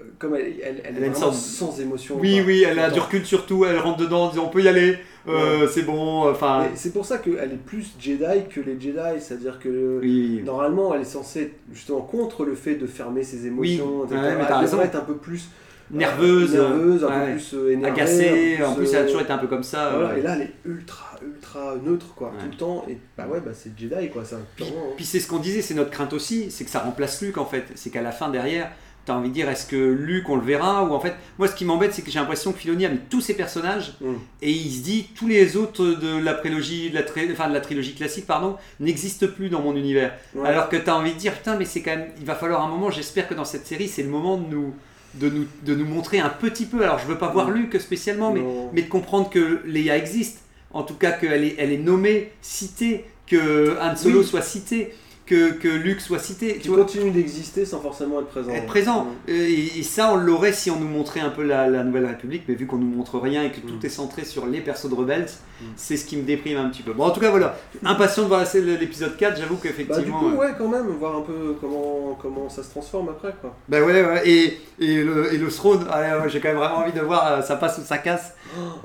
euh, 0.00 0.04
comme 0.18 0.34
elle, 0.34 0.54
elle, 0.62 0.80
elle 0.84 0.94
Elle 0.96 1.04
est 1.04 1.08
vraiment 1.10 1.32
sans 1.32 1.80
émotion. 1.80 2.16
Oui, 2.20 2.36
quoi. 2.38 2.46
oui, 2.46 2.64
elle 2.68 2.78
a 2.78 2.90
du 2.90 2.98
recul 3.00 3.24
sur 3.24 3.46
tout, 3.46 3.64
elle 3.64 3.78
rentre 3.78 3.98
dedans 3.98 4.24
en 4.24 4.30
disant 4.30 4.44
on 4.46 4.48
peut 4.50 4.62
y 4.62 4.68
aller, 4.68 4.98
euh, 5.28 5.68
c'est 5.68 5.82
bon, 5.82 6.28
enfin. 6.28 6.66
C'est 6.74 6.92
pour 6.92 7.06
ça 7.06 7.18
qu'elle 7.18 7.34
est 7.52 7.64
plus 7.64 7.92
Jedi 8.00 8.48
que 8.50 8.60
les 8.60 8.80
Jedi, 8.80 9.20
c'est-à-dire 9.20 9.58
que 9.60 10.00
Oui, 10.02 10.42
normalement 10.44 10.94
elle 10.94 11.02
est 11.02 11.04
censée 11.04 11.42
être 11.42 11.54
justement 11.72 12.00
contre 12.00 12.44
le 12.44 12.54
fait 12.54 12.74
de 12.74 12.86
fermer 12.86 13.22
ses 13.22 13.46
émotions, 13.46 14.00
Oui, 14.00 14.06
etc. 14.06 14.20
ouais, 14.20 14.36
mais 14.36 14.44
elle 14.48 14.54
raison. 14.54 14.72
devrait 14.72 14.86
être 14.86 14.96
un 14.96 15.00
peu 15.04 15.16
plus 15.16 15.48
nerveuse, 15.90 16.54
nerveuse, 16.54 17.04
un 17.04 17.08
ouais. 17.08 17.26
peu 17.26 17.32
plus 17.32 17.54
euh, 17.54 17.72
énervée, 17.72 18.00
agacée, 18.02 18.58
en 18.64 18.74
plus, 18.74 18.88
elle 18.90 18.96
a 18.96 18.98
euh, 19.00 19.06
toujours 19.06 19.20
été 19.20 19.32
un 19.32 19.38
peu 19.38 19.46
comme 19.46 19.62
ça. 19.62 19.90
Voilà, 19.94 20.10
euh. 20.10 20.16
et 20.16 20.22
là 20.22 20.34
elle 20.36 20.42
est 20.42 20.52
ultra, 20.64 21.18
ultra 21.24 21.74
neutre 21.84 22.14
quoi, 22.14 22.32
tout 22.38 22.46
le 22.50 22.56
temps. 22.56 22.84
Et 22.88 22.98
bah 23.16 23.26
ouais, 23.30 23.40
bah 23.40 23.52
c'est 23.54 23.72
Jedi 23.78 24.10
quoi, 24.10 24.24
ça. 24.24 24.36
Puis, 24.56 24.64
hein. 24.66 24.92
puis 24.96 25.04
c'est 25.04 25.20
ce 25.20 25.28
qu'on 25.28 25.38
disait, 25.38 25.62
c'est 25.62 25.74
notre 25.74 25.90
crainte 25.90 26.12
aussi, 26.12 26.50
c'est 26.50 26.64
que 26.64 26.70
ça 26.70 26.80
remplace 26.80 27.20
Luke 27.22 27.38
en 27.38 27.46
fait. 27.46 27.64
C'est 27.74 27.90
qu'à 27.90 28.02
la 28.02 28.12
fin 28.12 28.28
derrière, 28.30 28.70
t'as 29.06 29.12
envie 29.12 29.28
de 29.28 29.34
dire 29.34 29.50
est-ce 29.50 29.66
que 29.66 29.76
Luke 29.76 30.30
on 30.30 30.36
le 30.36 30.42
verra 30.42 30.82
ou 30.84 30.94
en 30.94 30.98
fait, 31.00 31.12
moi 31.38 31.46
ce 31.46 31.54
qui 31.54 31.66
m'embête 31.66 31.92
c'est 31.92 32.00
que 32.00 32.10
j'ai 32.10 32.18
l'impression 32.18 32.52
que 32.52 32.58
Filoni 32.58 32.86
a 32.86 32.88
mis 32.88 33.00
tous 33.10 33.20
ses 33.20 33.34
personnages 33.34 33.92
Mm. 34.00 34.14
et 34.40 34.50
il 34.50 34.72
se 34.72 34.82
dit 34.82 35.10
tous 35.14 35.26
les 35.28 35.58
autres 35.58 35.84
de 35.84 36.18
la 36.24 36.32
prélogie, 36.32 36.88
de 36.88 36.94
la, 36.94 37.02
tri- 37.02 37.28
enfin, 37.30 37.48
de 37.50 37.52
la 37.52 37.60
trilogie 37.60 37.94
classique 37.94 38.26
pardon, 38.26 38.56
n'existent 38.80 39.26
plus 39.26 39.50
dans 39.50 39.60
mon 39.60 39.76
univers. 39.76 40.14
Ouais. 40.34 40.48
Alors 40.48 40.70
que 40.70 40.76
t'as 40.76 40.94
envie 40.94 41.12
de 41.12 41.18
dire 41.18 41.34
putain 41.34 41.56
mais 41.58 41.66
c'est 41.66 41.82
quand 41.82 41.90
même, 41.90 42.06
il 42.18 42.24
va 42.24 42.34
falloir 42.34 42.64
un 42.64 42.68
moment. 42.68 42.90
J'espère 42.90 43.28
que 43.28 43.34
dans 43.34 43.44
cette 43.44 43.66
série 43.66 43.88
c'est 43.88 44.02
le 44.02 44.08
moment 44.08 44.38
de 44.38 44.48
nous, 44.48 44.74
de 45.20 45.28
nous, 45.28 45.46
de 45.64 45.74
nous 45.74 45.84
montrer 45.84 46.18
un 46.20 46.28
petit 46.28 46.66
peu. 46.66 46.82
Alors 46.82 46.98
je 46.98 47.06
veux 47.06 47.18
pas 47.18 47.28
voir. 47.28 47.50
Luke 47.50 47.80
spécialement, 47.80 48.34
mais 48.72 48.82
de 48.82 48.88
comprendre 48.88 49.30
que 49.30 49.60
Leia 49.66 49.96
existe, 49.96 50.40
en 50.72 50.82
tout 50.82 50.94
cas 50.94 51.12
qu'elle 51.12 51.44
est, 51.44 51.54
elle 51.58 51.72
est 51.72 51.78
nommée, 51.78 52.32
citée, 52.42 53.04
que 53.26 53.76
Han 53.80 53.96
Solo 53.96 54.20
Oui. 54.20 54.26
soit 54.26 54.42
cité, 54.42 54.94
que, 55.26 55.52
que 55.52 55.68
Luke 55.68 56.00
soit 56.00 56.18
cité. 56.18 56.54
Qui 56.54 56.68
Tu 56.68 56.70
continue 56.70 57.10
d'exister 57.10 57.64
sans 57.64 57.80
forcément 57.80 58.20
être 58.20 58.28
présent. 58.28 58.50
être 58.52 58.66
présent. 58.66 59.04
Mm. 59.04 59.08
Euh, 59.30 59.32
Et, 59.48 59.78
et 59.78 59.82
ça, 59.82 60.12
on 60.12 60.16
l'aurait 60.16 60.52
si 60.52 60.70
on 60.70 60.78
nous 60.78 60.88
montrait 60.88 61.20
un 61.20 61.30
peu 61.30 61.42
la, 61.42 61.66
la 61.68 61.82
Nouvelle 61.82 62.04
République, 62.06 62.42
mais 62.46 62.54
vu 62.54 62.66
qu'on 62.66 62.76
nous 62.76 62.86
montre 62.94 63.18
rien 63.18 63.42
et 63.42 63.50
que 63.50 63.60
tout 63.60 63.74
Mm. 63.74 63.86
est 63.86 63.88
centré 63.88 64.24
sur 64.24 64.46
les 64.46 64.60
persos 64.60 64.90
de 64.90 64.94
Rebels, 64.94 65.26
Mm. 65.60 65.64
c'est 65.76 65.96
ce 65.96 66.04
qui 66.04 66.16
me 66.16 66.24
déprime 66.24 66.58
un 66.58 66.68
petit 66.68 66.82
peu. 66.82 66.92
Bon, 66.92 67.04
en 67.04 67.10
tout 67.10 67.20
cas, 67.20 67.30
voilà. 67.30 67.56
Impatient 67.84 68.24
de 68.24 68.28
voir 68.28 68.44
l'épisode 68.54 69.16
4, 69.16 69.38
j'avoue 69.38 69.54
Bah, 69.54 69.60
du 69.62 69.68
qu'effectivement. 69.68 70.18
coup, 70.20 70.30
euh, 70.30 70.36
ouais, 70.36 70.48
quand 70.58 70.68
même, 70.68 70.88
voir 70.88 71.16
un 71.16 71.22
peu 71.22 71.56
comment, 71.60 72.18
comment 72.20 72.48
ça 72.48 72.62
se 72.62 72.70
transforme 72.70 73.08
après, 73.08 73.34
quoi. 73.40 73.56
Bah 73.68 73.80
ouais, 73.80 74.04
ouais. 74.04 74.28
Et, 74.28 74.58
et, 74.80 75.02
le, 75.04 75.32
et 75.32 75.38
le 75.38 75.48
throne, 75.48 75.86
ah, 75.90 76.18
ouais, 76.20 76.28
j'ai 76.28 76.40
quand 76.40 76.48
même 76.48 76.58
vraiment 76.58 76.78
envie 76.78 76.92
de 76.92 77.00
voir 77.00 77.26
euh, 77.32 77.42
ça 77.42 77.56
passe 77.56 77.78
ou 77.78 77.82
ça 77.82 77.98
casse. 77.98 78.34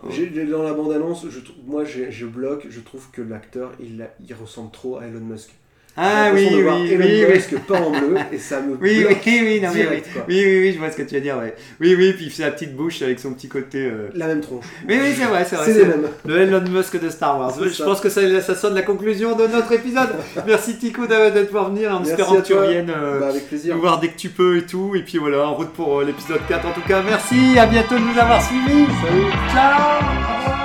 J'ai- 0.10 0.28
dans 0.46 0.64
la 0.64 0.74
bande-annonce, 0.74 1.26
moi 1.68 1.84
je 1.86 2.26
bloque, 2.26 2.68
je 2.70 2.80
trouve 2.80 3.08
que 3.12 3.22
l'acteur 3.22 3.72
il 3.80 4.08
ressemble 4.40 4.72
trop 4.72 4.98
à 4.98 5.06
Elon 5.06 5.20
Musk. 5.20 5.50
Ah 5.98 6.30
oui, 6.34 6.48
oui, 6.54 6.64
oui, 6.64 6.98
oui. 6.98 7.26
Musk 7.34 7.56
pas 7.68 7.80
en 7.82 7.92
bleu 7.92 8.16
et 8.32 8.38
ça 8.38 8.62
me 8.62 8.76
Oui, 8.82 9.06
oui, 9.08 9.18
oui, 9.26 9.60
non, 9.62 9.70
mais 9.74 9.82
direct, 9.82 10.08
oui. 10.16 10.22
oui, 10.30 10.44
oui, 10.46 10.60
oui, 10.62 10.74
je 10.74 10.80
vois 10.80 10.92
ce 10.92 10.98
que 10.98 11.02
tu 11.02 11.16
veux 11.16 11.22
dire, 11.22 11.38
ouais. 11.38 11.54
Oui, 11.82 11.94
oui, 11.98 12.14
puis 12.14 12.26
il 12.26 12.32
fait 12.32 12.44
la 12.44 12.52
petite 12.52 12.74
bouche 12.76 13.02
avec 13.02 13.20
son 13.20 13.34
petit 13.34 13.50
côté. 13.50 13.80
euh, 13.86 14.08
La 14.16 14.28
même 14.28 14.40
tronche. 14.40 14.66
Oui, 14.88 14.98
oui, 15.02 15.10
c'est 15.18 15.26
vrai, 15.26 15.46
c'est 15.50 15.58
vrai. 15.58 15.66
C'est. 15.74 15.86
Le 16.26 16.38
Elon 16.42 16.62
Musk 16.70 17.00
de 17.02 17.10
Star 17.10 17.38
Wars. 17.40 17.54
Je 17.62 17.70
ça. 17.70 17.84
pense 17.84 18.00
que 18.00 18.08
ça, 18.10 18.22
ça 18.42 18.56
sonne 18.56 18.76
la 18.76 18.82
conclusion 18.84 19.36
de 19.36 19.48
notre 19.48 19.72
épisode. 19.74 20.10
Merci 20.48 20.78
Tico 20.78 21.06
d'être 21.06 21.52
venir 21.70 21.94
en 21.94 22.04
espérant 22.04 22.36
que 22.36 22.46
tu 22.48 22.54
reviennes 22.54 22.92
euh, 22.96 23.20
Bah, 23.20 23.28
avec 23.30 23.48
plaisir. 23.50 23.76
nous 23.76 23.82
voir 23.82 24.00
dès 24.00 24.08
que 24.08 24.18
tu 24.18 24.30
peux 24.30 24.58
et 24.58 24.64
tout. 24.64 24.94
Et 24.96 25.02
puis 25.02 25.18
voilà, 25.18 25.48
en 25.48 25.54
route 25.56 25.74
pour 25.74 26.00
euh, 26.00 26.06
l'épisode 26.06 26.40
4 26.48 26.66
en 26.66 26.72
tout 26.72 26.88
cas. 26.88 27.02
Merci, 27.04 27.60
à 27.60 27.66
bientôt 27.66 27.96
de 27.96 28.02
nous 28.02 28.18
avoir 28.20 28.42
suivis. 28.42 28.86
Salut. 28.86 29.32
Ciao 29.54 30.59